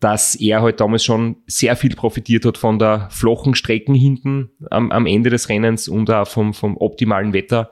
dass 0.00 0.34
er 0.34 0.62
halt 0.62 0.80
damals 0.80 1.04
schon 1.04 1.36
sehr 1.46 1.74
viel 1.76 1.94
profitiert 1.94 2.44
hat 2.44 2.58
von 2.58 2.78
der 2.78 3.08
flachen 3.10 3.54
Strecken 3.54 3.94
hinten 3.94 4.50
am, 4.70 4.90
am 4.92 5.06
Ende 5.06 5.30
des 5.30 5.48
Rennens 5.48 5.88
und 5.88 6.10
auch 6.10 6.28
vom, 6.28 6.52
vom 6.52 6.76
optimalen 6.76 7.32
Wetter. 7.32 7.70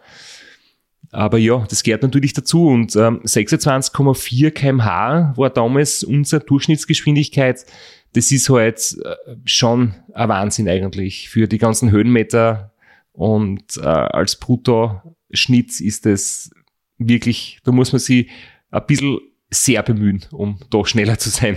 Aber 1.13 1.39
ja, 1.39 1.65
das 1.69 1.83
gehört 1.83 2.03
natürlich 2.03 2.33
dazu 2.33 2.67
und 2.69 2.97
ähm, 2.97 3.21
26,4 3.23 4.51
kmh 4.51 5.35
war 5.37 5.51
damals 5.51 6.03
unsere 6.03 6.45
Durchschnittsgeschwindigkeit. 6.45 7.65
Das 8.15 8.33
ist 8.33 8.49
halt 8.49 8.97
äh, 9.05 9.37
schon 9.45 9.95
ein 10.13 10.29
Wahnsinn 10.29 10.69
eigentlich 10.69 11.29
für 11.29 11.47
die 11.47 11.59
ganzen 11.59 11.91
Höhenmeter 11.91 12.73
und 13.13 13.77
äh, 13.77 13.83
als 13.83 14.37
Brutto-Schnitt 15.35 15.81
ist 15.81 16.07
das 16.07 16.51
wirklich, 16.99 17.59
da 17.65 17.73
muss 17.73 17.93
man 17.93 17.99
sich 17.99 18.31
ein 18.71 18.83
bisschen 18.87 19.19
sehr 19.51 19.83
bemühen, 19.83 20.25
um 20.33 20.59
doch 20.71 20.87
schneller 20.87 21.19
zu 21.19 21.31
sein. 21.31 21.57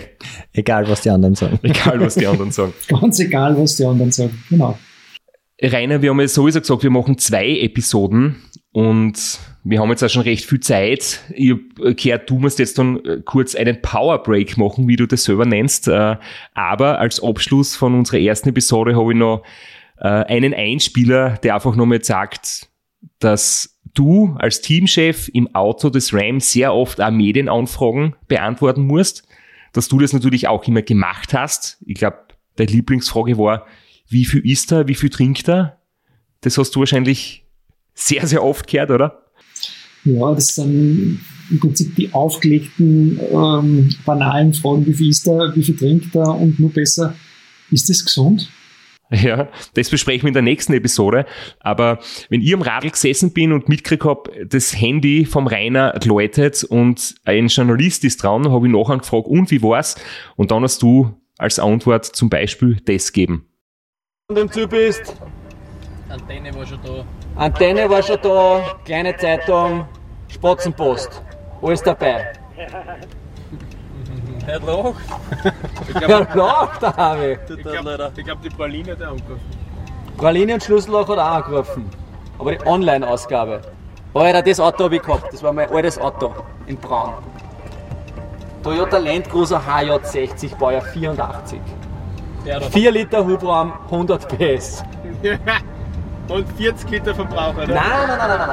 Egal, 0.53 0.87
was 0.89 1.01
die 1.01 1.09
anderen 1.09 1.35
sagen. 1.35 1.59
Egal, 1.63 1.99
was 1.99 2.15
die 2.15 2.27
anderen 2.27 2.51
sagen. 2.51 2.73
Ganz 2.87 3.19
egal, 3.19 3.57
was 3.57 3.75
die 3.75 3.85
anderen 3.85 4.11
sagen. 4.11 4.43
Genau. 4.49 4.77
Rainer, 5.61 6.01
wir 6.01 6.11
haben 6.11 6.19
ja 6.19 6.27
sowieso 6.27 6.59
gesagt, 6.59 6.83
wir 6.83 6.91
machen 6.91 7.17
zwei 7.17 7.59
Episoden 7.59 8.35
und 8.71 9.39
wir 9.63 9.79
haben 9.79 9.89
jetzt 9.89 10.03
auch 10.03 10.09
schon 10.09 10.21
recht 10.21 10.45
viel 10.45 10.59
Zeit. 10.59 11.21
Ich 11.33 11.51
habe 11.51 11.95
gehört, 11.95 12.29
du 12.29 12.37
musst 12.37 12.59
jetzt 12.59 12.77
dann 12.77 13.03
äh, 13.03 13.21
kurz 13.25 13.55
einen 13.55 13.81
Power 13.81 14.21
Break 14.21 14.57
machen, 14.57 14.87
wie 14.87 14.95
du 14.95 15.07
das 15.07 15.23
selber 15.23 15.45
nennst. 15.45 15.87
Äh, 15.87 16.17
aber 16.53 16.99
als 16.99 17.23
Abschluss 17.23 17.75
von 17.75 17.95
unserer 17.95 18.19
ersten 18.19 18.49
Episode 18.49 18.95
habe 18.95 19.13
ich 19.13 19.17
noch 19.17 19.43
äh, 19.99 20.07
einen 20.07 20.53
Einspieler, 20.53 21.39
der 21.41 21.55
einfach 21.55 21.75
nochmal 21.75 22.03
sagt, 22.03 22.69
dass 23.19 23.79
du 23.93 24.35
als 24.39 24.61
Teamchef 24.61 25.29
im 25.33 25.53
Auto 25.55 25.89
des 25.89 26.13
Ram 26.13 26.39
sehr 26.39 26.73
oft 26.73 27.01
auch 27.01 27.11
Medienanfragen 27.11 28.15
beantworten 28.27 28.85
musst, 28.85 29.27
dass 29.73 29.87
du 29.87 29.99
das 29.99 30.13
natürlich 30.13 30.47
auch 30.47 30.67
immer 30.67 30.81
gemacht 30.81 31.33
hast. 31.33 31.77
Ich 31.85 31.95
glaube, 31.95 32.17
deine 32.55 32.71
Lieblingsfrage 32.71 33.37
war, 33.37 33.65
wie 34.09 34.25
viel 34.25 34.45
isst 34.45 34.71
er, 34.71 34.87
wie 34.87 34.95
viel 34.95 35.09
trinkt 35.09 35.47
er? 35.49 35.81
Das 36.41 36.57
hast 36.57 36.75
du 36.75 36.79
wahrscheinlich 36.79 37.45
sehr, 37.93 38.27
sehr 38.27 38.43
oft 38.43 38.67
gehört, 38.67 38.91
oder? 38.91 39.23
Ja, 40.03 40.33
das 40.33 40.47
sind 40.47 41.19
im 41.49 41.59
Prinzip 41.59 41.95
die 41.95 42.13
aufgelegten, 42.13 43.19
ähm, 43.31 43.95
banalen 44.05 44.53
Fragen, 44.53 44.85
wie 44.85 44.93
viel 44.93 45.09
isst 45.09 45.27
er, 45.27 45.55
wie 45.55 45.63
viel 45.63 45.75
trinkt 45.75 46.15
er 46.15 46.35
und 46.35 46.59
nur 46.59 46.71
besser, 46.71 47.15
ist 47.71 47.89
das 47.89 48.05
gesund? 48.05 48.49
Ja, 49.11 49.47
das 49.73 49.89
besprechen 49.89 50.23
wir 50.23 50.27
in 50.29 50.33
der 50.33 50.43
nächsten 50.43 50.73
Episode. 50.73 51.25
Aber 51.59 51.99
wenn 52.29 52.41
ich 52.41 52.53
am 52.53 52.61
Radl 52.61 52.89
gesessen 52.89 53.31
bin 53.31 53.53
und 53.53 53.69
mitgekriegt 53.69 54.03
habe, 54.03 54.45
das 54.45 54.79
Handy 54.79 55.25
vom 55.25 55.47
Rainer 55.47 55.97
läutet 56.03 56.63
und 56.65 57.15
ein 57.23 57.47
Journalist 57.47 58.03
ist 58.03 58.21
dran, 58.21 58.51
habe 58.51 58.67
ich 58.67 58.73
nachher 58.73 58.97
gefragt, 58.97 59.27
und 59.27 59.49
wie 59.51 59.61
war's? 59.61 59.95
Und 60.35 60.51
dann 60.51 60.63
hast 60.63 60.81
du 60.81 61.15
als 61.37 61.59
Antwort 61.59 62.05
zum 62.05 62.29
Beispiel 62.29 62.77
das 62.85 63.13
gegeben. 63.13 63.47
Und 64.29 64.37
im 64.37 64.51
Zug 64.51 64.69
bist? 64.71 65.15
Antenne 66.09 66.53
war 66.53 66.65
schon 66.65 66.79
da. 66.83 67.05
Antenne 67.35 67.89
war 67.89 68.03
schon 68.03 68.17
da, 68.21 68.79
kleine 68.83 69.15
Zeitung, 69.15 69.85
Spatzenpost. 70.27 71.21
Alles 71.61 71.81
dabei. 71.81 72.33
Er 74.47 74.59
lacht. 74.61 74.95
Ja, 76.01 76.19
lacht 76.33 76.81
der 76.81 76.95
Harvey. 76.95 77.37
Ich 77.49 77.63
glaube, 77.63 78.13
glaub, 78.23 78.41
die 78.41 78.49
Pauline 78.49 78.93
hat 78.93 79.01
er 79.01 79.09
angerufen. 79.09 79.41
Praline 80.17 80.53
und 80.53 80.63
Schlüsselloch 80.63 81.09
hat 81.09 81.17
er 81.17 81.31
auch 81.31 81.45
angerufen. 81.45 81.89
Aber 82.39 82.55
die 82.55 82.65
Online-Ausgabe. 82.65 83.61
Alter, 84.13 84.41
das 84.41 84.59
Auto 84.59 84.85
habe 84.85 84.95
ich 84.95 85.01
gehabt. 85.01 85.33
Das 85.33 85.43
war 85.43 85.51
mein 85.51 85.69
altes 85.69 85.99
Auto 85.99 86.33
in 86.65 86.77
Braun. 86.77 87.13
Toyota 88.63 88.97
Land 88.97 89.29
Cruiser 89.29 89.61
HJ60, 89.61 90.57
Baujahr 90.57 90.81
84. 90.81 91.59
Der 92.45 92.59
da. 92.61 92.69
4 92.69 92.91
Liter 92.91 93.25
Hubraum, 93.25 93.73
100 93.85 94.27
PS. 94.29 94.83
Und 96.29 96.47
40 96.53 96.89
Liter 96.89 97.13
Verbraucher, 97.13 97.63
oder? 97.63 97.73
Nein, 97.73 97.83
nein, 98.07 98.17
nein, 98.17 98.29
nein, 98.29 98.47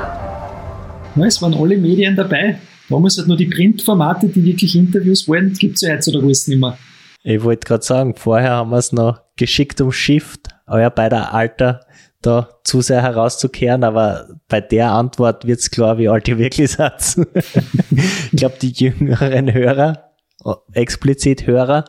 nein. 1.15 1.27
Es 1.27 1.41
waren 1.41 1.55
alle 1.55 1.77
Medien 1.77 2.16
dabei. 2.16 2.59
Damals 2.95 3.19
halt 3.19 3.27
nur 3.27 3.37
die 3.37 3.47
Printformate, 3.47 4.29
die 4.29 4.45
wirklich 4.45 4.77
Interviews 4.77 5.27
wollen, 5.27 5.53
gibt 5.55 5.75
es 5.75 5.81
ja 5.81 5.95
heutzutage 5.95 6.25
alles 6.25 6.47
nicht 6.47 6.61
mehr. 6.61 6.79
Ich 7.25 7.43
wollte 7.43 7.66
gerade 7.66 7.83
sagen, 7.83 8.15
vorher 8.15 8.53
haben 8.53 8.71
wir 8.71 8.79
es 8.79 8.93
noch 8.93 9.21
geschickt 9.37 9.81
umschifft, 9.81 10.51
euer 10.69 10.91
beider 10.91 11.35
Alter 11.35 11.81
da 12.23 12.51
zu 12.62 12.83
sehr 12.83 13.03
herauszukehren, 13.03 13.83
aber 13.83 14.29
bei 14.47 14.61
der 14.61 14.93
Antwort 14.93 15.45
wird's 15.45 15.73
klar, 15.73 15.99
wie 15.99 16.09
alt 16.09 16.29
ihr 16.29 16.39
wirklich 16.39 16.71
seid. 16.71 17.16
ich 17.91 18.31
glaube, 18.37 18.59
die 18.62 18.71
jüngeren 18.71 19.53
Hörer, 19.53 20.12
explizit 20.73 21.49
Hörer, 21.49 21.85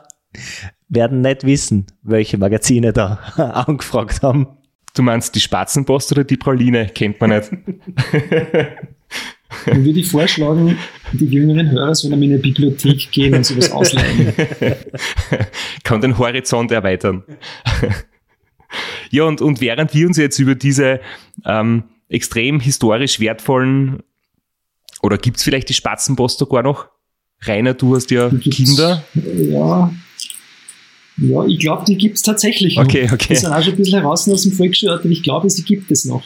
werden 0.89 1.21
nicht 1.21 1.43
wissen, 1.43 1.85
welche 2.01 2.39
Magazine 2.39 2.93
da 2.93 3.19
angefragt 3.67 4.23
haben. 4.23 4.57
Du 4.95 5.03
meinst 5.03 5.35
die 5.35 5.39
Spatzenpost 5.39 6.11
oder 6.13 6.23
die 6.23 6.37
Praline? 6.37 6.87
Kennt 6.87 7.21
man 7.21 7.29
nicht. 7.29 7.51
Dann 9.65 9.85
würde 9.85 9.99
ich 9.99 10.09
vorschlagen, 10.09 10.77
die 11.13 11.25
jüngeren 11.25 11.71
Hörer 11.71 11.95
sollen 11.95 12.21
in 12.21 12.31
eine 12.31 12.39
Bibliothek 12.39 13.11
gehen 13.11 13.33
und 13.35 13.45
sowas 13.45 13.71
ausleihen. 13.71 14.33
Kann 15.83 16.01
den 16.01 16.17
Horizont 16.17 16.71
erweitern. 16.71 17.23
ja, 19.11 19.23
und, 19.23 19.41
und 19.41 19.61
während 19.61 19.93
wir 19.93 20.07
uns 20.07 20.17
jetzt 20.17 20.39
über 20.39 20.55
diese 20.55 20.99
ähm, 21.45 21.83
extrem 22.09 22.59
historisch 22.59 23.19
wertvollen, 23.19 24.03
oder 25.01 25.17
gibt's 25.17 25.43
vielleicht 25.43 25.69
die 25.69 25.73
Spatzenpost 25.73 26.39
sogar 26.39 26.63
noch? 26.63 26.87
Rainer, 27.41 27.75
du 27.75 27.95
hast 27.95 28.09
ja 28.11 28.29
Kinder. 28.29 29.03
Ja. 29.13 29.93
Ja, 31.17 31.45
ich 31.45 31.59
glaube, 31.59 31.85
die 31.85 31.95
gibt's 31.95 32.21
tatsächlich 32.23 32.75
noch. 32.75 32.83
Okay, 32.83 33.09
okay. 33.11 33.27
Die 33.29 33.35
sind 33.35 33.51
auch 33.51 33.61
schon 33.63 33.73
ein 33.73 33.77
bisschen 33.77 33.99
heraus 33.99 34.27
aus 34.27 34.43
dem 34.43 34.51
Volksschulort, 34.51 35.01
aber 35.01 35.09
ich 35.09 35.23
glaube, 35.23 35.49
sie 35.49 35.63
gibt 35.63 35.89
es 35.91 36.05
noch. 36.05 36.23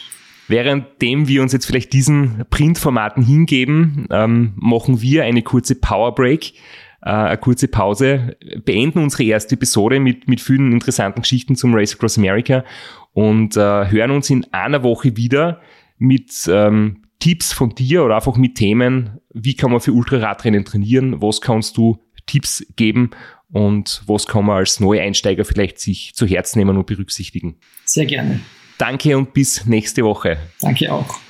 Währenddem 0.50 1.28
wir 1.28 1.42
uns 1.42 1.52
jetzt 1.52 1.66
vielleicht 1.66 1.92
diesen 1.92 2.44
Printformaten 2.50 3.24
hingeben, 3.24 4.08
ähm, 4.10 4.52
machen 4.56 5.00
wir 5.00 5.22
eine 5.22 5.42
kurze 5.42 5.76
Power 5.76 6.12
Break, 6.14 6.54
äh, 7.02 7.10
eine 7.10 7.38
kurze 7.38 7.68
Pause, 7.68 8.36
beenden 8.64 8.98
unsere 8.98 9.22
erste 9.22 9.54
Episode 9.54 10.00
mit, 10.00 10.26
mit 10.26 10.40
vielen 10.40 10.72
interessanten 10.72 11.22
Geschichten 11.22 11.54
zum 11.54 11.72
Race 11.72 11.94
Across 11.94 12.18
America 12.18 12.64
und 13.12 13.56
äh, 13.56 13.90
hören 13.90 14.10
uns 14.10 14.28
in 14.28 14.44
einer 14.52 14.82
Woche 14.82 15.16
wieder 15.16 15.60
mit 15.98 16.32
ähm, 16.52 17.04
Tipps 17.20 17.52
von 17.52 17.70
dir 17.74 18.04
oder 18.04 18.16
einfach 18.16 18.36
mit 18.36 18.56
Themen, 18.56 19.20
wie 19.32 19.54
kann 19.54 19.70
man 19.70 19.80
für 19.80 19.92
Ultraradrennen 19.92 20.64
trainieren, 20.64 21.22
was 21.22 21.40
kannst 21.40 21.76
du 21.76 21.98
Tipps 22.26 22.66
geben 22.74 23.10
und 23.52 24.02
was 24.06 24.26
kann 24.26 24.46
man 24.46 24.56
als 24.56 24.80
Neueinsteiger 24.80 25.44
vielleicht 25.44 25.78
sich 25.78 26.12
zu 26.14 26.26
Herzen 26.26 26.58
nehmen 26.58 26.76
und 26.76 26.86
berücksichtigen. 26.86 27.56
Sehr 27.84 28.06
gerne. 28.06 28.40
Danke 28.80 29.18
und 29.18 29.34
bis 29.34 29.66
nächste 29.66 30.02
Woche. 30.04 30.38
Danke 30.62 30.90
auch. 30.90 31.20